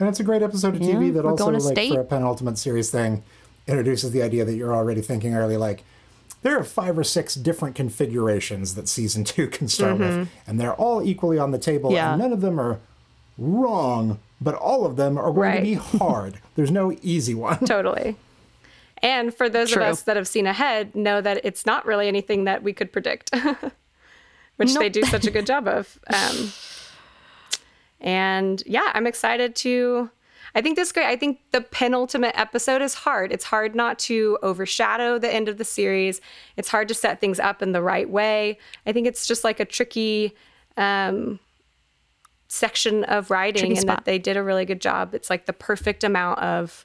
And 0.00 0.08
it's 0.08 0.20
a 0.20 0.24
great 0.24 0.42
episode 0.42 0.74
of 0.76 0.82
Yeah, 0.82 0.94
TV 0.96 1.12
that 1.14 1.24
we're 1.24 1.30
also, 1.30 1.50
like 1.50 1.62
state. 1.62 1.92
for 1.94 2.00
a 2.00 2.04
penultimate 2.04 2.58
series 2.58 2.90
thing, 2.90 3.22
introduces 3.66 4.10
the 4.10 4.22
idea 4.22 4.44
that 4.44 4.54
you're 4.54 4.74
already 4.74 5.00
thinking 5.00 5.34
early, 5.34 5.56
like 5.56 5.84
there 6.42 6.58
are 6.58 6.64
five 6.64 6.98
or 6.98 7.04
six 7.04 7.34
different 7.36 7.74
configurations 7.74 8.74
that 8.74 8.86
season 8.88 9.24
two 9.24 9.46
can 9.46 9.68
start 9.68 9.96
Mhm. 9.96 9.98
with, 10.18 10.28
and 10.46 10.60
they're 10.60 10.74
all 10.74 11.02
equally 11.02 11.38
on 11.38 11.52
the 11.52 11.58
table, 11.58 11.92
Yeah. 11.92 12.12
and 12.12 12.20
none 12.22 12.32
of 12.32 12.40
them 12.42 12.58
are 12.60 12.80
wrong, 13.38 14.18
but 14.40 14.54
all 14.54 14.84
of 14.84 14.96
them 14.96 15.18
are 15.18 15.32
going 15.32 15.56
to 15.56 15.62
be 15.62 15.74
hard. 15.98 16.38
There's 16.56 16.70
no 16.70 16.96
easy 17.02 17.34
one. 17.34 17.58
totally. 17.66 18.16
And 18.98 19.34
for 19.34 19.48
those 19.48 19.70
True. 19.70 19.82
of 19.82 19.88
us 19.88 20.02
that 20.02 20.16
have 20.16 20.28
seen 20.28 20.46
ahead, 20.46 20.94
know 20.94 21.20
that 21.20 21.44
it's 21.44 21.66
not 21.66 21.84
really 21.84 22.08
anything 22.08 22.44
that 22.44 22.62
we 22.62 22.72
could 22.72 22.92
predict, 22.92 23.34
which 24.56 24.74
they 24.74 24.88
do 24.88 25.02
such 25.02 25.26
a 25.26 25.30
good 25.30 25.46
job 25.46 25.68
of. 25.68 25.98
Um, 26.12 26.52
and 28.00 28.62
yeah, 28.66 28.90
I'm 28.94 29.06
excited 29.06 29.54
to. 29.56 30.10
I 30.56 30.62
think 30.62 30.76
this 30.76 30.88
is 30.88 30.92
great. 30.92 31.06
I 31.06 31.16
think 31.16 31.40
the 31.50 31.60
penultimate 31.60 32.38
episode 32.38 32.80
is 32.80 32.94
hard. 32.94 33.32
It's 33.32 33.44
hard 33.44 33.74
not 33.74 33.98
to 34.00 34.38
overshadow 34.42 35.18
the 35.18 35.32
end 35.32 35.48
of 35.48 35.58
the 35.58 35.64
series. 35.64 36.20
It's 36.56 36.68
hard 36.68 36.86
to 36.88 36.94
set 36.94 37.20
things 37.20 37.40
up 37.40 37.60
in 37.60 37.72
the 37.72 37.82
right 37.82 38.08
way. 38.08 38.58
I 38.86 38.92
think 38.92 39.08
it's 39.08 39.26
just 39.26 39.42
like 39.42 39.58
a 39.58 39.64
tricky 39.64 40.32
um, 40.76 41.40
section 42.48 43.04
of 43.04 43.30
writing, 43.30 43.60
Tricky 43.60 43.72
and 43.74 43.80
spot. 43.80 43.96
that 43.98 44.04
they 44.04 44.18
did 44.18 44.36
a 44.36 44.42
really 44.42 44.64
good 44.64 44.80
job. 44.80 45.14
It's 45.14 45.30
like 45.30 45.46
the 45.46 45.52
perfect 45.52 46.04
amount 46.04 46.38
of 46.40 46.84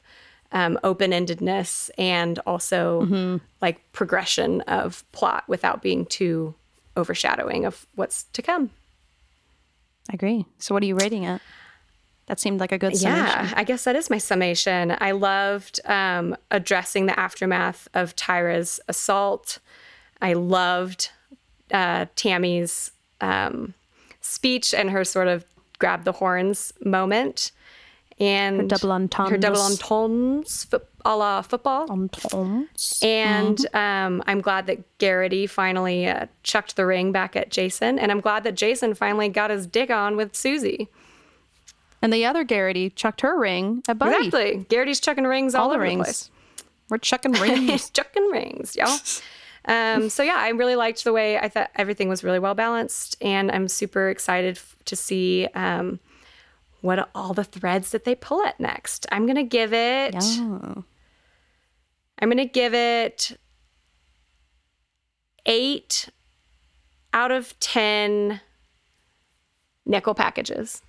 um, 0.52 0.80
open 0.84 1.12
endedness 1.12 1.90
and 1.98 2.40
also 2.48 3.02
Mm-hmm. 3.04 3.38
like 3.62 3.92
progression 3.92 4.62
of 4.62 5.04
plot 5.12 5.44
without 5.48 5.82
being 5.82 6.06
too 6.06 6.56
overshadowing 6.98 7.66
of 7.66 7.86
what's 7.96 8.24
to 8.34 8.42
come. 8.42 8.72
I 10.10 10.14
agree. 10.16 10.46
So 10.58 10.74
what 10.74 10.82
are 10.82 10.88
you 10.88 10.96
rating 10.96 11.24
it? 11.24 11.40
That 12.26 12.40
seemed 12.40 12.60
like 12.60 12.72
a 12.72 12.78
good 12.78 12.96
summation. 12.98 13.26
Yeah, 13.26 13.54
I 13.56 13.64
guess 13.64 13.84
that 13.86 13.96
is 13.96 14.10
my 14.10 14.18
summation. 14.18 14.96
I 15.00 15.12
loved 15.12 15.80
um, 15.86 16.36
addressing 16.52 17.06
the 17.08 17.20
aftermath 17.20 17.88
of 17.94 18.16
Tyra's 18.16 18.80
assault. 18.88 19.60
I 20.22 20.34
loved 20.34 21.10
uh, 21.72 22.06
Tammy's 22.16 22.92
um, 23.22 23.74
speech 24.30 24.74
and 24.74 24.90
her 24.92 25.04
sort 25.04 25.28
of 25.28 25.46
grab 25.80 26.04
the 26.04 26.12
horns 26.14 26.74
moment. 26.84 27.52
And 28.20 28.62
Her 28.62 28.68
double 28.68 28.92
entendres. 28.92 29.32
Her 29.32 29.38
double 29.38 29.62
entendres. 29.62 30.68
A 31.06 31.16
la 31.16 31.42
football. 31.42 31.88
And 33.02 33.66
um, 33.74 34.22
I'm 34.28 34.42
glad 34.42 34.68
that 34.68 34.98
Garrity 34.98 35.48
finally 35.48 36.06
uh, 36.06 36.26
chucked 36.44 36.76
the 36.76 36.86
ring 36.86 37.14
back 37.14 37.38
at 37.38 37.50
Jason. 37.50 37.98
And 37.98 38.12
I'm 38.12 38.20
glad 38.20 38.44
that 38.44 38.56
Jason 38.56 38.94
finally 38.94 39.30
got 39.30 39.50
his 39.52 39.66
dick 39.66 39.90
on 39.90 40.18
with 40.18 40.36
Susie. 40.36 40.90
And 42.02 42.12
the 42.12 42.26
other 42.26 42.44
Garrity 42.44 42.90
chucked 42.90 43.22
her 43.22 43.40
ring 43.40 43.84
at 43.88 43.98
Buddy. 43.98 44.28
Exactly. 44.28 44.66
Garrity's 44.68 45.00
chucking 45.00 45.24
rings 45.24 45.56
all, 45.56 45.64
All 45.64 45.70
the 45.70 45.76
over 45.76 45.84
rings. 45.84 46.00
the 46.00 46.04
place. 46.04 46.32
We're 46.90 46.98
chucking 46.98 47.34
rings. 47.34 47.90
chucking 47.94 48.26
rings, 48.26 48.76
y'all. 48.76 48.98
Um, 49.70 50.10
so 50.10 50.24
yeah, 50.24 50.36
I 50.38 50.50
really 50.50 50.76
liked 50.76 51.04
the 51.04 51.14
way 51.14 51.38
I 51.38 51.48
thought 51.48 51.70
everything 51.76 52.10
was 52.10 52.24
really 52.24 52.40
well 52.40 52.56
balanced, 52.56 53.16
and 53.22 53.52
I'm 53.52 53.68
super 53.68 54.10
excited 54.10 54.58
f- 54.58 54.76
to 54.86 54.96
see 54.96 55.48
um, 55.54 56.00
what 56.82 57.08
all 57.14 57.34
the 57.36 57.44
threads 57.44 57.92
that 57.92 58.04
they 58.04 58.16
pull 58.16 58.44
at 58.46 58.60
next. 58.60 59.06
I'm 59.12 59.28
gonna 59.28 59.44
give 59.44 59.72
it. 59.72 60.16
I'm 60.16 60.84
gonna 62.20 62.46
give 62.46 62.74
it 62.74 63.38
eight 65.46 66.10
out 67.14 67.32
of 67.32 67.58
ten 67.60 68.42
nickel 69.86 70.16
packages. 70.16 70.82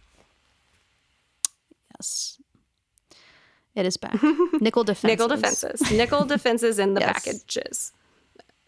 Yes. 1.99 2.39
It 3.75 3.85
is 3.87 3.97
back. 3.97 4.19
Nickel 4.61 4.85
defenses. 4.85 5.05
Nickel 5.05 5.29
defenses. 5.29 5.93
Nickel 5.93 6.25
defenses 6.25 6.79
in 6.79 6.95
the 6.95 7.01
Yes. 7.03 7.13
packages 7.13 7.93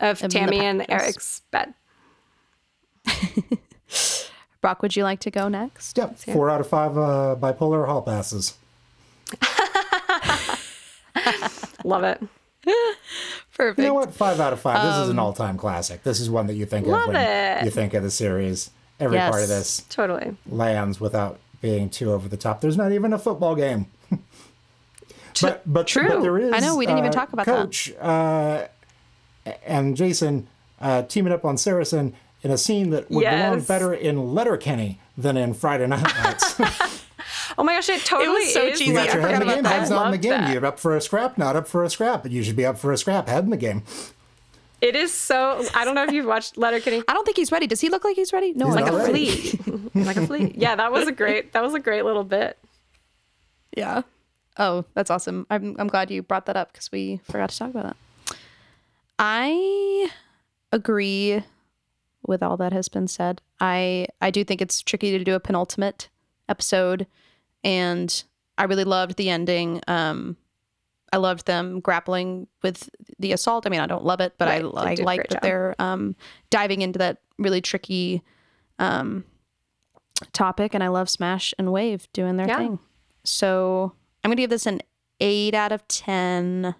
of 0.00 0.22
In 0.22 0.30
Tami 0.30 0.56
and. 0.60 0.84
Eric's 0.88 1.42
bed. 1.50 1.74
Brock, 4.60 4.80
would 4.82 4.94
you 4.94 5.02
like 5.04 5.20
to 5.20 5.30
go 5.30 5.48
next? 5.48 5.96
Yep. 5.98 6.18
Four 6.18 6.48
out 6.50 6.60
of 6.60 6.68
five 6.68 6.96
uh, 6.96 7.36
bipolar 7.38 7.86
hall 7.86 8.02
passes. 8.02 8.54
Love 11.84 12.04
it. 12.04 12.22
Perfect. 13.54 13.78
You 13.80 13.86
know 13.86 13.94
what? 13.94 14.14
Five 14.14 14.38
out 14.40 14.52
of 14.52 14.60
five. 14.60 14.82
This 14.82 14.96
is 15.02 15.08
an 15.08 15.18
Um, 15.18 15.24
all-time 15.26 15.56
classic. 15.56 16.02
This 16.04 16.20
is 16.20 16.30
one 16.30 16.46
that 16.46 16.54
you 16.54 16.64
think 16.64 16.86
Love 16.86 17.08
of 17.08 17.14
when 17.14 17.16
it. 17.16 17.64
you 17.64 17.70
think 17.70 17.92
of 17.94 18.02
the 18.02 18.10
series. 18.10 18.70
Every 19.00 19.18
part 19.18 19.42
of 19.42 19.48
this 19.48 19.84
Totally. 19.88 20.36
lands 20.48 21.00
without 21.00 21.40
being 21.60 21.90
too 21.90 22.12
over 22.12 22.28
the 22.28 22.36
top. 22.36 22.60
There's 22.60 22.76
not 22.76 22.92
even 22.92 23.12
a 23.12 23.18
football 23.18 23.56
game. 23.56 23.86
but 25.40 25.62
but 25.66 25.88
True. 25.88 26.08
but 26.08 26.20
there 26.22 26.38
is. 26.38 26.52
I 26.52 26.60
know, 26.60 26.76
we 26.76 26.86
didn't 26.86 26.98
even 26.98 27.10
uh, 27.10 27.12
talk 27.12 27.32
about 27.32 27.46
that. 27.46 27.56
Coach 27.64 27.92
uh, 28.00 28.68
and 29.66 29.96
Jason 29.96 30.48
uh, 30.80 31.02
teaming 31.02 31.32
up 31.32 31.44
on 31.44 31.56
Saracen 31.56 32.14
in 32.42 32.50
a 32.50 32.58
scene 32.58 32.90
that 32.90 33.10
would 33.10 33.20
belong 33.20 33.58
Yes. 33.58 33.66
better 33.68 33.94
in 33.94 34.34
Letterkenny 34.34 34.98
than 35.16 35.36
in 35.36 35.54
Friday 35.54 35.86
Night 35.86 36.02
Lights. 36.24 36.58
Oh 37.58 37.64
my 37.64 37.74
gosh, 37.74 37.90
it 37.90 38.02
totally 38.06 38.46
so 38.46 38.62
is. 38.68 38.78
cheesy. 38.78 38.90
You 38.92 38.96
got 38.96 39.12
your 39.12 39.20
head 39.20 39.42
in 39.42 39.46
the 39.46 39.54
game, 39.54 39.64
head's 39.64 39.90
not 39.90 40.06
in 40.06 40.12
the 40.12 40.18
game. 40.18 40.30
That. 40.32 40.52
You're 40.54 40.64
up 40.64 40.78
for 40.78 40.96
a 40.96 41.02
scrap, 41.02 41.36
not 41.36 41.54
up 41.54 41.68
for 41.68 41.84
a 41.84 41.90
scrap. 41.90 42.22
But 42.22 42.32
you 42.32 42.42
should 42.42 42.56
be 42.56 42.64
up 42.64 42.78
for 42.78 42.92
a 42.92 42.96
scrap. 42.96 43.28
Head 43.28 43.44
in 43.44 43.50
the 43.50 43.58
game. 43.58 43.82
It 44.80 44.96
is 44.96 45.12
so. 45.12 45.62
I 45.74 45.84
don't 45.84 45.94
know 45.94 46.02
if 46.04 46.12
you've 46.12 46.24
watched 46.24 46.56
Letterkenny. 46.56 47.02
I 47.06 47.12
don't 47.12 47.24
think 47.26 47.36
he's 47.36 47.52
ready. 47.52 47.66
Does 47.66 47.80
he 47.80 47.90
look 47.90 48.04
like 48.04 48.16
he's 48.16 48.32
ready? 48.32 48.54
No, 48.54 48.66
He's 48.66 48.74
like 48.76 48.90
a 48.90 48.96
ready. 48.96 49.28
Flea, 49.38 49.90
like 49.94 50.16
a 50.16 50.26
flea. 50.26 50.54
Yeah, 50.56 50.76
that 50.76 50.92
was 50.92 51.06
a 51.06 51.12
great. 51.12 51.52
That 51.52 51.62
was 51.62 51.74
a 51.74 51.78
great 51.80 52.06
little 52.06 52.24
bit. 52.24 52.58
Yeah. 53.76 54.02
Oh, 54.56 54.86
that's 54.94 55.10
awesome. 55.10 55.46
I'm 55.50 55.76
I'm 55.78 55.88
glad 55.88 56.10
you 56.10 56.22
brought 56.22 56.46
that 56.46 56.56
up 56.56 56.72
because 56.72 56.90
we 56.90 57.18
forgot 57.24 57.50
to 57.50 57.58
talk 57.58 57.70
about 57.70 57.84
that. 57.84 57.96
I 59.24 60.10
agree 60.72 61.44
with 62.26 62.42
all 62.42 62.56
that 62.56 62.72
has 62.72 62.88
been 62.88 63.06
said. 63.06 63.40
I 63.60 64.08
I 64.20 64.32
do 64.32 64.42
think 64.42 64.60
it's 64.60 64.82
tricky 64.82 65.16
to 65.16 65.22
do 65.22 65.34
a 65.36 65.40
penultimate 65.40 66.08
episode, 66.48 67.06
and 67.62 68.24
I 68.58 68.64
really 68.64 68.82
loved 68.82 69.16
the 69.16 69.30
ending. 69.30 69.80
Um, 69.86 70.36
I 71.12 71.18
loved 71.18 71.46
them 71.46 71.78
grappling 71.78 72.48
with 72.62 72.90
the 73.20 73.32
assault. 73.32 73.64
I 73.64 73.70
mean, 73.70 73.80
I 73.80 73.86
don't 73.86 74.04
love 74.04 74.20
it, 74.20 74.34
but 74.38 74.48
right. 74.48 74.64
I, 74.64 74.90
I 74.90 75.04
like 75.04 75.28
that 75.28 75.42
they're 75.42 75.76
um, 75.78 76.16
diving 76.50 76.82
into 76.82 76.98
that 76.98 77.18
really 77.38 77.60
tricky 77.60 78.22
um, 78.80 79.22
topic. 80.32 80.74
And 80.74 80.82
I 80.82 80.88
love 80.88 81.08
Smash 81.08 81.54
and 81.58 81.70
Wave 81.70 82.08
doing 82.12 82.38
their 82.38 82.48
yeah. 82.48 82.58
thing. 82.58 82.78
So 83.24 83.92
I'm 84.24 84.30
going 84.30 84.36
to 84.36 84.42
give 84.42 84.50
this 84.50 84.66
an 84.66 84.80
eight 85.20 85.54
out 85.54 85.70
of 85.70 85.86
10. 85.86 86.74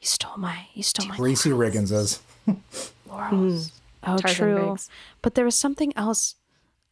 You 0.00 0.06
stole 0.06 0.36
my. 0.36 0.66
You 0.74 0.82
stole 0.82 1.06
my 1.08 1.16
Reese 1.16 1.44
Riggins 1.44 1.92
is. 1.92 2.20
laurels. 3.08 3.72
Oh, 4.06 4.16
Tarzan 4.16 4.36
true. 4.36 4.68
Riggs. 4.70 4.88
But 5.22 5.34
there 5.34 5.44
was 5.44 5.56
something 5.58 5.92
else. 5.96 6.36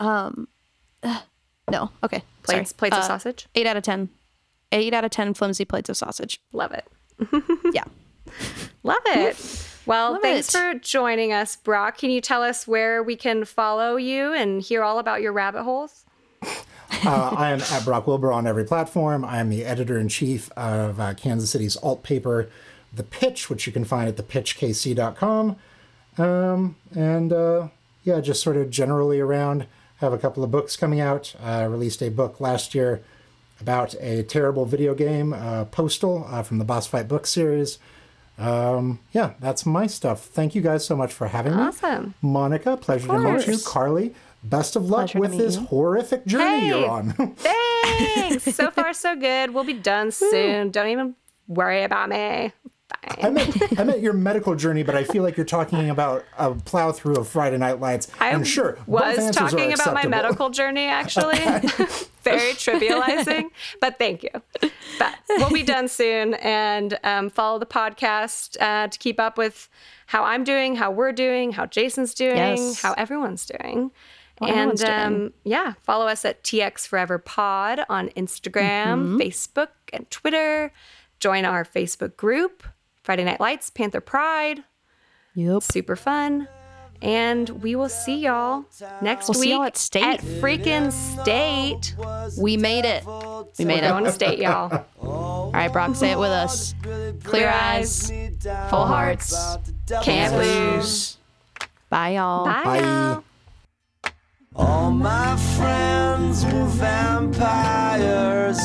Um, 0.00 0.48
uh, 1.02 1.20
no. 1.70 1.90
Okay. 2.02 2.22
Plates, 2.42 2.70
sorry. 2.70 2.76
plates 2.78 2.96
of 2.96 3.02
Uh, 3.04 3.06
sausage. 3.06 3.46
Eight 3.54 3.66
out 3.66 3.76
of 3.76 3.82
ten. 3.84 4.08
Eight 4.72 4.92
out 4.92 5.04
of 5.04 5.10
ten 5.12 5.34
flimsy 5.34 5.64
plates 5.64 5.88
of 5.88 5.96
sausage. 5.96 6.40
Love 6.52 6.72
it. 6.72 6.86
Yeah. 7.72 7.84
Love 8.82 8.98
it. 9.06 9.36
Well, 9.86 10.12
Love 10.12 10.22
thanks 10.22 10.52
it. 10.54 10.58
for 10.58 10.74
joining 10.80 11.32
us, 11.32 11.54
Brock. 11.56 11.96
Can 11.98 12.10
you 12.10 12.20
tell 12.20 12.42
us 12.42 12.66
where 12.66 13.02
we 13.02 13.14
can 13.16 13.44
follow 13.44 13.96
you 13.96 14.34
and 14.34 14.60
hear 14.60 14.82
all 14.82 14.98
about 14.98 15.22
your 15.22 15.32
rabbit 15.32 15.62
holes? 15.62 16.04
Uh, 16.42 17.34
I 17.36 17.50
am 17.50 17.60
at 17.60 17.84
Brock 17.84 18.06
Wilbur 18.06 18.32
on 18.32 18.46
every 18.46 18.64
platform. 18.64 19.24
I 19.24 19.38
am 19.38 19.48
the 19.48 19.64
editor 19.64 19.96
in 19.98 20.08
chief 20.08 20.50
of 20.52 20.98
uh, 21.00 21.14
Kansas 21.14 21.50
City's 21.50 21.76
alt 21.76 22.02
paper, 22.02 22.48
The 22.97 23.05
Pitch, 23.05 23.48
which 23.48 23.66
you 23.66 23.73
can 23.73 23.85
find 23.85 24.09
at 24.09 24.16
thepitchkc.com. 24.16 25.56
Um, 26.18 26.77
and 26.94 27.32
uh, 27.32 27.68
yeah, 28.05 28.20
just 28.20 28.43
sort 28.43 28.56
of 28.56 28.70
generally 28.70 29.20
around. 29.20 29.66
Have 29.98 30.12
a 30.12 30.18
couple 30.18 30.44
of 30.44 30.51
books 30.51 30.77
coming 30.77 31.01
out. 31.01 31.35
I 31.43 31.64
released 31.64 32.02
a 32.02 32.10
book 32.10 32.39
last 32.40 32.74
year 32.74 33.02
about 33.60 33.94
a 34.01 34.23
terrible 34.23 34.66
video 34.66 34.94
game, 34.94 35.32
uh, 35.32 35.64
Postal, 35.66 36.27
uh, 36.28 36.43
from 36.43 36.59
the 36.59 36.64
Boss 36.64 36.86
Fight 36.86 37.09
book 37.09 37.27
series. 37.27 37.78
Um, 38.39 38.98
yeah, 39.12 39.32
that's 39.40 39.64
my 39.64 39.86
stuff. 39.86 40.24
Thank 40.27 40.55
you 40.55 40.60
guys 40.60 40.85
so 40.85 40.94
much 40.97 41.12
for 41.14 41.28
having 41.28 41.56
me. 41.56 41.62
Awesome. 41.62 42.12
Monica, 42.20 42.77
pleasure 42.77 43.09
to 43.09 43.18
meet 43.18 43.47
you. 43.47 43.56
Carly, 43.64 44.14
best 44.44 44.77
of 44.77 44.90
luck 44.90 45.06
Pleasure 45.12 45.20
with 45.20 45.39
this 45.39 45.56
you. 45.56 45.62
horrific 45.62 46.27
journey 46.27 46.60
Hey. 46.60 46.68
you're 46.68 46.90
on. 46.90 47.12
Thanks. 47.36 48.44
so 48.55 48.70
far, 48.70 48.93
so 48.93 49.16
good. 49.16 49.55
We'll 49.55 49.64
be 49.64 49.73
done 49.73 50.10
soon. 50.10 50.70
Don't 50.70 50.89
even 50.89 51.14
worry 51.48 51.82
about 51.85 52.10
me. 52.10 52.52
I 53.20 53.30
meant, 53.30 53.56
I 53.80 53.84
meant 53.84 54.00
your 54.00 54.12
medical 54.12 54.54
journey, 54.54 54.82
but 54.82 54.94
I 54.94 55.04
feel 55.04 55.22
like 55.22 55.36
you're 55.36 55.46
talking 55.46 55.90
about 55.90 56.24
a 56.38 56.54
plow 56.54 56.92
through 56.92 57.16
of 57.16 57.28
Friday 57.28 57.58
Night 57.58 57.80
Lights. 57.80 58.10
I 58.20 58.30
and 58.30 58.46
sure, 58.46 58.72
both 58.72 58.88
was 58.88 59.18
answers 59.18 59.36
are 59.42 59.48
talking 59.50 59.72
about 59.72 59.94
my 59.94 60.06
medical 60.06 60.50
journey, 60.50 60.84
actually. 60.86 61.38
Very 62.22 62.52
trivializing, 62.54 63.44
but 63.80 63.98
thank 63.98 64.22
you. 64.24 64.30
But 64.98 65.14
we'll 65.28 65.50
be 65.50 65.62
done 65.62 65.88
soon 65.88 66.34
and 66.34 66.98
um, 67.04 67.30
follow 67.30 67.58
the 67.58 67.66
podcast 67.66 68.56
uh, 68.60 68.88
to 68.88 68.98
keep 68.98 69.20
up 69.20 69.38
with 69.38 69.68
how 70.06 70.24
I'm 70.24 70.42
doing, 70.44 70.76
how 70.76 70.90
we're 70.90 71.12
doing, 71.12 71.52
how 71.52 71.66
Jason's 71.66 72.14
doing, 72.14 72.36
Yes. 72.36 72.82
how 72.82 72.92
everyone's 72.94 73.46
doing. 73.46 73.90
How 74.40 74.46
and 74.48 74.84
um, 74.84 75.32
yeah, 75.44 75.74
follow 75.82 76.06
us 76.08 76.24
at 76.24 76.42
TX 76.44 76.86
Forever 76.86 77.18
Pod 77.18 77.80
on 77.88 78.08
Instagram, 78.10 79.16
Mm-hmm. 79.16 79.18
Facebook, 79.18 79.68
and 79.92 80.10
Twitter. 80.10 80.72
Join 81.20 81.44
our 81.46 81.64
Facebook 81.64 82.16
group, 82.16 82.62
Friday 83.06 83.24
Night 83.24 83.38
Lights, 83.40 83.70
Panther 83.70 84.00
Pride 84.00 84.64
Yep. 85.36 85.62
super 85.62 85.94
fun. 85.94 86.48
And 87.00 87.48
we 87.62 87.76
will 87.76 87.88
see 87.90 88.20
y'all 88.20 88.64
next 89.00 89.28
We'll 89.28 89.38
week 89.38 89.44
see 89.44 89.52
y'all 89.52 89.62
at 89.64 89.76
State. 89.76 90.02
At 90.02 90.20
freaking 90.22 90.90
state. 90.90 91.94
We 92.40 92.56
made 92.56 92.84
it. 92.84 93.04
We 93.58 93.64
made 93.64 93.82
Going 93.82 94.04
to 94.04 94.10
state, 94.12 94.38
y'all. 94.40 94.84
All 95.00 95.52
right, 95.52 95.70
Brock, 95.72 95.94
say 95.94 96.10
it 96.10 96.18
with 96.18 96.30
us. 96.30 96.74
Clear 97.22 97.48
eyes, 97.48 98.10
full 98.70 98.86
hearts, 98.86 99.56
Can't 100.02 100.34
lose. 100.36 101.18
Bye, 101.90 102.14
y'all. 102.14 102.46
Bye. 102.46 102.64
Bye. 102.64 102.80
y'all. 102.80 103.22
All 104.56 104.90
my 104.90 105.36
friends 105.36 106.44
were 106.46 106.64
vampires. 106.64 108.58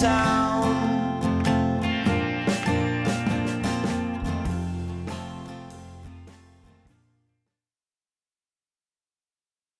Town. 0.00 0.49